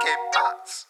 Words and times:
¿Qué 0.00 0.10
pasa? 0.32 0.86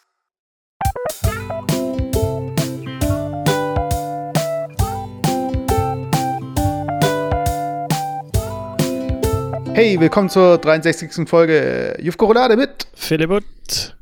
Hey, 9.73 9.99
willkommen 9.99 10.29
zur 10.29 10.59
63. 10.59 11.27
Folge 11.27 11.97
Jufko 11.99 12.25
Roulade 12.25 12.55
mit 12.55 12.87
Philipp 12.93 13.31
und 13.31 13.97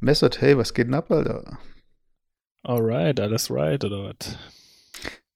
Messert. 0.00 0.40
Hey, 0.40 0.58
was 0.58 0.74
geht 0.74 0.88
denn 0.88 0.94
ab, 0.94 1.10
Alter? 1.12 1.58
Alright, 2.64 3.20
alles 3.20 3.48
right, 3.48 3.84
oder 3.84 4.04
was? 4.04 4.38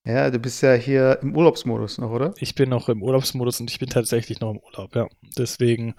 Ja, 0.03 0.29
du 0.29 0.39
bist 0.39 0.61
ja 0.63 0.73
hier 0.73 1.19
im 1.21 1.35
Urlaubsmodus 1.35 1.97
noch, 1.97 2.11
oder? 2.11 2.33
Ich 2.39 2.55
bin 2.55 2.69
noch 2.69 2.89
im 2.89 3.01
Urlaubsmodus 3.01 3.61
und 3.61 3.69
ich 3.69 3.79
bin 3.79 3.89
tatsächlich 3.89 4.41
noch 4.41 4.51
im 4.51 4.59
Urlaub, 4.59 4.95
ja. 4.95 5.07
Deswegen 5.37 5.95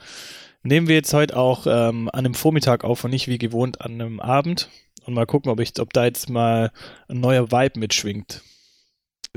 nehmen 0.63 0.89
wir 0.89 0.97
jetzt 0.97 1.13
heute 1.15 1.37
auch 1.37 1.67
ähm, 1.67 2.09
an 2.13 2.25
einem 2.25 2.35
Vormittag 2.35 2.85
auf 2.85 3.05
und 3.05 3.11
nicht 3.11 3.29
wie 3.29 3.39
gewohnt 3.39 3.81
an 3.81 3.93
einem 3.93 4.21
Abend. 4.21 4.69
Und 5.05 5.15
mal 5.15 5.27
gucken, 5.27 5.51
ob, 5.51 5.61
ich, 5.61 5.79
ob 5.81 5.93
da 5.93 6.05
jetzt 6.05 6.29
mal 6.29 6.71
ein 7.09 7.21
neuer 7.21 7.51
Vibe 7.51 7.81
mitschwingt. 7.81 8.43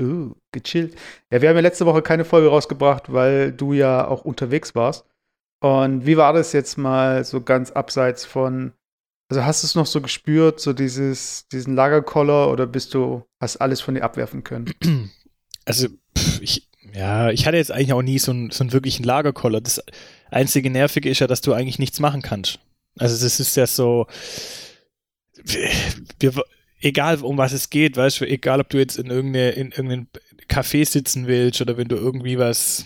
Uh, 0.00 0.34
gechillt. 0.52 0.96
Ja, 1.30 1.40
wir 1.40 1.48
haben 1.48 1.56
ja 1.56 1.62
letzte 1.62 1.86
Woche 1.86 2.02
keine 2.02 2.24
Folge 2.24 2.48
rausgebracht, 2.48 3.12
weil 3.12 3.52
du 3.52 3.72
ja 3.72 4.06
auch 4.06 4.24
unterwegs 4.24 4.74
warst. 4.74 5.06
Und 5.60 6.06
wie 6.06 6.16
war 6.16 6.32
das 6.32 6.52
jetzt 6.52 6.76
mal 6.76 7.24
so 7.24 7.40
ganz 7.40 7.70
abseits 7.70 8.24
von, 8.24 8.72
also 9.30 9.44
hast 9.44 9.62
du 9.62 9.66
es 9.66 9.74
noch 9.74 9.86
so 9.86 10.00
gespürt, 10.00 10.60
so 10.60 10.72
dieses, 10.72 11.46
diesen 11.48 11.74
Lagerkoller 11.76 12.50
oder 12.50 12.66
bist 12.66 12.94
du, 12.94 13.24
hast 13.40 13.58
alles 13.58 13.80
von 13.80 13.94
dir 13.94 14.02
abwerfen 14.02 14.44
können? 14.44 14.74
Also, 15.64 15.86
pff, 16.18 16.42
ich, 16.42 16.68
ja, 16.94 17.30
ich 17.30 17.46
hatte 17.46 17.56
jetzt 17.56 17.70
eigentlich 17.72 17.92
auch 17.92 18.02
nie 18.02 18.18
so 18.18 18.32
einen, 18.32 18.50
so 18.50 18.62
einen 18.64 18.72
wirklichen 18.72 19.04
Lagerkoller. 19.04 19.60
Das 19.60 19.82
einzige 20.30 20.70
Nervige 20.70 21.08
ist 21.08 21.20
ja, 21.20 21.26
dass 21.26 21.40
du 21.40 21.52
eigentlich 21.52 21.78
nichts 21.78 22.00
machen 22.00 22.22
kannst. 22.22 22.58
Also, 22.98 23.22
das 23.24 23.40
ist 23.40 23.56
ja 23.56 23.66
so, 23.66 24.06
wir, 26.18 26.32
egal 26.80 27.18
um 27.22 27.38
was 27.38 27.52
es 27.52 27.70
geht, 27.70 27.96
weißt 27.96 28.20
du, 28.20 28.24
egal 28.26 28.60
ob 28.60 28.68
du 28.68 28.78
jetzt 28.78 28.98
in, 28.98 29.06
irgendeine, 29.06 29.50
in 29.50 29.70
irgendeinem 29.70 30.06
Café 30.48 30.84
sitzen 30.86 31.26
willst 31.26 31.60
oder 31.60 31.76
wenn 31.76 31.88
du 31.88 31.96
irgendwie 31.96 32.38
was, 32.38 32.84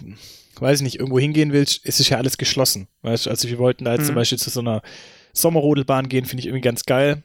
weiß 0.61 0.79
ich 0.81 0.85
nicht, 0.85 0.99
irgendwo 0.99 1.19
hingehen 1.19 1.53
willst, 1.53 1.85
ist 1.85 2.01
es 2.01 2.09
ja 2.09 2.19
alles 2.19 2.39
geschlossen. 2.39 2.89
Weißt 3.03 3.27
du, 3.27 3.31
also 3.31 3.49
wir 3.49 3.59
wollten 3.59 3.85
da 3.85 3.93
jetzt 3.93 4.03
Mhm. 4.03 4.07
zum 4.07 4.15
Beispiel 4.15 4.39
zu 4.39 4.51
so 4.51 4.61
einer 4.61 4.83
Sommerrodelbahn 5.33 6.09
gehen, 6.09 6.25
finde 6.25 6.41
ich 6.41 6.47
irgendwie 6.47 6.63
ganz 6.63 6.85
geil. 6.85 7.23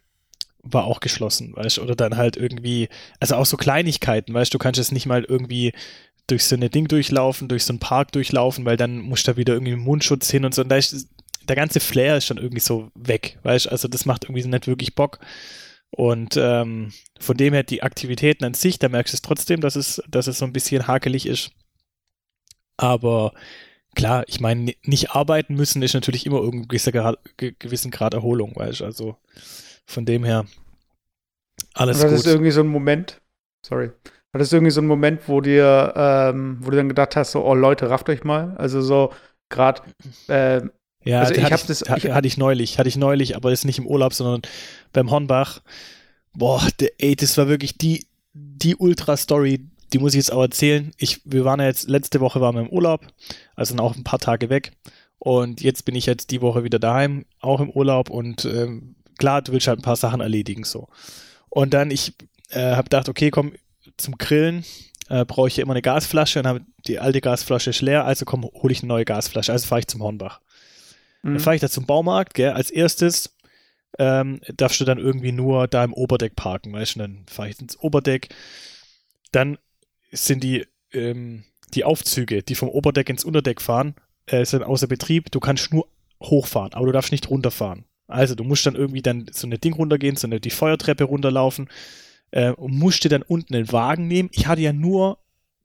War 0.64 0.84
auch 0.86 1.00
geschlossen, 1.00 1.56
weißt 1.56 1.78
du, 1.78 1.82
oder 1.82 1.96
dann 1.96 2.18
halt 2.18 2.38
irgendwie, 2.38 2.88
also 3.20 3.36
auch 3.36 3.48
so 3.48 3.58
Kleinigkeiten, 3.58 4.34
weißt 4.34 4.54
du, 4.54 4.58
du 4.58 4.64
kannst 4.64 4.78
jetzt 4.78 4.92
nicht 4.92 5.08
mal 5.08 5.24
irgendwie 5.24 5.74
durch 6.28 6.46
so 6.46 6.56
eine 6.56 6.70
Ding 6.70 6.88
durchlaufen, 6.88 7.48
durch 7.48 7.66
so 7.66 7.74
einen 7.74 7.80
Park 7.80 8.12
durchlaufen, 8.12 8.66
weil 8.66 8.78
dann 8.78 9.00
musst 9.00 9.28
du 9.28 9.32
da 9.32 9.38
wieder 9.38 9.54
irgendwie 9.54 9.76
Mundschutz 9.76 10.30
hin 10.30 10.46
und 10.46 10.54
so. 10.56 10.62
Und 10.62 10.70
da 10.70 10.78
ist, 10.78 11.08
der 11.48 11.56
ganze 11.56 11.80
Flair 11.80 12.18
ist 12.18 12.26
schon 12.26 12.38
irgendwie 12.38 12.62
so 12.62 12.92
weg, 12.96 13.40
weißt 13.44 13.66
du, 13.66 13.70
also 13.72 13.88
das 13.88 14.06
macht 14.06 14.26
irgendwie 14.26 14.46
nicht 14.46 14.68
wirklich 14.68 14.96
Bock. 14.96 15.20
Und 15.90 16.38
ähm, 16.38 16.94
von 17.20 17.36
dem 17.36 17.54
her 17.54 17.64
die 17.64 17.84
Aktivitäten 17.84 18.46
an 18.46 18.54
sich, 18.54 18.80
da 18.80 18.88
merkst 18.88 19.14
du 19.14 19.18
es 19.18 19.22
trotzdem, 19.22 19.60
dass 19.60 19.76
es, 19.76 20.02
dass 20.08 20.28
es 20.28 20.38
so 20.38 20.46
ein 20.46 20.54
bisschen 20.54 20.88
hakelig 20.88 21.26
ist. 21.26 21.52
Aber 22.78 23.34
klar, 23.94 24.24
ich 24.28 24.40
meine, 24.40 24.74
nicht 24.84 25.12
arbeiten 25.12 25.56
müssen 25.56 25.82
ist 25.82 25.94
natürlich 25.94 26.26
immer 26.26 26.40
irgendwie 26.40 26.68
gewisser 26.68 26.94
Grad, 26.94 27.20
ge- 27.36 27.56
gewissen 27.60 27.92
Grad 27.92 28.14
Erholung, 28.14 28.56
weißt 28.56 28.80
du. 28.80 28.86
Also 28.86 29.18
von 29.86 30.06
dem 30.06 30.24
her 30.24 30.46
alles 31.74 31.98
Oder 31.98 32.06
hattest 32.06 32.24
gut. 32.24 32.26
du 32.28 32.30
irgendwie 32.36 32.52
so 32.52 32.62
einen 32.62 32.70
Moment, 32.70 33.22
sorry, 33.66 33.92
hattest 34.34 34.52
du 34.52 34.58
irgendwie 34.58 34.72
so 34.72 34.82
einen 34.82 34.88
Moment, 34.88 35.28
wo 35.28 35.42
dir, 35.42 35.94
ähm, 35.96 36.58
wo 36.62 36.70
du 36.72 36.78
dann 36.78 36.90
gedacht 36.90 37.16
hast, 37.16 37.32
so, 37.32 37.44
oh 37.46 37.54
Leute, 37.54 37.90
rafft 37.90 38.10
euch 38.10 38.24
mal? 38.24 38.56
Also 38.58 38.82
so, 38.82 39.12
gerade, 39.50 39.82
äh, 40.28 40.62
Ja, 41.04 41.22
Also 41.22 41.34
ich 41.34 41.42
hatte, 41.44 41.54
hab 41.56 41.66
das- 41.66 41.82
ich- 41.82 42.12
hatte 42.12 42.28
ich 42.28 42.38
neulich, 42.38 42.78
hatte 42.78 42.88
ich 42.88 42.96
neulich, 42.96 43.36
aber 43.36 43.52
ist 43.52 43.66
nicht 43.66 43.80
im 43.80 43.88
Urlaub, 43.88 44.14
sondern 44.14 44.44
beim 44.94 45.09
Hornbach. 45.09 45.62
Boah, 46.34 46.62
der, 46.80 46.92
ey, 47.00 47.16
das 47.16 47.38
war 47.40 47.48
wirklich 47.48 47.76
die, 47.78 48.06
die 48.34 48.76
Ultra-Story, 48.76 49.66
die 49.94 49.98
muss 49.98 50.14
ich 50.14 50.18
jetzt 50.18 50.31
auch 50.31 50.44
erzählen. 50.44 50.92
Ich, 50.98 51.22
wir 51.25 51.44
waren 51.44 51.59
ja 51.59 51.66
jetzt, 51.66 51.90
letzte 51.90 52.19
Woche 52.22 52.40
waren 52.40 52.53
wir 52.56 52.62
im 52.62 52.69
Urlaub, 52.69 53.02
also 53.56 53.75
dann 53.75 53.84
auch 53.84 53.96
ein 53.96 54.03
paar 54.03 54.19
Tage 54.19 54.50
weg. 54.52 54.74
Und 55.18 55.62
jetzt 55.62 55.86
bin 55.86 55.96
ich 55.96 56.06
jetzt 56.06 56.30
die 56.30 56.42
Woche 56.42 56.63
wieder 56.63 56.78
daheim, 56.80 57.25
auch 57.40 57.62
im 57.62 57.72
Urlaub 57.72 58.09
und 58.12 58.46
ähm, 58.46 58.96
klar, 59.18 59.42
du 59.42 59.52
willst 59.53 59.68
halt 59.68 59.80
ein 59.80 59.84
paar 59.84 59.96
Sachen 59.96 60.22
erledigen, 60.22 60.63
so. 60.63 60.88
Und 61.50 61.74
dann, 61.74 61.90
ich 61.90 62.13
äh, 62.52 62.72
habe 62.74 62.84
gedacht, 62.84 63.09
okay, 63.09 63.31
komm, 63.31 63.53
zum 64.01 64.17
Grillen 64.17 64.66
äh, 65.09 65.25
brauche 65.25 65.47
ich 65.47 65.57
ja 65.57 65.63
immer 65.63 65.73
eine 65.73 65.81
Gasflasche 65.81 66.39
und 66.39 66.47
habe 66.47 66.62
die 66.88 67.00
alte 67.00 67.22
Gasflasche 67.22 67.69
ist 67.69 67.81
leer, 67.81 68.06
also 68.06 68.25
komm, 68.25 68.44
hole 68.44 68.72
ich 68.72 68.79
eine 68.79 68.88
neue 68.88 69.06
Gasflasche. 69.06 69.51
Also 69.51 69.67
fahre 69.67 69.79
ich 69.79 69.88
zum 69.88 70.01
Hornbach. 70.01 70.41
Dann 71.23 71.34
mh, 71.34 71.39
fahre 71.39 71.56
ich 71.56 71.62
da 71.62 71.69
zum 71.69 71.85
Baumarkt, 71.85 72.34
gell, 72.34 72.51
als 72.51 72.72
erstes 72.72 73.35
ähm, 74.00 74.41
darfst 74.56 74.79
du 74.79 74.85
dann 74.85 74.97
irgendwie 74.97 75.31
nur 75.31 75.67
da 75.67 75.84
im 75.84 75.94
Oberdeck 75.94 76.35
parken, 76.35 76.73
weißt 76.73 76.95
du, 76.95 77.00
dann 77.00 77.25
fahre 77.28 77.50
ich 77.50 77.59
ins 77.59 77.78
Oberdeck. 77.79 78.29
Dann 79.31 79.57
sind 80.12 80.44
die, 80.44 80.66
ähm, 80.94 81.44
die 81.73 81.83
Aufzüge, 81.83 82.41
die 82.41 82.56
vom 82.56 82.69
Oberdeck 82.69 83.09
ins 83.09 83.23
Unterdeck 83.23 83.62
fahren, 83.62 83.95
äh, 84.28 84.45
sind 84.45 84.63
außer 84.63 84.88
Betrieb. 84.88 85.31
Du 85.31 85.39
kannst 85.39 85.73
nur 85.73 85.88
hochfahren, 86.22 86.73
aber 86.73 86.85
du 86.85 86.91
darfst 86.91 87.12
nicht 87.12 87.29
runterfahren. 87.29 87.85
Also 88.07 88.35
du 88.35 88.44
musst 88.44 88.66
dann 88.66 88.75
irgendwie 88.75 89.01
dann 89.01 89.28
so 89.31 89.47
eine 89.47 89.57
Ding 89.57 89.73
runtergehen, 89.73 90.16
so 90.16 90.28
eine 90.28 90.39
die 90.39 90.50
Feuertreppe 90.50 91.06
runterlaufen 91.06 91.69
äh, 92.31 92.52
und 92.52 92.78
musst 92.78 93.03
dir 93.03 93.09
dann 93.09 93.22
unten 93.22 93.56
einen 93.56 93.72
Wagen 93.72 94.08
nehmen. 94.08 94.30
Ich 94.34 94.47
hatte 94.47 94.62
ja 94.62 94.74
nur 94.74 95.19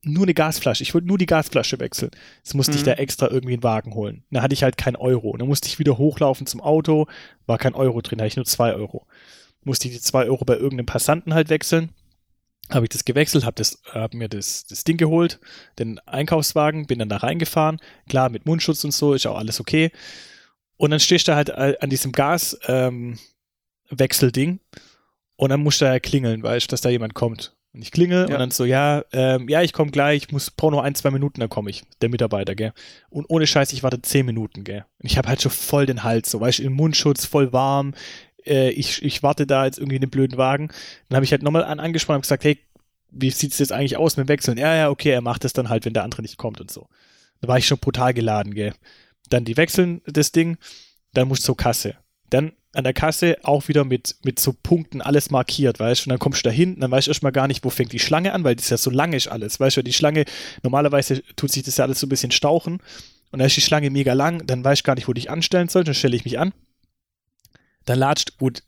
nur 0.09 0.22
eine 0.22 0.34
Gasflasche. 0.34 0.84
Ich 0.84 0.94
wollte 0.94 1.09
nur 1.09 1.19
die 1.19 1.27
Gasflasche 1.27 1.81
wechseln. 1.81 2.12
Jetzt 2.37 2.54
musste 2.54 2.77
ich 2.77 2.82
Mhm. 2.82 2.87
da 2.87 2.93
extra 2.93 3.28
irgendwie 3.28 3.54
einen 3.54 3.65
Wagen 3.65 3.93
holen. 3.94 4.22
Da 4.31 4.41
hatte 4.41 4.54
ich 4.54 4.62
halt 4.62 4.77
kein 4.77 4.94
Euro. 4.94 5.37
Dann 5.37 5.49
musste 5.49 5.66
ich 5.66 5.81
wieder 5.81 5.99
hochlaufen 5.99 6.47
zum 6.47 6.60
Auto, 6.60 7.09
war 7.47 7.59
kein 7.59 7.75
Euro 7.75 8.00
drin, 8.03 8.21
hatte 8.21 8.28
ich 8.28 8.37
nur 8.37 8.44
zwei 8.44 8.72
Euro. 8.75 9.04
Musste 9.65 9.88
ich 9.88 9.94
die 9.94 10.00
zwei 10.00 10.27
Euro 10.27 10.44
bei 10.44 10.54
irgendeinem 10.54 10.87
Passanten 10.87 11.34
halt 11.34 11.49
wechseln. 11.49 11.88
Habe 12.71 12.84
ich 12.84 12.91
das 12.91 13.04
gewechselt, 13.04 13.44
habe 13.44 13.56
das, 13.56 13.81
hab 13.93 14.15
mir 14.15 14.28
das, 14.28 14.65
das 14.66 14.84
Ding 14.84 14.97
geholt, 14.97 15.41
den 15.81 15.98
Einkaufswagen, 16.00 16.87
bin 16.87 17.00
dann 17.00 17.09
da 17.09 17.16
reingefahren. 17.16 17.81
Klar, 18.09 18.28
mit 18.28 18.47
Mundschutz 18.47 18.84
und 18.84 18.93
so 18.93 19.12
ist 19.12 19.27
auch 19.27 19.37
alles 19.38 19.59
okay. 19.59 19.91
Und 20.77 20.93
dann 20.93 21.00
stehst 21.00 21.27
du 21.27 21.34
halt 21.34 21.48
äh, 21.48 21.75
an 21.81 21.91
diesem 21.91 22.12
Gaswechselding 22.12 24.50
ähm, 24.50 24.60
und 25.36 25.50
dann 25.50 25.62
musst 25.62 25.80
du 25.80 25.84
da 25.84 25.98
klingeln, 25.98 26.42
weißt 26.42 26.66
du, 26.66 26.70
dass 26.70 26.80
da 26.80 26.88
jemand 26.88 27.14
kommt. 27.14 27.54
Und 27.72 27.82
ich 27.82 27.91
klingel 27.91 28.26
Ja. 28.28 28.34
und 28.34 28.41
dann 28.41 28.50
so, 28.50 28.64
ja, 28.64 29.04
ähm, 29.12 29.48
ja, 29.50 29.60
ich 29.62 29.74
komme 29.74 29.91
gleich, 29.91 30.24
ich 30.24 30.32
muss, 30.32 30.50
noch 30.62 30.82
ein, 30.82 30.94
zwei 30.94 31.10
Minuten, 31.10 31.41
dann 31.41 31.50
komme 31.50 31.69
ich, 31.69 31.82
der 32.00 32.08
Mitarbeiter, 32.08 32.54
gell. 32.54 32.72
Und 33.10 33.26
ohne 33.28 33.47
Scheiß, 33.47 33.72
ich 33.74 33.82
warte 33.82 34.00
zehn 34.00 34.24
Minuten, 34.24 34.64
gell. 34.64 34.86
Und 34.98 35.10
ich 35.10 35.19
habe 35.19 35.28
halt 35.28 35.42
schon 35.42 35.52
voll 35.52 35.84
den 35.84 36.02
Hals, 36.02 36.30
so, 36.30 36.41
weißt 36.41 36.60
du, 36.60 36.62
im 36.62 36.72
Mundschutz, 36.72 37.26
voll 37.26 37.52
warm. 37.52 37.92
Äh, 38.47 38.70
ich, 38.70 39.02
ich 39.02 39.22
warte 39.22 39.47
da 39.47 39.66
jetzt 39.66 39.78
irgendwie 39.78 39.97
in 39.97 40.00
den 40.00 40.10
blöden 40.10 40.38
Wagen. 40.38 40.69
Dann 41.08 41.16
habe 41.16 41.24
ich 41.26 41.32
halt 41.32 41.42
nochmal 41.42 41.64
an, 41.64 41.78
angesprochen 41.80 42.16
und 42.16 42.22
gesagt, 42.22 42.44
hey, 42.44 42.58
wie 43.10 43.30
sieht's 43.30 43.58
jetzt 43.58 43.72
eigentlich 43.72 43.98
aus 43.98 44.16
mit 44.16 44.26
dem 44.26 44.28
Wechseln? 44.30 44.56
Ja, 44.56 44.74
ja, 44.74 44.88
okay, 44.88 45.10
er 45.10 45.20
macht 45.20 45.44
das 45.44 45.53
dann 45.53 45.68
halt, 45.68 45.84
wenn 45.84 45.92
der 45.94 46.04
andere 46.04 46.22
nicht 46.22 46.38
kommt 46.38 46.60
und 46.62 46.70
so. 46.70 46.88
Da 47.42 47.48
war 47.48 47.58
ich 47.58 47.66
schon 47.66 47.78
brutal 47.78 48.14
geladen, 48.14 48.54
gell. 48.54 48.72
Dann 49.28 49.44
die 49.44 49.56
wechseln 49.58 50.00
das 50.06 50.32
Ding, 50.32 50.56
dann 51.12 51.28
musst 51.28 51.42
du 51.42 51.47
zur 51.47 51.56
Kasse. 51.58 51.97
Dann 52.31 52.53
an 52.76 52.84
der 52.84 52.92
Kasse 52.92 53.38
auch 53.42 53.69
wieder 53.69 53.84
mit, 53.84 54.16
mit 54.22 54.38
so 54.38 54.53
Punkten 54.53 55.00
alles 55.00 55.31
markiert, 55.31 55.81
weißt 55.81 56.03
du, 56.03 56.09
und 56.09 56.10
dann 56.10 56.19
kommst 56.19 56.44
du 56.44 56.50
da 56.50 56.54
hin, 56.54 56.78
dann 56.78 56.91
weißt 56.91 57.06
du 57.06 57.10
erstmal 57.10 57.32
gar 57.32 57.48
nicht, 57.48 57.64
wo 57.64 57.70
fängt 57.70 57.92
die 57.92 57.98
Schlange 57.98 58.34
an, 58.34 58.44
weil 58.44 58.54
das 58.54 58.69
ja 58.69 58.76
so 58.76 58.91
lang 58.91 59.14
ist 59.14 59.28
alles, 59.28 59.59
weißt 59.59 59.78
du, 59.78 59.82
die 59.82 59.94
Schlange, 59.94 60.25
normalerweise 60.62 61.22
tut 61.36 61.50
sich 61.50 61.62
das 61.62 61.78
ja 61.78 61.86
alles 61.86 62.00
so 62.00 62.06
ein 62.06 62.10
bisschen 62.10 62.32
stauchen 62.32 62.81
und 63.31 63.38
dann 63.38 63.47
ist 63.47 63.56
die 63.56 63.62
Schlange 63.62 63.88
mega 63.88 64.12
lang, 64.12 64.47
dann 64.47 64.62
weißt 64.62 64.82
du 64.82 64.84
gar 64.84 64.94
nicht, 64.94 65.09
wo 65.09 65.15
dich 65.15 65.31
anstellen 65.31 65.69
sollst, 65.69 65.88
dann 65.88 65.94
stelle 65.94 66.16
ich 66.16 66.26
mich 66.26 66.38
an, 66.38 66.53
dann 67.86 67.98
latscht, 67.98 68.36
gut, 68.36 68.62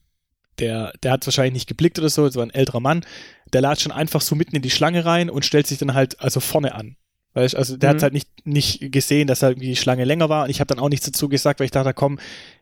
der, 0.58 0.92
der 1.02 1.12
hat 1.12 1.26
wahrscheinlich 1.26 1.54
nicht 1.54 1.68
geblickt 1.68 1.98
oder 1.98 2.08
so, 2.08 2.24
das 2.24 2.36
war 2.36 2.44
ein 2.44 2.54
älterer 2.54 2.80
Mann, 2.80 3.04
der 3.52 3.60
latscht 3.60 3.82
schon 3.82 3.92
einfach 3.92 4.22
so 4.22 4.34
mitten 4.34 4.56
in 4.56 4.62
die 4.62 4.70
Schlange 4.70 5.04
rein 5.04 5.28
und 5.28 5.44
stellt 5.44 5.66
sich 5.66 5.78
dann 5.78 5.92
halt 5.94 6.20
also 6.20 6.40
vorne 6.40 6.74
an. 6.74 6.96
Weißt, 7.34 7.54
du, 7.54 7.58
also 7.58 7.76
der 7.76 7.90
Mhm. 7.90 7.96
hat 7.96 8.02
halt 8.02 8.12
nicht, 8.14 8.28
nicht 8.46 8.90
gesehen, 8.92 9.26
dass 9.26 9.42
halt 9.42 9.52
irgendwie 9.52 9.68
die 9.68 9.76
Schlange 9.76 10.04
länger 10.04 10.28
war 10.28 10.44
und 10.44 10.50
ich 10.50 10.60
habe 10.60 10.68
dann 10.68 10.78
auch 10.82 10.88
nichts 10.88 11.06
dazu 11.06 11.28
gesagt, 11.28 11.60
weil 11.60 11.66
ich 11.66 11.70
dachte, 11.70 11.92
komm, 11.94 12.18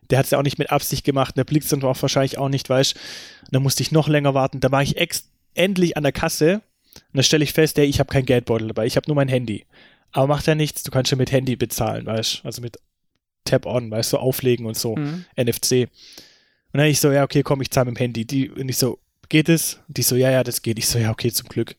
der 0.09 0.19
hat 0.19 0.25
es 0.25 0.31
ja 0.31 0.37
auch 0.39 0.43
nicht 0.43 0.59
mit 0.59 0.71
Absicht 0.71 1.03
gemacht, 1.05 1.37
der 1.37 1.43
blickt 1.43 1.71
dann 1.71 1.83
auch 1.83 2.01
wahrscheinlich 2.01 2.37
auch 2.37 2.49
nicht, 2.49 2.69
weißt 2.69 2.95
Und 2.95 3.53
dann 3.55 3.63
musste 3.63 3.81
ich 3.83 3.91
noch 3.91 4.07
länger 4.07 4.33
warten. 4.33 4.59
Da 4.59 4.71
war 4.71 4.81
ich 4.83 4.97
ex 4.97 5.29
endlich 5.53 5.97
an 5.97 6.03
der 6.03 6.11
Kasse 6.11 6.61
und 6.95 7.01
dann 7.15 7.23
stelle 7.23 7.43
ich 7.43 7.53
fest, 7.53 7.77
ey, 7.79 7.85
ich 7.85 7.99
habe 7.99 8.11
kein 8.11 8.25
Geldbeutel 8.25 8.67
dabei, 8.67 8.85
ich 8.85 8.95
habe 8.97 9.07
nur 9.07 9.15
mein 9.15 9.27
Handy. 9.29 9.65
Aber 10.11 10.27
macht 10.27 10.47
ja 10.47 10.55
nichts, 10.55 10.83
du 10.83 10.91
kannst 10.91 11.11
ja 11.11 11.17
mit 11.17 11.31
Handy 11.31 11.55
bezahlen, 11.55 12.05
weißt 12.05 12.41
Also 12.43 12.61
mit 12.61 12.77
Tap-On, 13.45 13.89
weißt 13.91 14.13
du, 14.13 14.17
auflegen 14.17 14.65
und 14.65 14.77
so. 14.77 14.95
Mhm. 14.95 15.25
NFC. 15.35 15.87
Und 16.73 16.79
dann 16.79 16.87
ich 16.87 16.99
so, 16.99 17.11
ja, 17.11 17.23
okay, 17.23 17.43
komm, 17.43 17.61
ich 17.61 17.71
zahle 17.71 17.85
mit 17.85 17.97
dem 17.97 18.01
Handy. 18.01 18.25
Die, 18.25 18.49
und 18.49 18.67
ich 18.69 18.77
so, 18.77 18.99
geht 19.29 19.49
es? 19.49 19.79
Und 19.87 19.97
die 19.97 20.01
so, 20.03 20.15
ja, 20.15 20.29
ja, 20.31 20.43
das 20.43 20.61
geht. 20.61 20.77
Ich 20.79 20.87
so, 20.87 20.99
ja, 20.99 21.11
okay, 21.11 21.31
zum 21.31 21.47
Glück. 21.49 21.75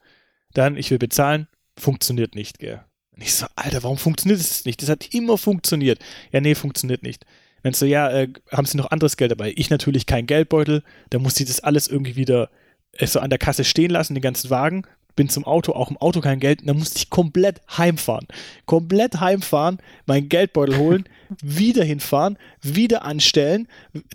Dann, 0.54 0.76
ich 0.76 0.90
will 0.90 0.98
bezahlen, 0.98 1.46
funktioniert 1.78 2.34
nicht, 2.34 2.58
gell. 2.58 2.84
Und 3.14 3.22
ich 3.22 3.34
so, 3.34 3.46
Alter, 3.56 3.82
warum 3.82 3.98
funktioniert 3.98 4.40
das 4.40 4.64
nicht? 4.64 4.80
Das 4.82 4.88
hat 4.88 5.12
immer 5.14 5.38
funktioniert. 5.38 5.98
Ja, 6.32 6.40
nee, 6.40 6.54
funktioniert 6.54 7.02
nicht. 7.02 7.24
Dann 7.62 7.72
so, 7.72 7.86
ja, 7.86 8.10
äh, 8.10 8.28
haben 8.52 8.66
Sie 8.66 8.76
noch 8.76 8.90
anderes 8.90 9.16
Geld 9.16 9.30
dabei? 9.30 9.52
Ich 9.56 9.70
natürlich 9.70 10.06
kein 10.06 10.26
Geldbeutel. 10.26 10.84
Da 11.10 11.18
musste 11.18 11.42
ich 11.42 11.48
das 11.48 11.60
alles 11.60 11.88
irgendwie 11.88 12.16
wieder 12.16 12.50
äh, 12.92 13.06
so 13.06 13.20
an 13.20 13.30
der 13.30 13.38
Kasse 13.38 13.64
stehen 13.64 13.90
lassen, 13.90 14.14
den 14.14 14.22
ganzen 14.22 14.50
Wagen. 14.50 14.82
Bin 15.18 15.28
zum 15.28 15.44
Auto, 15.44 15.72
auch 15.72 15.90
im 15.90 15.96
Auto 15.96 16.20
kein 16.20 16.38
Geld, 16.38 16.60
und 16.60 16.68
dann 16.68 16.78
musste 16.78 16.96
ich 16.98 17.10
komplett 17.10 17.60
heimfahren. 17.76 18.28
Komplett 18.66 19.18
heimfahren, 19.18 19.78
meinen 20.06 20.28
Geldbeutel 20.28 20.78
holen, 20.78 21.08
wieder 21.42 21.82
hinfahren, 21.82 22.38
wieder 22.62 23.02
anstellen. 23.02 23.66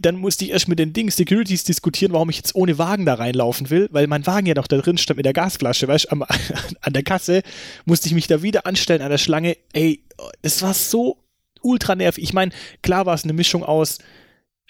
Dann 0.02 0.16
musste 0.16 0.46
ich 0.46 0.52
erst 0.52 0.70
mit 0.70 0.80
den 0.80 0.94
Ding 0.94 1.12
Securities 1.12 1.66
diskutieren, 1.66 2.14
warum 2.14 2.30
ich 2.30 2.38
jetzt 2.38 2.56
ohne 2.56 2.78
Wagen 2.78 3.06
da 3.06 3.16
reinlaufen 3.16 3.70
will, 3.70 3.90
weil 3.92 4.08
mein 4.08 4.26
Wagen 4.26 4.48
ja 4.48 4.54
noch 4.54 4.68
da 4.68 4.78
drin 4.78 4.98
stand 4.98 5.18
mit 5.18 5.26
der 5.26 5.34
Gasflasche, 5.34 5.90
weißt 5.90 6.08
du, 6.10 6.22
an 6.82 6.94
der 6.94 7.04
Kasse 7.04 7.44
musste 7.84 8.08
ich 8.08 8.14
mich 8.14 8.28
da 8.28 8.42
wieder 8.42 8.66
anstellen 8.66 9.02
an 9.02 9.12
der 9.12 9.18
Schlange. 9.18 9.58
Ey, 9.74 10.06
das 10.42 10.62
war 10.62 10.74
so 10.74 11.18
ultra 11.62 11.96
nervig. 11.96 12.24
Ich 12.24 12.34
meine, 12.34 12.54
klar 12.82 13.06
war 13.06 13.14
es 13.14 13.26
eine 13.26 13.34
Mischung 13.34 13.64
aus 13.64 13.98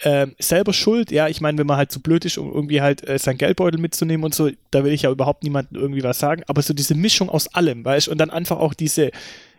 ähm, 0.02 0.36
selber 0.40 0.74
schuld, 0.74 1.12
ja, 1.12 1.28
ich 1.28 1.40
meine, 1.40 1.58
wenn 1.58 1.68
man 1.68 1.78
halt 1.78 1.92
so 1.92 2.00
blöd 2.00 2.26
ist, 2.26 2.38
um 2.38 2.52
irgendwie 2.52 2.82
halt 2.82 3.08
äh, 3.08 3.20
sein 3.20 3.38
Geldbeutel 3.38 3.80
mitzunehmen 3.80 4.24
und 4.24 4.34
so, 4.34 4.50
da 4.72 4.84
will 4.84 4.92
ich 4.92 5.04
ja 5.04 5.12
überhaupt 5.12 5.44
niemandem 5.44 5.80
irgendwie 5.80 6.04
was 6.04 6.20
sagen, 6.20 6.44
aber 6.48 6.62
so 6.62 6.74
diese 6.74 6.96
Mischung 6.96 7.30
aus 7.30 7.48
allem, 7.54 7.86
weißt 7.86 8.08
du, 8.08 8.12
und 8.12 8.18
dann 8.18 8.32
einfach 8.32 8.58
auch 8.58 8.74
diese 8.74 9.12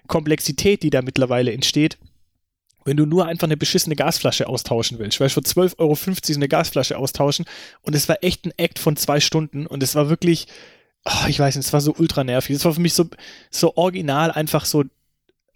Komplexität, 0.06 0.82
die 0.82 0.90
da 0.90 1.02
mittlerweile 1.02 1.52
entsteht, 1.52 1.98
wenn 2.84 2.96
du 2.96 3.06
nur 3.06 3.26
einfach 3.26 3.46
eine 3.46 3.56
beschissene 3.56 3.96
Gasflasche 3.96 4.46
austauschen 4.46 4.98
willst, 4.98 5.18
weil 5.20 5.30
für 5.30 5.40
12,50 5.40 5.78
Euro 5.78 5.96
eine 6.36 6.48
Gasflasche 6.48 6.98
austauschen 6.98 7.46
und 7.82 7.94
es 7.94 8.08
war 8.08 8.18
echt 8.22 8.44
ein 8.44 8.52
Act 8.56 8.78
von 8.78 8.96
zwei 8.96 9.20
Stunden 9.20 9.66
und 9.66 9.82
es 9.82 9.94
war 9.94 10.10
wirklich, 10.10 10.46
oh, 11.04 11.28
ich 11.28 11.38
weiß 11.38 11.56
nicht, 11.56 11.66
es 11.66 11.72
war 11.72 11.80
so 11.80 11.94
ultra 11.96 12.24
nervig. 12.24 12.56
Es 12.56 12.64
war 12.64 12.74
für 12.74 12.80
mich 12.80 12.94
so, 12.94 13.08
so 13.50 13.76
original 13.76 14.30
einfach 14.30 14.64
so 14.64 14.84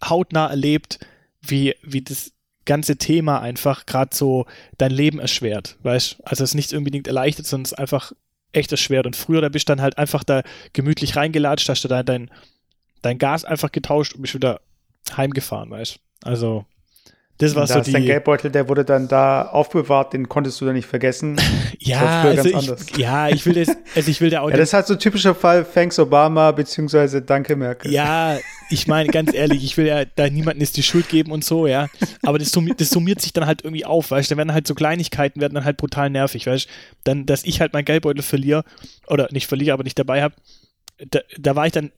hautnah 0.03 0.47
erlebt, 0.47 0.99
wie, 1.41 1.75
wie 1.83 2.01
das 2.01 2.31
ganze 2.69 2.97
Thema 2.97 3.41
einfach 3.41 3.87
gerade 3.87 4.15
so 4.15 4.45
dein 4.77 4.91
Leben 4.91 5.19
erschwert, 5.19 5.77
weißt 5.81 6.17
Also 6.23 6.43
es 6.43 6.51
ist 6.51 6.55
nicht 6.55 6.73
unbedingt 6.73 7.07
erleichtert, 7.07 7.47
sondern 7.47 7.65
es 7.65 7.71
ist 7.71 7.79
einfach 7.79 8.11
echt 8.53 8.71
erschwert. 8.71 9.07
Und 9.07 9.15
früher, 9.15 9.41
da 9.41 9.49
bist 9.49 9.67
du 9.67 9.71
dann 9.71 9.81
halt 9.81 9.97
einfach 9.97 10.23
da 10.23 10.43
gemütlich 10.73 11.15
reingelatscht, 11.15 11.67
hast 11.67 11.83
du 11.83 11.87
da 11.87 12.03
dein, 12.03 12.29
dein 13.01 13.17
Gas 13.17 13.43
einfach 13.43 13.71
getauscht 13.71 14.13
und 14.13 14.21
bist 14.21 14.35
wieder 14.35 14.61
heimgefahren, 15.17 15.71
weißt 15.71 15.99
Also 16.23 16.65
das 17.39 17.55
war 17.55 17.65
da 17.65 17.75
so 17.75 17.79
die. 17.81 17.93
Dein 17.93 18.03
Geldbeutel, 18.03 18.51
der 18.51 18.67
wurde 18.67 18.83
dann 18.83 19.07
da 19.07 19.43
aufbewahrt, 19.43 20.11
den 20.11 20.27
konntest 20.27 20.59
du 20.59 20.65
dann 20.65 20.75
nicht 20.75 20.87
vergessen. 20.87 21.39
ja, 21.79 22.23
also 22.23 22.49
ich, 22.49 22.97
ja, 22.97 23.29
ich 23.29 23.45
will 23.45 23.53
das, 23.53 23.75
also 23.95 24.11
ich 24.11 24.19
will 24.19 24.29
da 24.29 24.41
auch. 24.41 24.49
ja, 24.49 24.57
das 24.57 24.69
ist 24.69 24.73
halt 24.73 24.87
so 24.87 24.93
ein 24.93 24.99
typischer 24.99 25.33
Fall, 25.33 25.63
thanks 25.63 25.97
Obama, 25.99 26.51
beziehungsweise 26.51 27.21
danke 27.21 27.55
Merkel. 27.55 27.93
Ja, 27.93 28.37
ich 28.69 28.87
meine, 28.87 29.09
ganz 29.09 29.33
ehrlich, 29.33 29.63
ich 29.63 29.77
will 29.77 29.87
ja 29.87 30.03
da 30.03 30.29
niemandem 30.29 30.61
ist 30.61 30.75
die 30.75 30.83
Schuld 30.83 31.07
geben 31.07 31.31
und 31.31 31.45
so, 31.45 31.65
ja. 31.65 31.87
Aber 32.23 32.39
das 32.39 32.51
summiert, 32.51 32.81
das 32.81 32.89
summiert 32.89 33.21
sich 33.21 33.31
dann 33.31 33.45
halt 33.45 33.63
irgendwie 33.63 33.85
auf, 33.85 34.11
weißt 34.11 34.29
du, 34.29 34.35
dann 34.35 34.39
werden 34.39 34.53
halt 34.53 34.67
so 34.67 34.75
Kleinigkeiten, 34.75 35.39
werden 35.39 35.55
dann 35.55 35.63
halt 35.63 35.77
brutal 35.77 36.09
nervig, 36.09 36.45
weißt 36.45 36.65
du. 36.65 36.69
Dann, 37.05 37.25
dass 37.25 37.45
ich 37.45 37.61
halt 37.61 37.71
mein 37.71 37.85
Geldbeutel 37.85 38.21
verliere, 38.21 38.65
oder 39.07 39.29
nicht 39.31 39.47
verliere, 39.47 39.73
aber 39.73 39.83
nicht 39.83 39.97
dabei 39.97 40.23
habe, 40.23 40.35
da, 41.09 41.19
da 41.37 41.55
war 41.55 41.65
ich 41.65 41.71
dann 41.71 41.91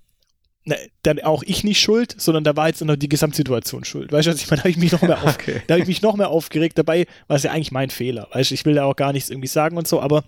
na, 0.64 0.76
dann 1.04 1.20
auch 1.22 1.44
ich 1.44 1.64
nicht 1.64 1.80
schuld, 1.80 2.16
sondern 2.18 2.44
da 2.44 2.56
war 2.56 2.68
jetzt 2.68 2.84
noch 2.84 2.96
die 2.96 3.10
Gesamtsituation 3.10 3.84
schuld. 3.84 4.12
Weißt 4.12 4.28
du, 4.28 4.32
was 4.32 4.42
ich 4.42 4.50
meine? 4.50 4.58
Da 4.58 4.64
habe 4.64 4.70
ich 4.70 4.78
mich 4.78 4.92
noch 4.92 5.02
mehr, 5.02 5.24
auf, 5.24 5.36
okay. 5.36 5.62
da 5.68 5.74
habe 5.74 5.82
ich 5.82 5.88
mich 5.88 6.02
noch 6.02 6.16
mehr 6.16 6.30
aufgeregt. 6.30 6.78
Dabei 6.78 7.08
war 7.28 7.38
es 7.38 7.44
ja 7.44 7.52
eigentlich 7.52 7.72
mein 7.72 7.90
Fehler. 7.90 8.28
Weißt 8.32 8.52
du, 8.52 8.56
ich 8.56 8.66
will 8.66 8.76
da 8.76 8.86
auch 8.86 8.96
gar 8.96 9.12
nichts 9.12 9.30
irgendwie 9.30 9.48
sagen 9.48 9.78
und 9.78 9.88
so, 9.88 10.00
aber 10.02 10.24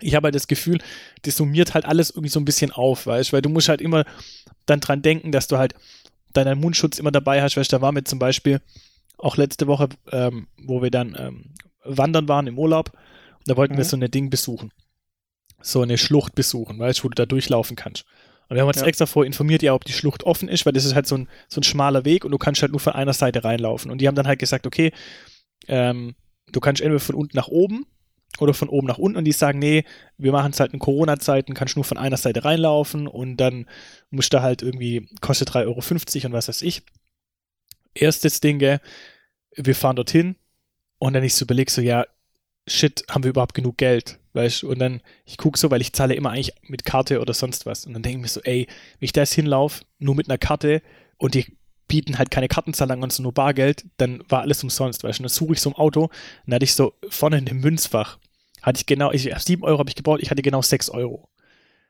ich 0.00 0.14
habe 0.14 0.26
halt 0.26 0.34
das 0.34 0.48
Gefühl, 0.48 0.78
das 1.22 1.36
summiert 1.36 1.74
halt 1.74 1.84
alles 1.84 2.10
irgendwie 2.10 2.30
so 2.30 2.40
ein 2.40 2.46
bisschen 2.46 2.70
auf, 2.70 3.06
weißt 3.06 3.30
du, 3.30 3.32
weil 3.34 3.42
du 3.42 3.50
musst 3.50 3.68
halt 3.68 3.82
immer 3.82 4.04
dann 4.64 4.80
dran 4.80 5.02
denken, 5.02 5.30
dass 5.30 5.46
du 5.46 5.58
halt 5.58 5.74
deinen 6.32 6.58
Mundschutz 6.58 6.98
immer 6.98 7.10
dabei 7.10 7.42
hast, 7.42 7.56
weißt 7.56 7.70
du, 7.70 7.76
da 7.76 7.82
waren 7.82 7.94
wir 7.94 8.04
zum 8.04 8.18
Beispiel 8.18 8.60
auch 9.18 9.36
letzte 9.36 9.66
Woche, 9.66 9.90
ähm, 10.10 10.46
wo 10.56 10.80
wir 10.80 10.90
dann 10.90 11.16
ähm, 11.18 11.54
wandern 11.84 12.28
waren 12.28 12.46
im 12.46 12.58
Urlaub, 12.58 12.92
und 12.92 13.48
da 13.48 13.56
wollten 13.56 13.74
mhm. 13.74 13.78
wir 13.78 13.84
so 13.84 13.96
eine 13.96 14.08
Ding 14.08 14.30
besuchen. 14.30 14.72
So 15.62 15.82
eine 15.82 15.98
Schlucht 15.98 16.34
besuchen, 16.34 16.78
weißt 16.78 17.00
du, 17.00 17.04
wo 17.04 17.08
du 17.08 17.14
da 17.14 17.26
durchlaufen 17.26 17.76
kannst. 17.76 18.04
Und 18.50 18.56
wir 18.56 18.62
haben 18.62 18.68
uns 18.68 18.80
ja. 18.80 18.86
extra 18.86 19.06
vorher 19.06 19.28
informiert, 19.28 19.62
ja, 19.62 19.74
ob 19.74 19.84
die 19.84 19.92
Schlucht 19.92 20.24
offen 20.24 20.48
ist, 20.48 20.66
weil 20.66 20.72
das 20.72 20.84
ist 20.84 20.96
halt 20.96 21.06
so 21.06 21.16
ein, 21.16 21.28
so 21.48 21.60
ein 21.60 21.62
schmaler 21.62 22.04
Weg 22.04 22.24
und 22.24 22.32
du 22.32 22.38
kannst 22.38 22.60
halt 22.62 22.72
nur 22.72 22.80
von 22.80 22.92
einer 22.92 23.12
Seite 23.12 23.44
reinlaufen. 23.44 23.92
Und 23.92 23.98
die 23.98 24.08
haben 24.08 24.16
dann 24.16 24.26
halt 24.26 24.40
gesagt, 24.40 24.66
okay, 24.66 24.90
ähm, 25.68 26.16
du 26.50 26.58
kannst 26.58 26.82
entweder 26.82 26.98
von 26.98 27.14
unten 27.14 27.36
nach 27.36 27.46
oben 27.46 27.86
oder 28.40 28.52
von 28.52 28.68
oben 28.68 28.88
nach 28.88 28.98
unten 28.98 29.18
und 29.18 29.24
die 29.24 29.30
sagen, 29.30 29.60
nee, 29.60 29.84
wir 30.18 30.32
machen 30.32 30.50
es 30.50 30.58
halt 30.58 30.72
in 30.72 30.80
Corona-Zeiten, 30.80 31.54
kannst 31.54 31.76
nur 31.76 31.84
von 31.84 31.96
einer 31.96 32.16
Seite 32.16 32.44
reinlaufen 32.44 33.06
und 33.06 33.36
dann 33.36 33.66
musst 34.10 34.32
du 34.32 34.42
halt 34.42 34.62
irgendwie, 34.62 35.08
kostet 35.20 35.50
3,50 35.50 35.64
Euro 35.66 36.26
und 36.26 36.32
was 36.32 36.48
weiß 36.48 36.62
ich. 36.62 36.82
Erstes 37.94 38.40
Ding, 38.40 38.58
gell, 38.58 38.80
wir 39.54 39.76
fahren 39.76 39.94
dorthin 39.94 40.34
und 40.98 41.12
dann 41.12 41.22
ich 41.22 41.36
so 41.36 41.44
überleg 41.44 41.70
so, 41.70 41.82
ja, 41.82 42.04
shit, 42.66 43.04
haben 43.08 43.22
wir 43.22 43.30
überhaupt 43.30 43.54
genug 43.54 43.76
Geld? 43.76 44.19
Weißt 44.32 44.64
und 44.64 44.78
dann, 44.78 45.00
ich 45.24 45.38
gucke 45.38 45.58
so, 45.58 45.70
weil 45.70 45.80
ich 45.80 45.92
zahle 45.92 46.14
immer 46.14 46.30
eigentlich 46.30 46.52
mit 46.62 46.84
Karte 46.84 47.20
oder 47.20 47.34
sonst 47.34 47.66
was. 47.66 47.84
Und 47.84 47.94
dann 47.94 48.02
denke 48.02 48.18
ich 48.18 48.22
mir 48.22 48.28
so, 48.28 48.40
ey, 48.42 48.66
wenn 48.98 49.04
ich 49.04 49.12
da 49.12 49.22
jetzt 49.22 49.34
hinlaufe, 49.34 49.84
nur 49.98 50.14
mit 50.14 50.28
einer 50.28 50.38
Karte 50.38 50.82
und 51.16 51.34
die 51.34 51.56
bieten 51.88 52.18
halt 52.18 52.30
keine 52.30 52.46
Kartenzahlung 52.46 53.02
an, 53.02 53.10
sondern 53.10 53.24
nur 53.24 53.34
Bargeld, 53.34 53.84
dann 53.96 54.22
war 54.28 54.42
alles 54.42 54.62
umsonst, 54.62 55.02
weißt 55.02 55.18
du. 55.18 55.22
Und 55.22 55.30
dann 55.30 55.36
suche 55.36 55.54
ich 55.54 55.60
so 55.60 55.70
ein 55.70 55.74
Auto, 55.74 56.04
und 56.04 56.10
dann 56.46 56.54
hatte 56.54 56.64
ich 56.64 56.74
so 56.74 56.94
vorne 57.08 57.38
in 57.38 57.46
dem 57.46 57.58
Münzfach, 57.60 58.18
hatte 58.62 58.78
ich 58.78 58.86
genau, 58.86 59.10
ich, 59.10 59.28
7 59.36 59.64
Euro 59.64 59.80
habe 59.80 59.90
ich 59.90 59.96
gebraucht, 59.96 60.20
ich 60.22 60.30
hatte 60.30 60.42
genau 60.42 60.62
6 60.62 60.90
Euro. 60.90 61.28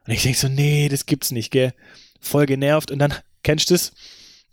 Und 0.06 0.12
ich 0.14 0.22
denke 0.22 0.38
so, 0.38 0.48
nee, 0.48 0.88
das 0.88 1.04
gibt's 1.04 1.30
nicht, 1.30 1.50
gell. 1.50 1.74
Voll 2.20 2.46
genervt. 2.46 2.90
Und 2.90 2.98
dann, 2.98 3.12
kennst 3.42 3.68
du 3.68 3.74
das? 3.74 3.92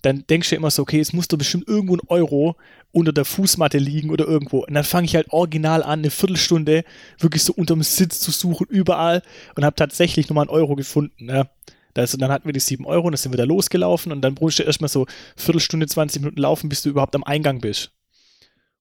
Dann 0.01 0.25
denkst 0.29 0.49
du 0.49 0.55
immer 0.55 0.71
so, 0.71 0.83
okay, 0.83 0.99
es 0.99 1.13
muss 1.13 1.27
doch 1.27 1.37
bestimmt 1.37 1.67
irgendwo 1.67 1.95
ein 1.95 2.07
Euro 2.07 2.55
unter 2.91 3.11
der 3.11 3.25
Fußmatte 3.25 3.77
liegen 3.77 4.09
oder 4.09 4.25
irgendwo. 4.25 4.59
Und 4.59 4.73
dann 4.73 4.83
fange 4.83 5.05
ich 5.05 5.15
halt 5.15 5.31
original 5.31 5.83
an, 5.83 5.99
eine 5.99 6.11
Viertelstunde 6.11 6.83
wirklich 7.19 7.43
so 7.43 7.53
unterm 7.53 7.83
Sitz 7.83 8.19
zu 8.19 8.31
suchen, 8.31 8.67
überall 8.69 9.21
und 9.55 9.65
habe 9.65 9.75
tatsächlich 9.75 10.29
nochmal 10.29 10.43
einen 10.43 10.55
Euro 10.55 10.75
gefunden. 10.75 11.25
Ne? 11.25 11.49
Das, 11.93 12.13
und 12.13 12.21
dann 12.21 12.31
hatten 12.31 12.45
wir 12.45 12.53
die 12.53 12.59
7 12.59 12.85
Euro 12.85 13.07
und 13.07 13.13
dann 13.13 13.17
sind 13.17 13.33
wir 13.33 13.37
da 13.37 13.43
losgelaufen 13.43 14.11
und 14.11 14.21
dann 14.21 14.35
brauchst 14.35 14.59
du 14.59 14.63
erstmal 14.63 14.89
so 14.89 15.07
Viertelstunde, 15.35 15.87
20 15.87 16.21
Minuten 16.21 16.39
laufen, 16.39 16.69
bis 16.69 16.83
du 16.83 16.89
überhaupt 16.89 17.15
am 17.15 17.23
Eingang 17.23 17.59
bist. 17.59 17.91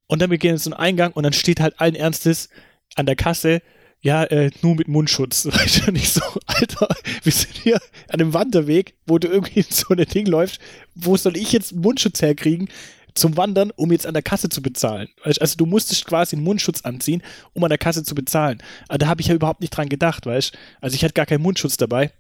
Und 0.07 0.21
dann 0.21 0.31
wir 0.31 0.39
gehen 0.39 0.53
jetzt 0.53 0.67
in 0.67 0.73
den 0.73 0.79
Eingang 0.79 1.13
und 1.13 1.23
dann 1.25 1.33
steht 1.33 1.61
halt 1.61 1.81
allen 1.81 1.95
Ernstes 1.95 2.51
an 2.95 3.07
der 3.07 3.17
Kasse, 3.17 3.63
ja, 4.07 4.23
äh, 4.23 4.53
nur 4.63 4.77
mit 4.77 4.87
Mundschutz. 4.87 5.47
Weißt 5.51 5.89
du, 5.89 5.91
nicht 5.91 6.13
so, 6.13 6.23
Alter, 6.47 6.89
wir 7.25 7.33
sind 7.33 7.57
hier 7.57 7.75
an 8.09 8.21
einem 8.21 8.33
Wanderweg, 8.33 8.95
wo 9.05 9.19
du 9.19 9.27
irgendwie 9.27 9.61
in 9.61 9.67
so 9.69 9.89
ein 9.89 10.05
Ding 10.05 10.27
läufst. 10.27 10.61
Wo 10.95 11.17
soll 11.17 11.37
ich 11.37 11.51
jetzt 11.53 11.75
Mundschutz 11.75 12.23
herkriegen? 12.23 12.69
zum 13.15 13.39
Wandern, 13.39 13.71
um 13.77 13.93
jetzt 13.93 14.07
an 14.07 14.13
der 14.13 14.23
Kasse 14.23 14.51
zu 14.51 14.61
bezahlen. 14.61 15.09
Also 15.23 15.57
du 15.57 15.65
musstest 15.65 16.05
quasi 16.05 16.37
einen 16.37 16.45
Mundschutz 16.45 16.83
anziehen, 16.83 17.23
um 17.55 17.65
an 17.65 17.71
der 17.71 17.79
Kasse 17.79 18.05
zu 18.05 18.15
bezahlen. 18.15 18.63
Aber 18.89 18.99
da 18.99 19.07
habe 19.07 19.23
ich 19.23 19.29
ja 19.29 19.35
überhaupt 19.35 19.63
nicht 19.63 19.71
dran 19.71 19.89
gedacht, 19.89 20.27
weißt 20.27 20.53
Also 20.83 20.97
ich 20.97 21.03
hatte 21.03 21.15
gar 21.15 21.25
keinen 21.25 21.41
Mundschutz 21.41 21.79
dabei. 21.79 22.13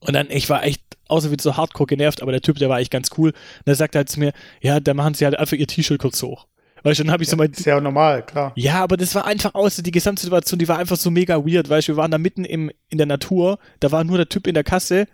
Und 0.00 0.14
dann, 0.14 0.28
ich 0.28 0.50
war 0.50 0.64
echt 0.64 0.82
außer 1.06 1.30
wie 1.30 1.36
so 1.40 1.56
hardcore 1.56 1.86
genervt, 1.86 2.20
aber 2.20 2.32
der 2.32 2.40
Typ, 2.40 2.58
der 2.58 2.68
war 2.68 2.80
echt 2.80 2.90
ganz 2.90 3.10
cool. 3.16 3.28
Und 3.30 3.66
er 3.66 3.76
sagte 3.76 3.98
halt 3.98 4.08
zu 4.08 4.18
mir, 4.18 4.32
ja, 4.60 4.80
da 4.80 4.92
machen 4.92 5.14
sie 5.14 5.24
halt 5.24 5.38
einfach 5.38 5.56
ihr 5.56 5.68
T-Shirt 5.68 6.00
kurz 6.00 6.20
hoch. 6.20 6.48
Weißt 6.82 7.00
du, 7.00 7.04
dann 7.04 7.12
habe 7.12 7.22
ich 7.22 7.28
ja, 7.28 7.32
so 7.32 7.36
mein. 7.36 7.50
Ist 7.50 7.64
ja 7.64 7.80
normal, 7.80 8.24
klar. 8.24 8.52
Ja, 8.56 8.82
aber 8.82 8.96
das 8.96 9.14
war 9.14 9.26
einfach 9.26 9.54
aus, 9.54 9.76
die 9.76 9.90
Gesamtsituation, 9.90 10.58
die 10.58 10.68
war 10.68 10.78
einfach 10.78 10.96
so 10.96 11.10
mega 11.10 11.44
weird, 11.44 11.68
weißt 11.68 11.88
du, 11.88 11.92
wir 11.92 11.96
waren 11.96 12.10
da 12.10 12.18
mitten 12.18 12.44
im, 12.44 12.70
in 12.88 12.98
der 12.98 13.06
Natur, 13.06 13.58
da 13.80 13.90
war 13.92 14.04
nur 14.04 14.16
der 14.16 14.28
Typ 14.28 14.46
in 14.46 14.54
der 14.54 14.64
Kasse 14.64 15.06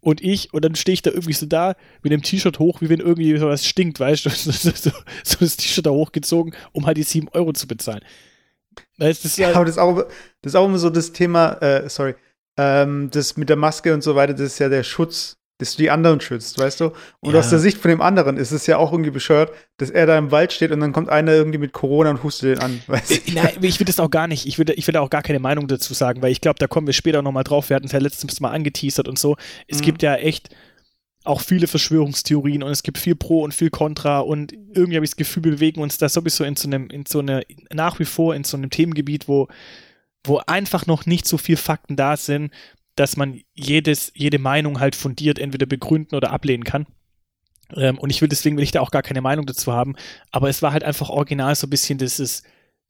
und 0.00 0.20
ich, 0.20 0.52
und 0.52 0.64
dann 0.64 0.74
stehe 0.74 0.94
ich 0.94 1.02
da 1.02 1.10
irgendwie 1.10 1.32
so 1.32 1.46
da 1.46 1.76
mit 2.02 2.12
dem 2.12 2.22
T-Shirt 2.22 2.58
hoch, 2.58 2.80
wie 2.80 2.88
wenn 2.88 2.98
irgendwie 2.98 3.36
sowas 3.38 3.64
stinkt, 3.64 4.00
weißt 4.00 4.26
du, 4.26 4.30
so, 4.30 4.50
so, 4.50 4.90
so 5.22 5.36
das 5.38 5.56
T-Shirt 5.56 5.86
da 5.86 5.90
hochgezogen, 5.90 6.54
um 6.72 6.86
halt 6.86 6.96
die 6.96 7.04
7 7.04 7.28
Euro 7.28 7.52
zu 7.52 7.68
bezahlen. 7.68 8.00
Das 8.98 9.24
ist 9.24 9.38
ja, 9.38 9.50
ja 9.50 9.56
aber 9.56 9.64
das 9.64 9.76
ist, 9.76 9.80
auch, 9.80 9.96
das 9.96 10.52
ist 10.52 10.54
auch 10.56 10.66
immer 10.66 10.78
so 10.78 10.90
das 10.90 11.12
Thema, 11.12 11.52
äh, 11.62 11.88
sorry, 11.88 12.16
ähm, 12.56 13.10
das 13.12 13.36
mit 13.36 13.48
der 13.48 13.56
Maske 13.56 13.94
und 13.94 14.02
so 14.02 14.16
weiter, 14.16 14.32
das 14.32 14.42
ist 14.42 14.58
ja 14.58 14.68
der 14.68 14.82
Schutz 14.82 15.38
dass 15.62 15.76
du 15.76 15.82
die 15.82 15.90
anderen 15.90 16.20
schützt, 16.20 16.58
weißt 16.58 16.80
du? 16.80 16.92
Und 17.20 17.32
ja. 17.32 17.38
aus 17.38 17.50
der 17.50 17.58
Sicht 17.58 17.78
von 17.78 17.90
dem 17.90 18.00
anderen 18.00 18.36
ist 18.36 18.50
es 18.50 18.66
ja 18.66 18.76
auch 18.76 18.92
irgendwie 18.92 19.10
bescheuert, 19.10 19.52
dass 19.78 19.90
er 19.90 20.06
da 20.06 20.18
im 20.18 20.30
Wald 20.30 20.52
steht 20.52 20.70
und 20.70 20.80
dann 20.80 20.92
kommt 20.92 21.08
einer 21.08 21.32
irgendwie 21.32 21.58
mit 21.58 21.72
Corona 21.72 22.10
und 22.10 22.22
hustet 22.22 22.56
den 22.56 22.58
an, 22.58 22.82
weißt 22.86 23.10
du? 23.10 23.14
Äh, 23.14 23.34
nein, 23.34 23.52
ich 23.62 23.78
will 23.78 23.86
das 23.86 24.00
auch 24.00 24.10
gar 24.10 24.26
nicht, 24.26 24.46
ich 24.46 24.58
will, 24.58 24.68
ich 24.74 24.86
will 24.86 24.96
auch 24.96 25.10
gar 25.10 25.22
keine 25.22 25.38
Meinung 25.38 25.68
dazu 25.68 25.94
sagen, 25.94 26.20
weil 26.20 26.32
ich 26.32 26.40
glaube, 26.40 26.58
da 26.58 26.66
kommen 26.66 26.86
wir 26.86 26.94
später 26.94 27.22
nochmal 27.22 27.44
drauf, 27.44 27.70
wir 27.70 27.76
hatten 27.76 27.86
es 27.86 27.92
ja 27.92 27.98
letztens 27.98 28.40
mal 28.40 28.50
angeteasert 28.50 29.08
und 29.08 29.18
so. 29.18 29.36
Es 29.66 29.78
mhm. 29.78 29.84
gibt 29.84 30.02
ja 30.02 30.16
echt 30.16 30.50
auch 31.24 31.40
viele 31.40 31.68
Verschwörungstheorien 31.68 32.62
und 32.62 32.72
es 32.72 32.82
gibt 32.82 32.98
viel 32.98 33.14
Pro 33.14 33.42
und 33.42 33.54
viel 33.54 33.70
Contra 33.70 34.20
und 34.20 34.52
irgendwie 34.52 34.96
habe 34.96 35.04
ich 35.04 35.12
das 35.12 35.16
Gefühl, 35.16 35.44
wir 35.44 35.52
bewegen 35.52 35.80
uns 35.80 35.96
da 35.96 36.08
sowieso 36.08 36.44
in 36.44 36.56
so 36.56 36.68
einem, 36.68 36.88
in 36.88 37.06
so 37.06 37.20
einer, 37.20 37.42
nach 37.72 38.00
wie 38.00 38.04
vor 38.04 38.34
in 38.34 38.42
so 38.44 38.56
einem 38.56 38.70
Themengebiet, 38.70 39.28
wo 39.28 39.48
wo 40.24 40.40
einfach 40.46 40.86
noch 40.86 41.06
nicht 41.06 41.26
so 41.26 41.38
viel 41.38 41.56
Fakten 41.56 41.96
da 41.96 42.16
sind, 42.16 42.52
dass 42.96 43.16
man 43.16 43.40
jedes, 43.54 44.12
jede 44.14 44.38
Meinung 44.38 44.80
halt 44.80 44.94
fundiert 44.94 45.38
entweder 45.38 45.66
begründen 45.66 46.14
oder 46.14 46.30
ablehnen 46.30 46.64
kann. 46.64 46.86
Ähm, 47.74 47.98
und 47.98 48.10
ich 48.10 48.20
will 48.20 48.28
deswegen 48.28 48.56
will 48.56 48.64
ich 48.64 48.72
da 48.72 48.80
auch 48.80 48.90
gar 48.90 49.02
keine 49.02 49.20
Meinung 49.20 49.46
dazu 49.46 49.72
haben. 49.72 49.96
Aber 50.30 50.48
es 50.48 50.62
war 50.62 50.72
halt 50.72 50.84
einfach 50.84 51.08
original 51.08 51.54
so 51.54 51.66
ein 51.66 51.70
bisschen 51.70 51.98
dieses, 51.98 52.42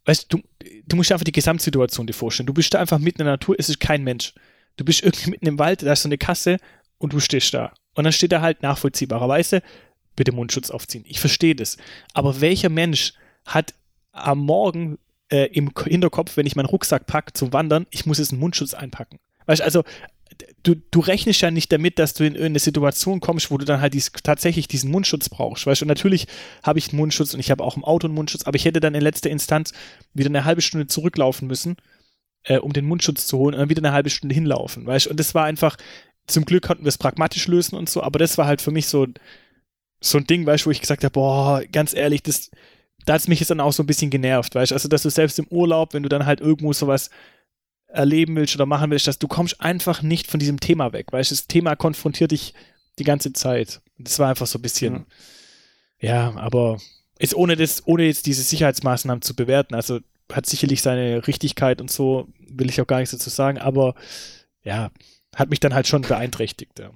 weißt 0.04 0.32
du, 0.32 0.40
du 0.86 0.96
musst 0.96 1.12
einfach 1.12 1.24
die 1.24 1.32
Gesamtsituation 1.32 2.06
dir 2.06 2.14
vorstellen. 2.14 2.46
Du 2.46 2.54
bist 2.54 2.74
da 2.74 2.80
einfach 2.80 2.98
mitten 2.98 3.20
in 3.20 3.26
der 3.26 3.34
Natur, 3.34 3.56
es 3.58 3.68
ist 3.68 3.80
kein 3.80 4.02
Mensch. 4.02 4.34
Du 4.76 4.84
bist 4.84 5.02
irgendwie 5.02 5.30
mitten 5.30 5.46
im 5.46 5.58
Wald, 5.58 5.82
da 5.82 5.92
ist 5.92 6.02
so 6.02 6.08
eine 6.08 6.18
Kasse 6.18 6.56
und 6.98 7.12
du 7.12 7.20
stehst 7.20 7.54
da. 7.54 7.72
Und 7.94 8.04
dann 8.04 8.12
steht 8.12 8.32
da 8.32 8.40
halt 8.40 8.62
nachvollziehbarerweise, 8.62 9.62
bitte 10.16 10.32
Mundschutz 10.32 10.70
aufziehen. 10.70 11.04
Ich 11.06 11.20
verstehe 11.20 11.54
das. 11.54 11.76
Aber 12.14 12.40
welcher 12.40 12.70
Mensch 12.70 13.12
hat 13.44 13.74
am 14.12 14.38
Morgen 14.38 14.98
äh, 15.30 15.46
im 15.52 15.70
Hinterkopf, 15.84 16.36
wenn 16.36 16.46
ich 16.46 16.56
meinen 16.56 16.66
Rucksack 16.66 17.06
packe 17.06 17.32
zum 17.32 17.52
Wandern, 17.52 17.86
ich 17.90 18.06
muss 18.06 18.18
jetzt 18.18 18.32
einen 18.32 18.40
Mundschutz 18.40 18.74
einpacken? 18.74 19.18
Weißt 19.46 19.62
also, 19.62 19.82
du, 20.62 20.74
du 20.74 21.00
rechnest 21.00 21.40
ja 21.40 21.50
nicht 21.50 21.72
damit, 21.72 21.98
dass 21.98 22.14
du 22.14 22.24
in 22.24 22.34
irgendeine 22.34 22.58
Situation 22.60 23.20
kommst, 23.20 23.50
wo 23.50 23.58
du 23.58 23.64
dann 23.64 23.80
halt 23.80 23.94
dies, 23.94 24.12
tatsächlich 24.22 24.68
diesen 24.68 24.90
Mundschutz 24.90 25.28
brauchst. 25.28 25.66
Weißt 25.66 25.80
du, 25.80 25.84
und 25.84 25.88
natürlich 25.88 26.26
habe 26.62 26.78
ich 26.78 26.90
einen 26.90 26.98
Mundschutz 26.98 27.34
und 27.34 27.40
ich 27.40 27.50
habe 27.50 27.64
auch 27.64 27.76
im 27.76 27.84
Auto 27.84 28.06
einen 28.06 28.14
Mundschutz, 28.14 28.44
aber 28.44 28.56
ich 28.56 28.64
hätte 28.64 28.80
dann 28.80 28.94
in 28.94 29.02
letzter 29.02 29.30
Instanz 29.30 29.72
wieder 30.14 30.28
eine 30.28 30.44
halbe 30.44 30.62
Stunde 30.62 30.86
zurücklaufen 30.86 31.48
müssen, 31.48 31.76
äh, 32.44 32.58
um 32.58 32.72
den 32.72 32.84
Mundschutz 32.84 33.26
zu 33.26 33.38
holen 33.38 33.54
und 33.54 33.60
dann 33.60 33.70
wieder 33.70 33.82
eine 33.82 33.92
halbe 33.92 34.10
Stunde 34.10 34.34
hinlaufen. 34.34 34.86
Weißt 34.86 35.06
du, 35.06 35.10
und 35.10 35.20
das 35.20 35.34
war 35.34 35.44
einfach, 35.44 35.76
zum 36.26 36.44
Glück 36.44 36.64
konnten 36.64 36.84
wir 36.84 36.88
es 36.88 36.98
pragmatisch 36.98 37.46
lösen 37.48 37.76
und 37.76 37.88
so, 37.88 38.02
aber 38.02 38.18
das 38.18 38.38
war 38.38 38.46
halt 38.46 38.62
für 38.62 38.70
mich 38.70 38.86
so, 38.86 39.06
so 40.00 40.18
ein 40.18 40.26
Ding, 40.26 40.46
weißt 40.46 40.64
du, 40.64 40.66
wo 40.68 40.70
ich 40.70 40.80
gesagt 40.80 41.04
habe, 41.04 41.12
boah, 41.12 41.62
ganz 41.70 41.94
ehrlich, 41.94 42.22
das, 42.22 42.50
da 43.04 43.14
hat 43.14 43.20
es 43.20 43.28
mich 43.28 43.40
jetzt 43.40 43.50
dann 43.50 43.60
auch 43.60 43.72
so 43.72 43.82
ein 43.82 43.86
bisschen 43.86 44.10
genervt, 44.10 44.54
weißt 44.54 44.70
du, 44.70 44.74
also 44.74 44.88
dass 44.88 45.02
du 45.02 45.10
selbst 45.10 45.38
im 45.38 45.46
Urlaub, 45.48 45.94
wenn 45.94 46.02
du 46.02 46.08
dann 46.08 46.26
halt 46.26 46.40
irgendwo 46.40 46.72
sowas 46.72 47.10
erleben 47.92 48.36
willst 48.36 48.54
oder 48.54 48.66
machen 48.66 48.90
willst, 48.90 49.06
dass 49.06 49.18
du 49.18 49.28
kommst 49.28 49.60
einfach 49.60 50.02
nicht 50.02 50.30
von 50.30 50.40
diesem 50.40 50.60
Thema 50.60 50.92
weg, 50.92 51.12
du, 51.12 51.30
das 51.30 51.46
Thema 51.46 51.76
konfrontiert 51.76 52.30
dich 52.30 52.54
die 52.98 53.04
ganze 53.04 53.32
Zeit. 53.32 53.80
Das 53.98 54.18
war 54.18 54.28
einfach 54.28 54.46
so 54.46 54.58
ein 54.58 54.62
bisschen, 54.62 55.06
ja, 56.00 56.30
ja 56.32 56.36
aber 56.36 56.78
ist 57.18 57.34
ohne 57.34 57.56
das, 57.56 57.86
ohne 57.86 58.04
jetzt 58.04 58.26
diese 58.26 58.42
Sicherheitsmaßnahmen 58.42 59.22
zu 59.22 59.36
bewerten, 59.36 59.74
also 59.74 60.00
hat 60.32 60.46
sicherlich 60.46 60.82
seine 60.82 61.26
Richtigkeit 61.26 61.80
und 61.80 61.90
so, 61.90 62.28
will 62.38 62.70
ich 62.70 62.80
auch 62.80 62.86
gar 62.86 62.98
nichts 62.98 63.12
dazu 63.12 63.30
sagen, 63.30 63.58
aber 63.58 63.94
ja, 64.62 64.90
hat 65.34 65.50
mich 65.50 65.60
dann 65.60 65.74
halt 65.74 65.86
schon 65.86 66.02
beeinträchtigt. 66.02 66.78
Ja, 66.78 66.90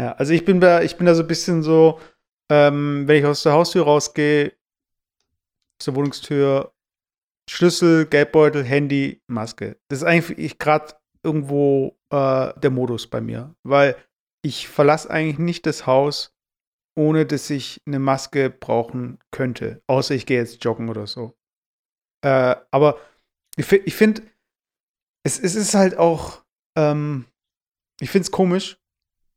ja 0.00 0.12
also 0.12 0.32
ich 0.32 0.44
bin 0.44 0.60
da, 0.60 0.82
ich 0.82 0.96
bin 0.96 1.06
da 1.06 1.14
so 1.14 1.22
ein 1.22 1.28
bisschen 1.28 1.62
so, 1.62 2.00
ähm, 2.48 3.06
wenn 3.06 3.18
ich 3.18 3.24
aus 3.24 3.42
der 3.42 3.52
Haustür 3.52 3.84
rausgehe, 3.84 4.52
aus 5.78 5.84
der 5.84 5.94
Wohnungstür, 5.94 6.72
Schlüssel, 7.48 8.06
Geldbeutel, 8.06 8.62
Handy, 8.62 9.22
Maske. 9.26 9.78
Das 9.88 10.00
ist 10.00 10.04
eigentlich 10.04 10.58
gerade 10.58 10.94
irgendwo 11.22 11.98
äh, 12.10 12.52
der 12.60 12.70
Modus 12.70 13.06
bei 13.06 13.20
mir, 13.20 13.54
weil 13.62 13.96
ich 14.42 14.68
verlasse 14.68 15.10
eigentlich 15.10 15.38
nicht 15.38 15.66
das 15.66 15.86
Haus, 15.86 16.34
ohne 16.94 17.26
dass 17.26 17.48
ich 17.50 17.80
eine 17.86 17.98
Maske 17.98 18.50
brauchen 18.50 19.18
könnte. 19.30 19.82
Außer 19.86 20.14
ich 20.14 20.26
gehe 20.26 20.38
jetzt 20.38 20.62
joggen 20.62 20.88
oder 20.88 21.06
so. 21.06 21.36
Äh, 22.22 22.56
aber 22.70 22.98
ich, 23.56 23.70
ich 23.72 23.94
finde, 23.94 24.22
es, 25.24 25.38
es, 25.38 25.54
ist 25.54 25.74
halt 25.74 25.96
auch, 25.96 26.44
ähm, 26.76 27.26
ich 28.00 28.10
finde 28.10 28.24
es 28.24 28.30
komisch, 28.30 28.78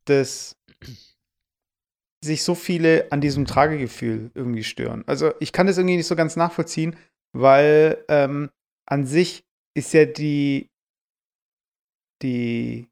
dass 0.06 0.58
sich 2.24 2.44
so 2.44 2.56
viele 2.56 3.12
an 3.12 3.22
diesem 3.22 3.46
Tragegefühl 3.46 4.32
irgendwie 4.36 4.63
stören. 4.63 5.03
Also 5.08 5.34
ich 5.39 5.51
kann 5.51 5.68
das 5.68 5.77
irgendwie 5.77 5.98
nicht 5.98 6.08
so 6.08 6.15
ganz 6.15 6.36
nachvollziehen, 6.36 6.96
weil 7.34 8.04
ähm, 8.08 8.50
an 8.86 9.06
sich 9.06 9.44
ist 9.76 9.94
ja 9.94 10.06
die, 10.06 10.70
die, 12.22 12.88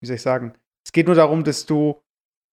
wie 0.00 0.06
soll 0.06 0.16
ich 0.16 0.22
sagen, 0.22 0.54
es 0.86 0.92
geht 0.92 1.06
nur 1.06 1.16
darum, 1.16 1.44
dass 1.44 1.66
du 1.66 2.00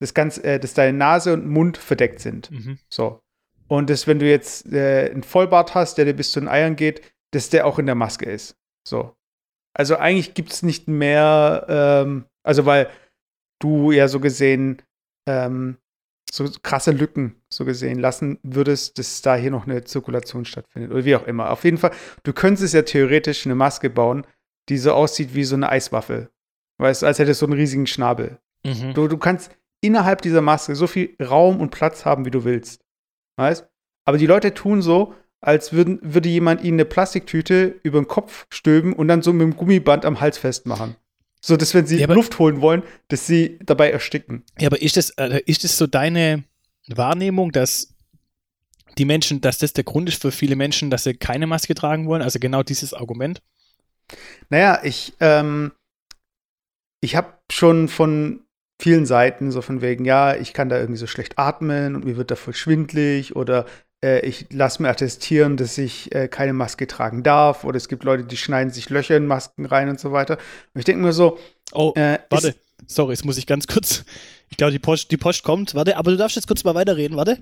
das 0.02 0.14
Ganze, 0.14 0.44
äh, 0.44 0.60
dass 0.60 0.74
deine 0.74 0.98
Nase 0.98 1.34
und 1.34 1.48
Mund 1.48 1.78
verdeckt 1.78 2.20
sind. 2.20 2.52
Mhm. 2.52 2.80
So. 2.90 3.22
Und 3.68 3.90
dass, 3.90 4.08
wenn 4.08 4.20
du 4.20 4.30
jetzt 4.30 4.72
äh, 4.72 5.10
einen 5.12 5.24
Vollbart 5.24 5.74
hast, 5.74 5.98
der 5.98 6.06
dir 6.06 6.14
bis 6.14 6.32
zu 6.32 6.40
den 6.40 6.50
Eiern 6.50 6.76
geht, 6.76 7.02
dass 7.32 7.50
der 7.50 7.66
auch 7.66 7.80
in 7.80 7.86
der 7.86 7.96
Maske 7.96 8.26
ist. 8.26 8.56
So. 8.88 9.16
Also 9.74 9.98
eigentlich 9.98 10.34
gibt 10.34 10.52
es 10.52 10.64
nicht 10.64 10.88
mehr, 10.88 11.66
ähm, 11.68 12.26
also 12.44 12.66
weil 12.66 12.90
du 13.60 13.92
ja 13.92 14.08
so 14.08 14.20
gesehen 14.20 14.82
ähm, 15.28 15.78
so 16.36 16.50
krasse 16.64 16.92
Lücken 16.92 17.36
so 17.50 17.64
gesehen 17.64 18.00
lassen 18.00 18.40
würdest, 18.44 19.00
dass 19.00 19.22
da 19.22 19.36
hier 19.36 19.52
noch 19.52 19.66
eine 19.66 19.84
Zirkulation 19.86 20.46
stattfindet 20.46 20.92
oder 20.92 21.06
wie 21.06 21.16
auch 21.16 21.26
immer. 21.26 21.50
Auf 21.50 21.64
jeden 21.64 21.78
Fall, 21.78 21.92
du 22.24 22.34
könntest 22.34 22.74
ja 22.74 22.82
theoretisch 22.82 23.46
eine 23.46 23.56
Maske 23.56 23.90
bauen, 23.90 24.28
die 24.68 24.78
so 24.78 24.92
aussieht 24.92 25.34
wie 25.34 25.46
so 25.46 25.56
eine 25.56 25.70
Eiswaffel. 25.70 26.30
Weißt 26.78 27.02
du, 27.02 27.06
als 27.06 27.20
hättest 27.20 27.42
du 27.42 27.46
so 27.46 27.52
einen 27.52 27.60
riesigen 27.60 27.88
Schnabel. 27.88 28.40
Mhm. 28.66 28.94
Du, 28.94 29.08
du 29.08 29.18
kannst 29.18 29.52
innerhalb 29.82 30.22
dieser 30.22 30.42
Maske 30.42 30.76
so 30.76 30.88
viel 30.88 31.16
Raum 31.22 31.62
und 31.62 31.70
Platz 31.70 32.04
haben, 32.04 32.26
wie 32.26 32.32
du 32.32 32.44
willst. 32.44 32.84
Weißt? 33.38 33.68
Aber 34.06 34.18
die 34.18 34.28
Leute 34.28 34.54
tun 34.54 34.82
so, 34.82 35.14
als 35.42 35.74
würden, 35.74 36.00
würde 36.02 36.28
jemand 36.28 36.64
ihnen 36.64 36.76
eine 36.76 36.86
Plastiktüte 36.86 37.80
über 37.84 38.02
den 38.02 38.08
Kopf 38.08 38.46
stülpen 38.50 38.94
und 38.94 39.08
dann 39.08 39.22
so 39.22 39.32
mit 39.32 39.44
dem 39.44 39.56
Gummiband 39.56 40.06
am 40.06 40.20
Hals 40.20 40.38
festmachen. 40.38 40.96
So, 41.48 41.58
dass 41.58 41.76
wenn 41.76 41.86
sie 41.86 42.00
ja, 42.00 42.12
Luft 42.12 42.40
holen 42.40 42.60
wollen, 42.60 42.82
dass 43.08 43.28
sie 43.28 43.60
dabei 43.64 43.92
ersticken. 43.92 44.44
Ja, 44.60 44.66
aber 44.66 44.82
ist 44.82 44.98
das, 44.98 45.12
äh, 45.12 45.44
ist 45.46 45.64
das 45.64 45.78
so 45.78 45.86
deine 45.86 46.44
Wahrnehmung, 46.88 47.52
dass 47.52 47.94
die 48.98 49.06
Menschen, 49.06 49.42
dass 49.42 49.60
das 49.60 49.72
der 49.72 49.84
Grund 49.84 50.10
ist 50.10 50.20
für 50.20 50.32
viele 50.32 50.56
Menschen, 50.56 50.90
dass 50.90 51.04
sie 51.04 51.14
keine 51.14 51.46
Maske 51.46 51.76
tragen 51.76 52.08
wollen? 52.08 52.24
Also 52.24 52.40
genau 52.40 52.64
dieses 52.64 52.96
Argument? 52.96 53.44
Naja, 54.50 54.80
ich, 54.82 55.14
ähm, 55.20 55.72
ich 57.00 57.16
habe 57.16 57.38
schon 57.52 57.90
von 57.90 58.42
vielen 58.82 59.06
Seiten 59.06 59.52
so 59.52 59.62
von 59.62 59.84
wegen, 59.84 60.04
ja, 60.04 60.36
ich 60.36 60.52
kann 60.52 60.70
da 60.70 60.80
irgendwie 60.80 60.98
so 60.98 61.06
schlecht 61.06 61.38
atmen 61.38 61.96
und 61.96 62.06
mir 62.06 62.18
wird 62.18 62.32
da 62.32 62.36
voll 62.36 62.56
schwindlig 62.56 63.36
oder 63.36 63.68
ich 64.06 64.48
lasse 64.52 64.82
mir 64.82 64.90
attestieren, 64.90 65.58
dass 65.58 65.78
ich 65.78 66.14
äh, 66.14 66.28
keine 66.28 66.54
Maske 66.54 66.88
tragen 66.88 67.24
darf 67.24 67.64
oder 67.64 67.78
es 67.78 67.88
gibt 67.88 68.04
Leute, 68.04 68.24
die 68.24 68.38
schneiden 68.38 68.72
sich 68.72 68.90
Löcher 68.90 69.18
in 69.18 69.28
Masken 69.28 69.66
rein 69.66 69.90
und 69.90 70.00
so 70.00 70.12
weiter. 70.12 70.38
Und 70.74 70.80
ich 70.80 70.86
denke 70.86 71.02
mir 71.02 71.14
so, 71.14 71.38
oh, 71.72 71.94
äh, 71.96 72.20
warte, 72.30 72.56
sorry, 72.88 73.14
jetzt 73.14 73.26
muss 73.26 73.38
ich 73.38 73.48
ganz 73.48 73.68
kurz, 73.68 74.06
ich 74.50 74.58
glaube, 74.58 74.72
die 74.72 74.80
Post, 74.80 75.12
die 75.12 75.18
Post 75.18 75.44
kommt, 75.44 75.76
warte, 75.76 75.98
aber 75.98 76.12
du 76.12 76.18
darfst 76.18 76.36
jetzt 76.36 76.48
kurz 76.48 76.64
mal 76.64 76.76
weiterreden, 76.76 77.18
warte. 77.18 77.40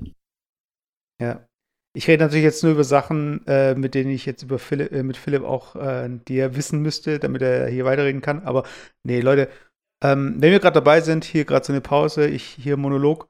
Ja. 1.21 1.47
Ich 1.95 2.07
rede 2.07 2.23
natürlich 2.23 2.43
jetzt 2.43 2.63
nur 2.63 2.71
über 2.71 2.83
Sachen, 2.83 3.45
äh, 3.45 3.75
mit 3.75 3.93
denen 3.93 4.09
ich 4.09 4.25
jetzt 4.25 4.41
über 4.41 4.57
Philipp, 4.57 4.91
äh, 4.91 5.03
mit 5.03 5.15
Philipp 5.15 5.43
auch, 5.43 5.75
äh, 5.75 6.09
die 6.27 6.37
er 6.37 6.55
wissen 6.55 6.81
müsste, 6.81 7.19
damit 7.19 7.43
er 7.43 7.67
hier 7.67 7.85
weiterreden 7.85 8.21
kann. 8.21 8.43
Aber 8.45 8.63
nee, 9.03 9.21
Leute, 9.21 9.47
ähm, 10.03 10.35
wenn 10.39 10.51
wir 10.51 10.59
gerade 10.59 10.73
dabei 10.73 11.01
sind, 11.01 11.23
hier 11.23 11.45
gerade 11.45 11.65
so 11.65 11.71
eine 11.71 11.81
Pause, 11.81 12.27
ich 12.27 12.43
hier 12.43 12.77
Monolog, 12.77 13.27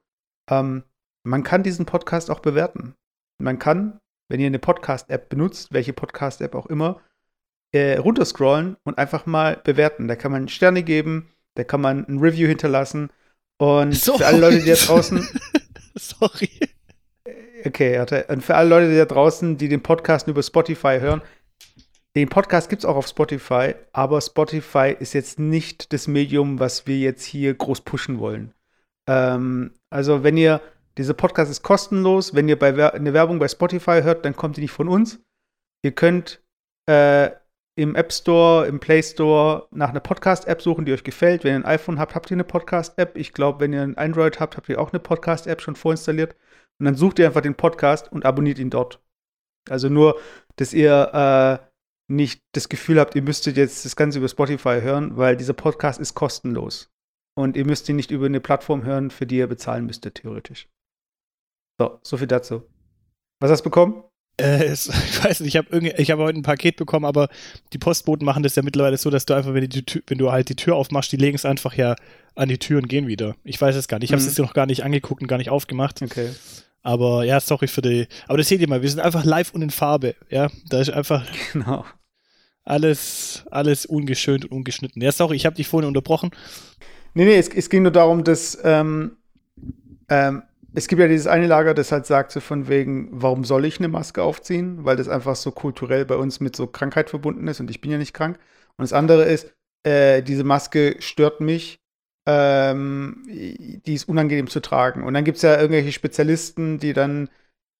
ähm, 0.50 0.84
man 1.26 1.42
kann 1.42 1.62
diesen 1.62 1.84
Podcast 1.84 2.30
auch 2.30 2.40
bewerten. 2.40 2.94
Man 3.38 3.58
kann, 3.58 4.00
wenn 4.28 4.40
ihr 4.40 4.46
eine 4.46 4.58
Podcast-App 4.58 5.28
benutzt, 5.28 5.72
welche 5.72 5.92
Podcast-App 5.92 6.54
auch 6.54 6.66
immer, 6.66 7.00
äh, 7.72 7.98
runterscrollen 7.98 8.76
und 8.84 8.98
einfach 8.98 9.26
mal 9.26 9.60
bewerten. 9.62 10.08
Da 10.08 10.16
kann 10.16 10.32
man 10.32 10.48
Sterne 10.48 10.82
geben, 10.82 11.30
da 11.54 11.64
kann 11.64 11.80
man 11.80 12.06
ein 12.08 12.18
Review 12.18 12.46
hinterlassen. 12.46 13.10
Und 13.58 13.94
Sorry. 13.94 14.18
für 14.18 14.26
alle 14.26 14.40
Leute, 14.40 14.60
die 14.60 14.70
da 14.70 14.76
draußen. 14.76 15.28
Sorry. 15.94 16.50
Äh, 17.24 17.66
okay, 17.68 17.98
warte. 17.98 18.26
Und 18.28 18.42
für 18.42 18.54
alle 18.54 18.68
Leute, 18.68 18.90
die 18.90 18.96
da 18.96 19.04
draußen, 19.04 19.56
die 19.56 19.68
den 19.68 19.82
Podcast 19.82 20.28
über 20.28 20.42
Spotify 20.42 20.98
hören, 21.00 21.22
den 22.16 22.28
Podcast 22.28 22.68
gibt 22.68 22.82
es 22.82 22.86
auch 22.86 22.94
auf 22.94 23.08
Spotify, 23.08 23.74
aber 23.92 24.20
Spotify 24.20 24.94
ist 24.96 25.14
jetzt 25.14 25.40
nicht 25.40 25.92
das 25.92 26.06
Medium, 26.06 26.60
was 26.60 26.86
wir 26.86 26.98
jetzt 26.98 27.24
hier 27.24 27.54
groß 27.54 27.80
pushen 27.80 28.20
wollen. 28.20 28.54
Ähm, 29.08 29.72
also, 29.90 30.22
wenn 30.22 30.36
ihr 30.36 30.60
dieser 30.98 31.14
Podcast 31.14 31.50
ist 31.50 31.62
kostenlos. 31.62 32.34
Wenn 32.34 32.48
ihr 32.48 32.58
bei 32.58 32.76
Wer 32.76 32.94
eine 32.94 33.12
Werbung 33.12 33.38
bei 33.38 33.48
Spotify 33.48 34.02
hört, 34.02 34.24
dann 34.24 34.36
kommt 34.36 34.56
die 34.56 34.60
nicht 34.60 34.72
von 34.72 34.88
uns. 34.88 35.20
Ihr 35.82 35.92
könnt 35.92 36.42
äh, 36.86 37.30
im 37.76 37.96
App 37.96 38.12
Store, 38.12 38.66
im 38.66 38.78
Play 38.78 39.02
Store 39.02 39.66
nach 39.72 39.90
einer 39.90 40.00
Podcast-App 40.00 40.62
suchen, 40.62 40.84
die 40.84 40.92
euch 40.92 41.02
gefällt. 41.02 41.42
Wenn 41.42 41.54
ihr 41.54 41.56
ein 41.56 41.64
iPhone 41.64 41.98
habt, 41.98 42.14
habt 42.14 42.30
ihr 42.30 42.36
eine 42.36 42.44
Podcast-App. 42.44 43.16
Ich 43.16 43.32
glaube, 43.32 43.60
wenn 43.60 43.72
ihr 43.72 43.82
ein 43.82 43.98
Android 43.98 44.38
habt, 44.38 44.56
habt 44.56 44.68
ihr 44.68 44.80
auch 44.80 44.92
eine 44.92 45.00
Podcast-App 45.00 45.60
schon 45.60 45.74
vorinstalliert. 45.74 46.36
Und 46.78 46.86
dann 46.86 46.94
sucht 46.94 47.18
ihr 47.18 47.26
einfach 47.26 47.40
den 47.40 47.56
Podcast 47.56 48.10
und 48.12 48.24
abonniert 48.24 48.58
ihn 48.58 48.70
dort. 48.70 49.00
Also 49.68 49.88
nur, 49.88 50.20
dass 50.56 50.72
ihr 50.72 51.60
äh, 51.60 51.66
nicht 52.08 52.42
das 52.52 52.68
Gefühl 52.68 53.00
habt, 53.00 53.14
ihr 53.16 53.22
müsstet 53.22 53.56
jetzt 53.56 53.84
das 53.84 53.96
Ganze 53.96 54.18
über 54.18 54.28
Spotify 54.28 54.80
hören, 54.80 55.16
weil 55.16 55.36
dieser 55.36 55.54
Podcast 55.54 56.00
ist 56.00 56.14
kostenlos. 56.14 56.92
Und 57.36 57.56
ihr 57.56 57.66
müsst 57.66 57.88
ihn 57.88 57.96
nicht 57.96 58.12
über 58.12 58.26
eine 58.26 58.40
Plattform 58.40 58.84
hören, 58.84 59.10
für 59.10 59.26
die 59.26 59.38
ihr 59.38 59.48
bezahlen 59.48 59.86
müsstet, 59.86 60.16
theoretisch. 60.16 60.68
So, 61.78 61.98
so 62.02 62.16
viel 62.16 62.26
dazu. 62.26 62.62
Was 63.40 63.50
hast 63.50 63.60
du 63.60 63.64
bekommen? 63.64 64.04
Äh, 64.40 64.64
ich 64.72 65.24
weiß 65.24 65.40
nicht, 65.40 65.54
ich 65.54 65.56
habe 65.56 65.78
hab 65.80 66.18
heute 66.18 66.38
ein 66.38 66.42
Paket 66.42 66.76
bekommen, 66.76 67.04
aber 67.04 67.28
die 67.72 67.78
Postboten 67.78 68.24
machen 68.24 68.42
das 68.42 68.56
ja 68.56 68.62
mittlerweile 68.62 68.96
so, 68.96 69.10
dass 69.10 69.26
du 69.26 69.34
einfach, 69.34 69.54
wenn, 69.54 69.68
die, 69.68 69.84
wenn 70.06 70.18
du 70.18 70.32
halt 70.32 70.48
die 70.48 70.56
Tür 70.56 70.76
aufmachst, 70.76 71.12
die 71.12 71.16
legen 71.16 71.36
es 71.36 71.44
einfach 71.44 71.74
ja 71.74 71.96
an 72.34 72.48
die 72.48 72.58
Tür 72.58 72.78
und 72.78 72.88
gehen 72.88 73.06
wieder. 73.06 73.36
Ich 73.44 73.60
weiß 73.60 73.76
es 73.76 73.88
gar 73.88 73.98
nicht. 73.98 74.10
Ich 74.10 74.12
habe 74.12 74.18
es 74.18 74.24
mhm. 74.24 74.30
jetzt 74.30 74.38
noch 74.38 74.54
gar 74.54 74.66
nicht 74.66 74.84
angeguckt 74.84 75.22
und 75.22 75.28
gar 75.28 75.38
nicht 75.38 75.50
aufgemacht. 75.50 76.02
Okay. 76.02 76.30
Aber 76.82 77.24
ja, 77.24 77.40
sorry 77.40 77.66
für 77.66 77.80
die. 77.80 78.06
Aber 78.28 78.38
das 78.38 78.48
seht 78.48 78.60
ihr 78.60 78.68
mal, 78.68 78.82
wir 78.82 78.90
sind 78.90 79.00
einfach 79.00 79.24
live 79.24 79.54
und 79.54 79.62
in 79.62 79.70
Farbe. 79.70 80.14
Ja, 80.28 80.50
da 80.68 80.80
ist 80.80 80.90
einfach. 80.90 81.24
Genau. 81.52 81.84
Alles, 82.66 83.44
alles 83.50 83.84
ungeschönt 83.84 84.46
und 84.46 84.52
ungeschnitten. 84.52 85.02
Ja, 85.02 85.12
sorry, 85.12 85.36
ich 85.36 85.44
habe 85.44 85.54
dich 85.54 85.68
vorhin 85.68 85.86
unterbrochen. 85.86 86.30
Nee, 87.12 87.26
nee, 87.26 87.36
es, 87.36 87.48
es 87.48 87.68
ging 87.68 87.82
nur 87.82 87.92
darum, 87.92 88.24
dass 88.24 88.58
ähm, 88.64 89.18
ähm, 90.08 90.44
es 90.76 90.88
gibt 90.88 91.00
ja 91.00 91.08
dieses 91.08 91.26
eine 91.26 91.46
Lager, 91.46 91.72
das 91.72 91.92
halt 91.92 92.06
sagt 92.06 92.32
so 92.32 92.40
von 92.40 92.68
wegen, 92.68 93.08
warum 93.12 93.44
soll 93.44 93.64
ich 93.64 93.78
eine 93.78 93.88
Maske 93.88 94.22
aufziehen? 94.22 94.84
Weil 94.84 94.96
das 94.96 95.08
einfach 95.08 95.36
so 95.36 95.52
kulturell 95.52 96.04
bei 96.04 96.16
uns 96.16 96.40
mit 96.40 96.56
so 96.56 96.66
Krankheit 96.66 97.10
verbunden 97.10 97.46
ist 97.46 97.60
und 97.60 97.70
ich 97.70 97.80
bin 97.80 97.92
ja 97.92 97.98
nicht 97.98 98.14
krank. 98.14 98.38
Und 98.76 98.82
das 98.82 98.92
andere 98.92 99.24
ist, 99.24 99.54
äh, 99.84 100.22
diese 100.22 100.42
Maske 100.42 100.96
stört 100.98 101.40
mich, 101.40 101.80
ähm, 102.26 103.22
die 103.28 103.94
ist 103.94 104.08
unangenehm 104.08 104.48
zu 104.48 104.60
tragen. 104.60 105.04
Und 105.04 105.14
dann 105.14 105.24
gibt 105.24 105.36
es 105.36 105.42
ja 105.42 105.56
irgendwelche 105.56 105.92
Spezialisten, 105.92 106.78
die 106.78 106.92
dann 106.92 107.28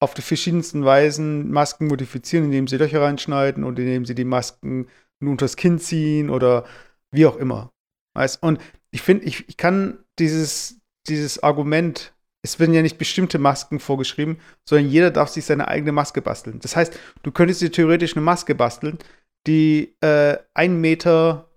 auf 0.01 0.15
die 0.15 0.23
verschiedensten 0.23 0.85
Weisen 0.85 1.51
Masken 1.51 1.89
modifizieren, 1.89 2.47
indem 2.47 2.69
sie 2.69 2.77
Löcher 2.77 3.01
reinschneiden 3.01 3.65
und 3.65 3.79
indem 3.79 4.05
sie 4.05 4.15
die 4.15 4.25
Masken 4.25 4.87
nur 5.21 5.33
unters 5.33 5.57
Kinn 5.57 5.79
ziehen 5.79 6.31
oder 6.31 6.65
wie 7.11 7.27
auch 7.27 7.37
immer. 7.37 7.73
Weißt? 8.15 8.43
Und 8.43 8.61
ich 8.93 9.03
finde, 9.03 9.25
ich, 9.25 9.49
ich 9.49 9.57
kann 9.57 9.99
dieses, 10.19 10.81
dieses 11.09 11.43
Argument, 11.43 12.15
es 12.45 12.61
werden 12.61 12.75
ja 12.75 12.83
nicht 12.83 12.99
bestimmte 12.99 13.39
Masken 13.39 13.81
vorgeschrieben, 13.81 14.39
sondern 14.69 14.91
jeder 14.91 15.11
darf 15.11 15.31
sich 15.31 15.47
seine 15.47 15.67
eigene 15.67 15.93
Maske 15.93 16.21
basteln. 16.21 16.61
Das 16.61 16.77
heißt, 16.77 16.97
du 17.23 17.33
könntest 17.33 17.63
dir 17.63 17.73
theoretisch 17.73 18.15
eine 18.15 18.25
Maske 18.25 18.55
basteln, 18.55 18.99
die 19.47 19.97
äh, 20.03 20.37
einen 20.53 20.81
Meter, 20.81 21.51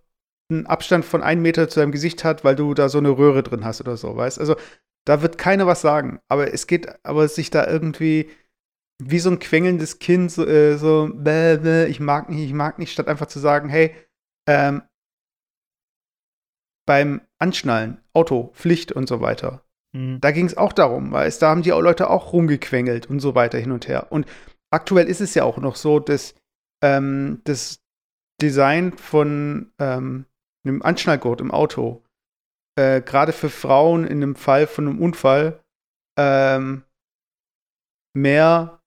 einen 0.50 0.66
Abstand 0.66 1.04
von 1.04 1.22
einem 1.22 1.42
Meter 1.42 1.68
zu 1.68 1.82
deinem 1.82 1.92
Gesicht 1.92 2.24
hat, 2.24 2.46
weil 2.46 2.56
du 2.56 2.74
da 2.74 2.88
so 2.88 3.00
eine 3.00 3.10
Röhre 3.10 3.44
drin 3.44 3.66
hast 3.66 3.82
oder 3.82 3.98
so, 3.98 4.16
weißt? 4.16 4.40
Also 4.40 4.56
da 5.06 5.22
wird 5.22 5.38
keiner 5.38 5.68
was 5.68 5.82
sagen. 5.82 6.20
Aber 6.30 6.54
es 6.54 6.68
geht, 6.68 6.88
aber 7.06 7.28
sich 7.28 7.50
da 7.50 7.68
irgendwie 7.68 8.30
wie 9.04 9.20
so 9.20 9.30
ein 9.30 9.40
quengelndes 9.40 10.00
Kind, 10.00 10.32
so, 10.32 10.48
äh, 10.48 10.78
so 10.78 11.10
bäh, 11.14 11.58
bäh, 11.58 11.86
ich 11.88 12.00
mag 12.00 12.30
nicht, 12.30 12.46
ich 12.46 12.54
mag 12.54 12.80
nicht, 12.80 12.94
statt 12.94 13.10
einfach 13.10 13.28
zu 13.28 13.40
sagen, 13.40 13.68
hey, 13.68 13.94
ähm, 14.48 14.84
beim 16.88 17.22
Anschnallen, 17.40 18.02
Auto, 18.14 18.52
Pflicht 18.56 18.94
und 18.94 19.08
so 19.08 19.20
weiter. 19.20 19.67
Mhm. 19.98 20.22
Da 20.22 20.32
ging 20.32 20.46
es 20.46 20.58
auch 20.58 20.74
darum, 20.74 21.12
weil 21.12 21.28
es, 21.28 21.40
da 21.40 21.50
haben 21.50 21.64
die 21.64 21.72
Leute 21.72 22.10
auch 22.10 22.32
rumgequengelt 22.34 23.10
und 23.10 23.20
so 23.20 23.34
weiter 23.36 23.58
hin 23.58 23.72
und 23.72 23.88
her. 23.88 24.12
Und 24.12 24.28
aktuell 24.72 25.08
ist 25.08 25.22
es 25.22 25.34
ja 25.34 25.44
auch 25.44 25.58
noch 25.58 25.76
so, 25.76 26.00
dass 26.00 26.36
ähm, 26.84 27.42
das 27.46 27.80
Design 28.42 28.94
von 28.94 29.72
ähm, 29.80 30.26
einem 30.64 30.84
Anschnallgurt 30.84 31.42
im 31.42 31.52
Auto, 31.52 32.04
äh, 32.78 33.02
gerade 33.02 33.34
für 33.34 33.50
Frauen 33.50 34.06
in 34.06 34.22
einem 34.22 34.36
Fall 34.36 34.68
von 34.68 34.88
einem 34.88 35.02
Unfall, 35.02 35.60
ähm, 36.20 36.84
mehr 38.14 38.80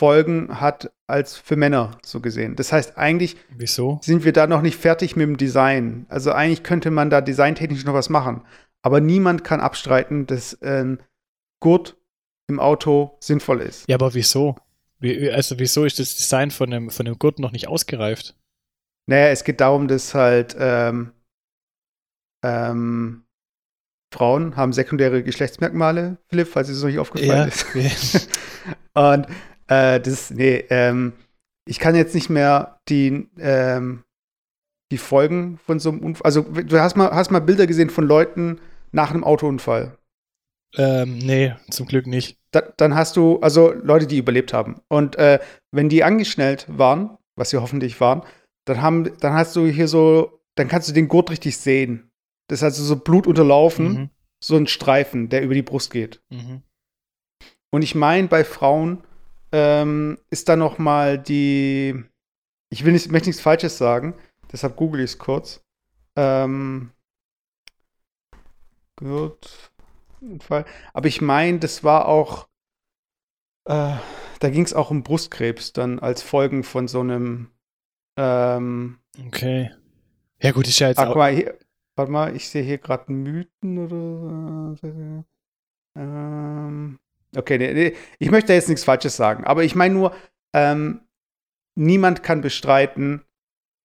Folgen 0.00 0.60
hat 0.60 0.90
als 1.06 1.36
für 1.36 1.56
Männer, 1.56 1.98
so 2.02 2.20
gesehen. 2.20 2.56
Das 2.56 2.72
heißt, 2.72 2.96
eigentlich 2.96 3.36
Wieso? 3.50 3.98
sind 4.02 4.24
wir 4.24 4.32
da 4.32 4.46
noch 4.46 4.62
nicht 4.62 4.78
fertig 4.78 5.16
mit 5.16 5.26
dem 5.26 5.36
Design. 5.36 6.06
Also 6.08 6.32
eigentlich 6.32 6.62
könnte 6.62 6.90
man 6.90 7.10
da 7.10 7.20
designtechnisch 7.20 7.84
noch 7.84 7.92
was 7.92 8.08
machen. 8.08 8.42
Aber 8.82 9.00
niemand 9.00 9.44
kann 9.44 9.60
abstreiten, 9.60 10.26
dass 10.26 10.60
ein 10.62 11.02
Gurt 11.60 11.96
im 12.48 12.60
Auto 12.60 13.16
sinnvoll 13.20 13.60
ist. 13.60 13.88
Ja, 13.88 13.96
aber 13.96 14.14
wieso? 14.14 14.56
Wie, 14.98 15.30
also 15.30 15.58
wieso 15.58 15.84
ist 15.84 15.98
das 15.98 16.16
Design 16.16 16.50
von 16.50 16.70
dem, 16.70 16.90
von 16.90 17.06
dem 17.06 17.18
Gurt 17.18 17.38
noch 17.38 17.52
nicht 17.52 17.68
ausgereift? 17.68 18.36
Naja, 19.06 19.28
es 19.28 19.44
geht 19.44 19.60
darum, 19.60 19.88
dass 19.88 20.14
halt 20.14 20.56
ähm, 20.58 21.12
ähm, 22.44 23.24
Frauen 24.12 24.56
haben 24.56 24.72
sekundäre 24.72 25.22
Geschlechtsmerkmale, 25.22 26.18
Philipp, 26.28 26.48
falls 26.48 26.68
es 26.68 26.80
noch 26.80 26.88
nicht 26.88 26.98
aufgefallen 26.98 27.50
ja. 27.74 27.80
ist. 27.80 28.28
Und 28.94 29.26
äh, 29.68 30.00
das, 30.00 30.30
nee, 30.30 30.64
ähm, 30.70 31.12
ich 31.66 31.78
kann 31.78 31.94
jetzt 31.94 32.14
nicht 32.14 32.28
mehr 32.28 32.80
die, 32.88 33.28
ähm, 33.38 34.04
die 34.90 34.98
Folgen 34.98 35.58
von 35.58 35.78
so 35.78 35.90
einem 35.90 36.00
Unfall. 36.00 36.24
Also, 36.24 36.42
du 36.42 36.80
hast 36.80 36.96
mal, 36.96 37.12
hast 37.12 37.30
mal 37.30 37.40
Bilder 37.40 37.66
gesehen 37.66 37.90
von 37.90 38.04
Leuten 38.04 38.60
nach 38.92 39.10
einem 39.10 39.24
Autounfall. 39.24 39.96
Ähm, 40.76 41.18
nee, 41.18 41.54
zum 41.70 41.86
Glück 41.86 42.06
nicht. 42.06 42.38
Da, 42.52 42.62
dann 42.76 42.94
hast 42.94 43.16
du, 43.16 43.40
also 43.40 43.72
Leute, 43.72 44.06
die 44.06 44.18
überlebt 44.18 44.52
haben. 44.52 44.80
Und 44.88 45.16
äh, 45.16 45.40
wenn 45.72 45.88
die 45.88 46.04
angeschnellt 46.04 46.66
waren, 46.68 47.18
was 47.36 47.50
sie 47.50 47.60
hoffentlich 47.60 48.00
waren, 48.00 48.22
dann 48.66 48.82
haben, 48.82 49.10
dann 49.20 49.32
hast 49.32 49.56
du 49.56 49.66
hier 49.66 49.88
so, 49.88 50.40
dann 50.54 50.68
kannst 50.68 50.88
du 50.88 50.92
den 50.92 51.08
Gurt 51.08 51.30
richtig 51.30 51.56
sehen. 51.56 52.10
Das 52.48 52.60
ist 52.60 52.64
also 52.64 52.84
so 52.84 52.96
Blut 52.96 53.26
unterlaufen, 53.26 53.92
mhm. 53.92 54.10
so 54.42 54.56
ein 54.56 54.66
Streifen, 54.66 55.28
der 55.28 55.42
über 55.42 55.54
die 55.54 55.62
Brust 55.62 55.90
geht. 55.90 56.22
Mhm. 56.30 56.62
Und 57.72 57.82
ich 57.82 57.94
meine, 57.94 58.28
bei 58.28 58.44
Frauen 58.44 59.04
ähm, 59.52 60.18
ist 60.30 60.48
da 60.48 60.56
noch 60.56 60.78
mal 60.78 61.18
die, 61.18 62.04
ich 62.70 62.84
will 62.84 62.92
nicht, 62.92 63.10
möchte 63.10 63.28
nichts 63.28 63.42
Falsches 63.42 63.78
sagen, 63.78 64.14
deshalb 64.52 64.76
google 64.76 65.00
ich 65.00 65.12
es 65.12 65.18
kurz. 65.18 65.62
Ähm, 66.16 66.90
gut. 69.00 69.72
Aber 70.92 71.08
ich 71.08 71.20
meine, 71.20 71.58
das 71.58 71.82
war 71.82 72.06
auch, 72.06 72.48
äh, 73.64 73.96
da 74.40 74.50
ging 74.50 74.64
es 74.64 74.74
auch 74.74 74.90
um 74.90 75.02
Brustkrebs 75.02 75.72
dann 75.72 75.98
als 75.98 76.22
Folgen 76.22 76.62
von 76.62 76.88
so 76.88 77.00
einem. 77.00 77.50
Ähm, 78.16 78.98
okay. 79.26 79.70
Ja 80.40 80.52
gut, 80.52 80.68
ist 80.68 80.78
ja 80.78 80.88
jetzt 80.88 80.98
ach, 80.98 81.08
auch. 81.08 81.16
Mal, 81.16 81.34
hier, 81.34 81.58
warte 81.96 82.12
mal, 82.12 82.36
ich 82.36 82.48
sehe 82.48 82.62
hier 82.62 82.78
gerade 82.78 83.10
Mythen 83.12 83.78
oder. 83.78 85.24
Ähm, 85.96 86.98
Okay, 87.36 87.58
nee, 87.58 87.72
nee, 87.72 87.96
ich 88.18 88.30
möchte 88.30 88.52
jetzt 88.52 88.68
nichts 88.68 88.84
Falsches 88.84 89.16
sagen, 89.16 89.44
aber 89.44 89.62
ich 89.62 89.76
meine 89.76 89.94
nur, 89.94 90.14
ähm, 90.52 91.02
niemand 91.76 92.24
kann 92.24 92.40
bestreiten, 92.40 93.24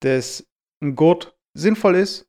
dass 0.02 0.48
ein 0.82 0.96
Gurt 0.96 1.38
sinnvoll 1.54 1.96
ist, 1.96 2.28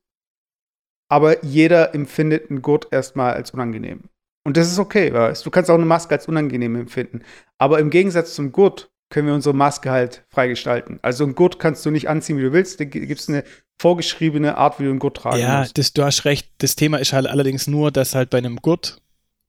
aber 1.09 1.43
jeder 1.43 1.93
empfindet 1.93 2.49
einen 2.49 2.61
Gurt 2.61 2.87
erstmal 2.91 3.33
als 3.33 3.51
unangenehm. 3.51 4.03
Und 4.43 4.55
das 4.57 4.71
ist 4.71 4.79
okay, 4.79 5.11
weißt 5.13 5.45
du 5.45 5.51
kannst 5.51 5.69
auch 5.69 5.75
eine 5.75 5.85
Maske 5.85 6.15
als 6.15 6.27
unangenehm 6.27 6.75
empfinden. 6.75 7.21
Aber 7.57 7.79
im 7.79 7.89
Gegensatz 7.89 8.33
zum 8.33 8.51
Gurt 8.51 8.89
können 9.09 9.27
wir 9.27 9.33
unsere 9.33 9.55
Maske 9.55 9.91
halt 9.91 10.25
freigestalten. 10.29 10.99
Also 11.01 11.25
ein 11.25 11.35
Gurt 11.35 11.59
kannst 11.59 11.85
du 11.85 11.91
nicht 11.91 12.09
anziehen, 12.09 12.37
wie 12.37 12.43
du 12.43 12.53
willst. 12.53 12.79
Da 12.79 12.85
gibt 12.85 13.19
es 13.19 13.29
eine 13.29 13.43
vorgeschriebene 13.79 14.57
Art, 14.57 14.79
wie 14.79 14.83
du 14.83 14.89
einen 14.89 14.99
Gurt 14.99 15.17
tragen 15.17 15.39
ja, 15.39 15.59
musst. 15.59 15.77
Ja, 15.77 15.83
du 15.93 16.03
hast 16.03 16.25
recht. 16.25 16.49
Das 16.57 16.75
Thema 16.75 16.97
ist 16.97 17.13
halt 17.13 17.27
allerdings 17.27 17.67
nur, 17.67 17.91
dass 17.91 18.15
halt 18.15 18.29
bei 18.29 18.37
einem 18.37 18.57
Gurt 18.57 19.01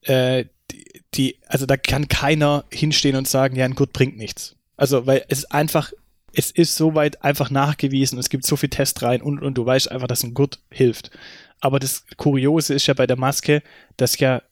äh, 0.02 0.44
die, 1.14 1.38
also 1.46 1.66
da 1.66 1.76
kann 1.76 2.08
keiner 2.08 2.64
hinstehen 2.70 3.16
und 3.16 3.26
sagen, 3.26 3.56
ja, 3.56 3.64
ein 3.64 3.74
Gurt 3.74 3.92
bringt 3.92 4.16
nichts. 4.16 4.56
Also, 4.76 5.06
weil 5.06 5.24
es 5.28 5.44
einfach, 5.50 5.92
es 6.32 6.50
ist 6.50 6.76
soweit 6.76 7.22
einfach 7.24 7.50
nachgewiesen, 7.50 8.18
es 8.18 8.28
gibt 8.28 8.46
so 8.46 8.56
viel 8.56 8.68
Testreihen 8.68 9.22
und, 9.22 9.42
und 9.42 9.54
du 9.54 9.64
weißt 9.64 9.90
einfach, 9.90 10.06
dass 10.06 10.22
ein 10.22 10.34
Gurt 10.34 10.60
hilft. 10.70 11.10
Aber 11.60 11.78
das 11.78 12.04
Kuriose 12.16 12.74
ist 12.74 12.86
ja 12.86 12.94
bei 12.94 13.06
der 13.06 13.18
Maske, 13.18 13.62
dass 13.96 14.18
ja, 14.18 14.42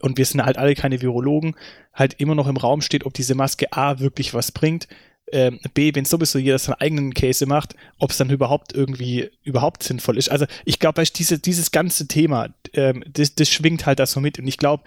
und 0.00 0.18
wir 0.18 0.24
sind 0.24 0.44
halt 0.44 0.58
alle 0.58 0.74
keine 0.74 1.02
Virologen, 1.02 1.56
halt 1.92 2.14
immer 2.14 2.34
noch 2.34 2.46
im 2.46 2.56
Raum 2.56 2.80
steht, 2.80 3.04
ob 3.04 3.14
diese 3.14 3.34
Maske 3.34 3.72
A 3.72 3.98
wirklich 3.98 4.34
was 4.34 4.52
bringt, 4.52 4.88
ähm, 5.32 5.60
B, 5.74 5.94
wenn 5.94 6.04
sowieso 6.04 6.38
jeder 6.38 6.58
seinen 6.58 6.80
eigenen 6.80 7.14
Case 7.14 7.44
macht, 7.46 7.74
ob 7.98 8.10
es 8.10 8.16
dann 8.16 8.30
überhaupt 8.30 8.72
irgendwie 8.72 9.30
überhaupt 9.42 9.82
sinnvoll 9.82 10.16
ist. 10.16 10.30
Also 10.30 10.46
ich 10.64 10.78
glaube, 10.78 11.02
diese, 11.04 11.38
dieses 11.38 11.70
ganze 11.70 12.08
Thema, 12.08 12.48
ähm, 12.72 13.04
das, 13.06 13.34
das 13.34 13.48
schwingt 13.50 13.86
halt 13.86 13.98
da 13.98 14.06
so 14.06 14.20
mit 14.20 14.38
und 14.38 14.46
ich 14.46 14.56
glaube, 14.56 14.84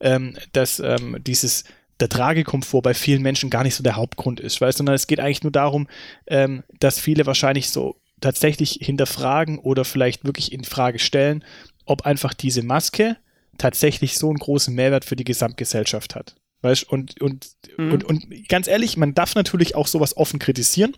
ähm, 0.00 0.36
dass 0.52 0.80
ähm, 0.80 1.18
dieses 1.20 1.64
der 2.00 2.08
Tragekomfort 2.08 2.82
bei 2.82 2.94
vielen 2.94 3.22
Menschen 3.22 3.50
gar 3.50 3.62
nicht 3.62 3.76
so 3.76 3.82
der 3.82 3.96
Hauptgrund 3.96 4.40
ist, 4.40 4.60
weil, 4.60 4.72
sondern 4.72 4.94
es 4.94 5.06
geht 5.06 5.20
eigentlich 5.20 5.44
nur 5.44 5.52
darum, 5.52 5.86
ähm, 6.26 6.64
dass 6.80 6.98
viele 6.98 7.26
wahrscheinlich 7.26 7.70
so 7.70 7.96
tatsächlich 8.22 8.78
hinterfragen 8.80 9.58
oder 9.58 9.84
vielleicht 9.84 10.24
wirklich 10.24 10.52
in 10.52 10.64
Frage 10.64 10.98
stellen, 10.98 11.44
ob 11.84 12.06
einfach 12.06 12.32
diese 12.32 12.62
Maske 12.62 13.16
tatsächlich 13.58 14.16
so 14.16 14.28
einen 14.28 14.38
großen 14.38 14.74
Mehrwert 14.74 15.04
für 15.04 15.16
die 15.16 15.24
Gesamtgesellschaft 15.24 16.14
hat. 16.14 16.36
Weißt 16.62 16.88
und, 16.88 17.20
und, 17.20 17.48
mhm. 17.76 17.92
und, 17.92 18.04
und 18.04 18.48
ganz 18.48 18.68
ehrlich, 18.68 18.96
man 18.96 19.14
darf 19.14 19.34
natürlich 19.34 19.74
auch 19.74 19.88
sowas 19.88 20.16
offen 20.16 20.38
kritisieren. 20.38 20.96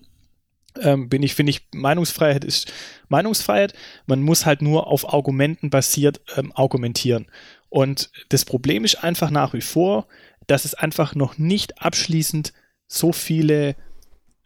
Ähm, 0.81 1.09
bin 1.09 1.23
ich, 1.23 1.35
finde 1.35 1.51
ich, 1.51 1.69
Meinungsfreiheit 1.73 2.45
ist 2.45 2.73
Meinungsfreiheit. 3.09 3.75
Man 4.07 4.23
muss 4.23 4.45
halt 4.45 4.61
nur 4.61 4.89
auf 4.89 5.13
Argumenten 5.13 5.71
basiert 5.71 6.21
ähm, 6.37 6.53
argumentieren. 6.55 7.27
Und 7.71 8.11
das 8.29 8.45
Problem 8.45 8.85
ist 8.85 9.03
einfach 9.03 9.31
nach 9.31 9.55
wie 9.55 9.61
vor, 9.61 10.07
dass 10.47 10.65
es 10.65 10.75
einfach 10.75 11.15
noch 11.15 11.39
nicht 11.39 11.81
abschließend 11.81 12.53
so 12.87 13.13
viele 13.13 13.77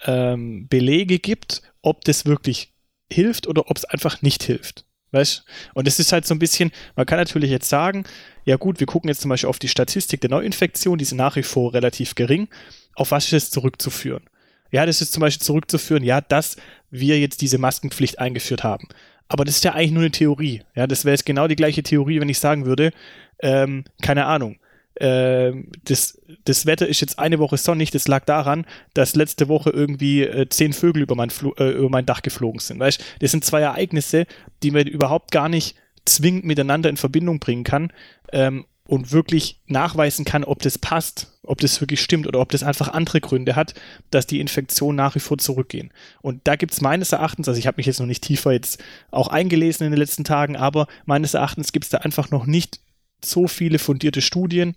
ähm, 0.05 0.69
Belege 0.69 1.19
gibt, 1.19 1.63
ob 1.83 2.05
das 2.05 2.27
wirklich 2.27 2.73
hilft 3.11 3.47
oder 3.47 3.71
ob 3.71 3.77
es 3.77 3.85
einfach 3.85 4.23
nicht 4.23 4.43
hilft. 4.43 4.85
Weißt 5.11 5.45
Und 5.73 5.89
es 5.89 5.99
ist 5.99 6.13
halt 6.13 6.27
so 6.27 6.35
ein 6.35 6.39
bisschen, 6.39 6.71
man 6.95 7.07
kann 7.07 7.19
natürlich 7.19 7.51
jetzt 7.51 7.69
sagen, 7.69 8.05
ja 8.45 8.57
gut, 8.57 8.79
wir 8.79 8.87
gucken 8.87 9.09
jetzt 9.09 9.23
zum 9.23 9.31
Beispiel 9.31 9.49
auf 9.49 9.59
die 9.59 9.69
Statistik 9.69 10.21
der 10.21 10.31
Neuinfektion, 10.31 10.99
die 10.99 11.05
sind 11.05 11.19
nach 11.19 11.37
wie 11.37 11.43
vor 11.43 11.73
relativ 11.73 12.15
gering. 12.15 12.49
Auf 12.95 13.11
was 13.11 13.25
ist 13.25 13.33
das 13.33 13.51
zurückzuführen? 13.51 14.25
Ja, 14.71 14.85
das 14.85 15.01
ist 15.01 15.13
zum 15.13 15.23
Beispiel 15.23 15.45
zurückzuführen, 15.45 16.05
ja, 16.05 16.21
dass 16.21 16.57
wir 16.91 17.19
jetzt 17.19 17.41
diese 17.41 17.57
Maskenpflicht 17.57 18.19
eingeführt 18.19 18.65
haben. 18.65 18.89
Aber 19.29 19.45
das 19.45 19.57
ist 19.57 19.65
ja 19.65 19.73
eigentlich 19.73 19.93
nur 19.93 20.03
eine 20.03 20.11
Theorie. 20.11 20.63
Ja, 20.75 20.87
das 20.87 21.05
wäre 21.05 21.15
jetzt 21.15 21.27
genau 21.27 21.49
die 21.49 21.57
gleiche 21.57 21.83
Theorie, 21.83 22.21
wenn 22.21 22.29
ich 22.29 22.39
sagen 22.39 22.67
würde, 22.67 22.93
ähm, 23.41 23.85
keine 24.03 24.27
Ahnung, 24.27 24.59
ähm, 25.01 25.71
das, 25.85 26.21
das 26.45 26.67
Wetter 26.67 26.87
ist 26.87 27.01
jetzt 27.01 27.19
eine 27.19 27.39
Woche 27.39 27.57
sonnig, 27.57 27.91
das 27.91 28.09
lag 28.09 28.25
daran, 28.25 28.67
dass 28.95 29.15
letzte 29.15 29.49
Woche 29.49 29.71
irgendwie 29.71 30.23
äh, 30.23 30.49
zehn 30.49 30.73
Vögel 30.73 31.03
über 31.03 31.15
mein, 31.15 31.31
äh, 31.59 31.71
über 31.71 31.89
mein 31.89 32.07
Dach 32.07 32.23
geflogen 32.23 32.61
sind. 32.61 32.81
Weißt 32.81 33.03
das 33.21 33.31
sind 33.31 33.45
zwei 33.45 33.61
Ereignisse, 33.61 34.27
die 34.63 34.71
man 34.71 34.87
überhaupt 34.87 35.31
gar 35.31 35.49
nicht 35.49 35.77
zwingend 36.05 36.45
miteinander 36.45 36.89
in 36.89 36.97
Verbindung 36.97 37.39
bringen 37.39 37.65
kann 37.65 37.93
ähm, 38.33 38.67
und 38.87 39.13
wirklich 39.13 39.61
nachweisen 39.67 40.25
kann, 40.25 40.45
ob 40.45 40.63
das 40.63 40.79
passt, 40.79 41.39
ob 41.43 41.61
das 41.61 41.81
wirklich 41.81 42.01
stimmt 42.01 42.27
oder 42.27 42.41
ob 42.41 42.51
das 42.51 42.63
einfach 42.63 42.89
andere 42.89 43.21
Gründe 43.21 43.55
hat, 43.55 43.75
dass 44.11 44.27
die 44.27 44.41
Infektionen 44.41 44.97
nach 44.97 45.15
wie 45.15 45.21
vor 45.21 45.39
zurückgehen. 45.39 45.93
Und 46.23 46.41
da 46.45 46.57
gibt 46.57 46.73
es 46.73 46.81
meines 46.81 47.13
Erachtens, 47.13 47.49
also 47.49 47.59
ich 47.59 47.67
habe 47.67 47.77
mich 47.77 47.87
jetzt 47.87 48.01
noch 48.01 48.07
nicht 48.07 48.25
tiefer 48.25 48.53
jetzt 48.53 48.83
auch 49.11 49.29
eingelesen 49.29 49.87
in 49.87 49.93
den 49.93 49.99
letzten 49.99 50.25
Tagen, 50.25 50.57
aber 50.57 50.87
meines 51.05 51.35
Erachtens 51.35 51.73
gibt 51.73 51.85
es 51.85 51.91
da 51.91 51.99
einfach 51.99 52.31
noch 52.31 52.47
nicht 52.47 52.81
so 53.25 53.49
viele 53.49 53.79
fundierte 53.79 54.23
Studien 54.23 54.75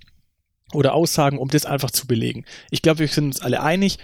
oder 0.74 0.94
Aussagen, 0.94 1.38
um 1.38 1.50
das 1.50 1.66
einfach 1.66 1.92
zu 1.92 2.08
belegen. 2.08 2.46
Ich 2.70 2.82
glaube, 2.82 3.00
wir 3.00 3.08
sind 3.08 3.26
uns 3.26 3.42
alle 3.42 3.62
einig, 3.62 3.98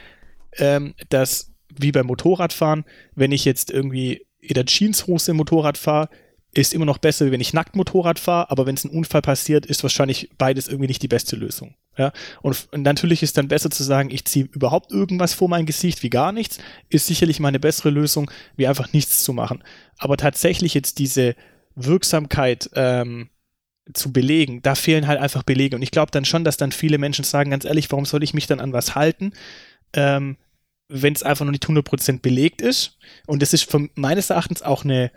ähm, 0.57 0.93
dass 1.09 1.51
wie 1.75 1.91
beim 1.91 2.07
Motorradfahren, 2.07 2.85
wenn 3.15 3.31
ich 3.31 3.45
jetzt 3.45 3.71
irgendwie 3.71 4.25
in 4.39 4.53
der 4.53 4.65
Jeanshose 4.65 5.33
Motorrad 5.33 5.77
fahre, 5.77 6.09
ist 6.53 6.73
immer 6.73 6.85
noch 6.85 6.97
besser, 6.97 7.31
wenn 7.31 7.41
ich 7.41 7.53
nackt 7.53 7.75
Motorrad 7.75 8.19
fahre, 8.19 8.49
aber 8.49 8.65
wenn 8.65 8.75
es 8.75 8.83
ein 8.83 8.89
Unfall 8.89 9.21
passiert, 9.21 9.65
ist 9.65 9.83
wahrscheinlich 9.83 10.29
beides 10.37 10.67
irgendwie 10.67 10.87
nicht 10.87 11.03
die 11.03 11.07
beste 11.07 11.35
Lösung. 11.35 11.75
Ja, 11.97 12.13
und, 12.41 12.67
und 12.71 12.83
natürlich 12.83 13.23
ist 13.23 13.37
dann 13.37 13.47
besser 13.47 13.69
zu 13.69 13.83
sagen, 13.83 14.11
ich 14.11 14.25
ziehe 14.25 14.45
überhaupt 14.45 14.91
irgendwas 14.91 15.33
vor 15.33 15.49
mein 15.49 15.65
Gesicht 15.65 16.03
wie 16.03 16.09
gar 16.09 16.31
nichts, 16.31 16.59
ist 16.89 17.07
sicherlich 17.07 17.39
mal 17.39 17.49
eine 17.49 17.59
bessere 17.59 17.89
Lösung, 17.89 18.31
wie 18.55 18.67
einfach 18.67 18.93
nichts 18.93 19.23
zu 19.23 19.33
machen. 19.33 19.63
Aber 19.97 20.17
tatsächlich 20.17 20.73
jetzt 20.73 20.99
diese 20.99 21.35
Wirksamkeit 21.75 22.69
ähm, 22.75 23.29
zu 23.93 24.11
belegen, 24.11 24.61
da 24.61 24.75
fehlen 24.75 25.07
halt 25.07 25.19
einfach 25.19 25.43
Belege. 25.43 25.75
Und 25.75 25.81
ich 25.81 25.91
glaube 25.91 26.11
dann 26.11 26.25
schon, 26.25 26.43
dass 26.43 26.57
dann 26.57 26.71
viele 26.71 26.97
Menschen 26.97 27.23
sagen, 27.23 27.51
ganz 27.51 27.65
ehrlich, 27.65 27.91
warum 27.91 28.05
soll 28.05 28.23
ich 28.23 28.33
mich 28.33 28.47
dann 28.47 28.59
an 28.59 28.73
was 28.73 28.95
halten, 28.95 29.33
ähm, 29.93 30.37
wenn 30.89 31.13
es 31.13 31.23
einfach 31.23 31.45
noch 31.45 31.51
nicht 31.51 31.65
100% 31.65 32.21
belegt 32.21 32.61
ist. 32.61 32.97
Und 33.25 33.41
das 33.41 33.53
ist 33.53 33.69
von 33.69 33.89
meines 33.95 34.29
Erachtens 34.29 34.61
auch 34.61 34.83
eine, 34.83 35.11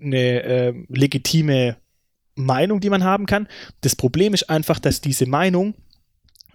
eine 0.00 0.42
äh, 0.42 0.74
legitime 0.88 1.76
Meinung, 2.34 2.80
die 2.80 2.90
man 2.90 3.04
haben 3.04 3.26
kann. 3.26 3.48
Das 3.80 3.96
Problem 3.96 4.34
ist 4.34 4.48
einfach, 4.48 4.78
dass 4.78 5.00
diese 5.00 5.26
Meinung 5.26 5.74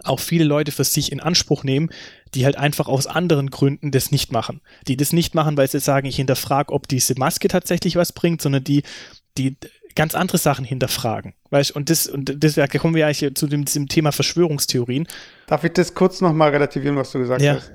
auch 0.03 0.19
viele 0.19 0.43
Leute 0.43 0.71
für 0.71 0.83
sich 0.83 1.11
in 1.11 1.19
Anspruch 1.19 1.63
nehmen, 1.63 1.89
die 2.33 2.45
halt 2.45 2.57
einfach 2.57 2.87
aus 2.87 3.07
anderen 3.07 3.49
Gründen 3.49 3.91
das 3.91 4.11
nicht 4.11 4.31
machen. 4.31 4.61
Die 4.87 4.97
das 4.97 5.13
nicht 5.13 5.35
machen, 5.35 5.55
weil 5.55 5.69
sie 5.69 5.79
sagen, 5.79 6.07
ich 6.07 6.15
hinterfrage, 6.15 6.73
ob 6.73 6.87
diese 6.87 7.15
Maske 7.17 7.47
tatsächlich 7.47 7.95
was 7.95 8.11
bringt, 8.11 8.41
sondern 8.41 8.63
die, 8.63 8.83
die 9.37 9.55
ganz 9.95 10.15
andere 10.15 10.37
Sachen 10.37 10.65
hinterfragen. 10.65 11.33
Weißt 11.49 11.71
und 11.71 11.89
das, 11.89 12.07
und 12.07 12.43
das 12.43 12.55
da 12.55 12.67
kommen 12.67 12.95
wir 12.95 13.05
eigentlich 13.05 13.35
zu 13.35 13.47
dem, 13.47 13.65
diesem 13.65 13.87
Thema 13.87 14.11
Verschwörungstheorien. 14.11 15.07
Darf 15.47 15.63
ich 15.63 15.73
das 15.73 15.93
kurz 15.93 16.21
nochmal 16.21 16.51
relativieren, 16.51 16.95
was 16.95 17.11
du 17.11 17.19
gesagt 17.19 17.41
ja. 17.41 17.55
hast? 17.55 17.71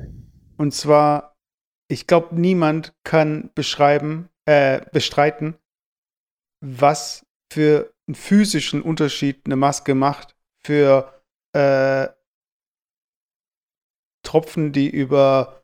Und 0.57 0.75
zwar, 0.75 1.37
ich 1.89 2.07
glaube, 2.07 2.35
niemand 2.35 2.95
kann 3.05 3.51
beschreiben, 3.55 4.29
äh, 4.47 4.81
bestreiten, 4.93 5.57
was 6.61 7.27
für 7.53 7.93
einen 8.07 8.15
physischen 8.15 8.83
Unterschied 8.83 9.43
eine 9.45 9.57
Maske 9.57 9.95
macht 9.95 10.35
für 10.59 11.23
äh, 11.53 12.09
Tropfen, 14.25 14.73
die 14.73 14.91
über 14.91 15.63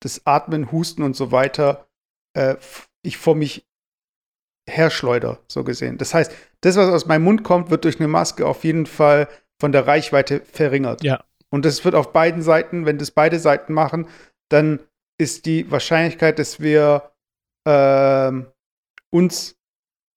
das 0.00 0.26
Atmen, 0.26 0.70
Husten 0.70 1.02
und 1.02 1.16
so 1.16 1.32
weiter 1.32 1.88
äh, 2.34 2.56
ich 3.02 3.16
vor 3.16 3.34
mich 3.34 3.66
herschleuder, 4.68 5.38
so 5.48 5.64
gesehen. 5.64 5.98
Das 5.98 6.14
heißt, 6.14 6.32
das, 6.60 6.76
was 6.76 6.88
aus 6.88 7.06
meinem 7.06 7.24
Mund 7.24 7.44
kommt, 7.44 7.70
wird 7.70 7.84
durch 7.84 7.98
eine 7.98 8.08
Maske 8.08 8.46
auf 8.46 8.64
jeden 8.64 8.86
Fall 8.86 9.28
von 9.60 9.72
der 9.72 9.86
Reichweite 9.86 10.40
verringert. 10.40 11.02
Ja. 11.04 11.24
Und 11.50 11.64
das 11.64 11.84
wird 11.84 11.94
auf 11.94 12.12
beiden 12.12 12.42
Seiten, 12.42 12.86
wenn 12.86 12.98
das 12.98 13.10
beide 13.10 13.38
Seiten 13.38 13.72
machen, 13.72 14.08
dann 14.48 14.80
ist 15.18 15.46
die 15.46 15.70
Wahrscheinlichkeit, 15.70 16.38
dass 16.38 16.60
wir 16.60 17.12
äh, 17.64 18.32
uns 19.10 19.56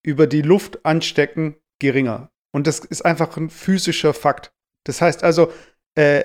über 0.04 0.26
die 0.26 0.42
Luft 0.42 0.86
anstecken, 0.86 1.56
geringer. 1.80 2.32
Und 2.52 2.66
das 2.66 2.80
ist 2.80 3.06
einfach 3.06 3.38
ein 3.38 3.50
physischer 3.50 4.14
Fakt. 4.14 4.54
Das 4.86 5.02
heißt 5.02 5.24
also, 5.24 5.52
äh, 5.96 6.24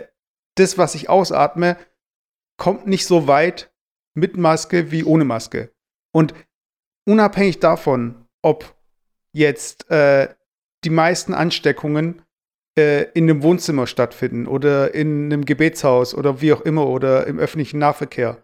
das, 0.57 0.79
was 0.79 0.95
ich 0.95 1.09
ausatme, 1.09 1.77
kommt 2.57 2.87
nicht 2.87 3.07
so 3.07 3.27
weit 3.27 3.73
mit 4.15 4.37
Maske 4.37 4.91
wie 4.91 5.05
ohne 5.05 5.25
Maske. 5.25 5.73
Und 6.15 6.35
unabhängig 7.05 7.61
davon, 7.61 8.27
ob 8.43 8.75
jetzt 9.33 9.91
äh, 9.91 10.29
die 10.85 10.91
meisten 10.91 11.35
Ansteckungen 11.35 12.23
äh, 12.79 13.05
in 13.13 13.29
einem 13.29 13.43
Wohnzimmer 13.43 13.87
stattfinden 13.87 14.47
oder 14.47 14.95
in 14.95 15.27
einem 15.27 15.45
Gebetshaus 15.45 16.15
oder 16.15 16.41
wie 16.41 16.53
auch 16.53 16.63
immer 16.63 16.87
oder 16.87 17.27
im 17.27 17.39
öffentlichen 17.39 17.79
Nahverkehr, 17.79 18.43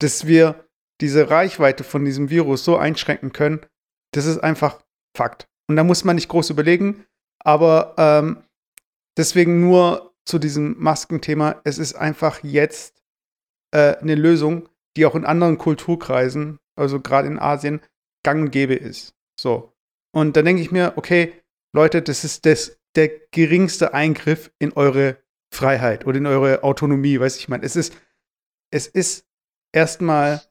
dass 0.00 0.26
wir 0.26 0.64
diese 1.00 1.30
Reichweite 1.30 1.84
von 1.84 2.04
diesem 2.04 2.30
Virus 2.30 2.64
so 2.64 2.76
einschränken 2.76 3.32
können, 3.32 3.60
das 4.12 4.26
ist 4.26 4.38
einfach 4.38 4.82
Fakt. 5.16 5.48
Und 5.68 5.76
da 5.76 5.84
muss 5.84 6.04
man 6.04 6.16
nicht 6.16 6.28
groß 6.28 6.50
überlegen, 6.50 7.04
aber 7.40 7.94
ähm, 7.98 8.42
deswegen 9.16 9.60
nur 9.60 10.14
zu 10.24 10.38
diesem 10.38 10.76
Maskenthema. 10.78 11.60
Es 11.64 11.78
ist 11.78 11.94
einfach 11.94 12.42
jetzt 12.42 13.02
äh, 13.72 13.96
eine 13.96 14.14
Lösung, 14.14 14.68
die 14.96 15.06
auch 15.06 15.14
in 15.14 15.24
anderen 15.24 15.58
Kulturkreisen, 15.58 16.58
also 16.78 17.00
gerade 17.00 17.28
in 17.28 17.38
Asien, 17.38 17.80
gang 18.24 18.42
und 18.42 18.50
gäbe 18.50 18.74
ist. 18.74 19.14
So. 19.38 19.72
Und 20.12 20.36
dann 20.36 20.44
denke 20.44 20.62
ich 20.62 20.70
mir, 20.70 20.94
okay, 20.96 21.34
Leute, 21.72 22.02
das 22.02 22.24
ist 22.24 22.46
das, 22.46 22.78
der 22.94 23.10
geringste 23.30 23.94
Eingriff 23.94 24.50
in 24.58 24.72
eure 24.72 25.18
Freiheit 25.52 26.06
oder 26.06 26.18
in 26.18 26.26
eure 26.26 26.62
Autonomie, 26.62 27.20
weiß 27.20 27.36
ich 27.36 27.48
meine. 27.48 27.64
Es 27.64 27.76
ist, 27.76 27.94
es 28.70 28.86
ist 28.86 29.26
erstmal 29.72 30.42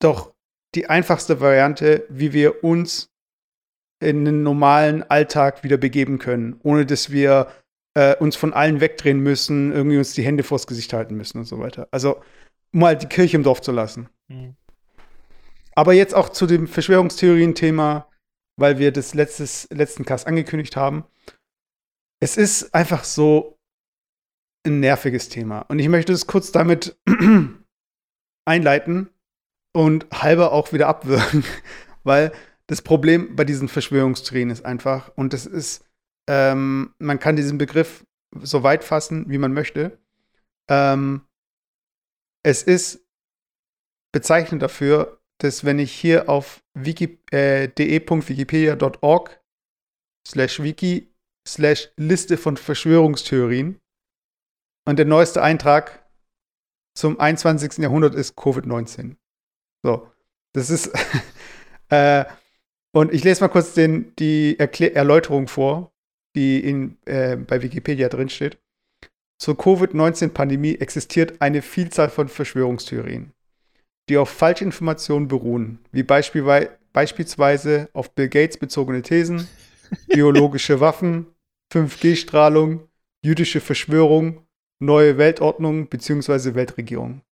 doch 0.00 0.34
die 0.74 0.88
einfachste 0.88 1.40
Variante, 1.40 2.06
wie 2.08 2.32
wir 2.32 2.64
uns 2.64 3.10
in 4.00 4.24
den 4.24 4.42
normalen 4.42 5.02
Alltag 5.04 5.62
wieder 5.62 5.76
begeben 5.76 6.18
können, 6.18 6.58
ohne 6.62 6.86
dass 6.86 7.10
wir 7.10 7.48
äh, 7.94 8.16
uns 8.16 8.36
von 8.36 8.52
allen 8.52 8.80
wegdrehen 8.80 9.20
müssen, 9.20 9.72
irgendwie 9.72 9.98
uns 9.98 10.14
die 10.14 10.24
Hände 10.24 10.42
vors 10.42 10.66
Gesicht 10.66 10.92
halten 10.92 11.14
müssen 11.16 11.38
und 11.38 11.44
so 11.44 11.58
weiter. 11.58 11.88
Also, 11.90 12.20
um 12.72 12.84
halt 12.84 13.02
die 13.02 13.06
Kirche 13.06 13.36
im 13.36 13.42
Dorf 13.42 13.60
zu 13.60 13.70
lassen. 13.70 14.08
Mhm. 14.28 14.56
Aber 15.74 15.92
jetzt 15.92 16.14
auch 16.14 16.28
zu 16.28 16.46
dem 16.46 16.66
Verschwörungstheorien-Thema, 16.66 18.08
weil 18.58 18.78
wir 18.78 18.92
das 18.92 19.14
letztes, 19.14 19.68
letzten 19.70 20.04
Cast 20.04 20.26
angekündigt 20.26 20.76
haben. 20.76 21.04
Es 22.20 22.36
ist 22.36 22.74
einfach 22.74 23.04
so 23.04 23.58
ein 24.64 24.80
nerviges 24.80 25.28
Thema. 25.28 25.60
Und 25.62 25.78
ich 25.78 25.88
möchte 25.88 26.12
es 26.12 26.26
kurz 26.26 26.52
damit 26.52 26.96
einleiten 28.44 29.10
und 29.74 30.06
halber 30.12 30.52
auch 30.52 30.72
wieder 30.72 30.88
abwürgen, 30.88 31.44
weil 32.04 32.32
das 32.66 32.82
Problem 32.82 33.34
bei 33.34 33.44
diesen 33.44 33.68
Verschwörungstheorien 33.68 34.50
ist 34.50 34.64
einfach, 34.64 35.10
und 35.16 35.32
das 35.32 35.46
ist, 35.46 35.84
ähm, 36.28 36.94
man 36.98 37.18
kann 37.18 37.36
diesen 37.36 37.58
Begriff 37.58 38.04
so 38.40 38.62
weit 38.62 38.84
fassen, 38.84 39.28
wie 39.28 39.38
man 39.38 39.52
möchte. 39.52 39.98
Ähm, 40.70 41.22
es 42.44 42.62
ist 42.62 43.04
bezeichnend 44.12 44.62
dafür, 44.62 45.21
dass 45.38 45.64
wenn 45.64 45.78
ich 45.78 45.92
hier 45.92 46.28
auf 46.28 46.62
wiki, 46.74 47.18
äh, 47.30 47.68
de.wikipedia.org 47.68 49.40
slash 50.26 50.62
wiki 50.62 51.12
slash 51.46 51.90
Liste 51.96 52.36
von 52.36 52.56
Verschwörungstheorien 52.56 53.80
und 54.86 54.98
der 54.98 55.06
neueste 55.06 55.42
Eintrag 55.42 56.06
zum 56.94 57.18
21. 57.18 57.78
Jahrhundert 57.78 58.14
ist 58.14 58.36
Covid-19. 58.36 59.16
So, 59.82 60.08
das 60.52 60.70
ist 60.70 60.90
äh, 61.88 62.24
und 62.94 63.12
ich 63.12 63.24
lese 63.24 63.40
mal 63.40 63.48
kurz 63.48 63.74
den, 63.74 64.14
die 64.16 64.58
Erklä 64.58 64.88
Erläuterung 64.88 65.48
vor, 65.48 65.92
die 66.36 66.60
in, 66.60 66.98
äh, 67.06 67.36
bei 67.36 67.62
Wikipedia 67.62 68.08
drinsteht. 68.08 68.58
Zur 69.38 69.56
Covid-19-Pandemie 69.56 70.76
existiert 70.76 71.40
eine 71.40 71.62
Vielzahl 71.62 72.10
von 72.10 72.28
Verschwörungstheorien, 72.28 73.32
die 74.12 74.18
auf 74.18 74.28
Falschinformationen 74.28 75.26
beruhen, 75.26 75.78
wie 75.90 76.02
beispielsweise 76.02 77.88
auf 77.94 78.14
Bill 78.14 78.28
Gates 78.28 78.58
bezogene 78.58 79.00
Thesen, 79.00 79.48
biologische 80.08 80.80
Waffen, 80.80 81.28
5G-Strahlung, 81.72 82.86
jüdische 83.24 83.62
Verschwörung, 83.62 84.42
neue 84.80 85.16
Weltordnung 85.16 85.88
bzw. 85.88 86.54
Weltregierung. 86.54 87.22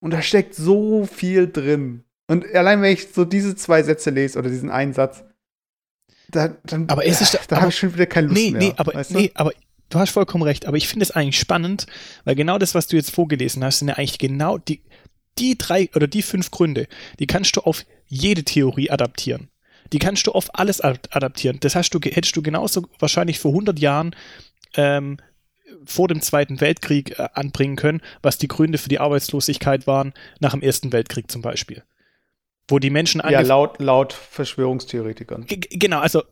Und 0.00 0.12
da 0.12 0.22
steckt 0.22 0.54
so 0.54 1.06
viel 1.06 1.50
drin. 1.50 2.04
Und 2.28 2.54
allein 2.54 2.82
wenn 2.82 2.92
ich 2.92 3.08
so 3.08 3.24
diese 3.24 3.56
zwei 3.56 3.82
Sätze 3.82 4.10
lese 4.10 4.38
oder 4.38 4.48
diesen 4.48 4.70
einen 4.70 4.92
Satz, 4.92 5.24
da, 6.30 6.56
dann, 6.62 6.88
aber 6.88 7.04
ist 7.04 7.20
es, 7.20 7.32
da, 7.32 7.38
da 7.48 7.56
habe 7.62 7.70
ich 7.70 7.78
schon 7.78 7.94
wieder 7.94 8.06
keine 8.06 8.28
Lust 8.28 8.40
nee, 8.40 8.50
mehr. 8.52 8.60
Nee, 8.60 8.74
aber, 8.76 8.94
weißt 8.94 9.10
du? 9.10 9.16
nee, 9.16 9.32
aber 9.34 9.50
du 9.88 9.98
hast 9.98 10.10
vollkommen 10.10 10.44
recht. 10.44 10.66
Aber 10.66 10.76
ich 10.76 10.86
finde 10.86 11.02
es 11.02 11.10
eigentlich 11.10 11.38
spannend, 11.38 11.86
weil 12.24 12.36
genau 12.36 12.58
das, 12.58 12.76
was 12.76 12.86
du 12.86 12.94
jetzt 12.94 13.10
vorgelesen 13.10 13.64
hast, 13.64 13.80
sind 13.80 13.88
ja 13.88 13.94
eigentlich 13.94 14.18
genau 14.18 14.58
die, 14.58 14.82
die 15.38 15.56
drei 15.56 15.88
oder 15.94 16.06
die 16.06 16.22
fünf 16.22 16.50
Gründe, 16.50 16.88
die 17.18 17.26
kannst 17.26 17.56
du 17.56 17.60
auf 17.60 17.84
jede 18.06 18.44
Theorie 18.44 18.90
adaptieren. 18.90 19.48
Die 19.92 19.98
kannst 19.98 20.26
du 20.26 20.32
auf 20.32 20.54
alles 20.54 20.80
adaptieren. 20.80 21.58
Das 21.60 21.74
hast 21.74 21.90
du, 21.90 22.00
hättest 22.00 22.36
du 22.36 22.42
genauso 22.42 22.86
wahrscheinlich 22.98 23.38
vor 23.38 23.52
100 23.52 23.78
Jahren 23.78 24.14
ähm, 24.74 25.18
vor 25.84 26.08
dem 26.08 26.20
Zweiten 26.20 26.60
Weltkrieg 26.60 27.18
äh, 27.18 27.28
anbringen 27.32 27.76
können, 27.76 28.02
was 28.22 28.38
die 28.38 28.48
Gründe 28.48 28.78
für 28.78 28.88
die 28.88 29.00
Arbeitslosigkeit 29.00 29.86
waren 29.86 30.12
nach 30.40 30.52
dem 30.52 30.62
Ersten 30.62 30.92
Weltkrieg 30.92 31.30
zum 31.30 31.40
Beispiel 31.40 31.82
wo 32.68 32.78
die 32.78 32.90
Menschen 32.90 33.22
Ja, 33.28 33.40
laut, 33.40 33.80
laut 33.80 34.12
Verschwörungstheoretikern. 34.12 35.46
genau, 35.48 36.00
also, 36.00 36.22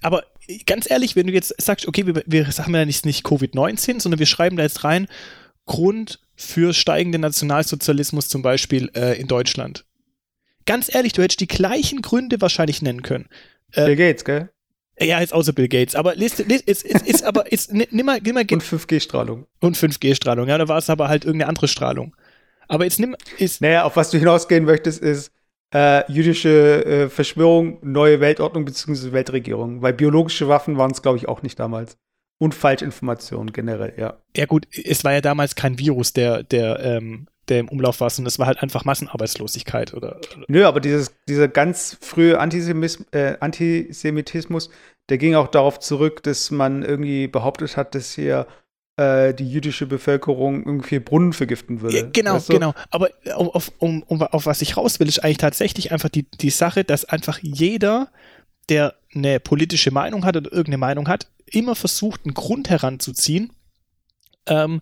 aber 0.00 0.24
ganz 0.66 0.90
ehrlich, 0.90 1.16
wenn 1.16 1.26
du 1.26 1.32
jetzt 1.32 1.54
sagst, 1.60 1.86
okay, 1.86 2.06
wir, 2.06 2.22
wir 2.26 2.50
sagen 2.50 2.74
ja 2.74 2.84
nicht, 2.84 3.04
nicht 3.04 3.26
Covid-19, 3.26 4.00
sondern 4.00 4.18
wir 4.18 4.26
schreiben 4.26 4.56
da 4.56 4.62
jetzt 4.62 4.84
rein, 4.84 5.06
Grund 5.66 6.18
für 6.40 6.72
steigenden 6.72 7.20
Nationalsozialismus 7.20 8.28
zum 8.28 8.42
Beispiel 8.42 8.90
äh, 8.94 9.20
in 9.20 9.28
Deutschland. 9.28 9.84
Ganz 10.64 10.92
ehrlich, 10.92 11.12
du 11.12 11.22
hättest 11.22 11.40
die 11.40 11.48
gleichen 11.48 12.00
Gründe 12.00 12.40
wahrscheinlich 12.40 12.80
nennen 12.80 13.02
können. 13.02 13.28
Äh, 13.72 13.86
Bill 13.86 13.96
Gates, 13.96 14.24
gell? 14.24 14.50
Ja, 14.98 15.20
jetzt 15.20 15.32
außer 15.32 15.52
Bill 15.52 15.68
Gates. 15.68 15.94
Aber 15.94 16.16
ist, 16.16 16.40
ist, 16.40 16.68
ist, 16.68 16.84
ist, 16.84 17.06
ist 17.06 17.24
aber 17.24 17.50
ist, 17.52 17.72
nimm 17.72 18.06
mal, 18.06 18.20
nimm 18.22 18.34
mal 18.34 18.46
Und 18.50 18.62
5G-Strahlung. 18.62 19.46
Und 19.60 19.76
5G-Strahlung, 19.76 20.48
ja, 20.48 20.58
da 20.58 20.68
war 20.68 20.78
es 20.78 20.90
aber 20.90 21.08
halt 21.08 21.24
irgendeine 21.24 21.48
andere 21.48 21.68
Strahlung. 21.68 22.16
Aber 22.68 22.84
jetzt 22.84 23.00
nimm. 23.00 23.16
Ist 23.38 23.60
naja, 23.60 23.84
auf 23.84 23.96
was 23.96 24.10
du 24.10 24.18
hinausgehen 24.18 24.64
möchtest, 24.64 25.02
ist, 25.02 25.32
äh, 25.74 26.10
jüdische 26.10 26.84
äh, 26.84 27.08
Verschwörung, 27.08 27.78
neue 27.82 28.20
Weltordnung 28.20 28.64
bzw. 28.64 29.12
Weltregierung. 29.12 29.82
Weil 29.82 29.92
biologische 29.92 30.48
Waffen 30.48 30.78
waren 30.78 30.90
es, 30.90 31.02
glaube 31.02 31.18
ich, 31.18 31.28
auch 31.28 31.42
nicht 31.42 31.58
damals. 31.58 31.96
Und 32.40 32.54
Falschinformationen 32.54 33.52
generell, 33.52 33.92
ja. 33.98 34.16
Ja, 34.34 34.46
gut, 34.46 34.66
es 34.72 35.04
war 35.04 35.12
ja 35.12 35.20
damals 35.20 35.54
kein 35.56 35.78
Virus, 35.78 36.14
der, 36.14 36.42
der, 36.42 36.80
ähm, 36.80 37.26
der 37.50 37.60
im 37.60 37.68
Umlauf 37.68 38.00
war, 38.00 38.08
sondern 38.08 38.28
es 38.28 38.38
war 38.38 38.46
halt 38.46 38.62
einfach 38.62 38.86
Massenarbeitslosigkeit, 38.86 39.92
oder? 39.92 40.18
Nö, 40.48 40.64
aber 40.64 40.80
dieses, 40.80 41.14
dieser 41.28 41.48
ganz 41.48 41.98
frühe 42.00 42.40
Antisemitismus, 42.40 43.06
äh, 43.12 43.36
Antisemitismus, 43.40 44.70
der 45.10 45.18
ging 45.18 45.34
auch 45.34 45.48
darauf 45.48 45.80
zurück, 45.80 46.22
dass 46.22 46.50
man 46.50 46.82
irgendwie 46.82 47.28
behauptet 47.28 47.76
hat, 47.76 47.94
dass 47.94 48.14
hier 48.14 48.46
äh, 48.96 49.34
die 49.34 49.50
jüdische 49.50 49.86
Bevölkerung 49.86 50.64
irgendwie 50.64 50.98
Brunnen 50.98 51.34
vergiften 51.34 51.82
würde. 51.82 52.08
Genau, 52.10 52.36
weißt 52.36 52.48
du? 52.48 52.52
genau. 52.54 52.72
Aber 52.90 53.10
auf, 53.34 53.70
um, 53.78 54.02
um, 54.04 54.22
auf 54.22 54.46
was 54.46 54.62
ich 54.62 54.78
raus 54.78 54.98
will, 54.98 55.08
ist 55.08 55.18
eigentlich 55.22 55.36
tatsächlich 55.36 55.92
einfach 55.92 56.08
die, 56.08 56.22
die 56.30 56.50
Sache, 56.50 56.84
dass 56.84 57.04
einfach 57.04 57.38
jeder, 57.42 58.08
der 58.70 58.94
eine 59.14 59.40
politische 59.40 59.90
Meinung 59.90 60.24
hat 60.24 60.36
oder 60.36 60.50
irgendeine 60.50 60.78
Meinung 60.78 61.08
hat, 61.08 61.26
immer 61.50 61.74
versucht, 61.74 62.24
einen 62.24 62.34
Grund 62.34 62.70
heranzuziehen, 62.70 63.52
ähm, 64.46 64.80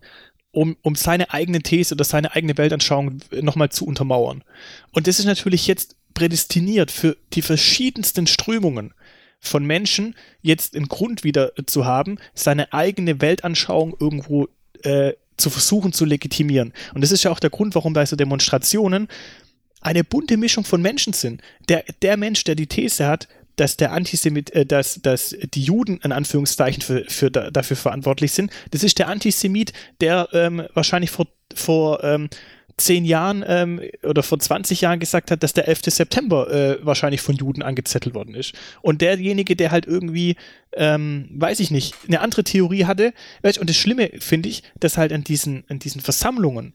um, 0.51 0.77
um 0.81 0.95
seine 0.95 1.31
eigene 1.33 1.61
These 1.61 1.93
oder 1.93 2.03
seine 2.03 2.33
eigene 2.33 2.57
Weltanschauung 2.57 3.19
nochmal 3.41 3.69
zu 3.69 3.85
untermauern. 3.85 4.43
Und 4.91 5.07
das 5.07 5.19
ist 5.19 5.25
natürlich 5.25 5.67
jetzt 5.67 5.95
prädestiniert 6.13 6.91
für 6.91 7.17
die 7.33 7.41
verschiedensten 7.41 8.27
Strömungen 8.27 8.93
von 9.39 9.63
Menschen, 9.63 10.15
jetzt 10.41 10.75
einen 10.75 10.87
Grund 10.87 11.23
wieder 11.23 11.53
zu 11.65 11.85
haben, 11.85 12.17
seine 12.33 12.73
eigene 12.73 13.21
Weltanschauung 13.21 13.95
irgendwo 13.99 14.47
äh, 14.83 15.13
zu 15.37 15.49
versuchen 15.49 15.93
zu 15.93 16.05
legitimieren. 16.05 16.73
Und 16.93 17.01
das 17.01 17.11
ist 17.11 17.23
ja 17.23 17.31
auch 17.31 17.39
der 17.39 17.49
Grund, 17.49 17.75
warum 17.75 17.93
bei 17.93 18.05
so 18.05 18.15
Demonstrationen 18.15 19.07
eine 19.81 20.03
bunte 20.03 20.35
Mischung 20.35 20.65
von 20.65 20.81
Menschen 20.81 21.13
sind. 21.13 21.41
Der, 21.69 21.85
der 22.01 22.17
Mensch, 22.17 22.43
der 22.43 22.55
die 22.55 22.67
These 22.67 23.07
hat, 23.07 23.27
dass 23.59 23.77
der 23.77 23.91
Antisemit, 23.91 24.51
äh, 24.51 24.65
dass, 24.65 25.01
dass 25.01 25.35
die 25.53 25.63
Juden 25.63 25.99
in 26.03 26.11
Anführungszeichen 26.11 26.81
für, 26.81 27.05
für, 27.07 27.29
dafür 27.29 27.77
verantwortlich 27.77 28.31
sind. 28.31 28.51
Das 28.71 28.83
ist 28.83 28.99
der 28.99 29.07
Antisemit, 29.07 29.73
der 30.01 30.29
ähm, 30.33 30.63
wahrscheinlich 30.73 31.11
vor, 31.11 31.27
vor 31.53 32.03
ähm, 32.03 32.29
zehn 32.77 33.05
Jahren 33.05 33.43
ähm, 33.45 33.81
oder 34.03 34.23
vor 34.23 34.39
20 34.39 34.81
Jahren 34.81 34.99
gesagt 34.99 35.31
hat, 35.31 35.43
dass 35.43 35.53
der 35.53 35.67
11. 35.67 35.81
September 35.85 36.49
äh, 36.49 36.77
wahrscheinlich 36.85 37.21
von 37.21 37.35
Juden 37.35 37.61
angezettelt 37.61 38.15
worden 38.15 38.35
ist. 38.35 38.53
Und 38.81 39.01
derjenige, 39.01 39.55
der 39.55 39.71
halt 39.71 39.85
irgendwie, 39.85 40.35
ähm, 40.73 41.27
weiß 41.31 41.59
ich 41.59 41.71
nicht, 41.71 41.95
eine 42.07 42.21
andere 42.21 42.43
Theorie 42.43 42.85
hatte. 42.85 43.13
Und 43.43 43.69
das 43.69 43.75
Schlimme 43.75 44.11
finde 44.19 44.49
ich, 44.49 44.63
dass 44.79 44.97
halt 44.97 45.11
an 45.11 45.23
diesen, 45.23 45.65
an 45.67 45.79
diesen 45.79 46.01
Versammlungen 46.01 46.73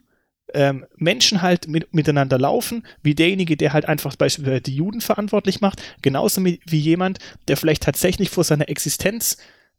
ähm, 0.55 0.87
Menschen 0.97 1.43
halt 1.43 1.69
mit, 1.69 1.93
miteinander 1.95 2.39
laufen, 2.39 2.87
wie 3.03 3.15
derjenige, 3.15 3.57
der 3.57 3.73
halt 3.73 3.87
einfach 3.87 4.17
beispielsweise 4.17 4.61
die 4.61 4.77
Juden 4.77 5.01
verantwortlich 5.01 5.61
macht, 5.61 5.83
genauso 6.03 6.45
wie, 6.45 6.61
jemand, 6.65 7.19
der 7.49 7.57
vielleicht 7.57 7.83
tatsächlich 7.83 8.31
vor 8.31 8.45
seiner 8.45 8.69
Existenz 8.69 9.39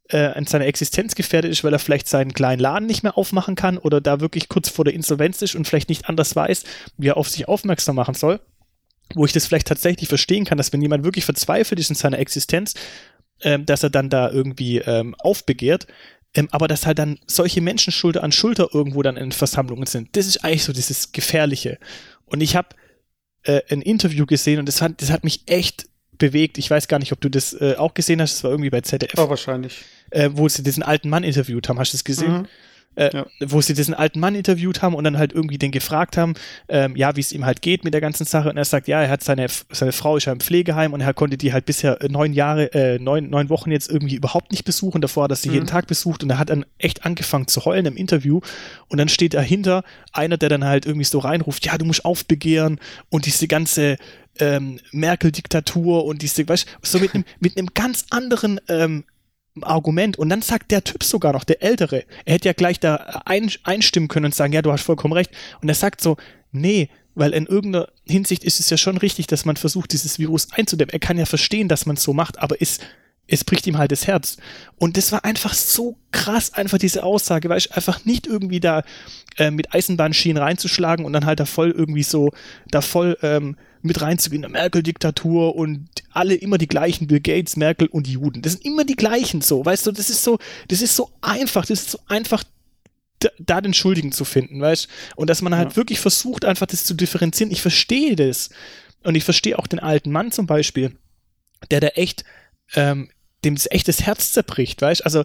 äh, 0.09 0.37
in 0.37 0.45
seiner 0.45 0.65
Existenz 0.65 1.15
gefährdet 1.15 1.51
ist, 1.51 1.63
weil 1.63 1.73
er 1.73 1.79
vielleicht 1.79 2.07
seinen 2.07 2.33
kleinen 2.33 2.59
Laden 2.59 2.85
nicht 2.85 3.03
mehr 3.03 3.17
aufmachen 3.17 3.55
kann 3.55 3.77
oder 3.77 4.01
da 4.01 4.19
wirklich 4.19 4.49
kurz 4.49 4.69
vor 4.69 4.85
der 4.85 4.93
Insolvenz 4.93 5.41
ist 5.41 5.55
und 5.55 5.67
vielleicht 5.67 5.89
nicht 5.89 6.07
anders 6.07 6.35
weiß, 6.35 6.63
wie 6.97 7.07
er 7.07 7.17
auf 7.17 7.29
sich 7.29 7.47
aufmerksam 7.47 7.95
machen 7.95 8.13
soll. 8.13 8.39
Wo 9.13 9.25
ich 9.25 9.33
das 9.33 9.45
vielleicht 9.45 9.67
tatsächlich 9.67 10.09
verstehen 10.09 10.45
kann, 10.45 10.57
dass 10.57 10.73
wenn 10.73 10.81
jemand 10.81 11.03
wirklich 11.03 11.25
verzweifelt 11.25 11.79
ist 11.79 11.89
in 11.89 11.95
seiner 11.95 12.19
Existenz, 12.19 12.73
ähm, 13.41 13.65
dass 13.65 13.83
er 13.83 13.89
dann 13.89 14.09
da 14.09 14.29
irgendwie 14.29 14.79
ähm, 14.79 15.15
aufbegehrt, 15.19 15.87
ähm, 16.35 16.47
aber 16.51 16.67
dass 16.67 16.85
halt 16.85 16.99
dann 16.99 17.19
solche 17.25 17.61
Menschen 17.61 17.91
Schulter 17.91 18.23
an 18.23 18.31
Schulter 18.31 18.69
irgendwo 18.73 19.01
dann 19.01 19.17
in 19.17 19.31
Versammlungen 19.31 19.85
sind. 19.85 20.15
Das 20.15 20.27
ist 20.27 20.43
eigentlich 20.43 20.63
so 20.63 20.73
dieses 20.73 21.11
Gefährliche. 21.11 21.79
Und 22.25 22.41
ich 22.41 22.55
habe 22.55 22.69
äh, 23.43 23.61
ein 23.69 23.81
Interview 23.81 24.25
gesehen 24.25 24.59
und 24.59 24.67
das 24.67 24.81
hat, 24.81 25.01
das 25.01 25.11
hat 25.11 25.23
mich 25.23 25.43
echt 25.47 25.87
bewegt. 26.17 26.57
Ich 26.57 26.69
weiß 26.69 26.87
gar 26.87 26.99
nicht, 26.99 27.11
ob 27.11 27.21
du 27.21 27.29
das 27.29 27.53
äh, 27.53 27.75
auch 27.77 27.93
gesehen 27.93 28.21
hast. 28.21 28.35
Das 28.35 28.43
war 28.43 28.51
irgendwie 28.51 28.69
bei 28.69 28.81
ZDF. 28.81 29.13
Oh, 29.17 29.29
wahrscheinlich. 29.29 29.83
Äh, 30.11 30.29
wo 30.33 30.47
sie 30.47 30.63
diesen 30.63 30.83
alten 30.83 31.09
Mann 31.09 31.23
interviewt 31.23 31.69
haben. 31.69 31.79
Hast 31.79 31.93
du 31.93 31.97
das 31.97 32.03
gesehen? 32.03 32.39
Mhm. 32.39 32.47
Äh, 32.95 33.09
ja. 33.13 33.25
wo 33.41 33.61
sie 33.61 33.73
diesen 33.73 33.93
alten 33.93 34.19
Mann 34.19 34.35
interviewt 34.35 34.81
haben 34.81 34.95
und 34.95 35.03
dann 35.03 35.17
halt 35.17 35.33
irgendwie 35.33 35.57
den 35.57 35.71
gefragt 35.71 36.15
haben, 36.17 36.33
ähm, 36.69 36.95
ja, 36.95 37.15
wie 37.15 37.19
es 37.19 37.33
ihm 37.33 37.45
halt 37.45 37.61
geht 37.61 37.83
mit 37.83 37.93
der 37.93 38.01
ganzen 38.01 38.25
Sache. 38.25 38.49
Und 38.49 38.57
er 38.57 38.65
sagt, 38.65 38.87
ja, 38.87 39.01
er 39.01 39.09
hat 39.09 39.23
seine, 39.23 39.47
seine 39.69 39.91
Frau 39.91 40.15
ist 40.15 40.25
ja 40.25 40.31
im 40.31 40.39
Pflegeheim 40.39 40.93
und 40.93 41.01
er 41.01 41.13
konnte 41.13 41.37
die 41.37 41.51
halt 41.51 41.65
bisher 41.65 41.99
neun 42.09 42.31
Jahre, 42.33 42.73
äh, 42.73 42.97
neun, 42.99 43.29
neun 43.29 43.49
Wochen 43.49 43.71
jetzt 43.71 43.89
irgendwie 43.89 44.15
überhaupt 44.15 44.51
nicht 44.51 44.63
besuchen. 44.63 45.01
Davor 45.01 45.25
hat 45.25 45.31
er 45.31 45.35
sie 45.35 45.49
mhm. 45.49 45.55
jeden 45.55 45.67
Tag 45.67 45.87
besucht 45.87 46.23
und 46.23 46.29
er 46.29 46.39
hat 46.39 46.49
dann 46.49 46.65
echt 46.77 47.05
angefangen 47.05 47.47
zu 47.47 47.65
heulen 47.65 47.85
im 47.85 47.97
Interview. 47.97 48.39
Und 48.87 48.97
dann 48.97 49.09
steht 49.09 49.33
dahinter 49.33 49.83
einer, 50.13 50.37
der 50.37 50.49
dann 50.49 50.63
halt 50.63 50.85
irgendwie 50.85 51.05
so 51.05 51.19
reinruft, 51.19 51.65
ja, 51.65 51.77
du 51.77 51.85
musst 51.85 52.05
aufbegehren 52.05 52.79
und 53.09 53.25
diese 53.25 53.47
ganze 53.47 53.97
ähm, 54.39 54.79
Merkel-Diktatur 54.91 56.05
und 56.05 56.21
diese, 56.21 56.47
weißt 56.47 56.65
so 56.81 56.99
mit 56.99 57.13
einem 57.13 57.25
mit 57.39 57.57
einem 57.57 57.67
ganz 57.73 58.05
anderen 58.09 58.59
ähm, 58.67 59.03
Argument. 59.61 60.17
Und 60.17 60.29
dann 60.29 60.41
sagt 60.41 60.71
der 60.71 60.83
Typ 60.83 61.03
sogar 61.03 61.33
noch, 61.33 61.43
der 61.43 61.63
Ältere, 61.63 62.03
er 62.25 62.33
hätte 62.33 62.49
ja 62.49 62.53
gleich 62.53 62.79
da 62.79 62.95
ein, 63.25 63.51
einstimmen 63.63 64.07
können 64.07 64.27
und 64.27 64.35
sagen, 64.35 64.53
ja, 64.53 64.61
du 64.61 64.71
hast 64.71 64.83
vollkommen 64.83 65.13
recht. 65.13 65.31
Und 65.61 65.69
er 65.69 65.75
sagt 65.75 66.01
so, 66.01 66.17
nee, 66.51 66.89
weil 67.15 67.31
in 67.31 67.45
irgendeiner 67.45 67.87
Hinsicht 68.05 68.43
ist 68.43 68.59
es 68.59 68.69
ja 68.69 68.77
schon 68.77 68.97
richtig, 68.97 69.27
dass 69.27 69.45
man 69.45 69.55
versucht, 69.55 69.93
dieses 69.93 70.19
Virus 70.19 70.51
einzudämmen. 70.51 70.93
Er 70.93 70.99
kann 70.99 71.17
ja 71.17 71.25
verstehen, 71.25 71.69
dass 71.69 71.85
man 71.85 71.95
es 71.95 72.03
so 72.03 72.13
macht, 72.13 72.39
aber 72.39 72.61
es, 72.61 72.79
es 73.27 73.43
bricht 73.43 73.65
ihm 73.67 73.77
halt 73.77 73.91
das 73.91 74.05
Herz. 74.05 74.37
Und 74.77 74.97
das 74.97 75.11
war 75.11 75.23
einfach 75.23 75.53
so 75.53 75.97
krass, 76.11 76.53
einfach 76.53 76.77
diese 76.77 77.03
Aussage, 77.03 77.47
weil 77.49 77.57
ich 77.57 77.73
einfach 77.73 78.03
nicht 78.05 78.27
irgendwie 78.27 78.59
da 78.59 78.83
äh, 79.37 79.49
mit 79.49 79.73
Eisenbahnschienen 79.73 80.41
reinzuschlagen 80.41 81.05
und 81.05 81.13
dann 81.13 81.25
halt 81.25 81.39
da 81.39 81.45
voll 81.45 81.71
irgendwie 81.71 82.03
so, 82.03 82.31
da 82.69 82.81
voll 82.81 83.17
ähm, 83.21 83.55
mit 83.85 84.01
reinzugehen, 84.01 84.43
eine 84.43 84.51
Merkel-Diktatur 84.51 85.55
und 85.55 85.87
alle 86.11 86.35
immer 86.35 86.57
die 86.57 86.67
gleichen, 86.67 87.07
Bill 87.07 87.19
Gates, 87.19 87.55
Merkel 87.55 87.87
und 87.87 88.07
Juden. 88.07 88.41
Das 88.41 88.53
sind 88.53 88.65
immer 88.65 88.83
die 88.83 88.95
gleichen 88.95 89.41
so, 89.41 89.63
weißt 89.63 89.87
du, 89.87 89.91
das 89.91 90.09
ist 90.09 90.23
so, 90.23 90.39
das 90.67 90.81
ist 90.81 90.95
so 90.95 91.11
einfach, 91.21 91.65
das 91.65 91.81
ist 91.81 91.91
so 91.91 91.99
einfach 92.07 92.43
da, 93.39 93.61
den 93.61 93.73
Schuldigen 93.73 94.11
zu 94.11 94.25
finden, 94.25 94.59
weißt 94.59 94.87
Und 95.15 95.29
dass 95.29 95.41
man 95.41 95.55
halt 95.55 95.71
ja. 95.71 95.75
wirklich 95.77 95.99
versucht, 95.99 96.45
einfach 96.45 96.67
das 96.67 96.83
zu 96.83 96.93
differenzieren. 96.93 97.51
Ich 97.51 97.61
verstehe 97.61 98.15
das. 98.15 98.49
Und 99.03 99.15
ich 99.15 99.23
verstehe 99.23 99.57
auch 99.57 99.67
den 99.67 99.79
alten 99.79 100.11
Mann 100.11 100.31
zum 100.31 100.47
Beispiel, 100.47 100.97
der 101.71 101.79
da 101.79 101.87
echt, 101.89 102.25
ähm, 102.73 103.09
dem 103.43 103.55
das 103.55 103.67
echt 103.69 103.87
das 103.87 104.01
Herz 104.01 104.31
zerbricht, 104.31 104.81
weißt 104.81 105.05
Also, 105.05 105.23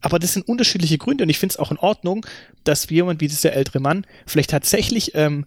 aber 0.00 0.18
das 0.18 0.32
sind 0.32 0.48
unterschiedliche 0.48 0.98
Gründe 0.98 1.24
und 1.24 1.30
ich 1.30 1.38
finde 1.38 1.54
es 1.54 1.58
auch 1.58 1.70
in 1.70 1.78
Ordnung, 1.78 2.24
dass 2.64 2.88
jemand 2.88 3.20
wie 3.20 3.28
dieser 3.28 3.52
ältere 3.52 3.80
Mann 3.80 4.06
vielleicht 4.26 4.50
tatsächlich 4.50 5.14
ähm, 5.14 5.44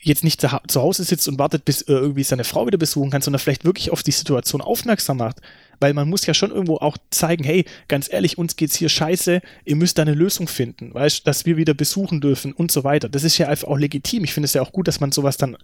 jetzt 0.00 0.24
nicht 0.24 0.40
zu, 0.40 0.80
Hause 0.80 1.04
sitzt 1.04 1.28
und 1.28 1.38
wartet, 1.38 1.64
bis 1.64 1.82
äh, 1.82 1.92
irgendwie 1.92 2.22
seine 2.22 2.44
Frau 2.44 2.66
wieder 2.66 2.78
besuchen 2.78 3.10
kann, 3.10 3.22
sondern 3.22 3.40
vielleicht 3.40 3.64
wirklich 3.64 3.90
auf 3.90 4.02
die 4.02 4.12
Situation 4.12 4.60
aufmerksam 4.60 5.16
macht. 5.18 5.40
Weil 5.80 5.94
man 5.94 6.08
muss 6.08 6.26
ja 6.26 6.34
schon 6.34 6.50
irgendwo 6.50 6.76
auch 6.76 6.96
zeigen, 7.10 7.44
hey, 7.44 7.64
ganz 7.88 8.12
ehrlich, 8.12 8.38
uns 8.38 8.56
geht's 8.56 8.76
hier 8.76 8.88
scheiße, 8.88 9.40
ihr 9.64 9.76
müsst 9.76 9.98
da 9.98 10.02
eine 10.02 10.14
Lösung 10.14 10.48
finden, 10.48 10.94
weißt, 10.94 11.26
dass 11.26 11.46
wir 11.46 11.56
wieder 11.56 11.74
besuchen 11.74 12.20
dürfen 12.20 12.52
und 12.52 12.70
so 12.70 12.84
weiter. 12.84 13.08
Das 13.08 13.24
ist 13.24 13.38
ja 13.38 13.48
einfach 13.48 13.68
auch 13.68 13.78
legitim. 13.78 14.24
Ich 14.24 14.32
finde 14.32 14.46
es 14.46 14.54
ja 14.54 14.62
auch 14.62 14.72
gut, 14.72 14.88
dass 14.88 15.00
man 15.00 15.12
sowas 15.12 15.36
dann, 15.36 15.56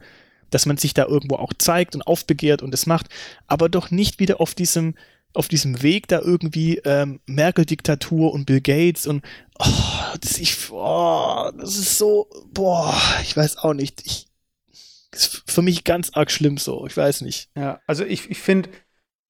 dass 0.51 0.67
man 0.67 0.77
sich 0.77 0.95
da 0.95 1.07
irgendwo 1.07 1.37
auch 1.37 1.53
zeigt 1.57 1.95
und 1.95 2.03
aufbegehrt 2.03 2.63
und 2.63 2.75
es 2.75 2.87
macht, 2.87 3.07
aber 3.47 3.69
doch 3.69 3.91
nicht 3.91 4.21
wieder 4.21 4.41
auf 4.41 4.55
diesem, 4.55 4.95
auf 5.35 5.49
diesem 5.49 5.83
Weg 5.83 6.09
da 6.09 6.21
irgendwie 6.21 6.79
ähm, 6.85 7.21
Merkel-Diktatur 7.27 8.33
und 8.33 8.47
Bill 8.47 8.61
Gates 8.61 9.07
und 9.07 9.25
oh, 9.59 10.17
das, 10.21 10.39
ich, 10.39 10.71
oh, 10.71 11.51
das 11.59 11.77
ist 11.77 11.99
so, 11.99 12.29
boah, 12.53 12.95
ich 13.23 13.37
weiß 13.37 13.59
auch 13.59 13.75
nicht. 13.75 14.03
Ich, 14.07 14.29
ist 15.13 15.43
für 15.47 15.63
mich 15.63 15.85
ganz 15.85 16.11
arg 16.15 16.31
schlimm 16.31 16.59
so, 16.59 16.87
ich 16.87 16.97
weiß 16.97 17.21
nicht. 17.23 17.51
Ja, 17.57 17.81
also 17.87 18.05
ich, 18.05 18.31
ich 18.31 18.39
finde, 18.39 18.71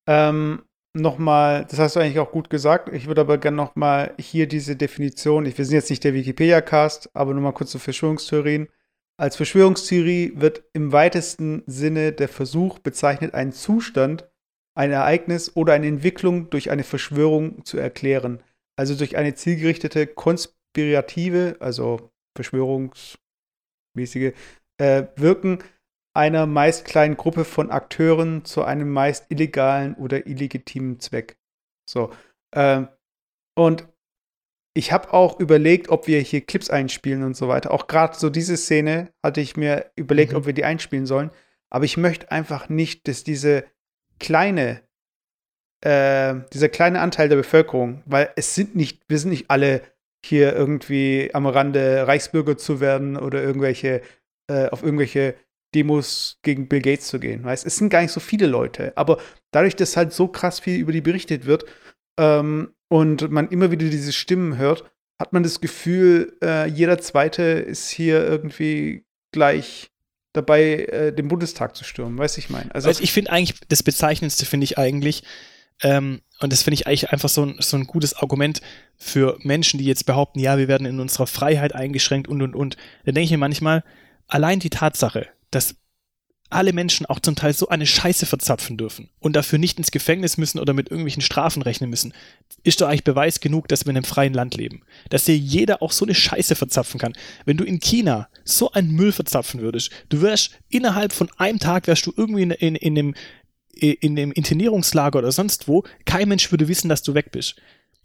ähm, 0.07 0.63
nochmal, 0.95 1.67
das 1.69 1.79
hast 1.79 1.97
du 1.97 2.01
eigentlich 2.01 2.19
auch 2.19 2.33
gut 2.33 2.51
gesagt, 2.51 2.93
ich 2.93 3.07
würde 3.07 3.23
aber 3.23 3.39
gerne 3.39 3.57
nochmal 3.57 4.15
hier 4.19 4.47
diese 4.47 4.77
Definition, 4.77 5.47
ich, 5.47 5.59
wir 5.59 5.65
sind 5.65 5.75
jetzt 5.75 5.91
nicht 5.91 6.05
der 6.05 6.15
Wikipedia-Cast, 6.15 7.11
aber 7.15 7.35
nochmal 7.35 7.53
kurz 7.53 7.71
zu 7.71 7.79
Verschwörungstheorien. 7.79 8.69
Als 9.17 9.37
Verschwörungstheorie 9.37 10.33
wird 10.37 10.65
im 10.73 10.93
weitesten 10.93 11.63
Sinne 11.67 12.13
der 12.13 12.29
Versuch 12.29 12.79
bezeichnet, 12.79 13.35
einen 13.35 13.53
Zustand, 13.53 14.29
ein 14.75 14.91
Ereignis 14.91 15.57
oder 15.57 15.73
eine 15.73 15.87
Entwicklung 15.87 16.51
durch 16.51 16.71
eine 16.71 16.85
Verschwörung 16.85 17.65
zu 17.65 17.79
erklären. 17.79 18.43
Also 18.77 18.97
durch 18.97 19.17
eine 19.17 19.35
zielgerichtete, 19.35 20.07
konspirative, 20.07 21.57
also 21.61 22.11
verschwörungsmäßige 22.37 24.33
äh, 24.79 25.05
Wirken 25.17 25.63
einer 26.17 26.47
meist 26.47 26.85
kleinen 26.85 27.17
Gruppe 27.17 27.45
von 27.45 27.71
Akteuren 27.71 28.45
zu 28.45 28.65
einem 28.65 28.91
meist 28.91 29.27
illegalen 29.31 29.95
oder 29.95 30.27
illegitimen 30.27 31.01
Zweck. 31.01 31.37
So. 31.89 32.11
Ähm, 32.55 32.89
und 33.57 33.89
ich 34.77 34.93
habe 34.93 35.13
auch 35.13 35.39
überlegt, 35.39 35.89
ob 35.89 36.07
wir 36.07 36.21
hier 36.21 36.41
Clips 36.41 36.71
einspielen 36.71 37.23
und 37.23 37.37
so 37.37 37.49
weiter. 37.49 37.71
Auch 37.71 37.87
gerade 37.87 38.17
so 38.17 38.31
diese 38.31 38.57
Szene 38.57 39.13
hatte 39.25 39.41
ich 39.41 39.57
mir 39.57 39.91
überlegt, 39.97 40.33
mhm. 40.33 40.39
ob 40.39 40.47
wir 40.47 40.53
die 40.53 40.65
einspielen 40.65 41.07
sollen. 41.07 41.31
Aber 41.71 41.85
ich 41.85 41.97
möchte 41.97 42.31
einfach 42.31 42.69
nicht, 42.69 43.07
dass 43.09 43.25
diese 43.25 43.65
kleine, 44.19 44.83
äh, 45.81 46.35
dieser 46.53 46.69
kleine 46.69 47.01
Anteil 47.01 47.29
der 47.29 47.37
Bevölkerung, 47.37 48.03
weil 48.07 48.31
es 48.37 48.55
sind 48.55 48.75
nicht, 48.75 49.03
wir 49.09 49.19
sind 49.19 49.31
nicht 49.31 49.51
alle 49.51 49.83
hier 50.25 50.55
irgendwie 50.55 51.31
am 51.35 51.47
Rande 51.47 52.07
Reichsbürger 52.07 52.57
zu 52.57 52.81
werden 52.81 53.17
oder 53.17 53.43
irgendwelche, 53.43 54.01
äh, 54.51 54.69
auf 54.69 54.83
irgendwelche 54.83 55.35
Demos 55.75 56.39
gegen 56.43 56.69
Bill 56.69 56.81
Gates 56.81 57.09
zu 57.09 57.19
gehen. 57.19 57.45
Weißt? 57.45 57.67
Es 57.67 57.77
sind 57.77 57.91
gar 57.91 58.01
nicht 58.01 58.13
so 58.13 58.21
viele 58.21 58.47
Leute, 58.47 58.97
aber 58.97 59.19
dadurch, 59.51 59.77
dass 59.77 59.97
halt 59.97 60.13
so 60.13 60.29
krass 60.29 60.61
viel 60.61 60.79
über 60.79 60.93
die 60.93 61.01
berichtet 61.01 61.47
wird 61.47 61.65
ähm, 62.19 62.75
und 62.89 63.31
man 63.31 63.49
immer 63.49 63.71
wieder 63.71 63.89
diese 63.89 64.13
Stimmen 64.13 64.57
hört, 64.57 64.85
hat 65.21 65.33
man 65.33 65.43
das 65.43 65.61
Gefühl, 65.61 66.37
äh, 66.43 66.69
jeder 66.69 66.99
Zweite 66.99 67.43
ist 67.43 67.91
hier 67.91 68.27
irgendwie 68.27 69.05
gleich 69.33 69.94
dabei, 70.35 70.85
äh, 70.85 71.13
den 71.13 71.29
Bundestag 71.29 71.75
zu 71.75 71.85
stürmen. 71.85 72.19
Weiß 72.19 72.37
ich 72.37 72.51
mein. 72.51 72.71
Also, 72.73 72.89
also 72.89 73.03
ich 73.03 73.13
finde 73.13 73.33
eigentlich, 73.33 73.59
das 73.69 73.83
Bezeichnendste 73.83 74.45
finde 74.45 74.65
ich 74.65 74.77
eigentlich, 74.77 75.23
ähm, 75.83 76.21
und 76.41 76.53
das 76.53 76.63
finde 76.63 76.75
ich 76.75 76.87
eigentlich 76.87 77.11
einfach 77.11 77.31
so 77.31 77.47
ein, 77.47 77.57
so 77.61 77.77
ein 77.77 77.87
gutes 77.87 78.15
Argument 78.15 78.61
für 78.99 79.39
Menschen, 79.43 79.79
die 79.79 79.87
jetzt 79.87 80.05
behaupten, 80.05 80.41
ja, 80.41 80.59
wir 80.59 80.69
werden 80.69 80.87
in 80.87 81.01
unserer 81.01 81.27
Freiheit 81.27 81.75
eingeschränkt 81.75 82.29
und 82.29 82.43
und 82.43 82.55
und. 82.55 82.77
Da 83.05 83.13
denke 83.13 83.25
ich 83.25 83.31
mir 83.31 83.39
manchmal, 83.39 83.83
allein 84.27 84.61
die 84.61 84.71
Tatsache, 84.71 85.29
dass 85.51 85.77
alle 86.55 86.73
Menschen 86.73 87.07
auch 87.07 87.21
zum 87.21 87.37
Teil 87.37 87.53
so 87.53 87.69
eine 87.69 87.87
Scheiße 87.87 88.27
verzapfen 88.27 88.77
dürfen 88.77 89.11
und 89.21 89.35
dafür 89.35 89.59
nicht 89.59 89.79
ins 89.79 89.91
Gefängnis 89.91 90.37
müssen 90.37 90.59
oder 90.59 90.73
mit 90.73 90.91
irgendwelchen 90.91 91.23
Strafen 91.23 91.63
rechnen 91.63 91.91
müssen, 91.91 92.15
ist 92.63 92.81
doch 92.81 92.89
eigentlich 92.89 93.05
Beweis 93.05 93.41
genug, 93.41 93.69
dass 93.69 93.85
wir 93.85 93.91
in 93.91 93.97
einem 93.97 94.05
freien 94.05 94.35
Land 94.35 94.57
leben. 94.57 94.83
Dass 95.11 95.27
hier 95.27 95.37
jeder 95.37 95.83
auch 95.83 95.93
so 95.93 96.05
eine 96.05 96.15
Scheiße 96.15 96.55
verzapfen 96.55 97.01
kann. 97.01 97.15
Wenn 97.45 97.57
du 97.57 97.65
in 97.65 97.81
China 97.81 98.29
so 98.45 98.73
einen 98.73 98.93
Müll 98.93 99.13
verzapfen 99.13 99.61
würdest, 99.61 99.91
du 100.09 100.23
wärst 100.23 100.59
innerhalb 100.69 101.13
von 101.13 101.29
einem 101.37 101.59
Tag 101.59 101.87
wärst 101.87 102.07
du 102.07 102.13
irgendwie 102.17 102.43
in, 102.43 102.51
in, 102.53 102.77
in, 102.77 102.99
einem, 102.99 103.15
in 103.75 104.17
dem 104.17 104.33
Internierungslager 104.33 105.19
oder 105.19 105.33
sonst 105.33 105.69
wo, 105.69 105.85
kein 106.05 106.29
Mensch 106.29 106.51
würde 106.51 106.69
wissen, 106.69 106.89
dass 106.89 107.03
du 107.03 107.15
weg 107.15 107.33
bist 107.33 107.57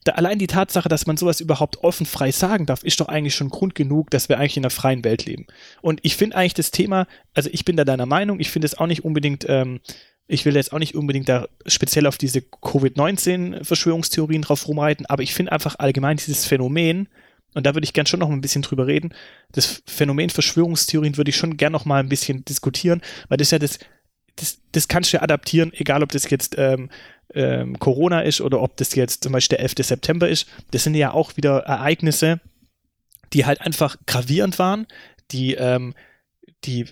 da 0.04 0.14
allein 0.14 0.40
die 0.40 0.48
Tatsache, 0.48 0.90
dass 0.90 1.08
man 1.08 1.18
sowas 1.18 1.42
überhaupt 1.42 1.84
offen 1.84 2.06
frei 2.06 2.32
sagen 2.32 2.66
darf, 2.66 2.84
ist 2.84 3.00
doch 3.00 3.10
eigentlich 3.10 3.36
schon 3.36 3.50
Grund 3.50 3.76
genug, 3.76 4.10
dass 4.12 4.30
wir 4.30 4.38
eigentlich 4.38 4.58
in 4.58 4.64
einer 4.64 4.70
freien 4.70 5.04
Welt 5.04 5.26
leben. 5.26 5.48
Und 5.82 6.00
ich 6.04 6.16
finde 6.16 6.38
eigentlich 6.38 6.54
das 6.54 6.72
Thema, 6.72 7.08
also 7.34 7.50
ich 7.52 7.66
bin 7.66 7.76
da 7.76 7.84
deiner 7.84 8.06
Meinung, 8.06 8.40
ich 8.40 8.50
finde 8.50 8.66
es 8.66 8.78
auch 8.78 8.88
nicht 8.88 9.04
unbedingt, 9.04 9.46
ähm, 9.50 9.82
ich 10.28 10.46
will 10.46 10.56
jetzt 10.56 10.72
auch 10.72 10.80
nicht 10.80 10.96
unbedingt 10.96 11.28
da 11.28 11.48
speziell 11.66 12.06
auf 12.06 12.18
diese 12.18 12.42
Covid-19-Verschwörungstheorien 12.42 14.44
drauf 14.44 14.68
rumreiten, 14.68 15.06
aber 15.08 15.24
ich 15.24 15.34
finde 15.34 15.52
einfach 15.52 15.76
allgemein 15.80 16.18
dieses 16.18 16.46
Phänomen, 16.46 17.10
und 17.56 17.66
da 17.66 17.74
würde 17.74 17.84
ich 17.84 17.94
gern 17.94 18.06
schon 18.06 18.20
noch 18.20 18.30
ein 18.30 18.42
bisschen 18.42 18.62
drüber 18.62 18.86
reden, 18.86 19.14
das 19.52 19.82
Phänomen 19.88 20.30
Verschwörungstheorien 20.30 21.18
würde 21.18 21.30
ich 21.30 21.36
schon 21.36 21.58
gern 21.58 21.72
noch 21.72 21.86
mal 21.86 22.00
ein 22.00 22.10
bisschen 22.10 22.46
diskutieren, 22.46 23.02
weil 23.28 23.38
das 23.38 23.52
ja 23.52 23.60
das, 23.60 23.80
das, 24.40 24.60
das 24.72 24.88
kannst 24.88 25.14
du 25.14 25.22
adaptieren, 25.22 25.72
egal 25.74 26.04
ob 26.04 26.12
das 26.12 26.30
jetzt 26.30 26.56
ähm, 26.58 26.90
ähm, 27.34 27.78
Corona 27.80 28.22
ist 28.22 28.42
oder 28.42 28.62
ob 28.62 28.78
das 28.78 28.96
jetzt 28.96 29.24
zum 29.24 29.34
Beispiel 29.34 29.58
der 29.58 29.64
11. 29.64 29.74
September 29.80 30.28
ist, 30.28 30.48
das 30.72 30.84
sind 30.84 30.96
ja 30.96 31.12
auch 31.12 31.38
wieder 31.38 31.60
Ereignisse, 31.60 32.40
die 33.34 33.46
halt 33.46 33.62
einfach 33.62 33.98
gravierend 34.06 34.58
waren, 34.60 34.88
die, 35.32 35.54
ähm, 35.54 35.94
die 36.66 36.86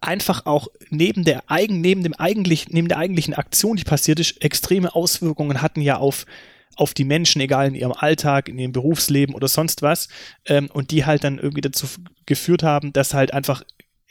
einfach 0.00 0.46
auch 0.46 0.68
neben 0.90 1.24
der 1.24 1.50
eigen, 1.50 1.80
neben 1.80 2.02
dem 2.02 2.14
eigentlich, 2.14 2.68
neben 2.70 2.88
der 2.88 2.98
eigentlichen 2.98 3.34
Aktion, 3.34 3.76
die 3.76 3.84
passiert 3.84 4.20
ist, 4.20 4.42
extreme 4.42 4.94
Auswirkungen 4.94 5.62
hatten 5.62 5.80
ja 5.80 5.98
auf 5.98 6.26
auf 6.76 6.94
die 6.94 7.04
Menschen, 7.04 7.42
egal 7.42 7.68
in 7.68 7.74
ihrem 7.74 7.92
Alltag, 7.92 8.48
in 8.48 8.58
ihrem 8.58 8.72
Berufsleben 8.72 9.34
oder 9.34 9.46
sonst 9.48 9.82
was, 9.82 10.08
ähm, 10.46 10.70
und 10.72 10.90
die 10.90 11.04
halt 11.04 11.22
dann 11.22 11.38
irgendwie 11.38 11.60
dazu 11.60 11.86
geführt 12.24 12.62
haben, 12.62 12.92
dass 12.94 13.14
halt 13.14 13.34
einfach 13.34 13.62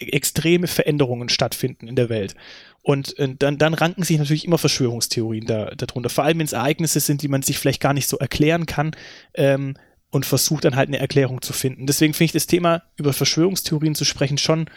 extreme 0.01 0.67
Veränderungen 0.67 1.29
stattfinden 1.29 1.87
in 1.87 1.95
der 1.95 2.09
Welt. 2.09 2.35
Und 2.83 3.17
äh, 3.19 3.35
dann, 3.37 3.57
dann 3.57 3.73
ranken 3.73 4.03
sich 4.03 4.17
natürlich 4.17 4.45
immer 4.45 4.57
Verschwörungstheorien 4.57 5.45
da, 5.45 5.71
darunter. 5.75 6.09
Vor 6.09 6.23
allem, 6.23 6.39
wenn 6.39 6.45
es 6.45 6.53
Ereignisse 6.53 6.99
sind, 6.99 7.21
die 7.21 7.27
man 7.27 7.43
sich 7.43 7.59
vielleicht 7.59 7.81
gar 7.81 7.93
nicht 7.93 8.07
so 8.07 8.17
erklären 8.17 8.65
kann 8.65 8.91
ähm, 9.35 9.75
und 10.09 10.25
versucht 10.25 10.65
dann 10.65 10.75
halt 10.75 10.89
eine 10.89 10.99
Erklärung 10.99 11.41
zu 11.41 11.53
finden. 11.53 11.85
Deswegen 11.85 12.13
finde 12.13 12.25
ich 12.25 12.31
das 12.31 12.47
Thema 12.47 12.83
über 12.95 13.13
Verschwörungstheorien 13.13 13.95
zu 13.95 14.05
sprechen 14.05 14.37
schon 14.37 14.69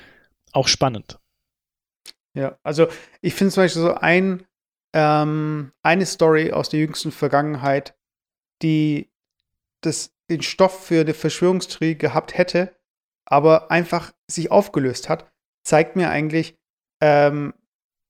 auch 0.53 0.69
spannend. 0.69 1.19
Ja, 2.35 2.59
also 2.63 2.89
ich 3.21 3.35
finde 3.35 3.53
zum 3.53 3.63
Beispiel 3.63 3.83
so 3.83 3.95
ein, 3.95 4.45
ähm, 4.93 5.73
eine 5.83 6.07
Story 6.07 6.53
aus 6.53 6.69
der 6.69 6.81
jüngsten 6.81 7.13
Vergangenheit, 7.13 7.97
die 8.63 9.11
das, 9.81 10.13
den 10.29 10.43
Stoff 10.43 10.87
für 10.87 11.01
eine 11.01 11.15
Verschwörungstheorie 11.15 11.97
gehabt 11.97 12.37
hätte, 12.37 12.75
aber 13.25 13.71
einfach 13.71 14.13
sich 14.31 14.51
aufgelöst 14.51 15.09
hat, 15.09 15.31
zeigt 15.63 15.97
mir 15.97 16.11
eigentlich, 16.11 16.57
ähm, 17.01 17.55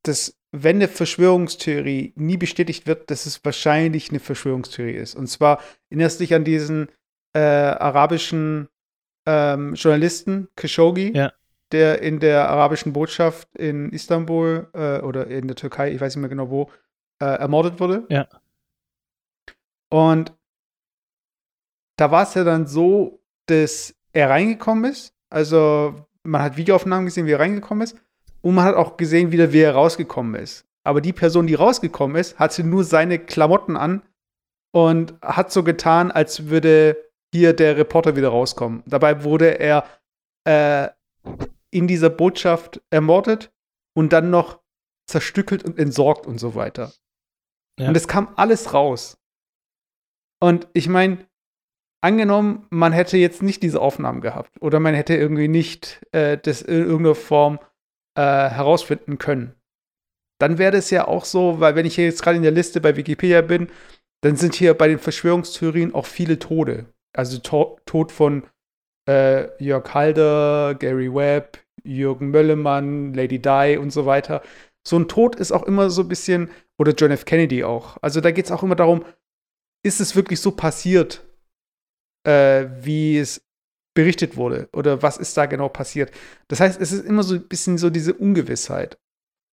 dass 0.02 0.36
wenn 0.52 0.76
eine 0.76 0.88
Verschwörungstheorie 0.88 2.12
nie 2.16 2.36
bestätigt 2.36 2.86
wird, 2.86 3.10
dass 3.10 3.26
es 3.26 3.44
wahrscheinlich 3.44 4.10
eine 4.10 4.20
Verschwörungstheorie 4.20 4.94
ist. 4.94 5.16
Und 5.16 5.26
zwar 5.26 5.60
erinnerst 5.90 6.20
du 6.20 6.24
dich 6.24 6.34
an 6.34 6.44
diesen 6.44 6.88
äh, 7.34 7.40
arabischen 7.40 8.68
ähm, 9.26 9.74
Journalisten, 9.74 10.48
Khashoggi, 10.54 11.12
ja. 11.12 11.32
der 11.72 12.02
in 12.02 12.20
der 12.20 12.48
arabischen 12.48 12.92
Botschaft 12.92 13.48
in 13.56 13.90
Istanbul 13.90 14.68
äh, 14.74 15.00
oder 15.00 15.26
in 15.26 15.48
der 15.48 15.56
Türkei, 15.56 15.92
ich 15.92 16.00
weiß 16.00 16.14
nicht 16.14 16.20
mehr 16.20 16.30
genau 16.30 16.50
wo, 16.50 16.70
äh, 17.20 17.24
ermordet 17.24 17.80
wurde. 17.80 18.04
Ja. 18.08 18.28
Und 19.90 20.32
da 21.96 22.10
war 22.10 22.22
es 22.22 22.34
ja 22.34 22.44
dann 22.44 22.66
so, 22.66 23.20
dass 23.46 23.94
er 24.14 24.30
reingekommen 24.30 24.90
ist. 24.90 25.12
Also 25.28 26.06
man 26.22 26.42
hat 26.42 26.56
Videoaufnahmen 26.56 27.04
gesehen, 27.04 27.26
wie 27.26 27.32
er 27.32 27.40
reingekommen 27.40 27.84
ist. 27.84 27.96
Und 28.40 28.54
man 28.54 28.64
hat 28.64 28.76
auch 28.76 28.96
gesehen, 28.96 29.32
wieder, 29.32 29.52
wie 29.52 29.60
er 29.60 29.74
rausgekommen 29.74 30.34
ist. 30.34 30.66
Aber 30.84 31.00
die 31.00 31.12
Person, 31.12 31.46
die 31.46 31.54
rausgekommen 31.54 32.16
ist, 32.16 32.38
hatte 32.38 32.62
nur 32.62 32.84
seine 32.84 33.18
Klamotten 33.18 33.76
an 33.76 34.02
und 34.72 35.14
hat 35.22 35.50
so 35.50 35.62
getan, 35.62 36.10
als 36.10 36.48
würde 36.48 36.96
hier 37.32 37.52
der 37.52 37.76
Reporter 37.76 38.16
wieder 38.16 38.28
rauskommen. 38.28 38.82
Dabei 38.86 39.24
wurde 39.24 39.58
er 39.58 39.84
äh, 40.44 40.88
in 41.70 41.88
dieser 41.88 42.10
Botschaft 42.10 42.82
ermordet 42.90 43.50
und 43.96 44.12
dann 44.12 44.30
noch 44.30 44.60
zerstückelt 45.06 45.64
und 45.64 45.78
entsorgt 45.78 46.26
und 46.26 46.38
so 46.38 46.54
weiter. 46.54 46.92
Ja. 47.78 47.88
Und 47.88 47.96
es 47.96 48.06
kam 48.06 48.32
alles 48.36 48.72
raus. 48.72 49.18
Und 50.40 50.68
ich 50.74 50.88
meine, 50.88 51.26
angenommen, 52.04 52.66
man 52.68 52.92
hätte 52.92 53.16
jetzt 53.16 53.42
nicht 53.42 53.62
diese 53.62 53.80
Aufnahmen 53.80 54.20
gehabt 54.20 54.50
oder 54.60 54.78
man 54.78 54.94
hätte 54.94 55.14
irgendwie 55.14 55.48
nicht 55.48 56.04
äh, 56.12 56.36
das 56.36 56.60
in 56.60 56.84
irgendeiner 56.84 57.14
Form 57.14 57.58
äh, 58.14 58.20
herausfinden 58.20 59.18
können. 59.18 59.54
Dann 60.38 60.58
wäre 60.58 60.72
das 60.72 60.90
ja 60.90 61.08
auch 61.08 61.24
so, 61.24 61.60
weil 61.60 61.74
wenn 61.76 61.86
ich 61.86 61.94
hier 61.94 62.04
jetzt 62.04 62.22
gerade 62.22 62.36
in 62.36 62.42
der 62.42 62.52
Liste 62.52 62.80
bei 62.80 62.96
Wikipedia 62.96 63.40
bin, 63.40 63.68
dann 64.22 64.36
sind 64.36 64.54
hier 64.54 64.74
bei 64.74 64.86
den 64.86 64.98
Verschwörungstheorien 64.98 65.94
auch 65.94 66.06
viele 66.06 66.38
Tode. 66.38 66.86
Also 67.16 67.38
to 67.38 67.78
Tod 67.86 68.12
von 68.12 68.44
äh, 69.08 69.48
Jörg 69.62 69.94
Halder, 69.94 70.74
Gary 70.74 71.12
Webb, 71.12 71.58
Jürgen 71.84 72.30
Möllemann, 72.30 73.14
Lady 73.14 73.38
Di 73.38 73.78
und 73.78 73.90
so 73.90 74.04
weiter. 74.04 74.42
So 74.86 74.98
ein 74.98 75.08
Tod 75.08 75.36
ist 75.36 75.52
auch 75.52 75.62
immer 75.62 75.88
so 75.88 76.02
ein 76.02 76.08
bisschen, 76.08 76.50
oder 76.78 76.92
John 76.92 77.10
F. 77.12 77.24
Kennedy 77.24 77.64
auch. 77.64 77.96
Also 78.02 78.20
da 78.20 78.30
geht 78.30 78.44
es 78.44 78.52
auch 78.52 78.62
immer 78.62 78.76
darum, 78.76 79.04
ist 79.82 80.00
es 80.00 80.16
wirklich 80.16 80.40
so 80.40 80.50
passiert, 80.50 81.23
äh, 82.24 82.66
wie 82.80 83.18
es 83.18 83.44
berichtet 83.94 84.36
wurde 84.36 84.68
oder 84.72 85.02
was 85.02 85.16
ist 85.16 85.36
da 85.36 85.46
genau 85.46 85.68
passiert. 85.68 86.10
Das 86.48 86.60
heißt, 86.60 86.80
es 86.80 86.92
ist 86.92 87.04
immer 87.04 87.22
so 87.22 87.34
ein 87.34 87.48
bisschen 87.48 87.78
so 87.78 87.90
diese 87.90 88.14
Ungewissheit. 88.14 88.98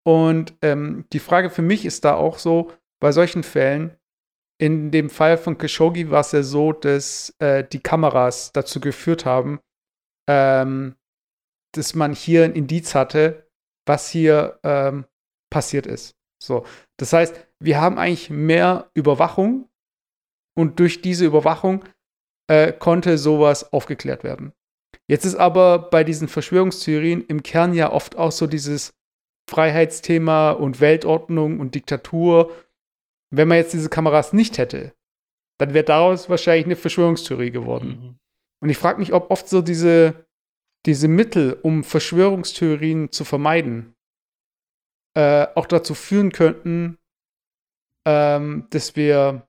Und 0.07 0.55
ähm, 0.63 1.05
die 1.13 1.19
Frage 1.19 1.51
für 1.51 1.63
mich 1.63 1.85
ist 1.85 2.05
da 2.05 2.15
auch 2.15 2.39
so, 2.39 2.73
bei 3.01 3.13
solchen 3.13 3.43
Fällen, 3.43 3.97
in 4.59 4.91
dem 4.91 5.09
Fall 5.09 5.39
von 5.39 5.57
Khashoggi 5.57 6.11
war 6.11 6.21
es 6.21 6.33
ja 6.33 6.43
so, 6.43 6.73
dass 6.73 7.35
äh, 7.39 7.65
die 7.65 7.81
Kameras 7.81 8.53
dazu 8.53 8.81
geführt 8.81 9.25
haben, 9.25 9.61
ähm, 10.29 10.97
dass 11.75 11.95
man 11.95 12.13
hier 12.13 12.45
ein 12.45 12.55
Indiz 12.55 12.95
hatte, 12.95 13.49
was 13.87 14.09
hier 14.09 14.59
ähm, 14.63 15.07
passiert 15.51 15.87
ist. 15.87 16.15
So, 16.43 16.65
das 16.99 17.13
heißt, 17.13 17.35
wir 17.59 17.81
haben 17.81 17.99
eigentlich 17.99 18.31
mehr 18.31 18.91
Überwachung 18.95 19.69
und 20.55 20.79
durch 20.79 21.01
diese 21.03 21.27
Überwachung 21.27 21.85
äh, 22.51 22.73
konnte 22.73 23.17
sowas 23.17 23.73
aufgeklärt 23.73 24.25
werden. 24.25 24.53
Jetzt 25.07 25.25
ist 25.25 25.37
aber 25.37 25.79
bei 25.79 26.03
diesen 26.03 26.27
Verschwörungstheorien 26.27 27.25
im 27.27 27.45
Kern 27.45 27.75
ja 27.75 27.93
oft 27.93 28.17
auch 28.17 28.33
so 28.33 28.49
dieses 28.49 28.93
Freiheitsthema 29.49 30.51
und 30.51 30.81
Weltordnung 30.81 31.61
und 31.61 31.77
Diktatur. 31.77 32.51
Wenn 33.31 33.47
man 33.47 33.59
jetzt 33.59 33.73
diese 33.73 33.89
Kameras 33.89 34.33
nicht 34.33 34.59
hätte, 34.59 34.93
dann 35.59 35.75
wäre 35.75 35.85
daraus 35.85 36.29
wahrscheinlich 36.29 36.67
eine 36.67 36.75
Verschwörungstheorie 36.75 37.53
geworden. 37.53 37.89
Mhm. 37.89 38.19
Und 38.63 38.69
ich 38.69 38.79
frage 38.79 38.99
mich, 38.99 39.13
ob 39.13 39.31
oft 39.31 39.49
so 39.49 39.63
diese, 39.63 40.27
diese 40.87 41.07
Mittel, 41.07 41.57
um 41.63 41.85
Verschwörungstheorien 41.85 43.13
zu 43.13 43.25
vermeiden, 43.25 43.95
äh, 45.15 45.47
auch 45.55 45.67
dazu 45.67 45.95
führen 45.95 46.33
könnten, 46.33 46.99
ähm, 48.05 48.67
dass 48.71 48.97
wir 48.97 49.47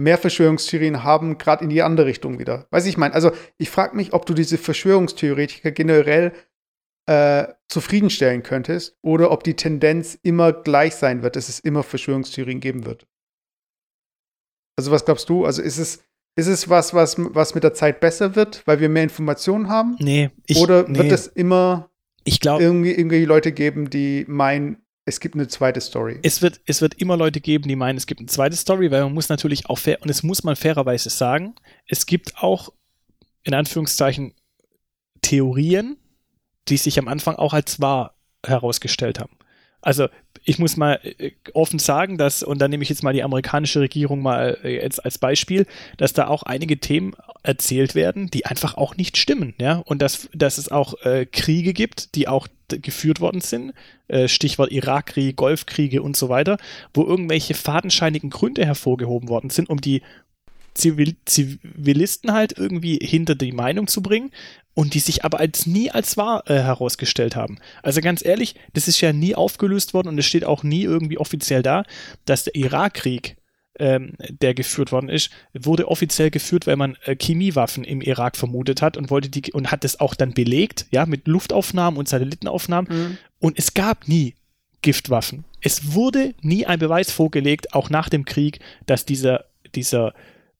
mehr 0.00 0.18
Verschwörungstheorien 0.18 1.04
haben, 1.04 1.38
gerade 1.38 1.64
in 1.64 1.70
die 1.70 1.82
andere 1.82 2.06
Richtung 2.06 2.38
wieder. 2.38 2.66
Weiß 2.70 2.86
ich 2.86 2.96
meine, 2.96 3.14
also 3.14 3.32
ich 3.58 3.70
frage 3.70 3.96
mich, 3.96 4.12
ob 4.12 4.26
du 4.26 4.34
diese 4.34 4.58
Verschwörungstheoretiker 4.58 5.70
generell 5.70 6.32
äh, 7.06 7.48
zufriedenstellen 7.68 8.42
könntest 8.42 8.96
oder 9.02 9.30
ob 9.30 9.44
die 9.44 9.54
Tendenz 9.54 10.18
immer 10.22 10.52
gleich 10.52 10.94
sein 10.94 11.22
wird, 11.22 11.36
dass 11.36 11.48
es 11.48 11.60
immer 11.60 11.82
Verschwörungstheorien 11.82 12.60
geben 12.60 12.86
wird. 12.86 13.06
Also 14.76 14.90
was 14.90 15.04
glaubst 15.04 15.28
du? 15.28 15.44
Also 15.44 15.60
ist 15.60 15.78
es, 15.78 16.02
ist 16.36 16.46
es 16.46 16.68
was, 16.68 16.94
was, 16.94 17.16
was 17.18 17.54
mit 17.54 17.64
der 17.64 17.74
Zeit 17.74 18.00
besser 18.00 18.36
wird, 18.36 18.62
weil 18.66 18.80
wir 18.80 18.88
mehr 18.88 19.02
Informationen 19.02 19.68
haben? 19.68 19.96
Nee. 19.98 20.30
Ich, 20.46 20.58
oder 20.58 20.88
wird 20.88 21.12
es 21.12 21.26
immer 21.26 21.90
Ich 22.24 22.40
glaube. 22.40 22.62
Irgendwie, 22.62 22.92
irgendwie 22.92 23.24
Leute 23.24 23.52
geben, 23.52 23.90
die 23.90 24.24
meinen, 24.28 24.78
es 25.04 25.20
gibt 25.20 25.34
eine 25.34 25.48
zweite 25.48 25.80
Story. 25.80 26.18
Es 26.22 26.42
wird, 26.42 26.60
es 26.66 26.80
wird 26.82 26.94
immer 26.94 27.16
Leute 27.16 27.40
geben, 27.40 27.68
die 27.68 27.76
meinen, 27.76 27.96
es 27.96 28.06
gibt 28.06 28.20
eine 28.20 28.28
zweite 28.28 28.56
Story, 28.56 28.90
weil 28.90 29.02
man 29.02 29.14
muss 29.14 29.28
natürlich 29.28 29.66
auch 29.66 29.78
fair, 29.78 30.00
und 30.02 30.10
es 30.10 30.22
muss 30.22 30.44
man 30.44 30.56
fairerweise 30.56 31.10
sagen, 31.10 31.54
es 31.86 32.06
gibt 32.06 32.36
auch, 32.38 32.72
in 33.42 33.54
Anführungszeichen, 33.54 34.34
Theorien, 35.22 35.96
die 36.68 36.76
sich 36.76 36.98
am 36.98 37.08
Anfang 37.08 37.36
auch 37.36 37.52
als 37.52 37.80
wahr 37.80 38.14
herausgestellt 38.44 39.18
haben. 39.18 39.36
Also 39.82 40.08
ich 40.44 40.58
muss 40.58 40.76
mal 40.76 41.00
äh, 41.02 41.32
offen 41.52 41.78
sagen, 41.78 42.18
dass, 42.18 42.42
und 42.42 42.60
da 42.60 42.68
nehme 42.68 42.82
ich 42.82 42.88
jetzt 42.88 43.02
mal 43.02 43.12
die 43.12 43.22
amerikanische 43.22 43.80
Regierung 43.80 44.22
mal 44.22 44.58
äh, 44.62 44.82
jetzt 44.82 45.04
als 45.04 45.18
Beispiel, 45.18 45.66
dass 45.96 46.12
da 46.12 46.28
auch 46.28 46.42
einige 46.42 46.78
Themen 46.78 47.14
erzählt 47.42 47.94
werden, 47.94 48.28
die 48.30 48.46
einfach 48.46 48.76
auch 48.76 48.96
nicht 48.96 49.16
stimmen, 49.16 49.54
ja, 49.58 49.76
und 49.86 50.02
dass, 50.02 50.28
dass 50.34 50.58
es 50.58 50.70
auch 50.70 50.94
äh, 51.04 51.26
Kriege 51.26 51.72
gibt, 51.72 52.14
die 52.14 52.28
auch 52.28 52.48
geführt 52.68 53.20
worden 53.20 53.40
sind, 53.40 53.72
äh, 54.08 54.28
Stichwort 54.28 54.70
Irakkrieg, 54.70 55.36
Golfkriege 55.36 56.02
und 56.02 56.16
so 56.16 56.28
weiter, 56.28 56.58
wo 56.94 57.04
irgendwelche 57.04 57.54
fadenscheinigen 57.54 58.30
Gründe 58.30 58.64
hervorgehoben 58.64 59.28
worden 59.28 59.50
sind, 59.50 59.68
um 59.68 59.80
die 59.80 60.02
Zivil 60.74 61.16
Zivilisten 61.24 62.32
halt 62.32 62.56
irgendwie 62.56 62.98
hinter 63.02 63.34
die 63.34 63.52
Meinung 63.52 63.86
zu 63.86 64.02
bringen 64.02 64.30
und 64.74 64.94
die 64.94 65.00
sich 65.00 65.24
aber 65.24 65.40
als 65.40 65.66
nie 65.66 65.90
als 65.90 66.16
wahr 66.16 66.44
äh, 66.46 66.54
herausgestellt 66.54 67.36
haben. 67.36 67.58
Also 67.82 68.00
ganz 68.00 68.24
ehrlich, 68.24 68.54
das 68.72 68.88
ist 68.88 69.00
ja 69.00 69.12
nie 69.12 69.34
aufgelöst 69.34 69.94
worden 69.94 70.08
und 70.08 70.18
es 70.18 70.26
steht 70.26 70.44
auch 70.44 70.62
nie 70.62 70.82
irgendwie 70.82 71.18
offiziell 71.18 71.62
da, 71.62 71.84
dass 72.24 72.44
der 72.44 72.54
Irakkrieg, 72.54 73.36
ähm, 73.78 74.14
der 74.28 74.54
geführt 74.54 74.92
worden 74.92 75.08
ist, 75.08 75.30
wurde 75.52 75.88
offiziell 75.88 76.30
geführt, 76.30 76.66
weil 76.66 76.76
man 76.76 76.96
äh, 77.04 77.16
Chemiewaffen 77.16 77.84
im 77.84 78.00
Irak 78.00 78.36
vermutet 78.36 78.82
hat 78.82 78.96
und 78.96 79.10
wollte 79.10 79.28
die 79.28 79.52
und 79.52 79.70
hat 79.70 79.84
das 79.84 80.00
auch 80.00 80.14
dann 80.14 80.32
belegt, 80.32 80.86
ja, 80.90 81.06
mit 81.06 81.26
Luftaufnahmen 81.26 81.98
und 81.98 82.08
Satellitenaufnahmen. 82.08 82.92
Mhm. 82.92 83.18
Und 83.38 83.58
es 83.58 83.74
gab 83.74 84.06
nie 84.06 84.34
Giftwaffen. 84.82 85.44
Es 85.60 85.92
wurde 85.92 86.34
nie 86.40 86.66
ein 86.66 86.78
Beweis 86.78 87.10
vorgelegt, 87.10 87.74
auch 87.74 87.90
nach 87.90 88.08
dem 88.08 88.24
Krieg, 88.24 88.60
dass 88.86 89.04
dieser, 89.04 89.44
dieser 89.74 90.14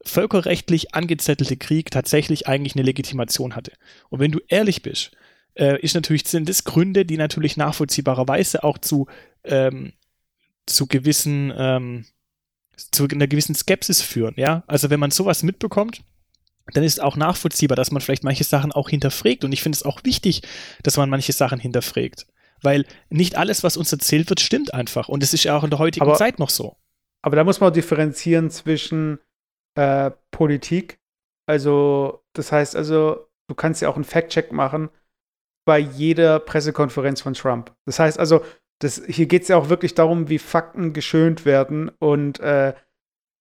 völkerrechtlich 0.04 0.94
angezettelte 0.94 1.56
Krieg 1.56 1.90
tatsächlich 1.90 2.46
eigentlich 2.46 2.74
eine 2.74 2.84
Legitimation 2.84 3.54
hatte. 3.54 3.72
Und 4.08 4.20
wenn 4.20 4.32
du 4.32 4.40
ehrlich 4.48 4.82
bist, 4.82 5.12
äh, 5.54 5.80
ist 5.80 5.94
natürlich, 5.94 6.26
sind 6.26 6.48
das 6.48 6.64
Gründe, 6.64 7.04
die 7.04 7.16
natürlich 7.16 7.56
nachvollziehbarerweise 7.56 8.64
auch 8.64 8.78
zu, 8.78 9.06
ähm, 9.44 9.92
zu 10.66 10.86
gewissen, 10.86 11.52
ähm, 11.56 12.06
zu 12.76 13.06
einer 13.08 13.26
gewissen 13.26 13.54
Skepsis 13.54 14.00
führen, 14.00 14.34
ja. 14.36 14.64
Also 14.66 14.88
wenn 14.88 15.00
man 15.00 15.10
sowas 15.10 15.42
mitbekommt, 15.42 16.02
dann 16.72 16.84
ist 16.84 17.02
auch 17.02 17.16
nachvollziehbar, 17.16 17.76
dass 17.76 17.90
man 17.90 18.00
vielleicht 18.00 18.24
manche 18.24 18.44
Sachen 18.44 18.72
auch 18.72 18.88
hinterfragt. 18.88 19.44
Und 19.44 19.52
ich 19.52 19.62
finde 19.62 19.76
es 19.76 19.82
auch 19.82 20.00
wichtig, 20.04 20.42
dass 20.82 20.96
man 20.96 21.10
manche 21.10 21.32
Sachen 21.32 21.58
hinterfragt. 21.58 22.26
Weil 22.62 22.84
nicht 23.08 23.36
alles, 23.36 23.64
was 23.64 23.76
uns 23.76 23.92
erzählt 23.92 24.28
wird, 24.28 24.40
stimmt 24.40 24.72
einfach. 24.72 25.08
Und 25.08 25.22
es 25.22 25.34
ist 25.34 25.44
ja 25.44 25.56
auch 25.56 25.64
in 25.64 25.70
der 25.70 25.78
heutigen 25.78 26.06
aber, 26.06 26.16
Zeit 26.16 26.38
noch 26.38 26.50
so. 26.50 26.76
Aber 27.22 27.36
da 27.36 27.44
muss 27.44 27.60
man 27.60 27.72
differenzieren 27.72 28.50
zwischen 28.50 29.18
äh, 29.76 30.10
Politik. 30.30 30.98
Also, 31.46 32.22
das 32.32 32.52
heißt 32.52 32.76
also, 32.76 33.26
du 33.48 33.54
kannst 33.54 33.82
ja 33.82 33.88
auch 33.88 33.96
einen 33.96 34.04
Fact-Check 34.04 34.52
machen 34.52 34.90
bei 35.66 35.78
jeder 35.78 36.40
Pressekonferenz 36.40 37.20
von 37.20 37.34
Trump. 37.34 37.74
Das 37.86 37.98
heißt 37.98 38.18
also, 38.18 38.44
das, 38.80 39.02
hier 39.06 39.26
geht 39.26 39.42
es 39.42 39.48
ja 39.48 39.56
auch 39.56 39.68
wirklich 39.68 39.94
darum, 39.94 40.28
wie 40.28 40.38
Fakten 40.38 40.92
geschönt 40.92 41.44
werden 41.44 41.90
und 41.98 42.40
äh, 42.40 42.74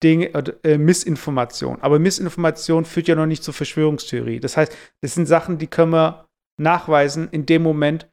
Dinge, 0.04 0.28
äh, 0.64 0.78
Missinformation. 0.78 1.82
Aber 1.82 2.00
Missinformation 2.00 2.86
führt 2.86 3.08
ja 3.08 3.16
noch 3.16 3.26
nicht 3.26 3.44
zur 3.44 3.54
Verschwörungstheorie. 3.54 4.40
Das 4.40 4.58
heißt, 4.58 4.76
das 5.02 5.14
sind 5.14 5.28
Sachen, 5.28 5.58
die 5.58 5.68
können 5.68 5.92
wir 5.92 6.28
nachweisen 6.58 7.30
in 7.32 7.46
dem 7.46 7.64
Moment, 7.64 8.10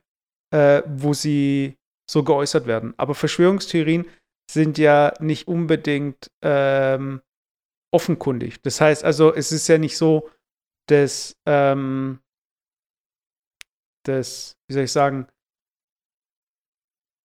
äh, 0.53 0.83
wo 0.87 1.12
sie 1.12 1.77
so 2.09 2.23
geäußert 2.23 2.67
werden. 2.67 2.95
Aber 2.97 3.14
Verschwörungstheorien 3.14 4.07
sind 4.51 4.79
ja 4.79 5.12
nicht 5.21 5.49
unbedingt 5.49 6.31
ähm, 6.43 7.21
offenkundig. 7.93 8.62
Das 8.62 8.80
heißt 8.80 9.05
also, 9.05 9.34
es 9.34 9.53
ist 9.53 9.68
ja 9.68 9.78
nicht 9.78 9.97
so, 9.97 10.28
dass, 10.87 11.37
ähm, 11.47 12.20
dass 14.05 14.57
wie 14.68 14.74
soll 14.74 14.84
ich 14.84 14.93
sagen, 14.93 15.26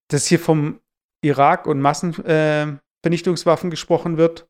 dass 0.10 0.28
hier 0.28 0.40
vom 0.40 0.82
Irak 1.24 1.68
und 1.68 1.80
Massenvernichtungswaffen 1.82 3.70
äh, 3.70 3.72
gesprochen 3.72 4.18
wird. 4.18 4.48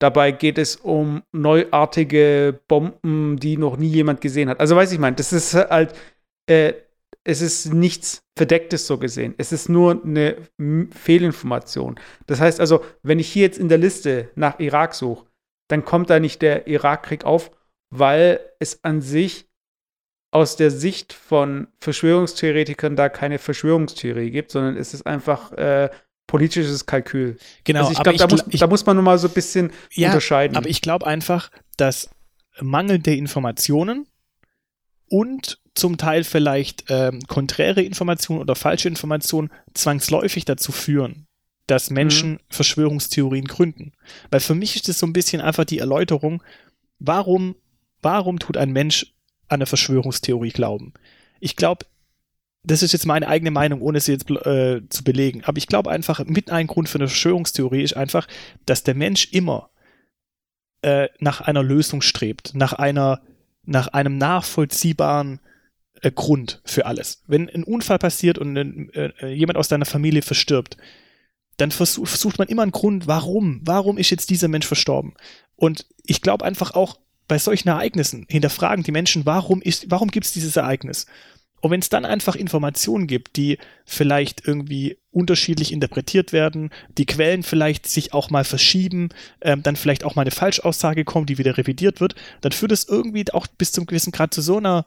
Dabei 0.00 0.32
geht 0.32 0.58
es 0.58 0.76
um 0.76 1.22
neuartige 1.32 2.60
Bomben, 2.68 3.38
die 3.38 3.56
noch 3.56 3.76
nie 3.76 3.88
jemand 3.88 4.20
gesehen 4.20 4.48
hat. 4.48 4.60
Also 4.60 4.76
weiß 4.76 4.92
ich 4.92 4.98
mein, 4.98 5.16
das 5.16 5.32
ist 5.32 5.54
halt, 5.54 5.94
äh, 6.46 6.74
es 7.24 7.40
ist 7.40 7.72
nichts 7.72 8.22
Verdecktes 8.36 8.86
so 8.86 8.98
gesehen. 8.98 9.34
Es 9.38 9.52
ist 9.52 9.68
nur 9.68 10.02
eine 10.04 10.36
Fehlinformation. 10.90 11.98
Das 12.26 12.40
heißt 12.40 12.60
also, 12.60 12.84
wenn 13.02 13.18
ich 13.18 13.32
hier 13.32 13.44
jetzt 13.44 13.58
in 13.58 13.68
der 13.68 13.78
Liste 13.78 14.30
nach 14.34 14.58
Irak 14.58 14.94
suche, 14.94 15.26
dann 15.68 15.84
kommt 15.84 16.10
da 16.10 16.20
nicht 16.20 16.42
der 16.42 16.66
Irakkrieg 16.66 17.24
auf, 17.24 17.50
weil 17.90 18.40
es 18.58 18.84
an 18.84 19.00
sich 19.00 19.46
aus 20.30 20.56
der 20.56 20.70
Sicht 20.70 21.12
von 21.12 21.68
Verschwörungstheoretikern 21.80 22.96
da 22.96 23.08
keine 23.08 23.38
Verschwörungstheorie 23.38 24.30
gibt, 24.30 24.50
sondern 24.50 24.76
es 24.76 24.92
ist 24.92 25.06
einfach 25.06 25.52
äh, 25.52 25.90
politisches 26.26 26.86
Kalkül. 26.86 27.36
Genau, 27.62 27.86
also 27.86 27.92
ich 27.92 28.02
glaube, 28.02 28.18
da, 28.18 28.26
muss, 28.26 28.44
da 28.44 28.66
muss 28.66 28.86
man 28.86 28.96
nur 28.96 29.04
mal 29.04 29.18
so 29.18 29.28
ein 29.28 29.34
bisschen 29.34 29.70
ja, 29.92 30.08
unterscheiden. 30.08 30.56
Aber 30.56 30.68
ich 30.68 30.80
glaube 30.80 31.06
einfach, 31.06 31.50
dass 31.76 32.10
mangelnde 32.60 33.14
Informationen 33.14 34.08
und 35.08 35.60
zum 35.74 35.98
Teil 35.98 36.24
vielleicht 36.24 36.84
ähm, 36.88 37.20
konträre 37.28 37.82
Informationen 37.82 38.40
oder 38.40 38.54
falsche 38.54 38.88
Informationen 38.88 39.50
zwangsläufig 39.74 40.44
dazu 40.44 40.72
führen, 40.72 41.26
dass 41.66 41.90
Menschen 41.90 42.32
mhm. 42.32 42.40
Verschwörungstheorien 42.50 43.46
gründen. 43.46 43.92
Weil 44.30 44.40
für 44.40 44.54
mich 44.54 44.76
ist 44.76 44.88
das 44.88 44.98
so 44.98 45.06
ein 45.06 45.12
bisschen 45.12 45.40
einfach 45.40 45.64
die 45.64 45.78
Erläuterung, 45.78 46.42
warum, 46.98 47.56
warum 48.02 48.38
tut 48.38 48.56
ein 48.56 48.72
Mensch 48.72 49.14
an 49.48 49.56
eine 49.56 49.66
Verschwörungstheorie 49.66 50.50
glauben? 50.50 50.92
Ich 51.40 51.56
glaube, 51.56 51.86
das 52.64 52.82
ist 52.82 52.92
jetzt 52.92 53.06
meine 53.06 53.28
eigene 53.28 53.50
Meinung, 53.50 53.82
ohne 53.82 54.00
sie 54.00 54.12
jetzt 54.12 54.30
äh, 54.30 54.80
zu 54.88 55.04
belegen. 55.04 55.44
Aber 55.44 55.58
ich 55.58 55.66
glaube 55.66 55.90
einfach, 55.90 56.24
mit 56.24 56.50
einem 56.50 56.66
Grund 56.66 56.88
für 56.88 56.98
eine 56.98 57.08
Verschwörungstheorie 57.08 57.82
ist 57.82 57.96
einfach, 57.96 58.26
dass 58.64 58.82
der 58.82 58.94
Mensch 58.94 59.28
immer 59.32 59.70
äh, 60.82 61.08
nach 61.18 61.42
einer 61.42 61.62
Lösung 61.62 62.00
strebt, 62.00 62.54
nach 62.54 62.72
einer, 62.72 63.20
nach 63.64 63.88
einem 63.88 64.16
nachvollziehbaren 64.16 65.40
äh, 66.00 66.10
Grund 66.10 66.62
für 66.64 66.86
alles. 66.86 67.22
Wenn 67.26 67.50
ein 67.50 67.64
Unfall 67.64 67.98
passiert 67.98 68.38
und 68.38 68.56
äh, 68.56 69.28
jemand 69.28 69.58
aus 69.58 69.68
deiner 69.68 69.86
Familie 69.86 70.22
verstirbt, 70.22 70.78
dann 71.56 71.70
versuch, 71.70 72.08
versucht 72.08 72.38
man 72.38 72.48
immer 72.48 72.62
einen 72.62 72.72
Grund, 72.72 73.06
warum, 73.06 73.60
warum 73.64 73.98
ist 73.98 74.10
jetzt 74.10 74.30
dieser 74.30 74.48
Mensch 74.48 74.66
verstorben? 74.66 75.14
Und 75.56 75.86
ich 76.04 76.20
glaube 76.20 76.44
einfach 76.44 76.72
auch 76.72 76.98
bei 77.28 77.38
solchen 77.38 77.68
Ereignissen 77.68 78.26
hinterfragen 78.28 78.84
die 78.84 78.92
Menschen, 78.92 79.24
warum 79.24 79.62
ist, 79.62 79.90
warum 79.90 80.10
gibt 80.10 80.26
es 80.26 80.32
dieses 80.32 80.56
Ereignis? 80.56 81.06
Und 81.60 81.70
wenn 81.70 81.80
es 81.80 81.88
dann 81.88 82.04
einfach 82.04 82.36
Informationen 82.36 83.06
gibt, 83.06 83.36
die 83.36 83.56
vielleicht 83.86 84.46
irgendwie 84.46 84.98
unterschiedlich 85.10 85.72
interpretiert 85.72 86.34
werden, 86.34 86.68
die 86.98 87.06
Quellen 87.06 87.42
vielleicht 87.42 87.86
sich 87.86 88.12
auch 88.12 88.28
mal 88.28 88.44
verschieben, 88.44 89.08
ähm, 89.40 89.62
dann 89.62 89.76
vielleicht 89.76 90.04
auch 90.04 90.14
mal 90.14 90.22
eine 90.22 90.30
Falschaussage 90.30 91.06
kommt, 91.06 91.30
die 91.30 91.38
wieder 91.38 91.56
revidiert 91.56 92.02
wird, 92.02 92.16
dann 92.42 92.52
führt 92.52 92.72
es 92.72 92.86
irgendwie 92.86 93.24
auch 93.32 93.46
bis 93.46 93.72
zum 93.72 93.86
gewissen 93.86 94.12
Grad 94.12 94.34
zu 94.34 94.42
so 94.42 94.58
einer, 94.58 94.84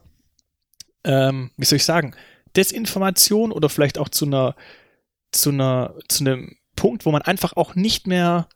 ähm, 1.04 1.50
wie 1.58 1.66
soll 1.66 1.78
ich 1.78 1.84
sagen, 1.84 2.14
Desinformation 2.56 3.52
oder 3.52 3.70
vielleicht 3.70 3.98
auch 3.98 4.10
zu 4.10 4.26
einer 4.26 4.56
zu 5.32 5.50
einer, 5.50 5.94
zu 6.08 6.24
einem 6.24 6.56
Punkt, 6.76 7.06
wo 7.06 7.12
man 7.12 7.22
einfach 7.22 7.56
auch 7.56 7.76
nicht 7.76 8.08
mehr 8.08 8.48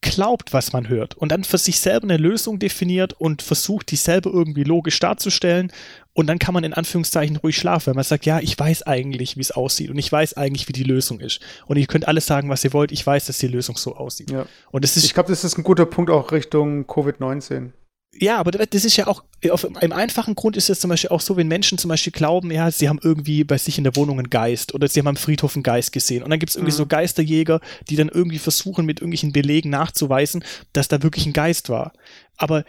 glaubt, 0.00 0.52
was 0.52 0.72
man 0.72 0.88
hört 0.88 1.16
und 1.16 1.32
dann 1.32 1.42
für 1.42 1.58
sich 1.58 1.80
selber 1.80 2.04
eine 2.04 2.16
Lösung 2.16 2.60
definiert 2.60 3.14
und 3.14 3.42
versucht, 3.42 3.90
die 3.90 3.96
selber 3.96 4.30
irgendwie 4.30 4.62
logisch 4.62 4.98
darzustellen 5.00 5.72
und 6.12 6.28
dann 6.28 6.38
kann 6.38 6.54
man 6.54 6.62
in 6.62 6.72
Anführungszeichen 6.72 7.36
ruhig 7.36 7.56
schlafen, 7.56 7.88
weil 7.88 7.94
man 7.94 8.04
sagt, 8.04 8.24
ja, 8.24 8.38
ich 8.38 8.56
weiß 8.56 8.84
eigentlich, 8.84 9.36
wie 9.36 9.40
es 9.40 9.50
aussieht 9.50 9.90
und 9.90 9.98
ich 9.98 10.10
weiß 10.10 10.34
eigentlich, 10.34 10.68
wie 10.68 10.72
die 10.72 10.84
Lösung 10.84 11.18
ist 11.18 11.40
und 11.66 11.78
ihr 11.78 11.86
könnt 11.86 12.06
alles 12.06 12.26
sagen, 12.26 12.48
was 12.48 12.64
ihr 12.64 12.72
wollt, 12.72 12.92
ich 12.92 13.04
weiß, 13.04 13.26
dass 13.26 13.38
die 13.38 13.48
Lösung 13.48 13.76
so 13.76 13.96
aussieht. 13.96 14.30
Ja. 14.30 14.46
Und 14.70 14.84
das 14.84 14.96
ist 14.96 15.04
ich 15.04 15.14
glaube, 15.14 15.30
das 15.30 15.42
ist 15.42 15.58
ein 15.58 15.64
guter 15.64 15.86
Punkt 15.86 16.10
auch 16.10 16.30
Richtung 16.30 16.84
Covid-19. 16.84 17.72
Ja, 18.14 18.38
aber 18.38 18.50
das 18.50 18.84
ist 18.84 18.96
ja 18.96 19.06
auch, 19.06 19.22
auf 19.50 19.64
einem 19.76 19.92
einfachen 19.92 20.34
Grund 20.34 20.56
ist 20.56 20.70
es 20.70 20.80
zum 20.80 20.88
Beispiel 20.88 21.10
auch 21.10 21.20
so, 21.20 21.36
wenn 21.36 21.46
Menschen 21.46 21.78
zum 21.78 21.90
Beispiel 21.90 22.12
glauben, 22.12 22.50
ja, 22.50 22.70
sie 22.70 22.88
haben 22.88 22.98
irgendwie 23.02 23.44
bei 23.44 23.58
sich 23.58 23.78
in 23.78 23.84
der 23.84 23.96
Wohnung 23.96 24.18
einen 24.18 24.30
Geist 24.30 24.74
oder 24.74 24.88
sie 24.88 25.00
haben 25.00 25.08
am 25.08 25.16
Friedhof 25.16 25.54
einen 25.54 25.62
Geist 25.62 25.92
gesehen. 25.92 26.22
Und 26.22 26.30
dann 26.30 26.38
gibt 26.38 26.50
es 26.50 26.56
irgendwie 26.56 26.72
mhm. 26.72 26.78
so 26.78 26.86
Geisterjäger, 26.86 27.60
die 27.88 27.96
dann 27.96 28.08
irgendwie 28.08 28.38
versuchen, 28.38 28.86
mit 28.86 29.00
irgendwelchen 29.00 29.32
Belegen 29.32 29.70
nachzuweisen, 29.70 30.42
dass 30.72 30.88
da 30.88 31.02
wirklich 31.02 31.26
ein 31.26 31.32
Geist 31.32 31.68
war. 31.68 31.92
Aber 32.36 32.64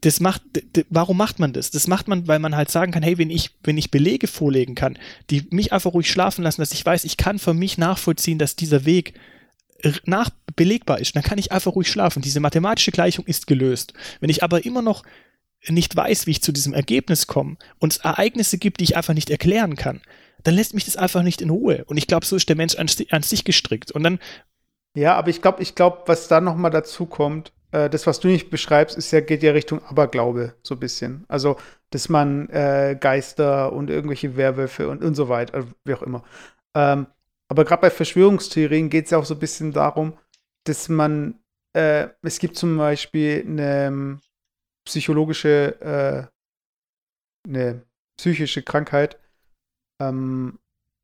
das 0.00 0.20
macht, 0.20 0.42
warum 0.90 1.16
macht 1.16 1.38
man 1.38 1.52
das? 1.52 1.70
Das 1.70 1.86
macht 1.86 2.08
man, 2.08 2.28
weil 2.28 2.38
man 2.38 2.56
halt 2.56 2.70
sagen 2.70 2.92
kann, 2.92 3.02
hey, 3.02 3.16
wenn 3.16 3.30
ich, 3.30 3.50
wenn 3.62 3.78
ich 3.78 3.90
Belege 3.90 4.26
vorlegen 4.26 4.74
kann, 4.74 4.98
die 5.30 5.46
mich 5.50 5.72
einfach 5.72 5.94
ruhig 5.94 6.10
schlafen 6.10 6.42
lassen, 6.42 6.60
dass 6.60 6.72
ich 6.72 6.84
weiß, 6.84 7.04
ich 7.04 7.16
kann 7.16 7.38
für 7.38 7.54
mich 7.54 7.78
nachvollziehen, 7.78 8.38
dass 8.38 8.56
dieser 8.56 8.84
Weg 8.84 9.14
nach 10.04 10.30
belegbar 10.56 11.00
ist, 11.00 11.16
dann 11.16 11.22
kann 11.22 11.38
ich 11.38 11.52
einfach 11.52 11.74
ruhig 11.74 11.88
schlafen. 11.88 12.22
Diese 12.22 12.40
mathematische 12.40 12.90
Gleichung 12.90 13.24
ist 13.26 13.46
gelöst. 13.46 13.92
Wenn 14.20 14.30
ich 14.30 14.42
aber 14.42 14.64
immer 14.64 14.82
noch 14.82 15.04
nicht 15.68 15.96
weiß, 15.96 16.26
wie 16.26 16.32
ich 16.32 16.42
zu 16.42 16.52
diesem 16.52 16.74
Ergebnis 16.74 17.26
komme 17.26 17.56
und 17.78 17.92
es 17.92 17.98
Ereignisse 17.98 18.58
gibt, 18.58 18.80
die 18.80 18.84
ich 18.84 18.96
einfach 18.96 19.14
nicht 19.14 19.30
erklären 19.30 19.76
kann, 19.76 20.00
dann 20.42 20.54
lässt 20.54 20.74
mich 20.74 20.84
das 20.84 20.96
einfach 20.96 21.22
nicht 21.22 21.40
in 21.40 21.50
Ruhe. 21.50 21.84
Und 21.86 21.96
ich 21.96 22.06
glaube, 22.06 22.26
so 22.26 22.36
ist 22.36 22.48
der 22.48 22.56
Mensch 22.56 22.76
an, 22.76 22.86
an 23.10 23.22
sich 23.22 23.44
gestrickt. 23.44 23.90
Und 23.92 24.02
dann. 24.02 24.18
Ja, 24.94 25.14
aber 25.16 25.30
ich 25.30 25.42
glaube, 25.42 25.62
ich 25.62 25.74
glaube, 25.74 26.02
was 26.06 26.28
da 26.28 26.40
noch 26.40 26.54
mal 26.54 26.70
dazu 26.70 27.06
kommt, 27.06 27.52
äh, 27.72 27.90
das, 27.90 28.06
was 28.06 28.20
du 28.20 28.28
nicht 28.28 28.50
beschreibst, 28.50 28.96
ist 28.96 29.10
ja, 29.10 29.20
geht 29.20 29.42
ja 29.42 29.52
Richtung 29.52 29.82
Aberglaube, 29.84 30.54
so 30.62 30.74
ein 30.74 30.80
bisschen. 30.80 31.24
Also, 31.28 31.56
dass 31.90 32.08
man 32.08 32.48
äh, 32.50 32.96
Geister 32.98 33.72
und 33.72 33.90
irgendwelche 33.90 34.36
Werwölfe 34.36 34.88
und, 34.88 35.02
und 35.02 35.14
so 35.14 35.28
weiter, 35.28 35.66
wie 35.84 35.94
auch 35.94 36.02
immer. 36.02 36.22
Ähm, 36.76 37.06
aber 37.54 37.64
gerade 37.64 37.82
bei 37.82 37.90
Verschwörungstheorien 37.90 38.90
geht 38.90 39.04
es 39.04 39.12
ja 39.12 39.18
auch 39.18 39.24
so 39.24 39.34
ein 39.34 39.38
bisschen 39.38 39.70
darum, 39.70 40.18
dass 40.64 40.88
man, 40.88 41.38
äh, 41.72 42.08
es 42.22 42.40
gibt 42.40 42.56
zum 42.56 42.76
Beispiel 42.76 43.44
eine 43.46 43.86
ähm, 43.86 44.20
psychologische, 44.84 45.80
äh, 45.80 47.48
eine 47.48 47.86
psychische 48.18 48.64
Krankheit, 48.64 49.20
ähm, 50.02 50.58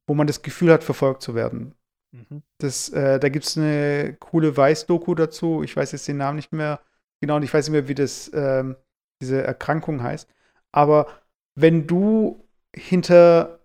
wo 0.08 0.14
man 0.14 0.26
das 0.26 0.42
Gefühl 0.42 0.72
hat, 0.72 0.82
verfolgt 0.82 1.22
zu 1.22 1.36
werden. 1.36 1.76
Mhm. 2.10 2.42
Das, 2.58 2.88
äh, 2.88 3.20
da 3.20 3.28
gibt 3.28 3.44
es 3.44 3.56
eine 3.56 4.16
coole 4.18 4.56
Weiß-Doku 4.56 5.14
dazu. 5.14 5.62
Ich 5.62 5.76
weiß 5.76 5.92
jetzt 5.92 6.08
den 6.08 6.16
Namen 6.16 6.34
nicht 6.34 6.50
mehr 6.50 6.80
genau 7.20 7.36
und 7.36 7.44
ich 7.44 7.54
weiß 7.54 7.68
nicht 7.68 7.74
mehr, 7.74 7.86
wie 7.86 7.94
das, 7.94 8.28
ähm, 8.34 8.74
diese 9.22 9.40
Erkrankung 9.40 10.02
heißt. 10.02 10.28
Aber 10.72 11.06
wenn 11.54 11.86
du 11.86 12.44
hinter, 12.74 13.60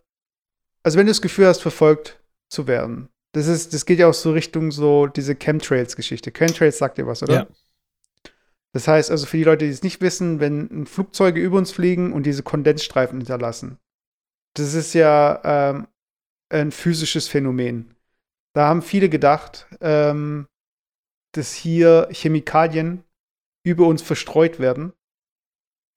also 0.84 1.00
wenn 1.00 1.08
du 1.08 1.10
das 1.12 1.24
Gefühl 1.24 1.48
hast, 1.48 1.64
verfolgt 1.64 2.22
zu 2.56 2.68
werden, 2.68 3.10
das 3.36 3.48
ist, 3.48 3.74
das 3.74 3.86
geht 3.86 4.00
ja 4.00 4.08
auch 4.08 4.14
so 4.14 4.32
Richtung 4.32 4.72
so 4.72 5.08
diese 5.08 5.36
Chemtrails-Geschichte. 5.36 6.32
Chemtrails 6.32 6.78
sagt 6.78 6.98
dir 6.98 7.06
was, 7.06 7.22
oder? 7.22 7.34
Ja. 7.34 7.48
Das 8.74 8.88
heißt 8.88 9.12
also 9.12 9.26
für 9.26 9.38
die 9.38 9.44
Leute, 9.44 9.66
die 9.66 9.72
es 9.72 9.84
nicht 9.84 10.02
wissen, 10.02 10.40
wenn 10.40 10.86
Flugzeuge 10.86 11.42
über 11.42 11.58
uns 11.58 11.72
fliegen 11.72 12.14
und 12.14 12.26
diese 12.26 12.44
Kondensstreifen 12.44 13.20
hinterlassen, 13.20 13.78
das 14.54 14.74
ist 14.74 14.94
ja 14.94 15.42
ähm, 15.44 15.88
ein 16.50 16.72
physisches 16.72 17.28
Phänomen. 17.28 17.96
Da 18.54 18.68
haben 18.68 18.82
viele 18.82 19.10
gedacht, 19.10 19.68
ähm, 19.82 20.48
dass 21.34 21.54
hier 21.54 22.08
Chemikalien 22.12 23.04
über 23.66 23.86
uns 23.88 24.02
verstreut 24.02 24.60
werden, 24.60 24.94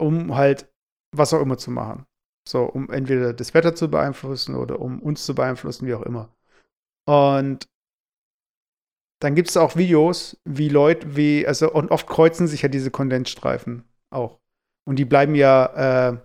um 0.00 0.34
halt 0.34 0.68
was 1.12 1.32
auch 1.32 1.40
immer 1.40 1.56
zu 1.56 1.70
machen. 1.70 2.04
So, 2.48 2.64
um 2.64 2.90
entweder 2.90 3.32
das 3.32 3.54
Wetter 3.54 3.74
zu 3.74 3.88
beeinflussen 3.88 4.56
oder 4.56 4.80
um 4.80 5.00
uns 5.00 5.24
zu 5.24 5.34
beeinflussen, 5.34 5.86
wie 5.86 5.94
auch 5.94 6.02
immer. 6.02 6.34
Und 7.08 7.66
dann 9.22 9.34
gibt 9.34 9.48
es 9.48 9.56
auch 9.56 9.76
Videos, 9.76 10.36
wie 10.44 10.68
Leute, 10.68 11.16
wie, 11.16 11.46
also, 11.46 11.72
und 11.72 11.90
oft 11.90 12.06
kreuzen 12.06 12.46
sich 12.46 12.60
ja 12.60 12.68
diese 12.68 12.90
Kondensstreifen 12.90 13.84
auch. 14.10 14.38
Und 14.86 14.98
die 14.98 15.06
bleiben 15.06 15.34
ja 15.34 16.10
äh, 16.10 16.18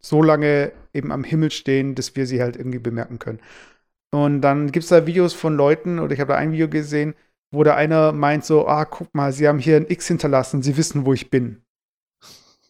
so 0.00 0.22
lange 0.22 0.72
eben 0.94 1.12
am 1.12 1.22
Himmel 1.22 1.50
stehen, 1.50 1.94
dass 1.94 2.16
wir 2.16 2.26
sie 2.26 2.40
halt 2.40 2.56
irgendwie 2.56 2.78
bemerken 2.78 3.18
können. 3.18 3.40
Und 4.10 4.40
dann 4.40 4.72
gibt 4.72 4.84
es 4.84 4.88
da 4.88 5.06
Videos 5.06 5.34
von 5.34 5.54
Leuten, 5.54 5.98
oder 5.98 6.14
ich 6.14 6.20
habe 6.20 6.32
da 6.32 6.38
ein 6.38 6.52
Video 6.52 6.68
gesehen, 6.68 7.14
wo 7.52 7.62
der 7.62 7.76
einer 7.76 8.12
meint 8.12 8.46
so, 8.46 8.66
ah, 8.66 8.86
guck 8.86 9.14
mal, 9.14 9.34
sie 9.34 9.46
haben 9.46 9.58
hier 9.58 9.76
ein 9.76 9.90
X 9.90 10.08
hinterlassen, 10.08 10.62
sie 10.62 10.78
wissen, 10.78 11.04
wo 11.04 11.12
ich 11.12 11.28
bin. 11.28 11.62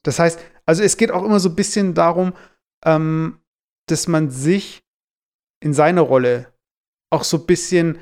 Das 0.03 0.19
heißt, 0.19 0.41
also 0.67 0.83
es 0.83 0.97
geht 0.97 1.13
auch 1.13 1.25
immer 1.25 1.39
so 1.39 1.51
ein 1.51 1.55
bisschen 1.57 1.95
darum, 1.95 2.33
ähm, 2.85 3.39
dass 3.87 4.09
man 4.09 4.31
sich 4.31 4.83
in 5.61 5.75
seiner 5.75 6.03
Rolle 6.03 6.54
auch 7.15 7.25
so 7.25 7.39
ein 7.39 7.47
bisschen 7.47 7.99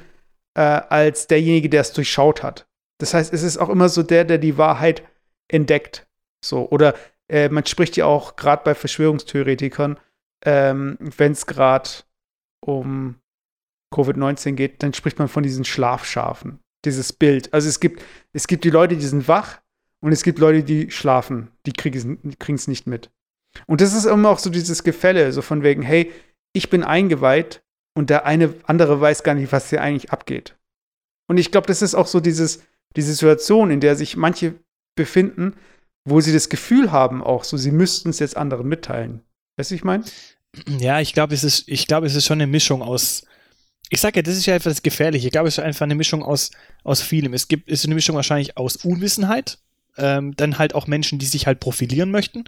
äh, 0.55 0.61
als 0.61 1.27
derjenige, 1.27 1.69
der 1.69 1.83
es 1.83 1.93
durchschaut 1.93 2.43
hat. 2.43 2.67
Das 2.99 3.15
heißt, 3.15 3.33
es 3.33 3.43
ist 3.43 3.59
auch 3.59 3.69
immer 3.69 3.89
so 3.89 4.03
der, 4.03 4.25
der 4.25 4.39
die 4.39 4.59
Wahrheit 4.59 5.03
entdeckt. 5.49 6.07
So, 6.45 6.69
oder 6.71 6.95
äh, 7.29 7.49
man 7.49 7.67
spricht 7.67 7.97
ja 7.97 8.07
auch 8.07 8.37
gerade 8.37 8.63
bei 8.65 8.75
Verschwörungstheoretikern, 8.75 9.99
ähm, 10.45 10.99
wenn 11.01 11.33
es 11.33 11.47
gerade 11.47 11.89
um 12.65 13.17
Covid-19 13.93 14.53
geht, 14.53 14.83
dann 14.83 14.95
spricht 14.95 15.19
man 15.19 15.29
von 15.29 15.43
diesen 15.43 15.65
Schlafschafen. 15.65 16.59
Dieses 16.85 17.13
Bild. 17.13 17.53
Also 17.55 17.69
es 17.69 17.79
gibt, 17.79 18.03
es 18.33 18.47
gibt 18.49 18.65
die 18.65 18.71
Leute, 18.71 18.97
die 18.97 19.07
sind 19.07 19.29
wach 19.29 19.61
und 20.01 20.11
es 20.11 20.25
gibt 20.25 20.41
Leute, 20.41 20.65
die 20.65 20.91
schlafen. 20.91 21.53
Die 21.65 21.73
kriegen 21.73 22.55
es 22.55 22.67
nicht 22.67 22.87
mit. 22.87 23.11
Und 23.67 23.81
das 23.81 23.95
ist 23.95 24.05
immer 24.05 24.31
auch 24.31 24.39
so 24.39 24.51
dieses 24.51 24.83
Gefälle, 24.83 25.33
so 25.33 25.43
von 25.43 25.63
wegen, 25.63 25.83
hey, 25.83 26.11
ich 26.53 26.71
bin 26.71 26.83
eingeweiht 26.83 27.63
und 27.95 28.11
der 28.11 28.27
eine 28.27 28.55
andere 28.65 29.01
weiß 29.01 29.23
gar 29.23 29.35
nicht, 29.35 29.53
was 29.53 29.71
hier 29.71 29.83
eigentlich 29.83 30.11
abgeht. 30.11 30.57
Und 31.29 31.39
ich 31.39 31.51
glaube, 31.51 31.67
das 31.67 31.83
ist 31.83 31.95
auch 31.95 32.07
so 32.07 32.21
dieses, 32.21 32.63
die 32.97 33.03
Situation, 33.03 33.71
in 33.71 33.81
der 33.81 33.97
sich 33.97 34.17
manche 34.17 34.55
befinden, 34.97 35.55
wo 36.05 36.21
sie 36.21 36.33
das 36.33 36.49
Gefühl 36.49 36.91
haben, 36.93 37.23
auch 37.23 37.45
so, 37.45 37.57
sie 37.57 37.71
müssten 37.71 38.11
es 38.11 38.19
jetzt 38.19 38.37
anderen 38.37 38.69
mitteilen. 38.69 39.23
Weißt 39.57 39.71
du, 39.71 39.75
ich 39.75 39.85
meine? 39.85 40.05
Ja, 40.79 41.01
ich 41.01 41.15
glaube, 41.15 41.35
es 41.35 41.45
ist, 41.45 41.69
es 41.69 41.87
ist 42.15 42.27
schon 42.27 42.41
eine 42.41 42.47
Mischung 42.47 42.83
aus 42.83 43.25
ich 43.93 44.01
sage 44.01 44.21
ja, 44.21 44.23
das 44.23 44.39
ist 44.39 44.47
ja 44.47 44.55
einfach 44.55 44.71
das 44.71 44.83
Gefährliche. 44.83 45.27
Ich 45.27 45.33
glaube, 45.33 45.49
es 45.49 45.59
ist 45.59 45.65
einfach 45.65 45.83
eine 45.83 45.95
Mischung 45.95 46.23
aus, 46.23 46.51
aus 46.83 47.03
vielem. 47.03 47.35
Es 47.35 47.47
gibt, 47.47 47.69
ist 47.69 47.85
eine 47.85 47.95
Mischung 47.95 48.17
wahrscheinlich 48.17 48.57
aus 48.57 48.77
Unwissenheit, 48.77 49.59
ähm, 49.99 50.35
dann 50.35 50.57
halt 50.57 50.75
auch 50.75 50.87
Menschen, 50.87 51.19
die 51.19 51.27
sich 51.27 51.47
halt 51.47 51.61
profilieren 51.61 52.11
möchten. 52.11 52.45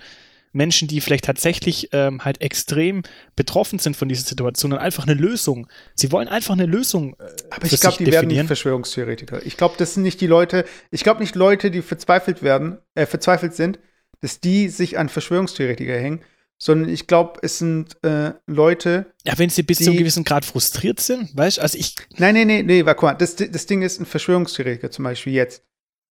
Menschen, 0.55 0.89
die 0.89 1.01
vielleicht 1.01 1.25
tatsächlich 1.25 1.91
ähm, 1.93 2.25
halt 2.25 2.41
extrem 2.41 3.03
betroffen 3.37 3.79
sind 3.79 3.97
von 3.97 4.09
dieser 4.09 4.27
Situation 4.27 4.73
und 4.73 4.79
einfach 4.79 5.07
eine 5.07 5.15
Lösung. 5.15 5.67
Sie 5.95 6.13
wollen 6.13 6.29
einfach 6.29 6.55
eine 6.55 6.67
Lösung. 6.67 7.15
Äh, 7.15 7.25
Aber 7.51 7.67
ich 7.67 7.81
glaube, 7.81 7.97
die 7.99 8.05
definieren. 8.05 8.13
werden 8.13 8.29
nicht 8.29 8.47
Verschwörungstheoretiker. 8.47 9.45
Ich 9.45 9.57
glaube, 9.57 9.75
das 9.79 9.95
sind 9.95 10.05
nicht 10.05 10.21
die 10.21 10.27
Leute, 10.27 10.65
ich 10.91 11.03
glaube 11.03 11.21
nicht 11.21 11.35
Leute, 11.35 11.71
die 11.71 11.83
verzweifelt 11.83 12.43
werden, 12.43 12.79
äh, 12.95 13.07
verzweifelt 13.07 13.55
sind, 13.55 13.79
dass 14.21 14.41
die 14.41 14.69
sich 14.69 14.97
an 14.97 15.09
Verschwörungstheoretiker 15.09 15.95
hängen, 15.99 16.21
sondern 16.57 16.89
ich 16.89 17.07
glaube, 17.07 17.41
es 17.43 17.59
sind 17.59 18.03
äh, 18.05 18.33
Leute. 18.47 19.13
Ja, 19.27 19.37
wenn 19.39 19.51
sie 19.51 19.63
bis 19.63 19.79
die, 19.79 19.85
zu 19.85 19.91
einem 19.91 19.99
gewissen 19.99 20.25
Grad 20.25 20.45
frustriert 20.45 21.01
sind, 21.01 21.37
weißt 21.37 21.59
du, 21.59 21.63
also 21.63 21.77
ich. 21.79 21.97
Nein, 22.17 22.35
nein, 22.35 22.65
nein, 22.67 22.87
war 22.87 22.95
guck 22.95 23.03
mal, 23.03 23.15
das, 23.15 23.37
das 23.37 23.67
Ding 23.67 23.83
ist 23.83 24.01
ein 24.01 24.07
Verschwörungstheoretiker 24.07 24.91
zum 24.91 25.05
Beispiel 25.05 25.33
jetzt. 25.33 25.63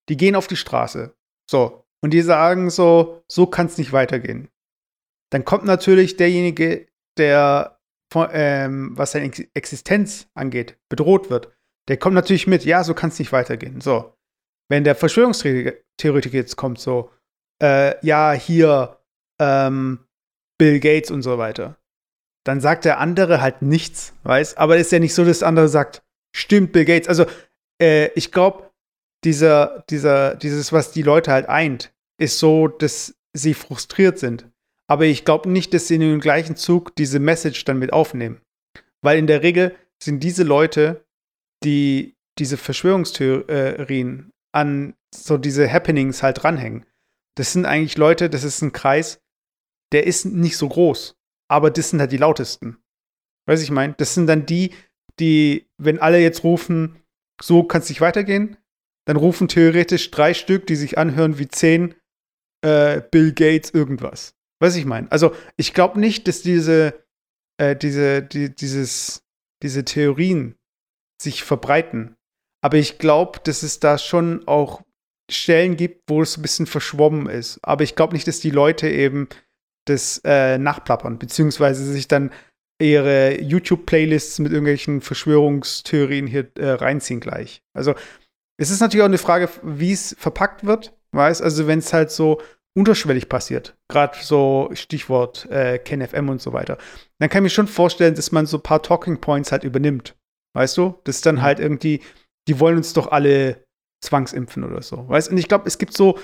Die 0.10 0.18
gehen 0.18 0.36
auf 0.36 0.48
die 0.48 0.58
Straße. 0.58 1.14
So. 1.50 1.83
Und 2.04 2.12
die 2.12 2.22
sagen 2.22 2.70
so, 2.70 3.24
so 3.32 3.48
kann 3.48 3.68
es 3.68 3.78
nicht 3.78 3.94
weitergehen. 3.94 4.50
Dann 5.32 5.46
kommt 5.46 5.64
natürlich 5.64 6.18
derjenige, 6.18 6.88
der, 7.18 7.80
ähm, 8.14 8.92
was 8.98 9.14
seine 9.14 9.32
Existenz 9.54 10.28
angeht, 10.34 10.78
bedroht 10.90 11.30
wird. 11.30 11.56
Der 11.88 11.98
kommt 11.98 12.16
natürlich 12.16 12.46
mit, 12.46 12.66
ja, 12.66 12.84
so 12.84 12.94
kann 12.94 13.10
es 13.10 13.20
nicht 13.20 13.32
weitergehen. 13.32 13.80
So. 13.80 14.14
Wenn 14.70 14.84
der 14.84 14.96
Verschwörungstheoretiker 14.96 16.36
jetzt 16.36 16.58
kommt, 16.58 16.80
so, 16.80 17.10
äh, 17.62 17.96
ja, 18.06 18.34
hier, 18.34 19.00
ähm, 19.40 20.06
Bill 20.58 20.80
Gates 20.82 21.10
und 21.10 21.22
so 21.22 21.38
weiter. 21.38 21.78
Dann 22.46 22.60
sagt 22.60 22.84
der 22.84 23.00
andere 23.00 23.42
halt 23.42 23.62
nichts, 23.62 24.14
weiß? 24.24 24.58
Aber 24.58 24.76
ist 24.76 24.92
ja 24.92 25.00
nicht 25.00 25.14
so, 25.14 25.24
dass 25.24 25.40
der 25.40 25.48
andere 25.48 25.70
sagt, 25.70 26.04
stimmt 26.36 26.74
Bill 26.74 26.86
Gates. 26.86 27.08
Also, 27.08 27.26
äh, 27.82 28.08
ich 28.16 28.34
glaube, 28.34 28.72
dieser, 29.24 29.86
dieser, 29.90 30.36
dieses, 30.36 30.74
was 30.74 30.92
die 30.92 31.02
Leute 31.02 31.32
halt 31.32 31.48
eint, 31.48 31.93
ist 32.20 32.40
so, 32.40 32.68
dass 32.68 33.16
sie 33.34 33.54
frustriert 33.54 34.20
sind. 34.20 34.50
Aber 34.88 35.06
ich 35.06 35.26
glaube 35.26 35.50
nicht, 35.50 35.74
dass 35.74 35.88
sie 35.88 35.96
in 35.96 36.02
dem 36.02 36.20
gleichen 36.20 36.56
Zug 36.56 36.96
diese 36.96 37.20
Message 37.20 37.66
dann 37.66 37.80
mit 37.80 37.94
aufnehmen. 37.94 38.42
Weil 39.02 39.18
in 39.18 39.28
der 39.28 39.44
Regel 39.44 39.76
sind 40.02 40.24
diese 40.24 40.44
Leute, 40.44 41.06
die 41.64 42.16
diese 42.40 42.58
Verschwörungstheorien 42.58 44.32
an 44.54 44.96
so 45.14 45.38
diese 45.38 45.72
Happenings 45.72 46.24
halt 46.24 46.44
dranhängen. 46.44 46.86
Das 47.36 47.54
sind 47.54 47.66
eigentlich 47.66 47.98
Leute, 47.98 48.30
das 48.30 48.44
ist 48.44 48.62
ein 48.62 48.72
Kreis, 48.72 49.22
der 49.92 50.06
ist 50.06 50.26
nicht 50.26 50.58
so 50.58 50.70
groß. 50.70 51.16
Aber 51.50 51.72
das 51.72 51.90
sind 51.90 52.00
halt 52.00 52.12
die 52.12 52.18
lautesten. 52.18 52.78
Weiß 53.48 53.62
ich 53.62 53.72
mein? 53.72 53.96
Das 53.98 54.14
sind 54.14 54.28
dann 54.28 54.46
die, 54.46 54.74
die, 55.20 55.70
wenn 55.78 56.00
alle 56.00 56.20
jetzt 56.20 56.44
rufen, 56.44 57.02
so 57.42 57.64
kann 57.64 57.82
es 57.82 57.90
nicht 57.90 58.02
weitergehen, 58.02 58.58
dann 59.06 59.18
rufen 59.18 59.48
theoretisch 59.48 60.12
drei 60.12 60.34
Stück, 60.34 60.66
die 60.68 60.76
sich 60.76 60.98
anhören 60.98 61.38
wie 61.38 61.48
zehn 61.48 61.96
äh, 62.64 63.02
Bill 63.12 63.34
Gates 63.34 63.72
irgendwas. 63.72 64.36
Weiß 64.60 64.76
ich 64.76 64.86
mein? 64.86 65.12
Also 65.12 65.36
ich 65.58 65.74
glaube 65.74 66.00
nicht, 66.00 66.28
dass 66.28 66.42
diese, 66.42 67.06
äh, 67.58 67.76
diese, 67.76 68.24
die, 68.24 68.54
dieses, 68.54 69.24
diese 69.62 69.86
Theorien 69.86 70.56
sich 71.22 71.44
verbreiten. 71.44 72.16
Aber 72.62 72.78
ich 72.78 72.98
glaube, 72.98 73.40
dass 73.44 73.64
es 73.64 73.80
da 73.80 73.98
schon 73.98 74.48
auch 74.48 74.82
Stellen 75.30 75.76
gibt, 75.76 76.10
wo 76.10 76.22
es 76.22 76.38
ein 76.38 76.42
bisschen 76.42 76.66
verschwommen 76.66 77.28
ist. 77.28 77.60
Aber 77.62 77.84
ich 77.84 77.96
glaube 77.96 78.14
nicht, 78.14 78.28
dass 78.28 78.40
die 78.40 78.52
Leute 78.52 78.90
eben 78.90 79.28
das 79.86 80.22
äh, 80.24 80.58
nachplappern, 80.58 81.20
beziehungsweise 81.20 81.84
sich 81.92 82.08
dann 82.08 82.32
ihre 82.82 83.42
YouTube-Playlists 83.42 84.40
mit 84.40 84.52
irgendwelchen 84.52 85.02
Verschwörungstheorien 85.02 86.28
hier 86.28 86.50
äh, 86.58 86.72
reinziehen 86.72 87.20
gleich. 87.20 87.62
Also 87.74 87.96
es 88.58 88.70
ist 88.70 88.80
natürlich 88.80 89.02
auch 89.02 89.08
eine 89.08 89.18
Frage, 89.18 89.50
wie 89.62 89.92
es 89.92 90.16
verpackt 90.18 90.66
wird, 90.66 90.94
weiß, 91.14 91.42
also 91.42 91.68
wenn 91.68 91.80
es 91.80 91.94
halt 91.94 92.12
so 92.12 92.42
unterschwellig 92.76 93.30
passiert, 93.30 93.78
gerade 93.88 94.18
so 94.22 94.70
Stichwort 94.74 95.46
äh, 95.52 95.78
KenFM 95.78 96.30
und 96.30 96.42
so 96.42 96.54
weiter, 96.54 96.78
dann 97.20 97.30
kann 97.30 97.44
ich 97.44 97.52
mir 97.52 97.56
schon 97.56 97.68
vorstellen, 97.68 98.16
dass 98.16 98.32
man 98.32 98.46
so 98.46 98.58
ein 98.58 98.64
paar 98.64 98.82
Talking 98.82 99.22
Points 99.22 99.52
halt 99.52 99.64
übernimmt, 99.64 100.16
weißt 100.56 100.78
du? 100.78 100.96
Das 101.04 101.18
ist 101.18 101.26
dann 101.26 101.36
mhm. 101.36 101.42
halt 101.44 101.60
irgendwie, 101.60 102.02
die 102.48 102.60
wollen 102.60 102.78
uns 102.78 102.94
doch 102.94 103.12
alle 103.12 103.64
zwangsimpfen 104.04 104.64
oder 104.64 104.82
so, 104.82 105.08
weißt? 105.08 105.30
Und 105.30 105.38
ich 105.38 105.48
glaube, 105.48 105.68
es 105.68 105.78
gibt 105.78 105.96
so 105.96 106.18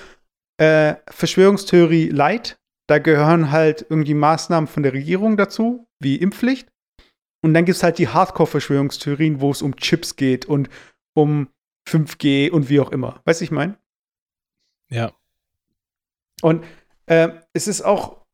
äh, 0.60 0.96
Verschwörungstheorie 1.08 2.08
Light, 2.08 2.58
da 2.88 2.98
gehören 2.98 3.52
halt 3.52 3.86
irgendwie 3.88 4.14
Maßnahmen 4.14 4.66
von 4.66 4.82
der 4.82 4.92
Regierung 4.92 5.36
dazu, 5.36 5.86
wie 6.00 6.16
Impfpflicht. 6.16 6.68
Und 7.42 7.54
dann 7.54 7.64
gibt 7.64 7.76
es 7.76 7.82
halt 7.82 7.98
die 7.98 8.08
Hardcore-Verschwörungstheorien, 8.08 9.40
wo 9.40 9.50
es 9.50 9.62
um 9.62 9.76
Chips 9.76 10.16
geht 10.16 10.44
und 10.46 10.68
um 11.16 11.48
5G 11.88 12.50
und 12.50 12.68
wie 12.68 12.80
auch 12.80 12.92
immer. 12.92 13.22
Weißt 13.24 13.40
du, 13.40 13.44
ich 13.44 13.50
meine? 13.50 13.78
Ja. 14.90 15.12
Und 16.42 16.64
äh, 17.06 17.28
es 17.52 17.68
ist 17.68 17.82
auch, 17.82 18.24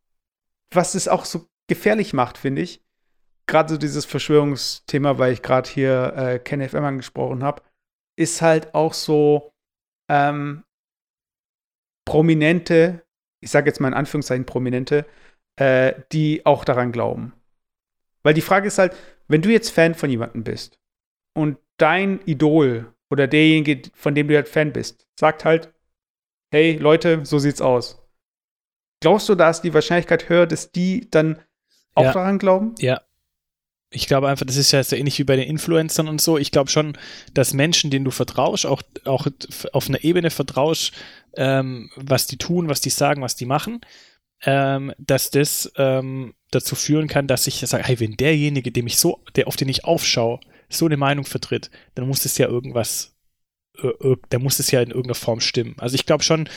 was 0.71 0.95
es 0.95 1.09
auch 1.09 1.25
so 1.25 1.49
gefährlich 1.69 2.13
macht, 2.13 2.39
finde 2.39 2.63
ich, 2.63 2.83
gerade 3.47 3.73
so 3.73 3.79
dieses 3.79 4.05
Verschwörungsthema, 4.05 5.19
weil 5.19 5.33
ich 5.33 5.43
gerade 5.43 5.69
hier 5.69 6.13
äh, 6.17 6.39
Ken 6.39 6.67
FM 6.67 6.85
angesprochen 6.85 7.43
habe, 7.43 7.63
ist 8.17 8.43
halt 8.43 8.75
auch 8.75 8.95
so 8.95 9.53
ähm, 10.09 10.65
Prominente, 12.05 13.05
ich 13.41 13.51
sage 13.51 13.69
jetzt 13.69 13.81
mal 13.81 13.89
in 13.89 13.95
Anführungszeichen 13.95 14.47
Prominente, 14.47 15.07
äh, 15.57 15.95
die 16.13 16.45
auch 16.47 16.65
daran 16.65 16.93
glauben. 16.93 17.33
Weil 18.23 18.35
die 18.35 18.43
Frage 18.43 18.69
ist 18.69 18.79
halt, 18.79 18.97
wenn 19.29 19.43
du 19.43 19.51
jetzt 19.51 19.71
Fan 19.71 19.95
von 19.95 20.11
jemandem 20.11 20.45
bist 20.45 20.79
und 21.35 21.59
dein 21.77 22.21
Idol 22.27 22.93
oder 23.11 23.27
derjenige, 23.27 23.91
von 23.95 24.15
dem 24.15 24.29
du 24.29 24.35
halt 24.35 24.49
Fan 24.49 24.73
bist, 24.73 25.07
sagt 25.19 25.45
halt, 25.45 25.73
hey 26.57 26.77
Leute, 26.77 27.21
so 27.25 27.39
sieht's 27.39 27.61
aus. 27.61 28.03
Glaubst 29.03 29.29
du, 29.29 29.35
da 29.35 29.51
ist 29.51 29.61
die 29.61 29.75
Wahrscheinlichkeit 29.75 30.31
höher, 30.31 30.47
dass 30.47 30.73
die 30.73 31.11
dann 31.11 31.39
auch 31.95 32.05
ja. 32.05 32.13
daran 32.13 32.39
glauben? 32.39 32.75
Ja. 32.79 33.03
Ich 33.91 34.07
glaube 34.07 34.29
einfach, 34.29 34.47
das 34.47 34.57
ist 34.57 34.73
ja 34.73 34.83
so 34.83 34.97
ähnlich 34.97 35.19
wie 35.19 35.25
bei 35.25 35.37
den 35.37 35.49
Influencern 35.49 36.09
und 36.09 36.21
so. 36.21 36.39
Ich 36.39 36.51
glaube 36.51 36.71
schon, 36.71 36.97
dass 37.35 37.53
Menschen, 37.53 37.91
denen 37.91 38.07
du 38.07 38.11
vertraust, 38.11 38.65
auch, 38.65 38.83
auch 39.05 39.27
auf 39.73 39.89
einer 39.89 40.03
Ebene 40.03 40.31
vertraust, 40.31 40.93
ähm, 41.35 41.91
was 41.95 42.27
die 42.27 42.39
tun, 42.39 42.69
was 42.69 42.81
die 42.81 42.91
sagen, 42.91 43.23
was 43.23 43.37
die 43.37 43.47
machen, 43.47 43.83
ähm, 44.43 44.95
dass 44.99 45.31
das 45.31 45.71
ähm, 45.77 46.35
dazu 46.51 46.75
führen 46.75 47.07
kann, 47.07 47.29
dass 47.29 47.47
ich 47.47 47.61
sage, 47.61 47.85
hey, 47.85 48.01
wenn 48.01 48.17
derjenige, 48.17 48.73
dem 48.73 48.87
ich 48.87 48.97
so, 48.97 49.23
der 49.37 49.47
auf 49.47 49.57
den 49.57 49.69
ich 49.69 49.85
aufschaue, 49.85 50.41
so 50.69 50.87
eine 50.87 50.97
Meinung 50.97 51.27
vertritt, 51.27 51.71
dann 51.95 52.09
muss 52.09 52.25
es 52.25 52.39
ja 52.39 52.49
irgendwas, 52.49 53.16
da 54.29 54.39
muss 54.39 54.59
es 54.59 54.71
ja 54.71 54.81
in 54.81 54.89
irgendeiner 54.89 55.15
Form 55.15 55.41
stimmen. 55.41 55.75
Also 55.79 55.95
ich 55.95 56.07
glaube 56.07 56.23
schon, 56.23 56.49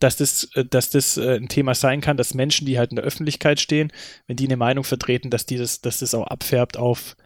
dass 0.00 0.16
das, 0.16 0.48
äh, 0.54 0.64
dass 0.64 0.90
das 0.90 1.16
äh, 1.16 1.36
ein 1.36 1.48
Thema 1.48 1.74
sein 1.74 2.00
kann, 2.00 2.16
dass 2.16 2.34
Menschen, 2.34 2.66
die 2.66 2.78
halt 2.78 2.90
in 2.90 2.96
der 2.96 3.04
Öffentlichkeit 3.04 3.60
stehen, 3.60 3.92
wenn 4.26 4.36
die 4.36 4.46
eine 4.46 4.56
Meinung 4.56 4.82
vertreten, 4.82 5.30
dass 5.30 5.46
die 5.46 5.56
das, 5.56 5.80
dass 5.80 5.98
das 5.98 6.14
auch 6.14 6.26
abfärbt 6.26 6.76
auf, 6.76 7.16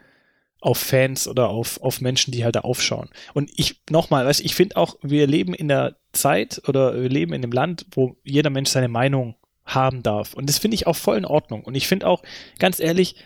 auf 0.60 0.78
Fans 0.78 1.28
oder 1.28 1.48
auf, 1.48 1.80
auf 1.82 2.00
Menschen, 2.00 2.32
die 2.32 2.44
halt 2.44 2.56
da 2.56 2.60
aufschauen. 2.60 3.08
Und 3.32 3.50
ich, 3.56 3.80
nochmal, 3.90 4.26
weißt, 4.26 4.40
ich 4.40 4.54
finde 4.54 4.76
auch, 4.76 4.96
wir 5.02 5.26
leben 5.26 5.54
in 5.54 5.68
der 5.68 5.96
Zeit 6.12 6.62
oder 6.66 7.00
wir 7.00 7.08
leben 7.08 7.32
in 7.32 7.42
einem 7.42 7.52
Land, 7.52 7.86
wo 7.92 8.16
jeder 8.24 8.50
Mensch 8.50 8.70
seine 8.70 8.88
Meinung 8.88 9.36
haben 9.64 10.02
darf. 10.02 10.34
Und 10.34 10.48
das 10.48 10.58
finde 10.58 10.74
ich 10.74 10.86
auch 10.86 10.96
voll 10.96 11.16
in 11.16 11.24
Ordnung. 11.24 11.64
Und 11.64 11.74
ich 11.74 11.86
finde 11.86 12.06
auch, 12.06 12.22
ganz 12.58 12.80
ehrlich, 12.80 13.16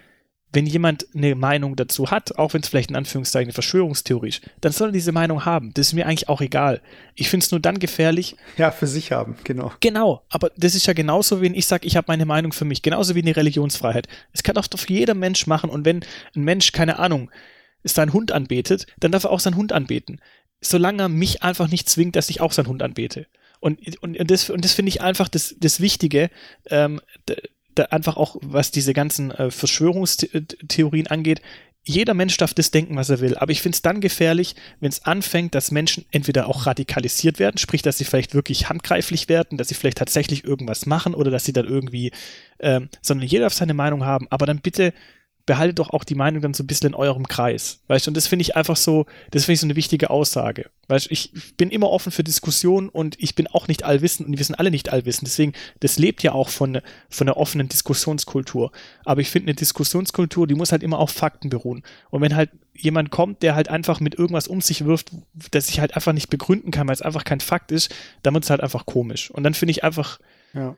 wenn 0.53 0.67
jemand 0.67 1.07
eine 1.15 1.35
Meinung 1.35 1.77
dazu 1.77 2.11
hat, 2.11 2.39
auch 2.39 2.55
wenn 2.55 2.63
es 2.63 2.69
vielleicht 2.69 2.91
in 2.91 2.97
Anführungszeichen 2.97 3.49
eine 3.49 3.53
Verschwörungstheorie 3.53 4.29
ist, 4.29 4.43
dann 4.61 4.73
soll 4.73 4.89
er 4.89 4.93
diese 4.93 5.13
Meinung 5.13 5.45
haben. 5.45 5.73
Das 5.75 5.89
ist 5.89 5.93
mir 5.93 6.07
eigentlich 6.07 6.29
auch 6.29 6.41
egal. 6.41 6.81
Ich 7.15 7.29
finde 7.29 7.45
es 7.45 7.51
nur 7.51 7.61
dann 7.61 7.79
gefährlich. 7.79 8.37
Ja, 8.57 8.71
für 8.71 8.87
sich 8.87 9.13
haben, 9.13 9.37
genau. 9.45 9.73
Genau, 9.81 10.23
aber 10.31 10.51
das 10.57 10.75
ist 10.75 10.87
ja 10.87 10.95
genauso, 10.95 11.43
wenn 11.43 11.55
ich 11.55 11.67
sage, 11.67 11.87
ich 11.87 11.97
habe 11.97 12.07
meine 12.09 12.25
Meinung 12.25 12.53
für 12.53 12.65
mich, 12.65 12.81
genauso 12.83 13.15
wie 13.15 13.23
eine 13.23 13.37
Religionsfreiheit. 13.37 14.09
Es 14.33 14.43
kann 14.43 14.55
doch 14.55 14.67
jeder 14.89 15.15
Mensch 15.15 15.47
machen 15.47 15.69
und 15.69 15.85
wenn 15.85 16.05
ein 16.35 16.45
Mensch, 16.45 16.73
keine 16.73 16.99
Ahnung, 16.99 17.31
seinen 17.85 18.13
Hund 18.13 18.33
anbetet, 18.33 18.87
dann 18.99 19.13
darf 19.13 19.25
er 19.25 19.31
auch 19.31 19.41
seinen 19.41 19.57
Hund 19.57 19.73
anbeten. 19.73 20.21
Solange 20.61 21.03
er 21.03 21.09
mich 21.09 21.43
einfach 21.43 21.69
nicht 21.69 21.89
zwingt, 21.89 22.17
dass 22.17 22.31
ich 22.31 22.41
auch 22.41 22.53
seinen 22.53 22.67
Hund 22.67 22.83
anbete. 22.83 23.27
Und, 23.61 23.81
und, 24.03 24.19
und 24.19 24.31
das, 24.31 24.51
und 24.51 24.65
das 24.65 24.73
finde 24.73 24.91
ich 24.91 25.01
einfach 25.01 25.29
das, 25.29 25.55
das 25.59 25.81
Wichtige, 25.81 26.31
ähm, 26.71 27.01
einfach 27.85 28.17
auch, 28.17 28.37
was 28.43 28.71
diese 28.71 28.93
ganzen 28.93 29.31
äh, 29.31 29.51
Verschwörungstheorien 29.51 31.07
angeht, 31.07 31.43
jeder 31.89 32.13
Mensch 32.13 32.37
darf 32.37 32.53
das 32.53 32.71
denken, 32.71 32.97
was 32.97 33.09
er 33.09 33.21
will. 33.21 33.37
Aber 33.37 33.51
ich 33.51 33.63
finde 33.63 33.77
es 33.77 33.83
dann 33.83 34.03
gefährlich, 34.03 34.55
wenn 34.79 34.91
es 34.91 35.07
anfängt, 35.07 35.55
dass 35.55 35.71
Menschen 35.71 36.05
entweder 36.11 36.47
auch 36.47 36.67
radikalisiert 36.67 37.39
werden, 37.39 37.57
sprich, 37.57 37.81
dass 37.81 37.97
sie 37.97 38.05
vielleicht 38.05 38.35
wirklich 38.35 38.69
handgreiflich 38.69 39.29
werden, 39.31 39.57
dass 39.57 39.69
sie 39.69 39.75
vielleicht 39.75 39.97
tatsächlich 39.97 40.45
irgendwas 40.45 40.85
machen 40.85 41.15
oder 41.15 41.31
dass 41.31 41.47
sie 41.47 41.55
dann 41.55 41.67
irgendwie, 41.67 42.13
ähm, 42.61 42.91
sondern 43.01 43.27
jeder 43.27 43.45
darf 43.45 43.55
seine 43.55 43.75
Meinung 43.75 44.05
haben. 44.05 44.27
Aber 44.29 44.45
dann 44.45 44.61
bitte 44.61 44.93
behaltet 45.49 45.79
doch 45.79 45.91
auch 45.91 46.05
die 46.05 46.15
Meinung 46.15 46.43
dann 46.43 46.53
so 46.53 46.63
ein 46.63 46.67
bisschen 46.67 46.89
in 46.89 46.95
eurem 46.95 47.27
Kreis. 47.27 47.81
Weißt 47.89 48.07
du, 48.07 48.11
und 48.11 48.17
das 48.17 48.27
finde 48.27 48.43
ich 48.43 48.55
einfach 48.55 48.77
so, 48.77 49.07
das 49.31 49.47
finde 49.47 49.55
ich 49.55 49.61
so 49.61 49.67
eine 49.67 49.77
wichtige 49.77 50.11
Aussage. 50.11 50.69
Weißt 50.89 51.07
du, 51.07 51.13
ich 51.13 51.33
bin 51.57 51.71
immer 51.71 51.89
offen 51.89 52.13
für 52.13 52.23
Diskussionen 52.23 52.91
und 52.91 53.17
ich 53.19 53.35
bin 53.35 53.47
auch 53.47 53.67
nicht 53.67 53.83
allwissend 53.83 54.29
und 54.29 54.37
wir 54.37 54.45
sind 54.45 54.57
alle 54.57 54.71
nicht 54.71 54.93
allwissend. 54.93 55.27
Deswegen, 55.27 55.55
das 55.81 55.99
lebt 55.99 56.23
ja 56.23 56.33
auch 56.33 56.51
von, 56.51 56.83
von 57.09 57.27
einer 57.27 57.39
offenen 57.39 57.67
Diskussionskultur. 57.67 58.73
Aber 59.07 59.23
ich 59.23 59.31
finde, 59.31 59.47
eine 59.47 59.55
Diskussionskultur, 59.55 60.47
die 60.47 60.55
muss 60.55 60.71
halt 60.71 60.83
immer 60.83 60.99
auf 60.99 61.13
Fakten 61.13 61.49
beruhen. 61.49 61.83
Und 62.11 62.21
wenn 62.21 62.37
halt 62.37 62.51
jemand 62.75 63.11
kommt, 63.11 63.43
der 63.43 63.55
halt 63.55 63.71
einfach 63.71 64.01
mit 64.01 64.17
irgendwas 64.17 64.49
um 64.49 64.61
sich 64.61 64.85
wirft, 64.85 65.13
das 65.51 65.71
ich 65.71 65.81
halt 65.81 65.97
einfach 65.97 66.13
nicht 66.13 66.29
begründen 66.29 66.71
kann, 66.73 66.87
weil 66.89 66.95
es 66.95 67.03
einfach 67.03 67.25
kein 67.25 67.41
Fakt 67.41 67.73
ist, 67.73 67.95
dann 68.23 68.35
wird 68.35 68.45
es 68.45 68.51
halt 68.51 68.61
einfach 68.61 68.85
komisch. 68.85 69.31
Und 69.31 69.45
dann 69.45 69.55
finde 69.55 69.71
ich 69.71 69.83
einfach, 69.83 70.21
ja 70.53 70.77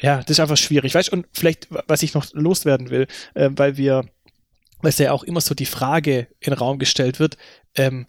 ja, 0.00 0.18
das 0.18 0.30
ist 0.30 0.40
einfach 0.40 0.56
schwierig. 0.56 0.94
Weißt 0.94 1.10
und 1.10 1.26
vielleicht, 1.32 1.68
was 1.86 2.02
ich 2.02 2.14
noch 2.14 2.32
loswerden 2.32 2.90
will, 2.90 3.06
äh, 3.34 3.50
weil 3.52 3.76
wir, 3.76 4.04
weil 4.82 4.90
es 4.90 4.98
ja 4.98 5.12
auch 5.12 5.24
immer 5.24 5.40
so 5.40 5.54
die 5.54 5.66
Frage 5.66 6.28
in 6.40 6.52
den 6.52 6.58
Raum 6.58 6.78
gestellt 6.78 7.18
wird, 7.18 7.36
ähm, 7.74 8.06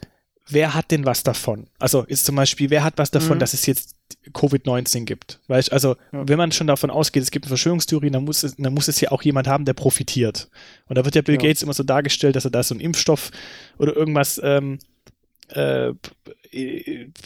wer 0.50 0.74
hat 0.74 0.92
denn 0.92 1.06
was 1.06 1.24
davon? 1.24 1.68
Also 1.80 2.04
ist 2.04 2.26
zum 2.26 2.36
Beispiel, 2.36 2.70
wer 2.70 2.84
hat 2.84 2.98
was 2.98 3.12
davon, 3.12 3.38
mhm. 3.38 3.40
dass 3.40 3.54
es 3.54 3.66
jetzt 3.66 3.96
Covid-19 4.34 5.06
gibt? 5.06 5.40
Weißt 5.48 5.72
also, 5.72 5.96
ja. 6.12 6.28
wenn 6.28 6.38
man 6.38 6.52
schon 6.52 6.68
davon 6.68 6.90
ausgeht, 6.90 7.24
es 7.24 7.32
gibt 7.32 7.46
eine 7.46 7.50
Verschwörungstheorie, 7.50 8.10
dann 8.10 8.24
muss, 8.24 8.44
es, 8.44 8.56
dann 8.58 8.74
muss 8.74 8.88
es 8.88 9.00
ja 9.00 9.12
auch 9.12 9.22
jemand 9.22 9.48
haben, 9.48 9.66
der 9.66 9.74
profitiert. 9.74 10.50
Und 10.88 10.98
da 10.98 11.06
wird 11.06 11.16
ja 11.16 11.22
Bill 11.22 11.36
ja. 11.36 11.42
Gates 11.42 11.64
immer 11.64 11.74
so 11.74 11.84
dargestellt, 11.84 12.36
dass 12.36 12.46
er 12.46 12.52
da 12.52 12.64
so 12.64 12.74
einen 12.74 12.82
Impfstoff 12.82 13.32
oder 13.78 13.96
irgendwas 13.96 14.40
ähm, 14.44 14.80
äh, 15.50 15.94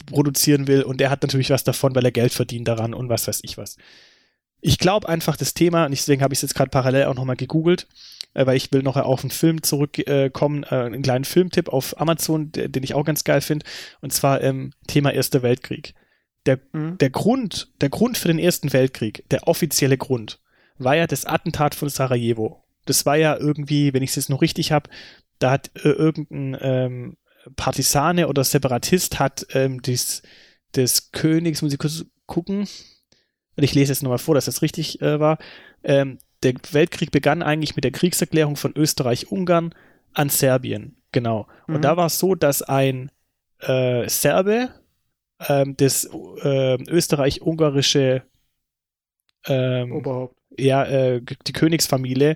produzieren 0.07 0.67
will 0.67 0.83
und 0.83 0.99
der 0.99 1.09
hat 1.09 1.21
natürlich 1.21 1.49
was 1.49 1.63
davon, 1.63 1.95
weil 1.95 2.05
er 2.05 2.11
Geld 2.11 2.33
verdient 2.33 2.67
daran 2.67 2.93
und 2.93 3.09
was 3.09 3.27
weiß 3.27 3.39
ich 3.43 3.57
was 3.57 3.77
ich 4.61 4.77
glaube 4.77 5.09
einfach 5.09 5.35
das 5.35 5.53
Thema, 5.53 5.85
und 5.85 5.91
deswegen 5.91 6.21
habe 6.21 6.33
ich 6.33 6.37
es 6.37 6.43
jetzt 6.43 6.55
gerade 6.55 6.69
parallel 6.69 7.05
auch 7.05 7.15
nochmal 7.15 7.35
gegoogelt, 7.35 7.87
äh, 8.33 8.45
weil 8.45 8.57
ich 8.57 8.71
will 8.71 8.83
noch 8.83 8.95
auf 8.95 9.21
einen 9.21 9.31
Film 9.31 9.63
zurückkommen, 9.63 10.63
äh, 10.63 10.75
einen 10.75 11.01
kleinen 11.01 11.25
Filmtipp 11.25 11.69
auf 11.69 11.99
Amazon, 11.99 12.51
der, 12.51 12.69
den 12.69 12.83
ich 12.83 12.93
auch 12.93 13.03
ganz 13.05 13.23
geil 13.23 13.41
finde, 13.41 13.65
und 14.01 14.13
zwar 14.13 14.41
ähm, 14.41 14.71
Thema 14.87 15.11
Erster 15.11 15.41
Weltkrieg. 15.41 15.93
Der, 16.45 16.59
mhm. 16.71 16.97
der 16.97 17.09
Grund, 17.09 17.71
der 17.81 17.89
Grund 17.89 18.17
für 18.17 18.27
den 18.27 18.39
Ersten 18.39 18.71
Weltkrieg, 18.73 19.23
der 19.29 19.47
offizielle 19.47 19.97
Grund, 19.97 20.39
war 20.77 20.95
ja 20.95 21.07
das 21.07 21.25
Attentat 21.25 21.75
von 21.75 21.89
Sarajevo. 21.89 22.63
Das 22.85 23.05
war 23.05 23.15
ja 23.15 23.37
irgendwie, 23.37 23.93
wenn 23.93 24.01
ich 24.01 24.11
es 24.11 24.15
jetzt 24.15 24.29
noch 24.29 24.41
richtig 24.41 24.71
habe, 24.71 24.89
da 25.37 25.51
hat 25.51 25.71
äh, 25.75 25.89
irgendein 25.89 26.57
ähm, 26.61 27.17
Partisane 27.55 28.27
oder 28.27 28.43
Separatist 28.43 29.19
hat 29.19 29.45
ähm, 29.53 29.81
des, 29.81 30.21
des 30.75 31.11
Königs, 31.11 31.61
muss 31.61 31.73
ich 31.73 31.79
kurz 31.79 32.05
gucken, 32.25 32.67
ich 33.55 33.73
lese 33.73 33.91
jetzt 33.91 34.03
nochmal 34.03 34.17
vor, 34.17 34.35
dass 34.35 34.45
das 34.45 34.61
richtig 34.61 35.01
äh, 35.01 35.19
war, 35.19 35.37
ähm, 35.83 36.19
der 36.43 36.53
Weltkrieg 36.71 37.11
begann 37.11 37.43
eigentlich 37.43 37.75
mit 37.75 37.83
der 37.83 37.91
Kriegserklärung 37.91 38.55
von 38.55 38.73
Österreich-Ungarn 38.75 39.75
an 40.13 40.29
Serbien. 40.29 40.95
Genau. 41.11 41.47
Mhm. 41.67 41.75
Und 41.75 41.81
da 41.83 41.97
war 41.97 42.07
es 42.07 42.17
so, 42.19 42.35
dass 42.35 42.61
ein 42.61 43.11
äh, 43.59 44.07
Serbe 44.09 44.69
ähm, 45.47 45.75
das 45.77 46.05
äh, 46.05 46.81
österreich-ungarische 46.83 48.23
ähm, 49.45 49.91
Oberhaupt. 49.91 50.35
Ja, 50.57 50.83
äh, 50.83 51.21
die 51.47 51.53
Königsfamilie 51.53 52.35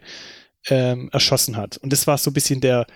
ähm, 0.67 1.09
erschossen 1.11 1.57
hat. 1.57 1.77
Und 1.77 1.91
das 1.91 2.07
war 2.07 2.17
so 2.17 2.31
ein 2.31 2.33
bisschen 2.33 2.61
der, 2.61 2.87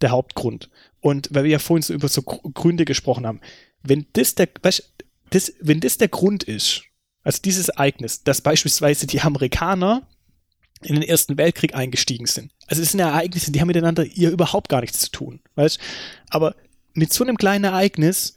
der 0.00 0.10
Hauptgrund. 0.10 0.70
Und 1.00 1.28
weil 1.32 1.44
wir 1.44 1.52
ja 1.52 1.58
vorhin 1.58 1.82
so 1.82 1.94
über 1.94 2.08
so 2.08 2.22
Gründe 2.22 2.84
gesprochen 2.84 3.26
haben, 3.26 3.40
wenn 3.82 4.06
das 4.14 4.34
der, 4.34 4.48
weißt, 4.62 4.94
das, 5.30 5.52
wenn 5.60 5.80
das 5.80 5.98
der 5.98 6.08
Grund 6.08 6.44
ist, 6.44 6.84
also 7.24 7.40
dieses 7.42 7.70
Ereignis, 7.70 8.22
dass 8.22 8.42
beispielsweise 8.42 9.06
die 9.06 9.20
Amerikaner 9.20 10.06
in 10.82 10.94
den 10.94 11.02
Ersten 11.02 11.38
Weltkrieg 11.38 11.74
eingestiegen 11.74 12.26
sind. 12.26 12.52
Also 12.66 12.82
es 12.82 12.92
sind 12.92 13.00
Ereignisse, 13.00 13.50
die 13.50 13.60
haben 13.60 13.68
miteinander 13.68 14.04
hier 14.04 14.30
überhaupt 14.30 14.68
gar 14.68 14.82
nichts 14.82 15.00
zu 15.00 15.10
tun. 15.10 15.40
Weißt? 15.54 15.78
Aber 16.28 16.54
mit 16.92 17.12
so 17.12 17.24
einem 17.24 17.38
kleinen 17.38 17.64
Ereignis 17.64 18.36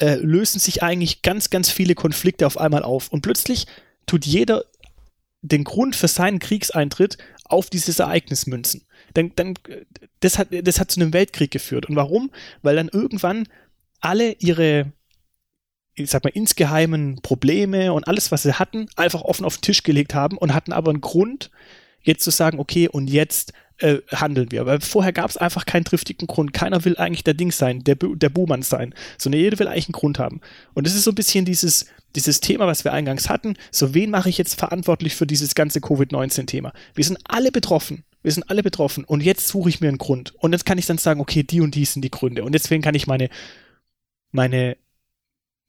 äh, 0.00 0.14
lösen 0.14 0.60
sich 0.60 0.82
eigentlich 0.82 1.22
ganz, 1.22 1.50
ganz 1.50 1.70
viele 1.70 1.94
Konflikte 1.94 2.46
auf 2.46 2.58
einmal 2.58 2.84
auf. 2.84 3.08
Und 3.08 3.22
plötzlich 3.22 3.66
tut 4.06 4.24
jeder 4.24 4.64
den 5.42 5.64
Grund 5.64 5.96
für 5.96 6.08
seinen 6.08 6.38
Kriegseintritt 6.38 7.18
auf 7.44 7.68
dieses 7.70 7.98
Ereignis 7.98 8.46
münzen. 8.46 8.86
Dann, 9.12 9.32
dann, 9.36 9.54
das, 10.20 10.38
hat, 10.38 10.48
das 10.50 10.80
hat 10.80 10.90
zu 10.90 11.00
einem 11.00 11.12
Weltkrieg 11.12 11.50
geführt. 11.50 11.86
Und 11.86 11.96
warum? 11.96 12.30
Weil 12.62 12.76
dann 12.76 12.88
irgendwann 12.88 13.48
alle 14.00 14.32
ihre 14.38 14.92
ich 15.94 16.10
sag 16.10 16.24
mal, 16.24 16.30
insgeheimen 16.30 17.20
Probleme 17.22 17.92
und 17.92 18.08
alles, 18.08 18.32
was 18.32 18.42
sie 18.42 18.54
hatten, 18.54 18.88
einfach 18.96 19.22
offen 19.22 19.44
auf 19.44 19.58
den 19.58 19.62
Tisch 19.62 19.82
gelegt 19.82 20.14
haben 20.14 20.36
und 20.36 20.54
hatten 20.54 20.72
aber 20.72 20.90
einen 20.90 21.00
Grund, 21.00 21.50
jetzt 22.02 22.24
zu 22.24 22.30
sagen, 22.30 22.58
okay, 22.58 22.88
und 22.88 23.08
jetzt 23.08 23.52
äh, 23.78 23.98
handeln 24.12 24.50
wir. 24.50 24.66
Weil 24.66 24.80
vorher 24.80 25.12
gab 25.12 25.30
es 25.30 25.36
einfach 25.36 25.66
keinen 25.66 25.84
triftigen 25.84 26.26
Grund. 26.26 26.52
Keiner 26.52 26.84
will 26.84 26.96
eigentlich 26.96 27.24
der 27.24 27.34
Ding 27.34 27.52
sein, 27.52 27.82
der, 27.84 27.96
der 27.96 28.28
Buhmann 28.28 28.62
sein, 28.62 28.94
sondern 29.18 29.40
jeder 29.40 29.58
will 29.58 29.68
eigentlich 29.68 29.88
einen 29.88 29.94
Grund 29.94 30.18
haben. 30.18 30.40
Und 30.74 30.86
das 30.86 30.94
ist 30.94 31.04
so 31.04 31.10
ein 31.10 31.16
bisschen 31.16 31.44
dieses, 31.44 31.86
dieses 32.14 32.40
Thema, 32.40 32.66
was 32.66 32.84
wir 32.84 32.92
eingangs 32.92 33.28
hatten. 33.28 33.56
So, 33.70 33.94
wen 33.94 34.10
mache 34.10 34.28
ich 34.28 34.38
jetzt 34.38 34.58
verantwortlich 34.58 35.16
für 35.16 35.26
dieses 35.26 35.54
ganze 35.54 35.80
Covid-19-Thema? 35.80 36.72
Wir 36.94 37.04
sind 37.04 37.18
alle 37.24 37.50
betroffen. 37.50 38.04
Wir 38.22 38.32
sind 38.32 38.48
alle 38.48 38.62
betroffen. 38.62 39.04
Und 39.04 39.22
jetzt 39.22 39.48
suche 39.48 39.68
ich 39.68 39.80
mir 39.80 39.88
einen 39.88 39.98
Grund. 39.98 40.34
Und 40.36 40.52
jetzt 40.52 40.66
kann 40.66 40.78
ich 40.78 40.86
dann 40.86 40.98
sagen, 40.98 41.20
okay, 41.20 41.42
die 41.42 41.60
und 41.60 41.74
die 41.74 41.84
sind 41.84 42.02
die 42.02 42.10
Gründe. 42.10 42.44
Und 42.44 42.52
deswegen 42.52 42.82
kann 42.82 42.94
ich 42.94 43.06
meine, 43.06 43.28
meine, 44.30 44.76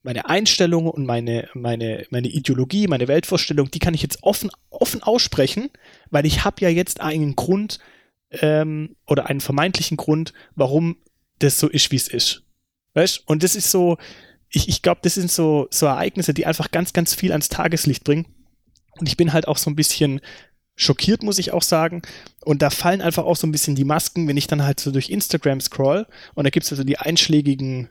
meine 0.06 0.30
Einstellung 0.30 0.88
und 0.88 1.08
meine, 1.08 1.50
meine, 1.56 2.06
meine 2.12 2.28
Ideologie, 2.28 2.86
meine 2.86 3.08
Weltvorstellung, 3.08 3.72
die 3.72 3.80
kann 3.80 3.96
ich 3.96 4.04
jetzt 4.04 4.22
offen, 4.22 4.52
offen 4.70 5.02
aussprechen, 5.02 5.72
weil 6.12 6.28
ich 6.28 6.46
habe 6.46 6.62
ja 6.62 6.70
jetzt 6.70 7.02
einen 7.02 7.36
Grund 7.36 7.80
ähm, 8.30 8.96
oder 9.08 9.26
einen 9.26 9.42
vermeintlichen 9.42 9.98
Grund, 9.98 10.32
warum 10.54 10.98
das 11.40 11.60
so 11.60 11.68
ist, 11.68 11.92
wie 11.92 11.96
es 11.96 12.08
ist. 12.08 12.44
Weißt? 12.94 13.24
Und 13.26 13.42
das 13.42 13.56
ist 13.56 13.72
so, 13.72 13.98
ich, 14.50 14.70
ich 14.70 14.84
glaube, 14.84 15.00
das 15.02 15.16
sind 15.16 15.32
so, 15.32 15.68
so 15.72 15.88
Ereignisse, 15.88 16.36
die 16.36 16.46
einfach 16.46 16.70
ganz, 16.70 16.94
ganz 16.94 17.16
viel 17.16 17.32
ans 17.32 17.50
Tageslicht 17.50 18.04
bringen. 18.04 18.28
Und 19.00 19.10
ich 19.10 19.18
bin 19.18 19.34
halt 19.34 19.48
auch 19.48 19.58
so 19.58 19.72
ein 19.72 19.76
bisschen 19.76 20.22
schockiert, 20.76 21.24
muss 21.24 21.40
ich 21.40 21.52
auch 21.52 21.64
sagen. 21.64 22.04
Und 22.42 22.62
da 22.62 22.70
fallen 22.70 23.02
einfach 23.02 23.26
auch 23.26 23.38
so 23.38 23.48
ein 23.48 23.52
bisschen 23.52 23.76
die 23.76 23.86
Masken, 23.86 24.28
wenn 24.28 24.38
ich 24.38 24.46
dann 24.46 24.64
halt 24.64 24.80
so 24.80 24.92
durch 24.92 25.10
Instagram 25.10 25.62
scroll. 25.62 26.06
Und 26.36 26.44
da 26.44 26.52
gibt 26.52 26.68
es 26.68 26.72
also 26.72 26.84
die 26.84 27.00
einschlägigen 27.00 27.90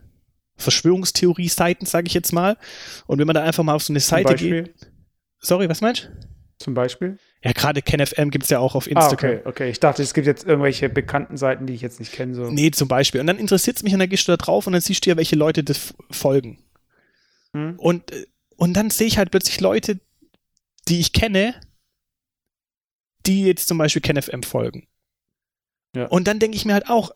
Verschwörungstheorie-Seiten, 0.57 1.87
sage 1.87 2.07
ich 2.07 2.15
jetzt 2.15 2.33
mal. 2.33 2.57
Und 3.07 3.19
wenn 3.19 3.27
man 3.27 3.35
da 3.35 3.43
einfach 3.43 3.65
mal 3.65 3.75
auf 3.75 3.83
so 3.83 3.93
eine 3.93 4.01
Seite 4.01 4.35
geht. 4.35 4.75
Sorry, 5.39 5.69
was 5.69 5.81
meinst 5.81 6.05
du? 6.05 6.35
Zum 6.59 6.75
Beispiel? 6.75 7.19
Ja, 7.43 7.53
gerade 7.53 7.83
KenFM 7.83 8.31
gibt 8.31 8.45
es 8.45 8.51
ja 8.51 8.59
auch 8.59 8.75
auf 8.75 8.87
Instagram. 8.87 9.31
Ah, 9.31 9.35
okay, 9.35 9.43
okay. 9.45 9.71
Ich 9.71 9.81
dachte, 9.81 10.03
es 10.03 10.15
gibt 10.15 10.27
jetzt 10.27 10.47
irgendwelche 10.47 10.89
bekannten 10.89 11.37
Seiten, 11.37 11.67
die 11.67 11.75
ich 11.75 11.83
jetzt 11.83 11.99
nicht 11.99 12.13
kenne. 12.13 12.35
So. 12.35 12.51
Nee, 12.51 12.71
zum 12.71 12.89
Beispiel. 12.89 13.21
Und 13.21 13.27
dann 13.27 13.39
interessiert 13.39 13.77
es 13.77 13.83
mich 13.83 13.93
und 13.93 13.99
dann 13.99 14.09
gehst 14.09 14.27
du 14.29 14.33
da 14.33 14.37
drauf 14.37 14.67
und 14.67 14.73
dann 14.73 14.81
siehst 14.81 15.05
du 15.05 15.11
ja, 15.11 15.17
welche 15.17 15.37
Leute 15.37 15.63
das 15.63 15.93
folgen. 16.11 16.63
Hm. 17.53 17.79
Und, 17.79 18.13
äh, 18.13 18.27
und 18.57 18.75
dann 18.75 18.89
sehe 18.91 19.07
ich 19.07 19.19
halt 19.19 19.31
plötzlich 19.31 19.61
Leute, 19.61 20.01
die 20.89 21.01
ich 21.01 21.13
kenne, 21.13 21.55
die 23.27 23.45
jetzt 23.45 23.69
zum 23.69 23.79
Beispiel 23.79 24.03
KenFM 24.03 24.43
folgen. 24.43 24.87
Ja. 25.95 26.07
Und 26.07 26.27
dann 26.29 26.39
denke 26.39 26.57
ich 26.57 26.65
mir 26.65 26.75
halt 26.75 26.89
auch, 26.89 27.13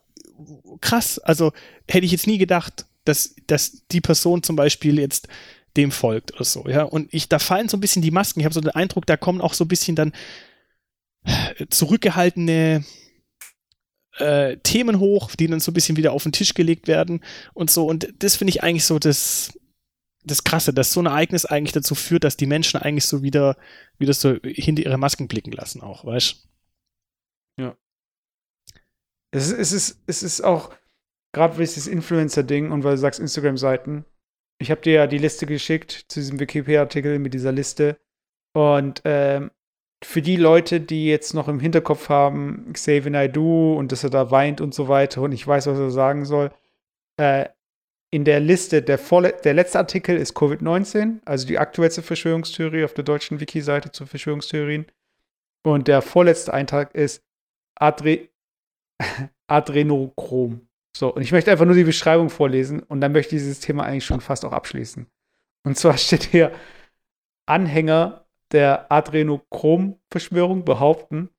krass, 0.81 1.19
also 1.19 1.51
hätte 1.87 2.05
ich 2.05 2.11
jetzt 2.11 2.27
nie 2.27 2.37
gedacht, 2.37 2.85
dass, 3.09 3.35
dass 3.47 3.85
die 3.87 4.01
Person 4.01 4.43
zum 4.43 4.55
Beispiel 4.55 4.99
jetzt 4.99 5.27
dem 5.75 5.91
folgt 5.91 6.33
oder 6.33 6.45
so, 6.45 6.67
ja. 6.67 6.83
Und 6.83 7.13
ich, 7.13 7.29
da 7.29 7.39
fallen 7.39 7.69
so 7.69 7.77
ein 7.77 7.81
bisschen 7.81 8.01
die 8.01 8.11
Masken. 8.11 8.39
Ich 8.39 8.45
habe 8.45 8.53
so 8.53 8.61
den 8.61 8.71
Eindruck, 8.71 9.05
da 9.05 9.17
kommen 9.17 9.41
auch 9.41 9.53
so 9.53 9.65
ein 9.65 9.67
bisschen 9.67 9.95
dann 9.95 10.13
zurückgehaltene 11.69 12.83
äh, 14.17 14.57
Themen 14.57 14.99
hoch, 14.99 15.35
die 15.35 15.47
dann 15.47 15.59
so 15.59 15.71
ein 15.71 15.73
bisschen 15.73 15.97
wieder 15.97 16.11
auf 16.11 16.23
den 16.23 16.31
Tisch 16.31 16.53
gelegt 16.53 16.87
werden 16.87 17.23
und 17.53 17.69
so. 17.69 17.85
Und 17.85 18.13
das 18.19 18.35
finde 18.35 18.51
ich 18.51 18.63
eigentlich 18.63 18.85
so 18.85 18.99
das, 18.99 19.57
das 20.23 20.43
Krasse, 20.43 20.73
dass 20.73 20.91
so 20.91 21.01
ein 21.01 21.05
Ereignis 21.05 21.45
eigentlich 21.45 21.73
dazu 21.73 21.95
führt, 21.95 22.23
dass 22.23 22.37
die 22.37 22.45
Menschen 22.45 22.79
eigentlich 22.79 23.05
so 23.05 23.21
wieder, 23.23 23.57
wieder 23.97 24.13
so 24.13 24.35
hinter 24.43 24.83
ihre 24.83 24.97
Masken 24.97 25.27
blicken 25.27 25.51
lassen, 25.51 25.81
auch, 25.81 26.05
weißt 26.05 26.47
Ja. 27.57 27.77
Es 29.31 29.51
es 29.51 29.71
ist, 29.71 30.01
es 30.07 30.23
ist 30.23 30.41
auch, 30.41 30.73
gerade 31.33 31.57
weil 31.57 31.65
dieses 31.65 31.87
Influencer-Ding 31.87 32.71
und 32.71 32.83
weil 32.83 32.95
du 32.95 32.97
sagst 32.97 33.19
Instagram-Seiten, 33.19 34.05
ich 34.61 34.71
habe 34.71 34.81
dir 34.81 34.93
ja 34.93 35.07
die 35.07 35.17
Liste 35.17 35.45
geschickt 35.45 36.05
zu 36.09 36.19
diesem 36.19 36.39
Wikipedia-Artikel 36.39 37.19
mit 37.19 37.33
dieser 37.33 37.51
Liste. 37.51 37.97
Und 38.53 39.01
ähm, 39.05 39.51
für 40.03 40.21
die 40.21 40.35
Leute, 40.35 40.81
die 40.81 41.07
jetzt 41.07 41.33
noch 41.33 41.47
im 41.47 41.59
Hinterkopf 41.59 42.09
haben, 42.09 42.71
Xavier 42.73 43.11
Naidoo 43.11 43.77
und 43.77 43.91
dass 43.91 44.03
er 44.03 44.09
da 44.09 44.31
weint 44.31 44.61
und 44.61 44.73
so 44.73 44.87
weiter 44.87 45.21
und 45.21 45.31
ich 45.31 45.45
weiß, 45.45 45.67
was 45.67 45.77
er 45.77 45.91
sagen 45.91 46.25
soll, 46.25 46.51
äh, 47.17 47.49
in 48.11 48.25
der 48.25 48.39
Liste, 48.39 48.81
der, 48.81 48.97
der 48.97 49.53
letzte 49.53 49.77
Artikel 49.77 50.17
ist 50.17 50.35
Covid-19, 50.35 51.19
also 51.25 51.45
die 51.45 51.59
aktuellste 51.59 52.01
Verschwörungstheorie 52.01 52.83
auf 52.83 52.93
der 52.93 53.03
deutschen 53.03 53.39
Wiki-Seite 53.39 53.91
zu 53.91 54.05
Verschwörungstheorien. 54.05 54.87
Und 55.63 55.87
der 55.87 56.01
vorletzte 56.01 56.53
Eintrag 56.53 56.95
ist 56.95 57.23
Adre 57.75 58.29
Adrenochrom. 59.47 60.68
So, 60.95 61.13
und 61.13 61.21
ich 61.21 61.31
möchte 61.31 61.51
einfach 61.51 61.65
nur 61.65 61.75
die 61.75 61.83
Beschreibung 61.83 62.29
vorlesen 62.29 62.81
und 62.81 63.01
dann 63.01 63.11
möchte 63.11 63.35
ich 63.35 63.41
dieses 63.41 63.59
Thema 63.59 63.83
eigentlich 63.83 64.05
schon 64.05 64.21
fast 64.21 64.45
auch 64.45 64.53
abschließen. 64.53 65.07
Und 65.65 65.77
zwar 65.77 65.97
steht 65.97 66.23
hier, 66.23 66.51
Anhänger 67.45 68.27
der 68.51 68.91
Adrenochrom-Verschwörung 68.91 70.65
behaupten, 70.65 71.29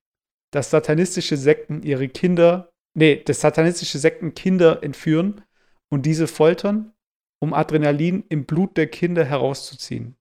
dass 0.53 0.71
satanistische 0.71 1.37
Sekten 1.37 1.83
ihre 1.83 2.09
Kinder, 2.09 2.73
nee, 2.95 3.23
dass 3.23 3.41
satanistische 3.41 3.99
Sekten 3.99 4.35
Kinder 4.35 4.83
entführen 4.83 5.45
und 5.89 6.07
diese 6.07 6.27
foltern, 6.27 6.93
um 7.41 7.55
Adrenalin 7.55 8.25
im 8.29 8.45
Blut 8.45 8.77
der 8.77 8.89
Kinder 8.89 9.25
herauszuziehen. 9.25 10.17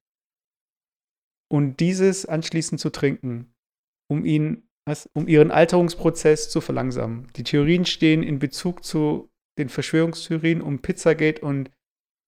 Und 1.52 1.80
dieses 1.80 2.26
anschließend 2.28 2.80
zu 2.80 2.92
trinken, 2.92 3.54
um 4.08 4.26
ihn 4.26 4.69
was, 4.86 5.10
um 5.14 5.28
ihren 5.28 5.52
Alterungsprozess 5.52 6.50
zu 6.50 6.62
verlangsamen. 6.62 7.28
Die 7.36 7.44
Theorien 7.44 7.86
stehen 7.86 8.24
in 8.24 8.40
Bezug 8.40 8.84
zu 8.84 9.30
den 9.58 9.70
Verschwörungstheorien 9.70 10.62
um 10.62 10.80
Pizzagate 10.80 11.42
und 11.42 11.70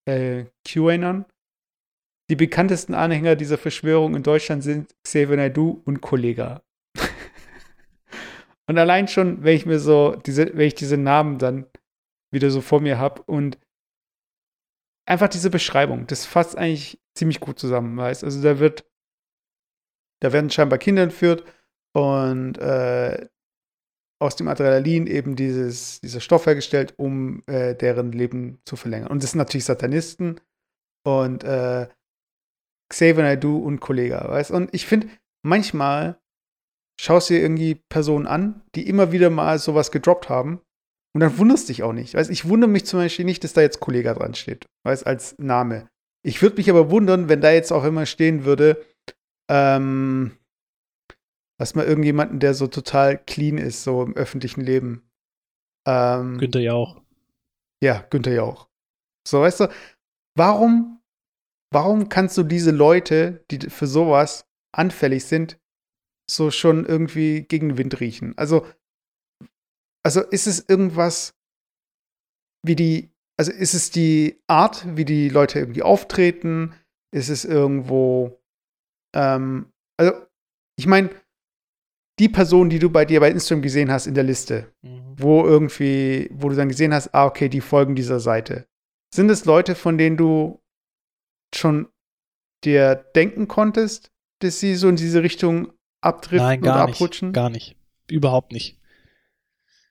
äh, 0.07 0.45
QAnon. 0.67 1.25
Die 2.29 2.35
bekanntesten 2.35 2.93
Anhänger 2.93 3.35
dieser 3.35 3.57
Verschwörung 3.57 4.15
in 4.15 4.23
Deutschland 4.23 4.63
sind 4.63 4.95
Xavier 5.03 5.37
Naidoo 5.37 5.81
und 5.85 6.01
Kollega. 6.01 6.63
und 8.67 8.77
allein 8.77 9.07
schon, 9.07 9.43
wenn 9.43 9.55
ich 9.55 9.65
mir 9.65 9.79
so 9.79 10.15
diese, 10.15 10.55
wenn 10.55 10.67
ich 10.67 10.75
diese 10.75 10.97
Namen 10.97 11.39
dann 11.39 11.65
wieder 12.31 12.51
so 12.51 12.61
vor 12.61 12.79
mir 12.79 12.97
habe 12.97 13.21
und 13.23 13.57
einfach 15.05 15.27
diese 15.27 15.49
Beschreibung, 15.49 16.07
das 16.07 16.25
fasst 16.25 16.57
eigentlich 16.57 17.01
ziemlich 17.15 17.39
gut 17.41 17.59
zusammen, 17.59 17.97
weißt 17.97 18.23
Also 18.23 18.41
da 18.41 18.59
wird, 18.59 18.85
da 20.21 20.31
werden 20.31 20.49
scheinbar 20.49 20.79
Kinder 20.79 21.03
entführt 21.03 21.43
und 21.93 22.57
äh, 22.57 23.27
aus 24.21 24.35
dem 24.35 24.47
Adrenalin 24.47 25.07
eben 25.07 25.35
dieses, 25.35 25.99
dieser 26.01 26.19
Stoff 26.19 26.45
hergestellt, 26.45 26.93
um 26.97 27.41
äh, 27.47 27.75
deren 27.75 28.11
Leben 28.11 28.61
zu 28.65 28.75
verlängern. 28.75 29.09
Und 29.09 29.23
das 29.23 29.31
sind 29.31 29.39
natürlich 29.39 29.65
Satanisten 29.65 30.39
und 31.03 31.43
äh, 31.43 31.87
Xavier 32.89 33.23
Naidoo 33.23 33.57
und 33.57 33.79
Kollega, 33.79 34.29
weißt 34.29 34.51
Und 34.51 34.73
ich 34.73 34.85
finde, 34.85 35.07
manchmal 35.43 36.19
schaust 36.99 37.29
du 37.29 37.33
dir 37.33 37.41
irgendwie 37.41 37.75
Personen 37.75 38.27
an, 38.27 38.61
die 38.75 38.87
immer 38.87 39.11
wieder 39.11 39.31
mal 39.31 39.57
sowas 39.57 39.91
gedroppt 39.91 40.29
haben 40.29 40.61
und 41.15 41.21
dann 41.21 41.37
wunderst 41.39 41.69
dich 41.69 41.81
auch 41.81 41.93
nicht. 41.93 42.13
Weißt, 42.13 42.29
ich 42.29 42.47
wundere 42.47 42.69
mich 42.69 42.85
zum 42.85 42.99
Beispiel 42.99 43.25
nicht, 43.25 43.43
dass 43.43 43.53
da 43.53 43.61
jetzt 43.61 43.79
Kollega 43.79 44.13
dran 44.13 44.35
steht, 44.35 44.67
weißt, 44.83 45.07
als 45.07 45.37
Name. 45.39 45.89
Ich 46.23 46.43
würde 46.43 46.57
mich 46.57 46.69
aber 46.69 46.91
wundern, 46.91 47.27
wenn 47.27 47.41
da 47.41 47.51
jetzt 47.51 47.71
auch 47.71 47.83
immer 47.83 48.05
stehen 48.05 48.45
würde, 48.45 48.85
ähm, 49.49 50.37
Lass 51.61 51.75
mal 51.75 51.85
irgendjemanden, 51.85 52.39
der 52.39 52.55
so 52.55 52.65
total 52.65 53.23
clean 53.23 53.59
ist, 53.59 53.83
so 53.83 54.01
im 54.01 54.15
öffentlichen 54.15 54.61
Leben. 54.61 55.07
Ähm, 55.87 56.39
Günther 56.39 56.61
Jauch. 56.61 57.03
Ja, 57.83 58.01
Günther 58.09 58.33
Jauch. 58.33 58.67
So, 59.27 59.41
weißt 59.41 59.59
du, 59.59 59.67
warum, 60.35 61.03
warum 61.71 62.09
kannst 62.09 62.35
du 62.39 62.41
diese 62.41 62.71
Leute, 62.71 63.45
die 63.51 63.69
für 63.69 63.85
sowas 63.85 64.49
anfällig 64.75 65.25
sind, 65.25 65.59
so 66.27 66.49
schon 66.49 66.83
irgendwie 66.83 67.43
gegen 67.43 67.69
den 67.69 67.77
Wind 67.77 67.99
riechen? 67.99 68.35
Also, 68.39 68.65
also 70.03 70.21
ist 70.21 70.47
es 70.47 70.67
irgendwas 70.67 71.35
wie 72.65 72.75
die, 72.75 73.11
also 73.37 73.51
ist 73.51 73.75
es 73.75 73.91
die 73.91 74.41
Art, 74.47 74.97
wie 74.97 75.05
die 75.05 75.29
Leute 75.29 75.59
irgendwie 75.59 75.83
auftreten? 75.83 76.73
Ist 77.13 77.29
es 77.29 77.45
irgendwo, 77.45 78.41
ähm, 79.15 79.71
also 79.99 80.25
ich 80.75 80.87
meine, 80.87 81.20
die 82.19 82.29
Person, 82.29 82.69
die 82.69 82.79
du 82.79 82.89
bei 82.89 83.05
dir 83.05 83.19
bei 83.19 83.31
Instagram 83.31 83.61
gesehen 83.61 83.91
hast 83.91 84.07
in 84.07 84.13
der 84.13 84.23
Liste, 84.23 84.71
mhm. 84.81 85.15
wo 85.17 85.45
irgendwie, 85.45 86.29
wo 86.33 86.49
du 86.49 86.55
dann 86.55 86.69
gesehen 86.69 86.93
hast, 86.93 87.13
ah, 87.13 87.25
okay, 87.25 87.49
die 87.49 87.61
folgen 87.61 87.95
dieser 87.95 88.19
Seite. 88.19 88.67
Sind 89.13 89.29
es 89.29 89.45
Leute, 89.45 89.75
von 89.75 89.97
denen 89.97 90.17
du 90.17 90.61
schon 91.53 91.87
dir 92.63 92.95
denken 93.15 93.47
konntest, 93.47 94.11
dass 94.39 94.59
sie 94.59 94.75
so 94.75 94.87
in 94.87 94.95
diese 94.95 95.23
Richtung 95.23 95.73
abdriften 96.01 96.47
Nein, 96.47 96.61
gar 96.61 96.75
oder 96.75 96.93
abrutschen? 96.93 97.29
Nicht, 97.29 97.35
gar 97.35 97.49
nicht. 97.49 97.75
Überhaupt 98.09 98.51
nicht. 98.51 98.79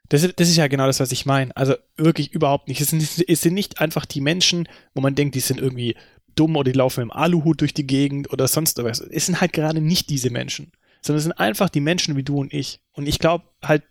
Das, 0.08 0.22
das 0.34 0.48
ist 0.48 0.56
ja 0.56 0.66
genau 0.66 0.86
das, 0.86 1.00
was 1.00 1.12
ich 1.12 1.24
meine. 1.26 1.56
Also 1.56 1.74
wirklich 1.96 2.32
überhaupt 2.32 2.68
nicht. 2.68 2.80
Es 2.80 2.88
sind, 2.88 3.02
es 3.28 3.40
sind 3.40 3.54
nicht 3.54 3.80
einfach 3.80 4.06
die 4.06 4.20
Menschen, 4.20 4.68
wo 4.94 5.00
man 5.00 5.14
denkt, 5.14 5.34
die 5.34 5.40
sind 5.40 5.60
irgendwie 5.60 5.96
dumm 6.34 6.56
oder 6.56 6.70
die 6.70 6.78
laufen 6.78 7.02
im 7.02 7.12
Aluhut 7.12 7.60
durch 7.60 7.74
die 7.74 7.86
Gegend 7.86 8.32
oder 8.32 8.48
sonst 8.48 8.82
was. 8.82 9.00
Es 9.00 9.26
sind 9.26 9.40
halt 9.40 9.52
gerade 9.52 9.80
nicht 9.80 10.10
diese 10.10 10.30
Menschen 10.30 10.72
sondern 11.00 11.18
es 11.18 11.24
sind 11.24 11.32
einfach 11.32 11.68
die 11.68 11.80
Menschen 11.80 12.16
wie 12.16 12.22
du 12.22 12.38
und 12.38 12.52
ich. 12.52 12.80
Und 12.92 13.06
ich 13.06 13.18
glaube 13.18 13.44
halt, 13.62 13.82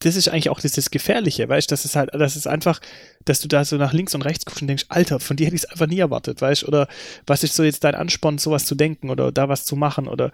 das 0.00 0.16
ist 0.16 0.28
eigentlich 0.28 0.50
auch 0.50 0.60
das, 0.60 0.72
das 0.72 0.90
Gefährliche, 0.90 1.48
weißt 1.48 1.70
du, 1.70 1.72
das 1.72 1.84
ist 1.84 1.96
halt, 1.96 2.10
das 2.12 2.36
ist 2.36 2.46
einfach, 2.46 2.80
dass 3.24 3.40
du 3.40 3.48
da 3.48 3.64
so 3.64 3.76
nach 3.76 3.92
links 3.92 4.14
und 4.14 4.22
rechts 4.22 4.44
guckst 4.44 4.62
und 4.62 4.68
denkst, 4.68 4.86
Alter, 4.88 5.20
von 5.20 5.36
dir 5.36 5.46
hätte 5.46 5.56
ich 5.56 5.62
es 5.62 5.70
einfach 5.70 5.86
nie 5.86 5.98
erwartet, 5.98 6.40
weißt 6.40 6.62
du, 6.62 6.68
oder 6.68 6.88
was 7.26 7.44
ist 7.44 7.54
so 7.54 7.62
jetzt 7.62 7.84
dein 7.84 7.94
Ansporn, 7.94 8.38
sowas 8.38 8.64
zu 8.64 8.74
denken 8.74 9.10
oder 9.10 9.30
da 9.30 9.48
was 9.48 9.64
zu 9.64 9.76
machen 9.76 10.08
oder 10.08 10.32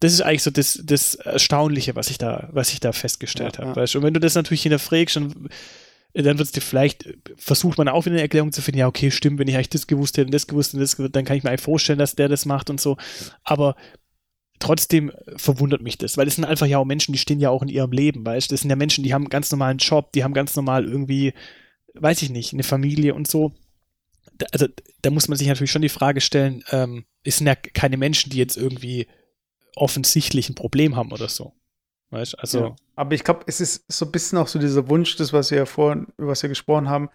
das 0.00 0.12
ist 0.12 0.22
eigentlich 0.22 0.42
so 0.42 0.50
das, 0.50 0.80
das 0.84 1.14
Erstaunliche, 1.14 1.94
was 1.94 2.10
ich 2.10 2.18
da, 2.18 2.48
was 2.52 2.72
ich 2.72 2.80
da 2.80 2.92
festgestellt 2.92 3.56
ja, 3.56 3.62
habe, 3.64 3.70
ja. 3.70 3.76
weißt 3.76 3.94
du, 3.94 3.98
und 3.98 4.04
wenn 4.04 4.14
du 4.14 4.20
das 4.20 4.34
natürlich 4.34 4.62
hinterfragst 4.62 5.16
und 5.16 5.48
dann 6.14 6.38
wird 6.38 6.46
es 6.46 6.52
dir 6.52 6.60
vielleicht, 6.60 7.06
versucht 7.36 7.78
man 7.78 7.88
auch 7.88 8.04
wieder 8.04 8.14
eine 8.14 8.22
Erklärung 8.22 8.52
zu 8.52 8.60
finden, 8.60 8.80
ja, 8.80 8.86
okay, 8.86 9.10
stimmt, 9.10 9.38
wenn 9.38 9.48
ich 9.48 9.54
eigentlich 9.54 9.70
das 9.70 9.86
gewusst 9.86 10.16
hätte 10.16 10.26
und 10.26 10.34
das 10.34 10.46
gewusst 10.46 10.74
und 10.74 10.80
das, 10.80 10.96
dann 10.96 11.24
kann 11.24 11.36
ich 11.36 11.42
mir 11.42 11.50
eigentlich 11.50 11.62
vorstellen, 11.62 11.98
dass 11.98 12.14
der 12.14 12.28
das 12.28 12.44
macht 12.44 12.68
und 12.68 12.80
so. 12.80 12.98
Aber 13.44 13.76
trotzdem 14.62 15.12
verwundert 15.36 15.82
mich 15.82 15.98
das, 15.98 16.16
weil 16.16 16.24
das 16.24 16.36
sind 16.36 16.44
einfach 16.44 16.66
ja 16.66 16.78
auch 16.78 16.84
Menschen, 16.84 17.12
die 17.12 17.18
stehen 17.18 17.40
ja 17.40 17.50
auch 17.50 17.62
in 17.62 17.68
ihrem 17.68 17.92
Leben, 17.92 18.24
weißt 18.24 18.50
du? 18.50 18.54
Das 18.54 18.60
sind 18.60 18.70
ja 18.70 18.76
Menschen, 18.76 19.04
die 19.04 19.12
haben 19.12 19.22
einen 19.22 19.30
ganz 19.30 19.50
normalen 19.50 19.78
Job, 19.78 20.12
die 20.12 20.24
haben 20.24 20.34
ganz 20.34 20.54
normal 20.56 20.84
irgendwie, 20.84 21.34
weiß 21.94 22.22
ich 22.22 22.30
nicht, 22.30 22.52
eine 22.52 22.62
Familie 22.62 23.14
und 23.14 23.28
so. 23.28 23.52
Da, 24.38 24.46
also 24.52 24.66
da 25.02 25.10
muss 25.10 25.28
man 25.28 25.36
sich 25.36 25.48
natürlich 25.48 25.70
schon 25.70 25.82
die 25.82 25.88
Frage 25.88 26.20
stellen, 26.20 26.64
ähm, 26.70 27.04
es 27.24 27.38
sind 27.38 27.46
ja 27.46 27.54
keine 27.54 27.96
Menschen, 27.96 28.30
die 28.30 28.38
jetzt 28.38 28.56
irgendwie 28.56 29.08
offensichtlich 29.74 30.48
ein 30.48 30.54
Problem 30.54 30.96
haben 30.96 31.12
oder 31.12 31.28
so. 31.28 31.52
Weißt 32.10 32.38
also. 32.38 32.60
Ja, 32.60 32.76
aber 32.94 33.14
ich 33.14 33.24
glaube, 33.24 33.40
es 33.46 33.60
ist 33.60 33.84
so 33.90 34.04
ein 34.04 34.12
bisschen 34.12 34.38
auch 34.38 34.48
so 34.48 34.58
dieser 34.58 34.88
Wunsch, 34.88 35.16
das, 35.16 35.32
was 35.32 35.50
wir 35.50 35.58
ja 35.58 35.66
vorhin, 35.66 36.06
über 36.18 36.28
was 36.28 36.42
wir 36.42 36.48
gesprochen 36.48 36.88
haben, 36.88 37.08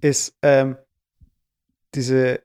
ist 0.00 0.36
ähm, 0.42 0.76
diese 1.94 2.40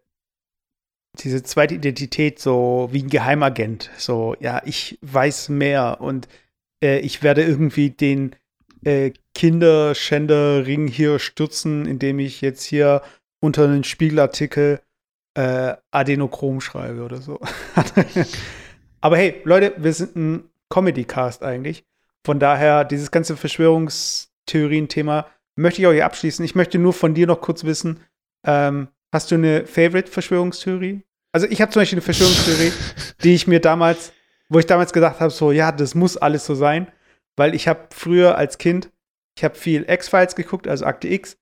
diese 1.20 1.44
zweite 1.44 1.76
Identität 1.76 2.40
so 2.40 2.90
wie 2.92 3.04
ein 3.04 3.10
Geheimagent. 3.10 3.92
So, 3.98 4.36
ja, 4.40 4.62
ich 4.66 4.98
weiß 5.02 5.50
mehr 5.50 5.98
und 6.02 6.28
äh, 6.84 7.00
ich 7.00 7.22
werde 7.24 7.44
irgendwie 7.44 7.92
den 7.92 8.36
äh, 8.84 9.12
Kinderschänderring 9.36 10.88
hier 10.88 11.20
stürzen, 11.20 11.86
indem 11.86 12.20
ich 12.20 12.42
jetzt 12.42 12.64
hier 12.64 13.02
unter 13.40 13.66
einen 13.66 13.84
Spiegelartikel 13.84 14.82
äh, 15.36 15.76
Adenochrom 15.92 16.62
schreibe 16.62 17.04
oder 17.04 17.18
so. 17.18 17.40
Aber 19.02 19.18
hey, 19.18 19.42
Leute, 19.44 19.74
wir 19.78 19.94
sind 19.94 20.16
ein 20.16 20.50
Comedy-Cast 20.70 21.44
eigentlich. 21.44 21.84
Von 22.26 22.40
daher, 22.40 22.86
dieses 22.86 23.12
ganze 23.12 23.36
Verschwörungstheorien-Thema 23.36 25.28
möchte 25.56 25.82
ich 25.82 25.88
hier 25.88 26.06
abschließen. 26.06 26.44
Ich 26.46 26.56
möchte 26.56 26.80
nur 26.80 26.94
von 26.94 27.14
dir 27.14 27.28
noch 27.28 27.42
kurz 27.42 27.64
wissen, 27.64 28.00
ähm, 28.46 28.88
Hast 29.14 29.30
du 29.30 29.36
eine 29.36 29.68
Favorite-Verschwörungstheorie? 29.68 31.04
Also 31.32 31.46
ich 31.48 31.62
habe 31.62 31.72
zum 31.72 31.82
Beispiel 31.82 31.98
eine 31.98 32.02
Verschwörungstheorie, 32.02 32.72
die 33.24 33.36
ich 33.36 33.46
mir 33.46 33.60
damals, 33.60 34.12
wo 34.50 34.58
ich 34.58 34.66
damals 34.66 34.92
gedacht 34.92 35.20
habe, 35.20 35.30
so 35.30 35.52
ja, 35.52 35.72
das 35.72 35.94
muss 35.94 36.18
alles 36.18 36.48
so 36.48 36.56
sein, 36.56 36.92
weil 37.36 37.54
ich 37.54 37.68
habe 37.68 37.90
früher 37.92 38.40
als 38.40 38.58
Kind, 38.58 38.90
ich 39.38 39.44
habe 39.44 39.54
viel 39.54 39.86
X-Files 39.88 40.36
geguckt, 40.36 40.68
also 40.68 40.86
Akte 40.86 41.10
X, 41.10 41.38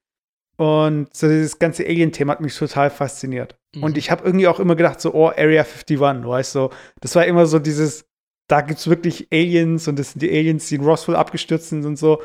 und 0.57 1.15
so 1.15 1.29
dieses 1.29 1.59
ganze 1.59 1.85
Alien-Thema 1.85 2.33
hat 2.33 2.41
mich 2.41 2.57
total 2.57 2.89
fasziniert. 2.89 3.57
Mhm. 3.73 3.83
Und 3.83 3.97
ich 3.97 4.11
habe 4.11 4.25
irgendwie 4.25 4.49
auch 4.49 4.59
immer 4.59 4.75
gedacht, 4.75 4.99
so, 4.99 5.13
oh, 5.13 5.29
Area 5.29 5.63
51, 5.63 5.97
weißt 5.99 6.55
du, 6.55 6.59
so, 6.59 6.69
das 6.99 7.15
war 7.15 7.25
immer 7.25 7.45
so 7.45 7.57
dieses, 7.57 8.05
da 8.47 8.59
gibt 8.59 8.79
es 8.79 8.89
wirklich 8.89 9.29
Aliens 9.31 9.87
und 9.87 9.97
das 9.97 10.11
sind 10.11 10.21
die 10.21 10.29
Aliens, 10.29 10.67
die 10.67 10.75
in 10.75 10.83
Roswell 10.83 11.15
abgestürzt 11.15 11.69
sind 11.69 11.85
und 11.85 11.95
so. 11.95 12.21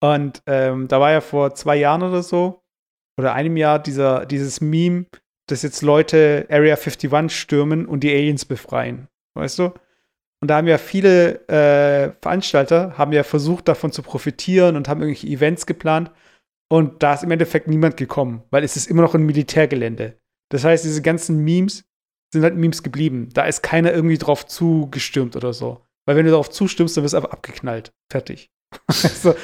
Und 0.00 0.42
ähm, 0.46 0.88
da 0.88 1.00
war 1.00 1.10
ja 1.10 1.22
vor 1.22 1.54
zwei 1.54 1.76
Jahren 1.76 2.02
oder 2.02 2.22
so, 2.22 2.59
oder 3.20 3.34
einem 3.34 3.58
Jahr 3.58 3.78
dieser, 3.78 4.24
dieses 4.24 4.62
Meme, 4.62 5.04
dass 5.46 5.62
jetzt 5.62 5.82
Leute 5.82 6.46
Area 6.48 6.76
51 6.76 7.30
stürmen 7.30 7.84
und 7.84 8.00
die 8.00 8.10
Aliens 8.10 8.46
befreien. 8.46 9.08
Weißt 9.34 9.58
du? 9.58 9.74
Und 10.40 10.48
da 10.48 10.56
haben 10.56 10.66
ja 10.66 10.78
viele 10.78 11.46
äh, 11.48 12.12
Veranstalter 12.22 12.96
haben 12.96 13.12
ja 13.12 13.24
versucht, 13.24 13.68
davon 13.68 13.92
zu 13.92 14.02
profitieren 14.02 14.76
und 14.76 14.88
haben 14.88 15.02
irgendwelche 15.02 15.26
Events 15.26 15.66
geplant. 15.66 16.10
Und 16.72 17.02
da 17.02 17.12
ist 17.12 17.24
im 17.24 17.30
Endeffekt 17.30 17.68
niemand 17.68 17.98
gekommen, 17.98 18.42
weil 18.50 18.64
es 18.64 18.76
ist 18.76 18.86
immer 18.86 19.02
noch 19.02 19.14
ein 19.14 19.26
Militärgelände. 19.26 20.16
Das 20.48 20.64
heißt, 20.64 20.84
diese 20.84 21.02
ganzen 21.02 21.44
Memes 21.44 21.84
sind 22.32 22.42
halt 22.42 22.56
Memes 22.56 22.82
geblieben. 22.82 23.28
Da 23.34 23.42
ist 23.42 23.62
keiner 23.62 23.92
irgendwie 23.92 24.16
drauf 24.16 24.46
zugestürmt 24.46 25.36
oder 25.36 25.52
so. 25.52 25.84
Weil 26.06 26.16
wenn 26.16 26.24
du 26.24 26.30
darauf 26.30 26.48
zustimmst, 26.48 26.96
dann 26.96 27.04
wirst 27.04 27.12
du 27.12 27.18
einfach 27.18 27.32
abgeknallt. 27.32 27.92
Fertig. 28.10 28.48
also, 28.86 29.34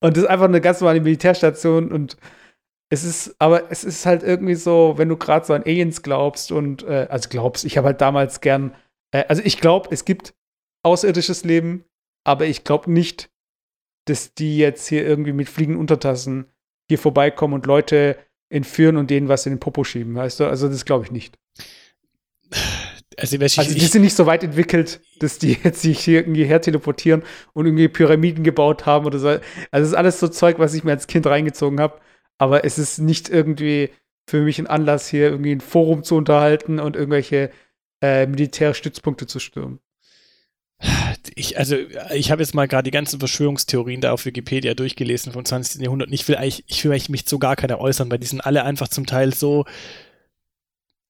und 0.00 0.16
das 0.16 0.24
ist 0.24 0.30
einfach 0.30 0.44
eine 0.44 0.60
ganz 0.60 0.80
normale 0.80 1.00
Militärstation 1.00 1.90
und 1.90 2.16
es 2.88 3.04
ist, 3.04 3.34
aber 3.38 3.70
es 3.70 3.84
ist 3.84 4.06
halt 4.06 4.22
irgendwie 4.22 4.54
so, 4.54 4.94
wenn 4.96 5.08
du 5.08 5.16
gerade 5.16 5.44
so 5.44 5.54
an 5.54 5.62
Aliens 5.62 6.02
glaubst 6.02 6.52
und, 6.52 6.84
äh, 6.84 7.06
also 7.10 7.28
glaubst, 7.28 7.64
ich 7.64 7.76
habe 7.76 7.88
halt 7.88 8.00
damals 8.00 8.40
gern, 8.40 8.74
äh, 9.10 9.24
also 9.28 9.42
ich 9.44 9.60
glaube, 9.60 9.88
es 9.90 10.04
gibt 10.04 10.34
außerirdisches 10.84 11.44
Leben, 11.44 11.84
aber 12.24 12.46
ich 12.46 12.64
glaube 12.64 12.92
nicht, 12.92 13.30
dass 14.04 14.34
die 14.34 14.58
jetzt 14.58 14.86
hier 14.86 15.04
irgendwie 15.04 15.32
mit 15.32 15.48
fliegenden 15.48 15.80
Untertassen 15.80 16.46
hier 16.88 16.98
vorbeikommen 16.98 17.54
und 17.54 17.66
Leute 17.66 18.16
entführen 18.48 18.96
und 18.96 19.10
denen 19.10 19.28
was 19.28 19.46
in 19.46 19.54
den 19.54 19.60
Popo 19.60 19.82
schieben, 19.82 20.14
weißt 20.14 20.38
du? 20.38 20.46
Also 20.46 20.68
das 20.68 20.84
glaube 20.84 21.04
ich 21.04 21.10
nicht. 21.10 21.36
Also, 23.18 23.40
ich, 23.40 23.58
also 23.58 23.74
die 23.74 23.80
sind 23.80 24.02
nicht 24.02 24.14
so 24.14 24.26
weit 24.26 24.44
entwickelt, 24.44 25.00
dass 25.18 25.38
die 25.38 25.58
jetzt 25.64 25.82
sich 25.82 25.98
hier 26.00 26.20
irgendwie 26.20 26.44
her 26.44 26.60
teleportieren 26.60 27.24
und 27.54 27.66
irgendwie 27.66 27.88
Pyramiden 27.88 28.44
gebaut 28.44 28.86
haben 28.86 29.06
oder 29.06 29.18
so. 29.18 29.28
Also 29.28 29.40
das 29.72 29.88
ist 29.88 29.94
alles 29.94 30.20
so 30.20 30.28
Zeug, 30.28 30.60
was 30.60 30.74
ich 30.74 30.84
mir 30.84 30.92
als 30.92 31.08
Kind 31.08 31.26
reingezogen 31.26 31.80
habe 31.80 31.98
aber 32.38 32.64
es 32.64 32.78
ist 32.78 32.98
nicht 32.98 33.28
irgendwie 33.28 33.90
für 34.28 34.40
mich 34.40 34.58
ein 34.58 34.66
Anlass, 34.66 35.08
hier 35.08 35.30
irgendwie 35.30 35.52
ein 35.52 35.60
Forum 35.60 36.02
zu 36.02 36.16
unterhalten 36.16 36.80
und 36.80 36.96
irgendwelche 36.96 37.50
äh, 38.02 38.26
Militärstützpunkte 38.26 39.26
zu 39.26 39.38
stürmen. 39.38 39.80
Ich, 41.34 41.58
also, 41.58 41.76
ich 42.14 42.30
habe 42.30 42.42
jetzt 42.42 42.54
mal 42.54 42.68
gerade 42.68 42.84
die 42.84 42.90
ganzen 42.90 43.18
Verschwörungstheorien 43.18 44.00
da 44.00 44.12
auf 44.12 44.26
Wikipedia 44.26 44.74
durchgelesen 44.74 45.32
vom 45.32 45.44
20. 45.44 45.80
Jahrhundert. 45.80 46.08
Und 46.08 46.14
ich 46.14 46.26
will 46.28 46.36
eigentlich, 46.36 46.64
ich 46.66 46.84
will 46.84 46.92
eigentlich 46.92 47.08
mich 47.08 47.26
zu 47.26 47.38
gar 47.38 47.56
keiner 47.56 47.80
äußern, 47.80 48.10
weil 48.10 48.18
die 48.18 48.26
sind 48.26 48.42
alle 48.42 48.64
einfach 48.64 48.88
zum 48.88 49.06
Teil 49.06 49.32
so, 49.32 49.64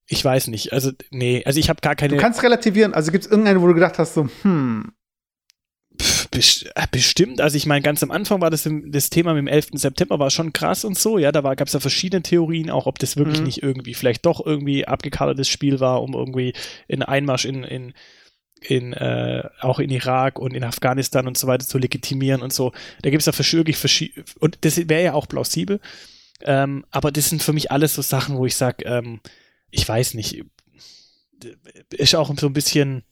ich 0.08 0.24
weiß 0.24 0.48
nicht. 0.48 0.72
Also, 0.72 0.92
nee, 1.10 1.42
also 1.44 1.58
ich 1.58 1.68
habe 1.68 1.80
gar 1.80 1.96
keine. 1.96 2.14
Du 2.14 2.20
kannst 2.20 2.42
relativieren. 2.42 2.94
Also 2.94 3.10
gibt 3.10 3.24
es 3.24 3.30
irgendeine, 3.30 3.60
wo 3.60 3.66
du 3.66 3.74
gedacht 3.74 3.98
hast, 3.98 4.14
so, 4.14 4.28
hm, 4.42 4.92
bestimmt, 6.90 7.40
also 7.40 7.56
ich 7.56 7.66
meine, 7.66 7.82
ganz 7.82 8.02
am 8.02 8.10
Anfang 8.10 8.40
war 8.40 8.50
das, 8.50 8.68
das 8.86 9.10
Thema 9.10 9.34
mit 9.34 9.40
dem 9.40 9.46
11. 9.48 9.68
September 9.74 10.18
war 10.18 10.30
schon 10.30 10.52
krass 10.52 10.84
und 10.84 10.98
so, 10.98 11.18
ja, 11.18 11.32
da 11.32 11.40
gab 11.54 11.66
es 11.66 11.72
ja 11.72 11.80
verschiedene 11.80 12.22
Theorien, 12.22 12.70
auch 12.70 12.86
ob 12.86 12.98
das 12.98 13.16
wirklich 13.16 13.38
mhm. 13.38 13.46
nicht 13.46 13.62
irgendwie, 13.62 13.94
vielleicht 13.94 14.26
doch 14.26 14.44
irgendwie 14.44 14.86
abgekadertes 14.86 15.48
Spiel 15.48 15.80
war, 15.80 16.02
um 16.02 16.14
irgendwie 16.14 16.52
in 16.88 17.02
Einmarsch 17.02 17.44
in, 17.44 17.64
in, 17.64 17.94
in 18.60 18.92
äh, 18.92 19.48
auch 19.60 19.78
in 19.78 19.90
Irak 19.90 20.38
und 20.38 20.54
in 20.54 20.64
Afghanistan 20.64 21.26
und 21.26 21.38
so 21.38 21.46
weiter 21.46 21.66
zu 21.66 21.78
legitimieren 21.78 22.42
und 22.42 22.52
so. 22.52 22.72
Da 23.02 23.10
gibt 23.10 23.26
es 23.26 23.26
ja 23.26 23.56
wirklich 23.56 23.76
verschiedene, 23.76 24.24
und 24.38 24.58
das 24.62 24.76
wäre 24.88 25.04
ja 25.04 25.12
auch 25.14 25.28
plausibel, 25.28 25.80
ähm, 26.42 26.84
aber 26.90 27.10
das 27.12 27.28
sind 27.28 27.42
für 27.42 27.52
mich 27.52 27.70
alles 27.70 27.94
so 27.94 28.02
Sachen, 28.02 28.36
wo 28.36 28.46
ich 28.46 28.56
sage, 28.56 28.84
ähm, 28.84 29.20
ich 29.70 29.88
weiß 29.88 30.14
nicht, 30.14 30.44
ist 31.90 32.14
auch 32.14 32.32
so 32.38 32.46
ein 32.46 32.52
bisschen 32.52 33.04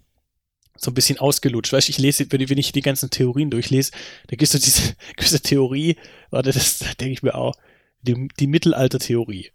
so 0.77 0.91
ein 0.91 0.95
bisschen 0.95 1.19
ausgelutscht. 1.19 1.73
Weißt 1.73 1.89
du, 1.89 1.91
ich 1.91 1.99
lese, 1.99 2.27
wenn 2.31 2.59
ich 2.59 2.73
die 2.73 2.81
ganzen 2.81 3.11
Theorien 3.11 3.51
durchlese, 3.51 3.93
da 4.27 4.37
gibt 4.37 4.43
es 4.43 4.61
diese 4.61 4.95
gewisse 5.17 5.41
Theorie, 5.41 5.97
warte, 6.31 6.53
das 6.53 6.79
denke 7.01 7.13
ich 7.13 7.23
mir 7.23 7.35
auch, 7.35 7.55
die, 8.03 8.29
die 8.39 8.47
Mittelalter-Theorie. 8.47 9.51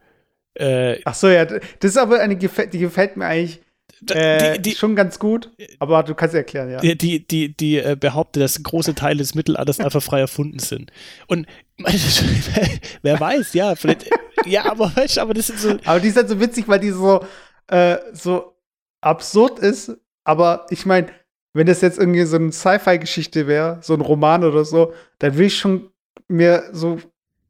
Äh, 0.56 1.00
Ach 1.06 1.14
so, 1.14 1.30
ja, 1.30 1.46
das 1.46 1.62
ist 1.82 1.98
aber 1.98 2.20
eine, 2.20 2.36
die 2.36 2.80
gefällt 2.80 3.18
mir 3.18 3.26
eigentlich 3.26 3.62
äh, 4.10 4.54
die, 4.54 4.62
die, 4.62 4.76
schon 4.76 4.96
ganz 4.96 5.20
gut, 5.20 5.52
aber 5.80 6.04
du 6.04 6.16
kannst 6.16 6.34
erklären, 6.34 6.72
ja. 6.72 6.80
Die, 6.80 7.28
die, 7.28 7.56
die, 7.56 7.78
äh, 7.78 7.98
behauptet, 8.00 8.44
dass 8.44 8.62
große 8.64 8.96
Teile 8.96 9.18
des 9.18 9.36
Mittelalters 9.36 9.80
einfach 9.82 10.02
frei 10.02 10.22
erfunden 10.22 10.60
sind. 10.60 10.92
Und 11.28 11.48
wer 13.02 13.20
weiß, 13.20 13.54
ja, 13.54 13.76
vielleicht, 13.76 14.10
ja, 14.46 14.72
aber 14.72 14.96
weißt 14.96 15.20
aber 15.20 15.34
das 15.34 15.48
sind 15.48 15.60
so. 15.60 15.78
Aber 15.86 16.00
die 16.00 16.08
ist 16.08 16.18
halt 16.18 16.30
so 16.30 16.40
witzig, 16.40 16.68
weil 16.68 16.80
die 16.80 16.92
so, 16.92 17.26
äh, 17.68 17.98
so 18.14 18.56
absurd 19.02 19.60
ist, 19.60 19.98
aber 20.30 20.68
ich 20.70 20.86
meine, 20.86 21.08
wenn 21.54 21.66
das 21.66 21.82
jetzt 21.82 21.98
irgendwie 21.98 22.24
so 22.24 22.36
eine 22.36 22.52
Sci-Fi-Geschichte 22.52 23.48
wäre, 23.48 23.80
so 23.82 23.96
ein 23.96 24.02
Roman 24.02 24.44
oder 24.44 24.64
so, 24.64 24.94
dann 25.18 25.36
will 25.40 25.48
ich 25.48 25.58
schon 25.58 25.90
mir 26.28 26.66
so 26.72 27.00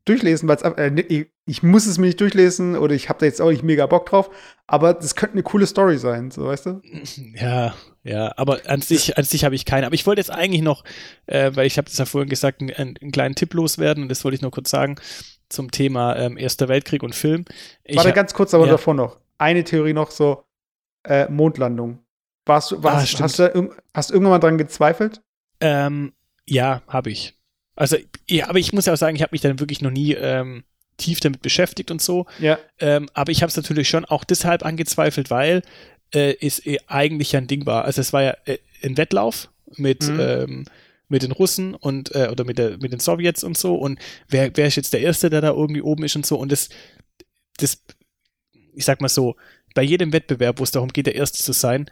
durchlesen, 0.05 0.47
weil 0.47 0.57
äh, 0.77 1.25
ich 1.45 1.61
muss 1.61 1.88
es 1.88 1.97
mir 1.97 2.05
nicht 2.05 2.21
durchlesen 2.21 2.77
oder 2.77 2.95
ich 2.95 3.09
habe 3.09 3.19
da 3.19 3.25
jetzt 3.25 3.41
auch 3.41 3.49
nicht 3.49 3.63
mega 3.63 3.86
Bock 3.86 4.05
drauf, 4.05 4.30
aber 4.65 4.93
das 4.93 5.15
könnte 5.15 5.34
eine 5.34 5.43
coole 5.43 5.67
Story 5.67 5.97
sein, 5.97 6.32
so 6.32 6.45
weißt 6.45 6.67
du? 6.67 6.82
Ja, 7.36 7.75
ja, 8.03 8.32
aber 8.38 8.61
an 8.65 8.80
sich, 8.80 9.17
an 9.17 9.25
sich 9.25 9.43
habe 9.43 9.55
ich 9.55 9.65
keine. 9.65 9.86
Aber 9.86 9.95
ich 9.95 10.07
wollte 10.07 10.21
jetzt 10.21 10.32
eigentlich 10.32 10.61
noch, 10.61 10.86
äh, 11.25 11.51
weil 11.55 11.67
ich 11.67 11.77
habe 11.77 11.89
das 11.89 11.97
ja 11.97 12.05
vorhin 12.05 12.30
gesagt, 12.30 12.61
einen, 12.61 12.71
einen, 12.71 13.11
kleinen 13.11 13.36
Tipp 13.36 13.53
loswerden 13.53 14.03
und 14.03 14.09
das 14.09 14.23
wollte 14.23 14.36
ich 14.36 14.41
noch 14.41 14.51
kurz 14.51 14.69
sagen 14.69 14.95
zum 15.49 15.69
Thema 15.69 16.15
ähm, 16.15 16.38
Erster 16.38 16.69
Weltkrieg 16.69 17.03
und 17.03 17.13
Film. 17.13 17.43
Ich 17.84 17.97
Warte 17.97 18.13
ganz 18.13 18.34
kurz, 18.34 18.53
aber 18.53 18.67
ja. 18.67 18.71
davor 18.71 18.93
noch. 18.93 19.17
Eine 19.38 19.65
Theorie 19.65 19.93
noch 19.93 20.11
so, 20.11 20.45
äh, 21.03 21.30
Mondlandung. 21.30 21.99
Warst 22.45 22.71
du, 22.71 22.83
warst, 22.83 23.15
ah, 23.15 23.23
hast, 23.23 23.39
du 23.39 23.71
hast 23.93 24.09
du 24.09 24.13
irgendwann 24.13 24.31
mal 24.31 24.39
dran 24.39 24.57
gezweifelt? 24.57 25.21
Ähm, 25.59 26.13
ja, 26.45 26.81
habe 26.87 27.11
ich. 27.11 27.35
Also, 27.75 27.97
ja, 28.27 28.49
aber 28.49 28.59
ich 28.59 28.73
muss 28.73 28.85
ja 28.85 28.93
auch 28.93 28.97
sagen, 28.97 29.15
ich 29.15 29.21
habe 29.21 29.33
mich 29.33 29.41
dann 29.41 29.59
wirklich 29.59 29.81
noch 29.81 29.91
nie 29.91 30.13
ähm, 30.13 30.63
tief 30.97 31.19
damit 31.19 31.41
beschäftigt 31.41 31.91
und 31.91 32.01
so. 32.01 32.25
Ja. 32.39 32.59
Ähm, 32.79 33.09
aber 33.13 33.31
ich 33.31 33.41
habe 33.41 33.49
es 33.49 33.55
natürlich 33.55 33.89
schon 33.89 34.05
auch 34.05 34.23
deshalb 34.23 34.65
angezweifelt, 34.65 35.29
weil 35.29 35.61
äh, 36.13 36.35
es 36.41 36.65
äh, 36.65 36.77
eigentlich 36.87 37.31
ja 37.31 37.39
ein 37.39 37.47
Ding 37.47 37.65
war. 37.65 37.85
Also 37.85 38.01
es 38.01 38.13
war 38.13 38.23
ja 38.23 38.35
äh, 38.45 38.57
ein 38.83 38.97
Wettlauf 38.97 39.49
mit, 39.77 40.07
mhm. 40.07 40.19
ähm, 40.19 40.65
mit 41.07 41.23
den 41.23 41.31
Russen 41.31 41.73
und 41.73 42.13
äh, 42.15 42.27
oder 42.31 42.43
mit, 42.43 42.57
der, 42.57 42.77
mit 42.77 42.91
den 42.91 42.99
Sowjets 42.99 43.43
und 43.43 43.57
so. 43.57 43.75
Und 43.75 43.99
wer, 44.27 44.51
wer 44.55 44.67
ist 44.67 44.75
jetzt 44.75 44.93
der 44.93 45.01
Erste, 45.01 45.29
der 45.29 45.41
da 45.41 45.49
irgendwie 45.49 45.81
oben 45.81 46.03
ist 46.03 46.15
und 46.15 46.25
so. 46.25 46.37
Und 46.37 46.51
das, 46.51 46.69
das, 47.57 47.81
ich 48.75 48.85
sag 48.85 49.01
mal 49.01 49.09
so, 49.09 49.35
bei 49.73 49.83
jedem 49.83 50.13
Wettbewerb, 50.13 50.59
wo 50.59 50.63
es 50.63 50.71
darum 50.71 50.89
geht, 50.89 51.05
der 51.05 51.15
Erste 51.15 51.39
zu 51.39 51.53
sein, 51.53 51.89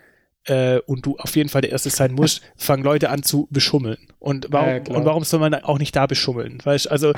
äh, 0.48 0.80
und 0.86 1.06
du 1.06 1.18
auf 1.18 1.36
jeden 1.36 1.50
Fall 1.50 1.62
der 1.62 1.72
Erste 1.72 1.90
sein 1.90 2.14
musst, 2.14 2.42
fangen 2.56 2.84
Leute 2.84 3.10
an 3.10 3.24
zu 3.24 3.48
beschummeln. 3.52 3.98
Und 4.20 4.48
warum, 4.50 4.70
ja, 4.70 4.78
und 4.78 5.06
warum 5.06 5.24
soll 5.24 5.40
man 5.40 5.54
auch 5.56 5.78
nicht 5.78 5.96
da 5.96 6.08
beschummeln? 6.08 6.60
Weißt 6.64 6.90
also, 6.90 7.14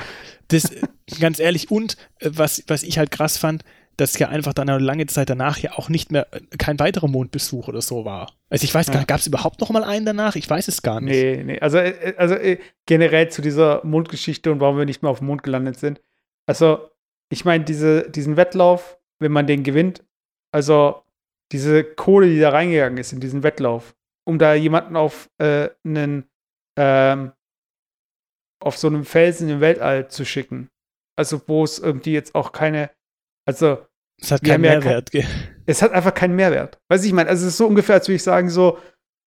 das, 0.48 0.70
ganz 1.20 1.38
ehrlich, 1.38 1.70
und 1.70 1.96
äh, 2.18 2.30
was, 2.32 2.62
was 2.66 2.82
ich 2.82 2.98
halt 2.98 3.10
krass 3.10 3.38
fand, 3.38 3.64
dass 3.96 4.18
ja 4.18 4.28
einfach 4.28 4.54
dann 4.54 4.68
eine 4.68 4.82
lange 4.82 5.06
Zeit 5.06 5.28
danach 5.28 5.58
ja 5.58 5.72
auch 5.72 5.88
nicht 5.88 6.10
mehr 6.10 6.26
äh, 6.32 6.40
kein 6.58 6.78
weiterer 6.78 7.08
Mondbesuch 7.08 7.68
oder 7.68 7.82
so 7.82 8.04
war. 8.04 8.32
Also 8.48 8.64
ich 8.64 8.74
weiß 8.74 8.86
gar 8.88 8.96
nicht, 8.96 9.08
gab 9.08 9.20
es 9.20 9.26
überhaupt 9.26 9.60
noch 9.60 9.70
mal 9.70 9.84
einen 9.84 10.06
danach? 10.06 10.36
Ich 10.36 10.48
weiß 10.48 10.68
es 10.68 10.82
gar 10.82 11.00
nicht. 11.00 11.12
Nee, 11.12 11.42
nee. 11.44 11.60
Also, 11.60 11.78
äh, 11.78 12.14
also 12.16 12.36
generell 12.86 13.28
zu 13.28 13.42
dieser 13.42 13.84
Mondgeschichte 13.84 14.50
und 14.50 14.60
warum 14.60 14.78
wir 14.78 14.86
nicht 14.86 15.02
mehr 15.02 15.10
auf 15.10 15.18
dem 15.18 15.28
Mond 15.28 15.42
gelandet 15.42 15.78
sind. 15.78 16.00
Also, 16.46 16.88
ich 17.28 17.44
meine, 17.44 17.64
diese, 17.64 18.10
diesen 18.10 18.36
Wettlauf, 18.36 18.98
wenn 19.20 19.30
man 19.30 19.46
den 19.46 19.62
gewinnt, 19.62 20.02
also 20.50 21.02
diese 21.52 21.84
Kohle, 21.84 22.28
die 22.28 22.40
da 22.40 22.50
reingegangen 22.50 22.98
ist 22.98 23.12
in 23.12 23.20
diesen 23.20 23.42
Wettlauf, 23.42 23.94
um 24.24 24.38
da 24.38 24.54
jemanden 24.54 24.96
auf 24.96 25.28
äh, 25.38 25.70
einen 25.84 26.28
ähm, 26.78 27.32
auf 28.62 28.76
so 28.76 28.88
einem 28.88 29.04
Felsen 29.04 29.48
im 29.48 29.60
Weltall 29.60 30.08
zu 30.08 30.24
schicken. 30.24 30.70
Also 31.16 31.40
wo 31.46 31.64
es 31.64 31.78
irgendwie 31.78 32.12
jetzt 32.12 32.34
auch 32.34 32.52
keine, 32.52 32.90
also 33.46 33.78
es 34.20 34.30
hat 34.30 34.44
keinen 34.44 34.60
Mehrwert. 34.60 35.12
Ja 35.14 35.22
kein, 35.22 35.30
es 35.66 35.82
hat 35.82 35.92
einfach 35.92 36.14
keinen 36.14 36.36
Mehrwert. 36.36 36.78
Weiß 36.88 37.04
ich 37.04 37.12
meine, 37.12 37.28
also 37.28 37.46
es 37.46 37.52
ist 37.52 37.58
so 37.58 37.66
ungefähr, 37.66 37.96
als 37.96 38.08
würde 38.08 38.16
ich 38.16 38.22
sagen 38.22 38.50
so, 38.50 38.78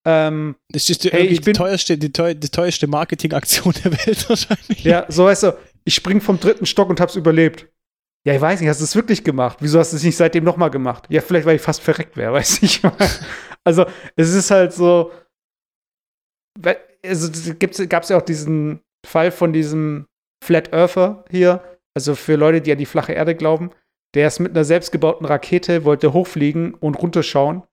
ähm, 0.05 0.55
das 0.69 0.89
ist 0.89 1.03
die, 1.03 1.09
hey, 1.09 1.25
ich 1.25 1.41
bin, 1.41 1.53
die 1.53 1.57
teuerste, 1.59 1.97
die, 1.97 2.11
teuer, 2.11 2.33
die 2.33 2.49
teuerste 2.49 2.87
Marketingaktion 2.87 3.73
der 3.83 3.91
Welt 4.05 4.29
wahrscheinlich. 4.29 4.83
Ja, 4.83 5.05
so 5.09 5.25
weißt 5.25 5.43
du, 5.43 5.57
ich 5.85 5.95
spring 5.95 6.21
vom 6.21 6.39
dritten 6.39 6.65
Stock 6.65 6.89
und 6.89 6.99
hab's 6.99 7.15
überlebt. 7.15 7.67
Ja, 8.25 8.33
ich 8.33 8.41
weiß 8.41 8.59
nicht, 8.59 8.69
hast 8.69 8.79
du 8.79 8.85
es 8.85 8.95
wirklich 8.95 9.23
gemacht? 9.23 9.57
Wieso 9.59 9.79
hast 9.79 9.91
du 9.91 9.97
es 9.97 10.03
nicht 10.03 10.15
seitdem 10.15 10.45
nochmal 10.45 10.71
gemacht? 10.71 11.05
Ja, 11.09 11.21
vielleicht, 11.21 11.45
weil 11.45 11.57
ich 11.57 11.61
fast 11.61 11.81
verreckt 11.81 12.15
wäre, 12.15 12.33
weiß 12.33 12.63
ich. 12.63 12.81
also, 13.63 13.85
es 14.15 14.33
ist 14.33 14.51
halt 14.51 14.73
so. 14.73 15.11
Also, 17.05 17.29
gab 17.89 18.03
es 18.03 18.09
ja 18.09 18.17
auch 18.17 18.21
diesen 18.21 18.79
Fall 19.05 19.31
von 19.31 19.51
diesem 19.51 20.07
Flat 20.43 20.71
Earther 20.73 21.25
hier, 21.29 21.63
also 21.95 22.15
für 22.15 22.35
Leute, 22.35 22.61
die 22.61 22.71
an 22.71 22.77
die 22.77 22.85
flache 22.85 23.13
Erde 23.13 23.35
glauben. 23.35 23.71
Der 24.13 24.27
ist 24.27 24.39
mit 24.39 24.51
einer 24.51 24.63
selbstgebauten 24.63 25.25
Rakete, 25.25 25.85
wollte 25.85 26.13
hochfliegen 26.13 26.75
und 26.75 26.95
runterschauen, 26.95 27.63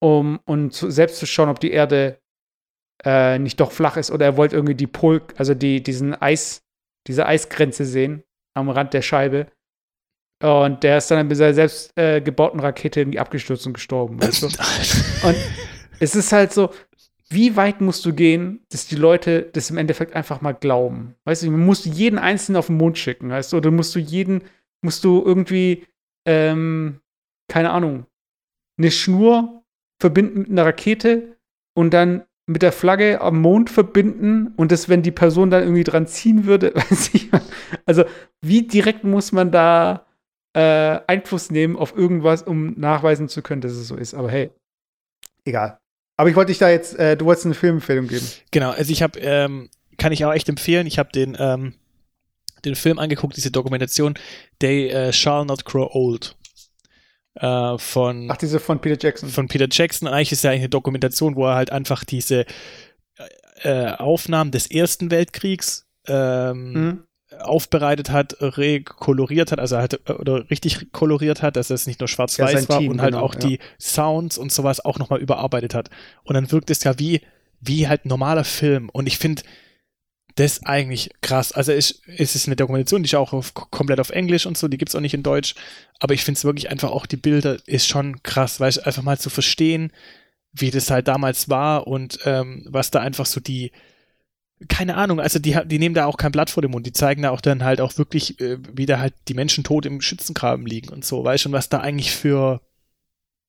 um 0.00 0.40
zu, 0.70 0.90
selbst 0.90 1.18
zu 1.18 1.26
schauen, 1.26 1.48
ob 1.48 1.58
die 1.58 1.70
Erde 1.70 2.20
äh, 3.04 3.38
nicht 3.38 3.58
doch 3.60 3.72
flach 3.72 3.96
ist 3.96 4.10
oder 4.10 4.26
er 4.26 4.36
wollte 4.36 4.56
irgendwie 4.56 4.74
die 4.74 4.86
Pol, 4.86 5.22
also 5.36 5.54
die, 5.54 5.82
diesen 5.82 6.14
Eis, 6.20 6.62
diese 7.06 7.26
Eisgrenze 7.26 7.86
sehen 7.86 8.24
am 8.54 8.68
Rand 8.68 8.92
der 8.92 9.02
Scheibe. 9.02 9.46
Und 10.40 10.82
der 10.82 10.98
ist 10.98 11.10
dann 11.10 11.28
mit 11.28 11.36
seiner 11.36 11.54
selbst 11.54 11.96
äh, 11.98 12.20
gebauten 12.20 12.60
Rakete 12.60 13.00
irgendwie 13.00 13.18
abgestürzt 13.18 13.66
und 13.66 13.74
gestorben. 13.74 14.20
Weißt 14.22 14.42
du? 14.42 14.46
und 15.26 15.36
es 15.98 16.16
ist 16.16 16.32
halt 16.32 16.52
so, 16.52 16.70
wie 17.28 17.56
weit 17.56 17.80
musst 17.80 18.04
du 18.06 18.12
gehen, 18.12 18.60
dass 18.70 18.86
die 18.86 18.96
Leute 18.96 19.42
das 19.52 19.70
im 19.70 19.76
Endeffekt 19.76 20.16
einfach 20.16 20.40
mal 20.40 20.52
glauben? 20.52 21.14
Weißt 21.24 21.44
du, 21.44 21.50
musst 21.50 21.86
du 21.86 21.90
jeden 21.90 22.18
Einzelnen 22.18 22.56
auf 22.56 22.66
den 22.66 22.76
Mond 22.76 22.98
schicken, 22.98 23.30
weißt 23.30 23.52
du? 23.52 23.58
Oder 23.58 23.70
musst 23.70 23.94
du 23.94 23.98
jeden, 23.98 24.42
musst 24.82 25.04
du 25.04 25.22
irgendwie, 25.24 25.86
ähm, 26.26 27.00
keine 27.48 27.70
Ahnung, 27.70 28.06
eine 28.78 28.90
Schnur 28.90 29.62
verbinden 30.00 30.40
mit 30.40 30.50
einer 30.50 30.66
Rakete 30.66 31.36
und 31.74 31.92
dann 31.92 32.24
mit 32.46 32.62
der 32.62 32.72
Flagge 32.72 33.20
am 33.20 33.40
Mond 33.40 33.70
verbinden 33.70 34.54
und 34.56 34.72
das, 34.72 34.88
wenn 34.88 35.02
die 35.02 35.12
Person 35.12 35.50
dann 35.50 35.62
irgendwie 35.62 35.84
dran 35.84 36.08
ziehen 36.08 36.46
würde, 36.46 36.74
weiß 36.74 37.14
ich. 37.14 37.30
Also, 37.86 38.04
wie 38.40 38.66
direkt 38.66 39.04
muss 39.04 39.30
man 39.30 39.52
da 39.52 40.06
äh, 40.52 41.00
Einfluss 41.06 41.50
nehmen 41.50 41.76
auf 41.76 41.96
irgendwas, 41.96 42.42
um 42.42 42.78
nachweisen 42.78 43.28
zu 43.28 43.42
können, 43.42 43.60
dass 43.60 43.72
es 43.72 43.88
so 43.88 43.96
ist. 43.96 44.14
Aber 44.14 44.30
hey, 44.30 44.50
egal. 45.44 45.78
Aber 46.16 46.28
ich 46.28 46.36
wollte 46.36 46.50
dich 46.50 46.58
da 46.58 46.68
jetzt, 46.68 46.98
äh, 46.98 47.16
du 47.16 47.24
wolltest 47.24 47.46
eine 47.46 47.54
Filmempfehlung 47.54 48.06
geben. 48.08 48.26
Genau, 48.50 48.70
also 48.70 48.92
ich 48.92 49.02
habe, 49.02 49.18
ähm, 49.20 49.70
kann 49.96 50.12
ich 50.12 50.24
auch 50.24 50.32
echt 50.32 50.48
empfehlen, 50.48 50.86
ich 50.86 50.98
habe 50.98 51.10
den, 51.12 51.36
ähm, 51.38 51.74
den 52.64 52.74
Film 52.74 52.98
angeguckt, 52.98 53.36
diese 53.36 53.50
Dokumentation, 53.50 54.14
They 54.58 55.08
uh, 55.08 55.12
Shall 55.12 55.46
Not 55.46 55.64
Grow 55.64 55.88
Old. 55.94 56.36
Äh, 57.36 57.78
von, 57.78 58.30
Ach, 58.30 58.36
diese 58.36 58.60
von 58.60 58.80
Peter 58.80 58.98
Jackson. 59.00 59.30
Von 59.30 59.48
Peter 59.48 59.68
Jackson. 59.70 60.08
Eigentlich 60.08 60.32
ist 60.32 60.44
ja 60.44 60.50
eine 60.50 60.68
Dokumentation, 60.68 61.36
wo 61.36 61.46
er 61.46 61.54
halt 61.54 61.70
einfach 61.70 62.04
diese 62.04 62.44
äh, 63.62 63.92
Aufnahmen 63.92 64.50
des 64.50 64.70
Ersten 64.70 65.10
Weltkriegs 65.10 65.86
ähm, 66.06 66.72
mhm 66.72 67.04
aufbereitet 67.40 68.10
hat, 68.10 68.36
rekoloriert 68.40 69.52
hat, 69.52 69.58
also 69.58 69.76
halt 69.76 70.08
oder 70.10 70.48
richtig 70.50 70.92
koloriert 70.92 71.42
hat, 71.42 71.56
dass 71.56 71.70
es 71.70 71.86
nicht 71.86 72.00
nur 72.00 72.08
schwarz-weiß 72.08 72.62
ja, 72.62 72.68
war 72.68 72.78
Team, 72.78 72.92
und 72.92 73.00
halt 73.00 73.12
genau, 73.12 73.24
auch 73.24 73.34
ja. 73.34 73.40
die 73.40 73.58
Sounds 73.78 74.38
und 74.38 74.52
sowas 74.52 74.84
auch 74.84 74.98
nochmal 74.98 75.20
überarbeitet 75.20 75.74
hat. 75.74 75.90
Und 76.24 76.34
dann 76.34 76.50
wirkt 76.52 76.70
es 76.70 76.84
ja 76.84 76.98
wie, 76.98 77.20
wie 77.60 77.88
halt 77.88 78.06
normaler 78.06 78.44
Film. 78.44 78.88
Und 78.90 79.06
ich 79.06 79.18
finde 79.18 79.42
das 80.36 80.64
eigentlich 80.64 81.10
krass. 81.20 81.52
Also 81.52 81.72
es, 81.72 82.02
es 82.16 82.34
ist 82.34 82.46
eine 82.46 82.56
Dokumentation, 82.56 83.02
die 83.02 83.08
ist 83.08 83.14
auch 83.14 83.32
auf, 83.32 83.54
komplett 83.54 84.00
auf 84.00 84.10
Englisch 84.10 84.46
und 84.46 84.56
so, 84.56 84.68
die 84.68 84.78
gibt 84.78 84.90
es 84.90 84.94
auch 84.94 85.00
nicht 85.00 85.14
in 85.14 85.22
Deutsch. 85.22 85.54
Aber 85.98 86.14
ich 86.14 86.24
finde 86.24 86.38
es 86.38 86.44
wirklich 86.44 86.70
einfach 86.70 86.90
auch, 86.90 87.06
die 87.06 87.16
Bilder 87.16 87.56
ist 87.66 87.86
schon 87.86 88.22
krass, 88.22 88.60
weil 88.60 88.72
einfach 88.84 89.02
mal 89.02 89.18
zu 89.18 89.30
verstehen, 89.30 89.92
wie 90.52 90.70
das 90.70 90.90
halt 90.90 91.08
damals 91.08 91.48
war 91.48 91.86
und 91.86 92.18
ähm, 92.24 92.66
was 92.68 92.90
da 92.90 93.00
einfach 93.00 93.26
so 93.26 93.40
die, 93.40 93.72
keine 94.68 94.96
Ahnung, 94.96 95.20
also 95.20 95.38
die, 95.38 95.56
die 95.64 95.78
nehmen 95.78 95.94
da 95.94 96.06
auch 96.06 96.16
kein 96.16 96.32
Blatt 96.32 96.50
vor 96.50 96.62
den 96.62 96.70
Mund, 96.70 96.86
die 96.86 96.92
zeigen 96.92 97.22
da 97.22 97.30
auch 97.30 97.40
dann 97.40 97.64
halt 97.64 97.80
auch 97.80 97.96
wirklich, 97.96 98.40
äh, 98.40 98.58
wie 98.72 98.86
da 98.86 98.98
halt 98.98 99.14
die 99.28 99.34
Menschen 99.34 99.64
tot 99.64 99.86
im 99.86 100.00
Schützengraben 100.00 100.66
liegen 100.66 100.90
und 100.90 101.04
so, 101.04 101.24
weißt 101.24 101.44
du, 101.44 101.48
und 101.48 101.52
was 101.54 101.68
da 101.70 101.80
eigentlich 101.80 102.12
für, 102.12 102.60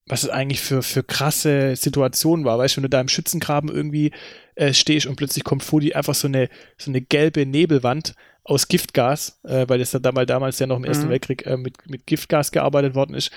was 0.07 0.23
es 0.23 0.29
eigentlich 0.29 0.61
für, 0.61 0.81
für 0.81 1.03
krasse 1.03 1.75
Situationen 1.75 2.45
war, 2.45 2.57
weißt 2.57 2.75
du, 2.75 2.77
wenn 2.77 2.83
du 2.83 2.89
da 2.89 3.01
im 3.01 3.09
Schützengraben 3.09 3.69
irgendwie 3.69 4.11
äh, 4.55 4.73
stehst 4.73 5.05
und 5.05 5.17
plötzlich 5.17 5.43
kommt 5.43 5.63
vor 5.63 5.81
dir 5.81 5.97
einfach 5.97 6.15
so 6.15 6.27
eine, 6.27 6.49
so 6.77 6.91
eine 6.91 7.01
gelbe 7.01 7.45
Nebelwand 7.45 8.15
aus 8.43 8.67
Giftgas, 8.69 9.39
äh, 9.43 9.65
weil 9.67 9.79
das 9.79 9.91
da 9.91 9.99
damals, 9.99 10.27
damals 10.27 10.59
ja 10.59 10.67
noch 10.67 10.77
im 10.77 10.85
Ersten 10.85 11.07
mhm. 11.07 11.11
Weltkrieg 11.11 11.45
äh, 11.45 11.57
mit, 11.57 11.89
mit 11.89 12.07
Giftgas 12.07 12.51
gearbeitet 12.51 12.95
worden 12.95 13.15
ist 13.15 13.31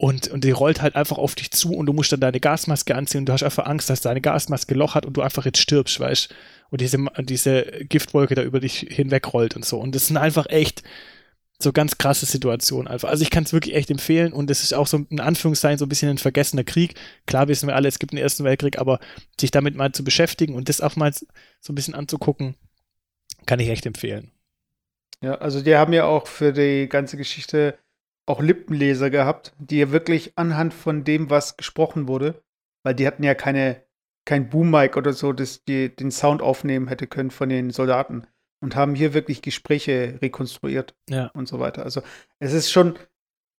und, 0.00 0.28
und 0.28 0.44
die 0.44 0.50
rollt 0.50 0.80
halt 0.80 0.96
einfach 0.96 1.18
auf 1.18 1.34
dich 1.34 1.50
zu 1.50 1.74
und 1.74 1.84
du 1.84 1.92
musst 1.92 2.10
dann 2.10 2.20
deine 2.20 2.40
Gasmaske 2.40 2.94
anziehen 2.94 3.18
und 3.18 3.26
du 3.26 3.34
hast 3.34 3.42
einfach 3.42 3.66
Angst, 3.66 3.90
dass 3.90 4.00
deine 4.00 4.22
Gasmaske 4.22 4.72
Loch 4.72 4.94
hat 4.94 5.04
und 5.04 5.14
du 5.14 5.20
einfach 5.20 5.44
jetzt 5.44 5.58
stirbst, 5.58 6.00
weißt 6.00 6.34
und 6.70 6.80
diese, 6.80 6.96
diese 7.18 7.64
Giftwolke 7.86 8.34
da 8.34 8.42
über 8.42 8.60
dich 8.60 8.86
hinwegrollt 8.88 9.56
und 9.56 9.64
so. 9.66 9.78
Und 9.78 9.94
das 9.94 10.06
sind 10.06 10.16
einfach 10.16 10.46
echt 10.48 10.82
so 11.58 11.70
ganz 11.70 11.98
krasse 11.98 12.24
Situationen 12.24 12.88
einfach. 12.88 13.10
Also 13.10 13.24
ich 13.24 13.28
kann 13.28 13.44
es 13.44 13.52
wirklich 13.52 13.74
echt 13.74 13.90
empfehlen 13.90 14.32
und 14.32 14.50
es 14.50 14.62
ist 14.62 14.72
auch 14.72 14.86
so 14.86 15.04
in 15.10 15.20
Anführungszeichen 15.20 15.78
so 15.78 15.84
ein 15.84 15.90
bisschen 15.90 16.08
ein 16.08 16.16
vergessener 16.16 16.64
Krieg. 16.64 16.94
Klar 17.26 17.48
wissen 17.48 17.66
wir 17.66 17.76
alle, 17.76 17.86
es 17.86 17.98
gibt 17.98 18.14
einen 18.14 18.22
Ersten 18.22 18.44
Weltkrieg, 18.44 18.78
aber 18.78 19.00
sich 19.38 19.50
damit 19.50 19.74
mal 19.74 19.92
zu 19.92 20.02
beschäftigen 20.02 20.54
und 20.54 20.70
das 20.70 20.80
auch 20.80 20.96
mal 20.96 21.12
so 21.12 21.72
ein 21.72 21.74
bisschen 21.74 21.94
anzugucken, 21.94 22.54
kann 23.44 23.60
ich 23.60 23.68
echt 23.68 23.84
empfehlen. 23.84 24.30
Ja, 25.20 25.34
also 25.34 25.60
die 25.60 25.76
haben 25.76 25.92
ja 25.92 26.06
auch 26.06 26.26
für 26.26 26.54
die 26.54 26.88
ganze 26.88 27.18
Geschichte 27.18 27.76
auch 28.26 28.40
Lippenleser 28.40 29.10
gehabt, 29.10 29.54
die 29.58 29.78
ja 29.78 29.90
wirklich 29.92 30.36
anhand 30.36 30.74
von 30.74 31.04
dem, 31.04 31.30
was 31.30 31.56
gesprochen 31.56 32.08
wurde, 32.08 32.42
weil 32.82 32.94
die 32.94 33.06
hatten 33.06 33.24
ja 33.24 33.34
keine 33.34 33.82
kein 34.30 34.48
Boom-Mic 34.48 34.96
oder 34.96 35.12
so, 35.12 35.32
das 35.32 35.64
die, 35.64 35.94
den 35.94 36.10
Sound 36.10 36.42
aufnehmen 36.42 36.88
hätte 36.88 37.06
können 37.06 37.30
von 37.30 37.48
den 37.48 37.70
Soldaten. 37.70 38.26
Und 38.62 38.76
haben 38.76 38.94
hier 38.94 39.14
wirklich 39.14 39.40
Gespräche 39.40 40.18
rekonstruiert 40.20 40.94
ja. 41.08 41.28
und 41.28 41.48
so 41.48 41.60
weiter. 41.60 41.82
Also 41.82 42.02
es 42.38 42.52
ist 42.52 42.70
schon 42.70 42.98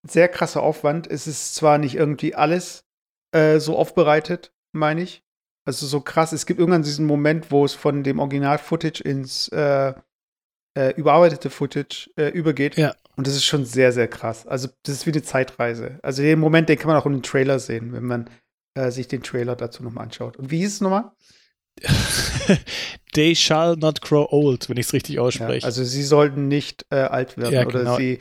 sehr 0.04 0.30
krasser 0.30 0.62
Aufwand. 0.62 1.08
Es 1.08 1.26
ist 1.26 1.56
zwar 1.56 1.80
nicht 1.80 1.96
irgendwie 1.96 2.36
alles 2.36 2.86
äh, 3.32 3.60
so 3.60 3.78
aufbereitet, 3.78 4.54
meine 4.72 5.02
ich. 5.02 5.24
Also 5.66 5.88
so 5.88 6.02
krass. 6.02 6.34
Es 6.34 6.46
gibt 6.46 6.60
irgendwann 6.60 6.84
diesen 6.84 7.08
Moment, 7.08 7.50
wo 7.50 7.66
es 7.66 7.74
von 7.74 8.04
dem 8.04 8.20
Original-Footage 8.20 9.02
ins 9.02 9.48
äh, 9.48 9.96
äh, 10.74 10.94
überarbeitete 10.96 11.50
Footage 11.50 12.10
äh, 12.18 12.30
übergeht. 12.30 12.78
Ja. 12.78 12.96
Und 13.16 13.28
das 13.28 13.36
ist 13.36 13.46
schon 13.46 13.66
sehr, 13.66 13.92
sehr 13.92 14.08
krass. 14.08 14.48
Also, 14.48 14.70
das 14.84 14.96
ist 14.96 15.06
wie 15.06 15.12
eine 15.12 15.24
Zeitreise. 15.24 16.00
Also, 16.02 16.22
den 16.22 16.40
Moment, 16.40 16.70
den 16.70 16.78
kann 16.78 16.88
man 16.88 16.98
auch 16.98 17.06
in 17.06 17.14
den 17.14 17.24
Trailer 17.24 17.60
sehen, 17.60 17.94
wenn 17.94 18.06
man 18.06 18.30
äh, 18.76 18.92
sich 18.92 19.08
den 19.08 19.24
Trailer 19.24 19.56
dazu 19.56 19.84
nochmal 19.84 20.06
anschaut. 20.06 20.38
Und 20.38 20.50
wie 20.50 20.60
hieß 20.60 20.76
es 20.76 20.82
nochmal? 20.82 21.12
They 23.14 23.36
shall 23.36 23.76
not 23.76 24.02
grow 24.02 24.28
old, 24.32 24.70
wenn 24.70 24.78
ich 24.78 24.88
es 24.88 24.94
richtig 24.94 25.20
ausspreche. 25.20 25.60
Ja, 25.60 25.66
also 25.66 25.84
sie 25.84 26.04
sollten 26.04 26.48
nicht 26.48 26.86
äh, 26.90 26.96
alt 26.96 27.38
werden 27.38 27.54
ja, 27.54 27.64
genau. 27.64 27.82
oder 27.82 27.96
sie, 27.98 28.20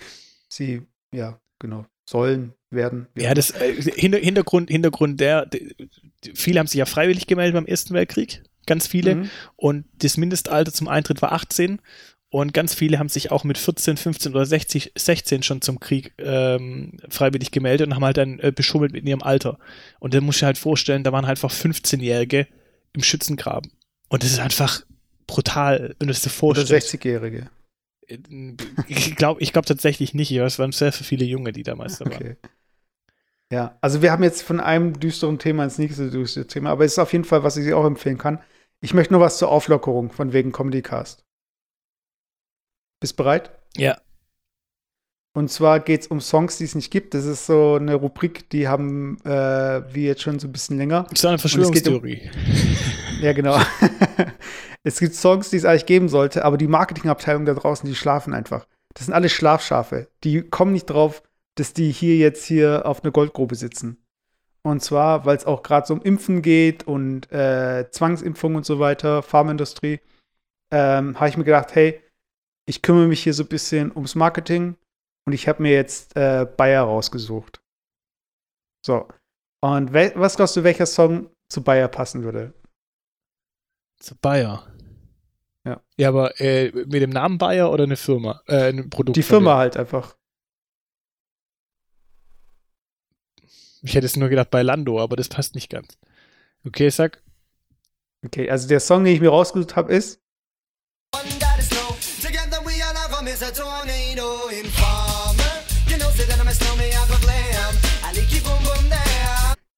sie, 0.49 0.83
ja, 1.15 1.41
genau, 1.59 1.87
sollen 2.09 2.55
werden. 2.71 3.07
Ja, 3.17 3.35
das 3.35 3.51
äh, 3.51 3.75
Hintergrund, 3.75 4.71
Hintergrund 4.71 5.21
der, 5.21 5.49
viele 6.35 6.59
haben 6.59 6.67
sich 6.67 6.79
ja 6.79 6.87
freiwillig 6.87 7.27
gemeldet 7.27 7.55
beim 7.55 7.67
Ersten 7.67 7.95
Weltkrieg, 7.95 8.43
ganz 8.67 8.87
viele. 8.87 9.17
Mhm. 9.17 9.31
Und 9.57 9.85
das 9.99 10.17
Mindestalter 10.17 10.73
zum 10.73 10.89
Eintritt 10.89 11.23
war 11.23 11.33
18 11.33 11.81
und 12.31 12.55
ganz 12.55 12.75
viele 12.75 13.01
haben 13.01 13.09
sich 13.09 13.33
auch 13.33 13.43
mit 13.43 13.59
14, 13.59 13.97
15 13.97 14.33
oder 14.33 14.47
60, 14.47 14.93
16 14.97 15.43
schon 15.43 15.63
zum 15.63 15.81
Krieg 15.81 16.13
ähm, 16.19 16.97
freiwillig 17.09 17.51
gemeldet 17.51 17.89
und 17.89 17.95
haben 17.97 18.05
halt 18.05 18.19
dann 18.19 18.39
äh, 18.39 18.53
beschummelt 18.55 18.93
mit 18.93 19.05
ihrem 19.05 19.23
Alter. 19.23 19.59
Und 19.99 20.15
dann 20.15 20.23
muss 20.23 20.37
ich 20.37 20.45
halt 20.45 20.57
vorstellen, 20.57 21.03
da 21.03 21.11
waren 21.13 21.27
halt 21.27 21.39
einfach 21.39 21.53
15-Jährige 21.53 22.47
im 22.93 23.03
Schützengraben. 23.03 23.73
Und 24.09 24.23
das 24.23 24.31
ist 24.31 24.39
einfach 24.39 24.83
brutal, 25.27 25.97
wenn 25.99 26.07
du 26.07 26.13
es 26.13 26.23
dir 26.23 26.31
vorstellst. 26.31 26.71
Oder 26.71 26.79
60-Jährige. 26.79 27.51
Äh, 28.07 28.19
ich 28.87 29.17
glaube 29.17 29.43
ich 29.43 29.53
glaub 29.53 29.67
tatsächlich 29.67 30.15
nicht. 30.15 30.31
Es 30.31 30.61
waren 30.61 30.71
sehr 30.71 30.93
viele 30.93 31.25
Junge, 31.25 31.51
die 31.51 31.65
damals 31.65 31.99
da 31.99 32.07
waren. 32.07 32.37
Ja, 33.53 33.77
also 33.81 34.03
wir 34.03 34.13
haben 34.13 34.23
jetzt 34.23 34.43
von 34.43 34.61
einem 34.61 35.01
düsteren 35.01 35.41
Thema 35.41 35.65
ins 35.65 35.79
nächste 35.79 36.09
düstere 36.09 36.47
Thema, 36.47 36.71
aber 36.71 36.85
es 36.85 36.93
ist 36.93 37.01
auf 37.01 37.13
jeden 37.13 37.25
Fall, 37.25 37.43
was 37.43 37.57
ich 37.57 37.73
auch 37.73 37.85
empfehlen 37.85 38.19
kann. 38.19 38.39
Ich 38.81 38.95
möchte 38.95 39.13
nur 39.13 39.21
was 39.21 39.39
zur 39.39 39.51
Auflockerung 39.51 40.13
von 40.13 40.33
wegen 40.33 40.53
Comedy 40.53 40.83
Cast. 40.83 41.25
Bist 43.01 43.17
bereit? 43.17 43.51
Ja. 43.77 43.99
Und 45.33 45.51
zwar 45.51 45.81
geht 45.81 46.03
es 46.03 46.07
um 46.09 46.21
Songs, 46.21 46.59
die 46.59 46.65
es 46.65 46.75
nicht 46.75 46.91
gibt. 46.91 47.15
Das 47.15 47.25
ist 47.25 47.47
so 47.47 47.77
eine 47.77 47.95
Rubrik, 47.95 48.51
die 48.51 48.69
haben 48.69 49.19
äh, 49.25 49.29
wir 49.29 50.03
jetzt 50.03 50.23
schon 50.23 50.39
so 50.39 50.49
ein 50.49 50.53
bisschen 50.53 50.77
länger. 50.77 51.07
Das 51.09 51.21
ist 51.21 51.25
eine 51.25 51.39
Verschwörungstheorie. 51.39 52.31
Um, 52.35 53.21
ja, 53.23 53.33
genau. 53.33 53.59
es 54.83 54.99
gibt 54.99 55.15
Songs, 55.15 55.51
die 55.51 55.57
es 55.57 55.65
eigentlich 55.65 55.87
geben 55.87 56.09
sollte, 56.09 56.45
aber 56.45 56.57
die 56.57 56.67
Marketingabteilung 56.67 57.45
da 57.47 57.55
draußen, 57.55 57.89
die 57.89 57.95
schlafen 57.95 58.35
einfach. 58.35 58.67
Das 58.95 59.07
sind 59.07 59.15
alle 59.15 59.29
Schlafschafe. 59.29 60.09
Die 60.25 60.43
kommen 60.43 60.73
nicht 60.73 60.87
drauf, 60.87 61.23
dass 61.55 61.73
die 61.73 61.93
hier 61.93 62.17
jetzt 62.17 62.45
hier 62.45 62.85
auf 62.85 63.05
einer 63.05 63.13
Goldgrube 63.13 63.55
sitzen. 63.55 63.99
Und 64.63 64.83
zwar, 64.83 65.25
weil 65.25 65.37
es 65.37 65.47
auch 65.47 65.63
gerade 65.63 65.87
so 65.87 65.95
um 65.95 66.03
Impfen 66.03 66.43
geht 66.43 66.87
und 66.87 67.31
äh, 67.33 67.89
Zwangsimpfung 67.91 68.57
und 68.57 68.67
so 68.67 68.79
weiter, 68.79 69.23
Pharmaindustrie, 69.23 70.01
ähm, 70.71 71.19
habe 71.19 71.29
ich 71.31 71.37
mir 71.37 71.45
gedacht, 71.45 71.75
hey, 71.75 72.01
ich 72.71 72.83
kümmere 72.83 73.09
mich 73.09 73.25
hier 73.25 73.35
so 73.35 73.43
ein 73.43 73.49
bisschen 73.49 73.91
ums 73.91 74.15
Marketing 74.15 74.77
und 75.27 75.33
ich 75.33 75.49
habe 75.49 75.61
mir 75.61 75.73
jetzt 75.73 76.17
äh, 76.17 76.47
Bayer 76.57 76.85
rausgesucht. 76.85 77.61
So. 78.87 79.09
Und 79.61 79.93
was 79.93 80.37
glaubst 80.37 80.57
du, 80.57 80.63
welcher 80.63 80.87
Song 80.87 81.31
zu 81.49 81.65
Bayer 81.65 81.89
passen 81.89 82.23
würde? 82.23 82.55
Zu 83.99 84.15
Bayer? 84.15 84.73
Ja. 85.65 85.83
Ja, 85.97 86.09
aber 86.09 86.41
äh, 86.41 86.71
mit 86.71 87.03
dem 87.03 87.11
Namen 87.11 87.39
Bayer 87.39 87.73
oder 87.73 87.85
eine 87.85 87.97
Firma? 87.97 88.41
Äh, 88.47 88.69
ein 88.69 88.89
Produkt? 88.89 89.17
Die 89.17 89.25
Firma 89.25 89.57
halt 89.57 89.77
einfach. 89.77 90.17
Ich 93.83 93.97
hätte 93.97 94.07
es 94.07 94.17
nur 94.17 94.29
gedacht 94.29 94.51
bei 94.51 94.63
Lando, 94.63 95.01
aber 95.01 95.17
das 95.17 95.29
passt 95.29 95.57
nicht 95.57 95.71
ganz. 95.71 95.99
Okay, 96.65 96.89
sag. 96.89 97.21
Okay, 98.25 98.49
also 98.49 98.69
der 98.69 98.81
Song, 98.81 99.03
den 99.03 99.15
ich 99.15 99.21
mir 99.21 99.31
rausgesucht 99.31 99.75
habe, 99.75 99.93
ist 99.93 100.20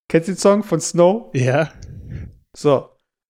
Kennst 0.09 0.29
du 0.29 0.33
den 0.33 0.39
Song 0.39 0.65
von 0.65 0.81
Snow? 0.81 1.31
Ja. 1.33 1.73
So. 2.57 2.89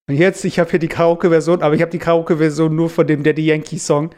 Und 0.09 0.16
jetzt, 0.16 0.47
ich 0.47 0.59
habe 0.59 0.70
hier 0.70 0.78
die 0.78 0.89
Karaoke-Version, 0.89 1.62
aber 1.62 1.74
ich 1.74 1.83
habe 1.83 1.91
die 1.91 1.99
Karaoke-Version 1.99 2.74
nur 2.74 2.89
von 2.89 3.07
dem 3.07 3.22
Daddy 3.22 3.45
Yankee-Song. 3.45 4.14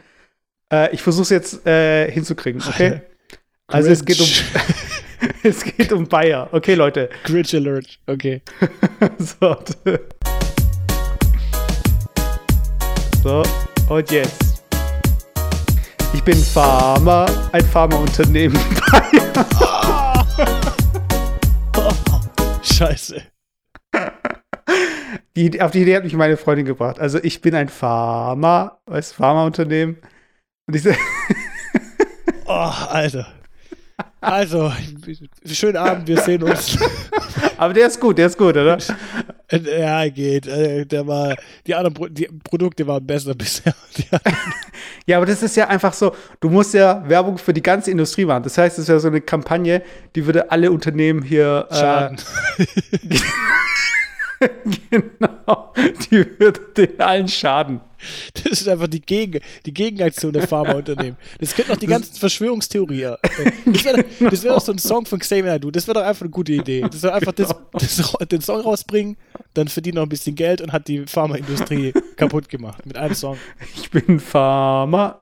Äh, 0.71 0.93
ich 0.93 1.01
versuche 1.01 1.23
es 1.23 1.29
jetzt 1.31 1.67
äh, 1.67 2.09
hinzukriegen, 2.09 2.63
okay? 2.65 3.01
Also 3.67 3.89
es 3.89 4.05
geht 4.05 4.21
um 4.21 4.27
es 5.43 5.65
geht 5.65 5.91
um 5.91 6.07
Bayer. 6.07 6.47
Okay, 6.53 6.75
Leute. 6.75 7.09
Grinch 7.25 7.53
Alert. 7.53 7.99
Okay. 8.07 8.41
so. 9.17 9.57
so, 13.21 13.43
und 13.89 14.11
jetzt. 14.11 14.44
Ich 16.15 16.23
bin 16.23 16.37
Pharma, 16.37 17.25
ein 17.51 17.65
Pharmaunternehmen. 17.65 18.57
Scheiße. 22.63 23.21
Die, 25.35 25.61
auf 25.61 25.71
die 25.71 25.81
Idee 25.81 25.97
hat 25.97 26.05
mich 26.05 26.13
meine 26.13 26.37
Freundin 26.37 26.65
gebracht. 26.65 27.01
Also 27.01 27.19
ich 27.21 27.41
bin 27.41 27.53
ein 27.53 27.67
Pharma, 27.67 28.79
als 28.85 29.11
Pharmaunternehmen. 29.11 29.97
Und 30.67 30.75
ich 30.77 30.83
so 30.83 30.91
Oh, 32.45 32.51
Alter. 32.53 33.27
Also, 34.25 34.71
schönen 35.45 35.77
Abend, 35.77 36.07
wir 36.07 36.19
sehen 36.19 36.41
uns. 36.41 36.77
Aber 37.57 37.73
der 37.73 37.87
ist 37.87 37.99
gut, 37.99 38.17
der 38.17 38.25
ist 38.25 38.37
gut, 38.37 38.57
oder? 38.57 38.77
Ja, 39.51 40.09
geht. 40.09 40.47
Äh, 40.47 40.85
der 40.85 41.05
war, 41.05 41.35
die 41.67 41.75
anderen 41.75 41.93
Pro 41.93 42.07
die 42.07 42.27
Produkte 42.43 42.87
waren 42.87 43.05
besser 43.05 43.35
bisher. 43.35 43.75
ja, 45.05 45.17
aber 45.17 45.27
das 45.27 45.43
ist 45.43 45.55
ja 45.55 45.67
einfach 45.67 45.93
so, 45.93 46.15
du 46.39 46.49
musst 46.49 46.73
ja 46.73 47.07
Werbung 47.07 47.37
für 47.37 47.53
die 47.53 47.61
ganze 47.61 47.91
Industrie 47.91 48.25
machen. 48.25 48.43
Das 48.43 48.57
heißt, 48.57 48.79
es 48.79 48.83
ist 48.83 48.89
ja 48.89 48.97
so 48.97 49.09
eine 49.09 49.21
Kampagne, 49.21 49.83
die 50.15 50.25
würde 50.25 50.49
alle 50.49 50.71
Unternehmen 50.71 51.21
hier 51.21 51.67
äh, 51.69 51.75
schaden. 51.75 52.17
Äh, 52.57 52.65
genau, 54.89 55.73
die 56.09 56.25
würde 56.39 56.59
den 56.75 56.99
allen 56.99 57.27
schaden. 57.27 57.81
Das 58.33 58.61
ist 58.61 58.67
einfach 58.67 58.87
die, 58.87 59.01
Gegen, 59.01 59.39
die 59.65 59.73
Gegenaktion 59.73 60.33
der 60.33 60.47
Pharmaunternehmen. 60.47 61.17
Das 61.39 61.55
könnte 61.55 61.71
noch 61.71 61.79
die 61.79 61.87
ganzen 61.87 62.15
Verschwörungstheorien. 62.15 63.15
Das 63.65 63.85
wäre 63.85 64.03
das 64.29 64.43
wär 64.43 64.53
doch 64.53 64.61
so 64.61 64.71
ein 64.71 64.77
Song 64.77 65.05
von 65.05 65.19
Xavier 65.19 65.45
Naidu. 65.45 65.71
Das 65.71 65.87
wäre 65.87 65.99
doch 65.99 66.05
einfach 66.05 66.21
eine 66.23 66.29
gute 66.29 66.53
Idee. 66.53 66.81
Das 66.81 67.03
wäre 67.03 67.13
einfach 67.13 67.31
das, 67.31 67.55
das, 67.73 68.13
den 68.29 68.41
Song 68.41 68.61
rausbringen, 68.61 69.17
dann 69.53 69.67
verdient 69.67 69.95
noch 69.95 70.03
ein 70.03 70.09
bisschen 70.09 70.35
Geld 70.35 70.61
und 70.61 70.71
hat 70.71 70.87
die 70.87 71.05
Pharmaindustrie 71.05 71.93
kaputt 72.15 72.49
gemacht 72.49 72.85
mit 72.85 72.97
einem 72.97 73.15
Song. 73.15 73.37
Ich 73.75 73.89
bin 73.89 74.19
Pharma. 74.19 75.21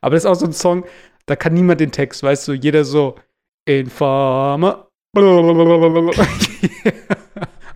Aber 0.00 0.14
das 0.14 0.24
ist 0.24 0.26
auch 0.26 0.34
so 0.34 0.46
ein 0.46 0.52
Song, 0.52 0.84
da 1.26 1.36
kann 1.36 1.54
niemand 1.54 1.80
den 1.80 1.92
Text, 1.92 2.22
weißt 2.22 2.48
du, 2.48 2.52
jeder 2.52 2.84
so 2.84 3.16
in 3.64 3.90
Pharma. 3.90 4.85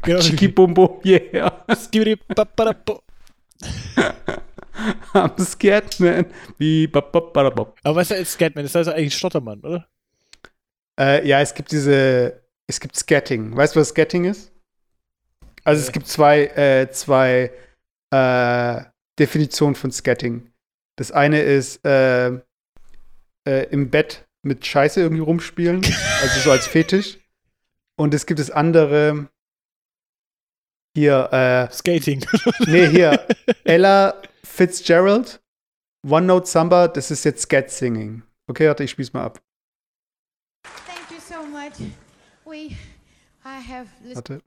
Genau. 0.02 0.54
Bum, 0.54 1.00
yeah. 1.04 1.52
I'm 5.12 5.38
Scatman. 5.38 6.26
Wie 6.58 6.86
Aber 7.82 7.96
was 7.96 8.10
ist 8.10 8.32
Scatman? 8.32 8.64
Das 8.64 8.74
heißt 8.74 8.88
eigentlich 8.88 9.16
Stottermann, 9.16 9.60
oder? 9.60 9.86
Äh, 10.98 11.26
ja, 11.26 11.40
es 11.40 11.54
gibt 11.54 11.72
diese, 11.72 12.40
es 12.66 12.80
gibt 12.80 12.96
Scatting. 12.96 13.56
Weißt 13.56 13.76
du, 13.76 13.80
was 13.80 13.88
Scatting 13.88 14.24
ist? 14.24 14.52
Also 15.64 15.82
es 15.82 15.92
gibt 15.92 16.06
zwei, 16.08 16.46
äh, 16.46 16.90
zwei 16.90 17.52
äh, 18.10 18.82
Definitionen 19.18 19.74
von 19.74 19.92
Scatting. 19.92 20.50
Das 20.96 21.12
eine 21.12 21.42
ist 21.42 21.84
äh, 21.84 22.28
äh, 23.46 23.64
im 23.70 23.90
Bett 23.90 24.26
mit 24.42 24.66
Scheiße 24.66 25.00
irgendwie 25.00 25.22
rumspielen, 25.22 25.82
also 26.22 26.40
so 26.40 26.50
als 26.50 26.66
Fetisch. 26.66 27.19
Und 28.00 28.14
es 28.14 28.24
gibt 28.24 28.40
das 28.40 28.50
andere, 28.50 29.28
hier, 30.96 31.28
äh, 31.32 31.70
Skating. 31.70 32.24
nee, 32.60 32.88
hier, 32.88 33.26
Ella 33.64 34.14
Fitzgerald, 34.42 35.42
One 36.08 36.24
Note 36.24 36.46
Samba, 36.46 36.88
das 36.88 37.10
ist 37.10 37.26
jetzt 37.26 37.42
Scat 37.42 37.70
Singing. 37.70 38.22
Okay, 38.46 38.68
warte, 38.68 38.84
ich 38.84 38.92
spiel's 38.92 39.12
mal 39.12 39.24
ab. 39.24 39.42
Thank 40.86 41.10
you 41.10 41.20
so 41.20 41.44
much. 41.44 41.78
We, 42.46 42.74
I 43.44 43.60
have 43.60 43.88
Warte. 44.14 44.40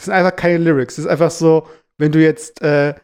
Das 0.00 0.06
sind 0.06 0.14
einfach 0.14 0.34
keine 0.34 0.56
Lyrics. 0.56 0.96
Das 0.96 1.04
ist 1.04 1.10
einfach 1.10 1.30
so, 1.30 1.66
wenn 1.98 2.10
du 2.10 2.20
jetzt 2.24 2.62
äh, 2.62 2.94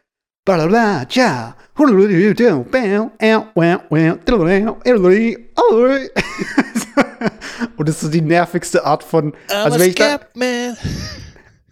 und 7.77 7.87
das 7.87 7.97
ist 7.97 8.01
so 8.01 8.09
die 8.09 8.21
nervigste 8.21 8.83
Art 8.83 9.03
von. 9.03 9.33
Also 9.49 9.79
wenn 9.79 9.89
ich 9.89 9.95
da, 9.95 10.19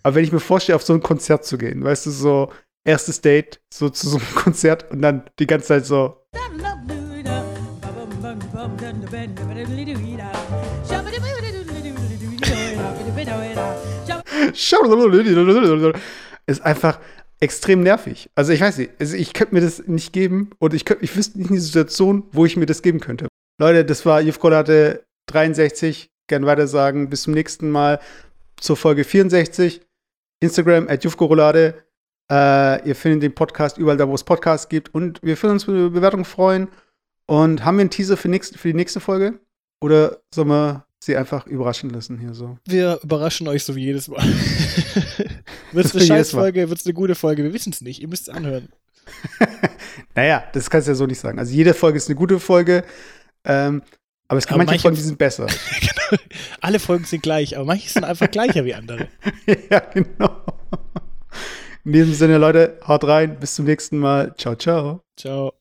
aber 0.03 0.15
wenn 0.15 0.23
ich 0.26 0.31
mir 0.31 0.39
vorstelle, 0.39 0.76
auf 0.76 0.84
so 0.84 0.93
ein 0.93 1.02
Konzert 1.02 1.43
zu 1.43 1.57
gehen, 1.57 1.84
weißt 1.84 2.06
du, 2.06 2.11
so 2.11 2.52
erstes 2.84 3.22
Date, 3.22 3.60
so 3.73 3.89
zu 3.89 4.10
so 4.10 4.18
einem 4.18 4.35
Konzert 4.35 4.91
und 4.91 5.02
dann 5.02 5.23
die 5.39 5.47
ganze 5.47 5.68
Zeit 5.68 5.85
so. 5.88 6.22
ist 16.48 16.61
einfach 16.61 16.99
extrem 17.40 17.82
nervig. 17.82 18.30
Also 18.36 18.53
ich 18.53 18.61
weiß 18.61 18.77
nicht, 18.77 18.91
also 18.99 19.15
ich 19.15 19.34
könnte 19.34 19.53
mir 19.53 19.61
das 19.61 19.88
nicht 19.88 20.14
geben 20.14 20.52
und 20.60 20.73
ich, 20.73 20.86
könnt, 20.86 21.03
ich 21.03 21.15
wüsste 21.15 21.38
nicht 21.38 21.52
eine 21.52 21.60
Situation, 21.60 22.23
wo 22.32 22.45
ich 22.45 22.57
mir 22.57 22.65
das 22.65 22.82
geben 22.82 22.99
könnte. 22.99 23.27
Leute, 23.60 23.86
das 23.86 24.06
war 24.06 24.22
Jufkolate 24.22 25.06
63. 25.27 26.10
Gern 26.27 26.45
weiter 26.45 26.68
sagen. 26.68 27.10
Bis 27.10 27.23
zum 27.23 27.34
nächsten 27.34 27.69
Mal 27.69 27.99
zur 28.57 28.77
Folge 28.77 29.03
64. 29.03 29.82
Instagram 30.41 30.88
at 30.88 31.03
Jufkorolade. 31.03 31.76
Äh, 32.32 32.88
ihr 32.88 32.95
findet 32.95 33.23
den 33.23 33.36
Podcast 33.36 33.77
überall 33.77 33.98
da, 33.98 34.07
wo 34.07 34.15
es 34.15 34.23
Podcasts 34.23 34.69
gibt. 34.69 34.94
Und 34.94 35.22
wir 35.22 35.41
würden 35.41 35.53
uns 35.53 35.65
über 35.65 35.90
Bewertungen 35.90 36.26
freuen. 36.26 36.69
Und 37.27 37.64
haben 37.64 37.77
wir 37.77 37.82
einen 37.82 37.90
Teaser 37.90 38.18
für, 38.18 38.30
nächst, 38.30 38.57
für 38.57 38.69
die 38.69 38.73
nächste 38.73 38.99
Folge? 38.99 39.40
Oder 39.82 40.22
sollen 40.34 40.49
wir 40.49 40.85
sie 41.06 41.15
einfach 41.15 41.48
überraschen 41.48 41.90
lassen 41.90 42.19
hier 42.19 42.34
so. 42.34 42.57
Wir 42.65 42.99
überraschen 43.03 43.48
euch 43.48 43.64
so 43.64 43.76
wie 43.76 43.84
jedes 43.84 44.07
Mal. 44.07 44.23
wird 45.72 45.86
es 45.86 45.95
eine 45.95 46.06
Scheißfolge, 46.06 46.69
wird 46.69 46.80
es 46.80 46.86
eine 46.86 46.94
gute 46.94 47.15
Folge? 47.15 47.44
Wir 47.44 47.53
wissen 47.53 47.72
es 47.72 47.82
nicht. 47.82 48.02
Ihr 48.02 48.07
müsst 48.07 48.27
es 48.27 48.34
anhören. 48.34 48.69
naja, 50.15 50.44
das 50.53 50.69
kannst 50.69 50.88
du 50.88 50.91
ja 50.91 50.95
so 50.95 51.06
nicht 51.06 51.19
sagen. 51.19 51.40
Also 51.40 51.53
jede 51.53 51.73
Folge 51.73 51.98
ist 51.98 52.07
eine 52.10 52.15
gute 52.15 52.40
Folge. 52.40 52.84
Ähm, 53.44 53.84
aber 54.27 54.40
es 54.40 54.48
gibt 54.48 54.57
manche, 54.57 54.72
manche 54.72 54.82
Folgen, 54.82 54.98
die 54.98 55.03
sind 55.03 55.18
besser. 55.18 55.45
genau. 55.80 56.23
Alle 56.61 56.80
Folgen 56.80 57.06
sind 57.06 57.22
gleich, 57.22 57.56
aber 57.56 57.65
manche 57.65 57.90
sind 57.90 58.03
einfach 58.03 58.30
gleicher 58.30 58.65
wie 58.65 58.73
andere. 58.73 59.07
ja, 59.69 59.80
genau. 59.80 60.44
In 61.84 61.91
diesem 61.91 62.14
Sinne, 62.15 62.40
Leute, 62.40 62.80
haut 62.88 63.03
rein. 63.03 63.40
Bis 63.40 63.56
zum 63.56 63.65
nächsten 63.65 63.99
Mal. 63.99 64.34
Ciao, 64.38 64.56
ciao. 64.56 65.02
Ciao. 65.15 65.53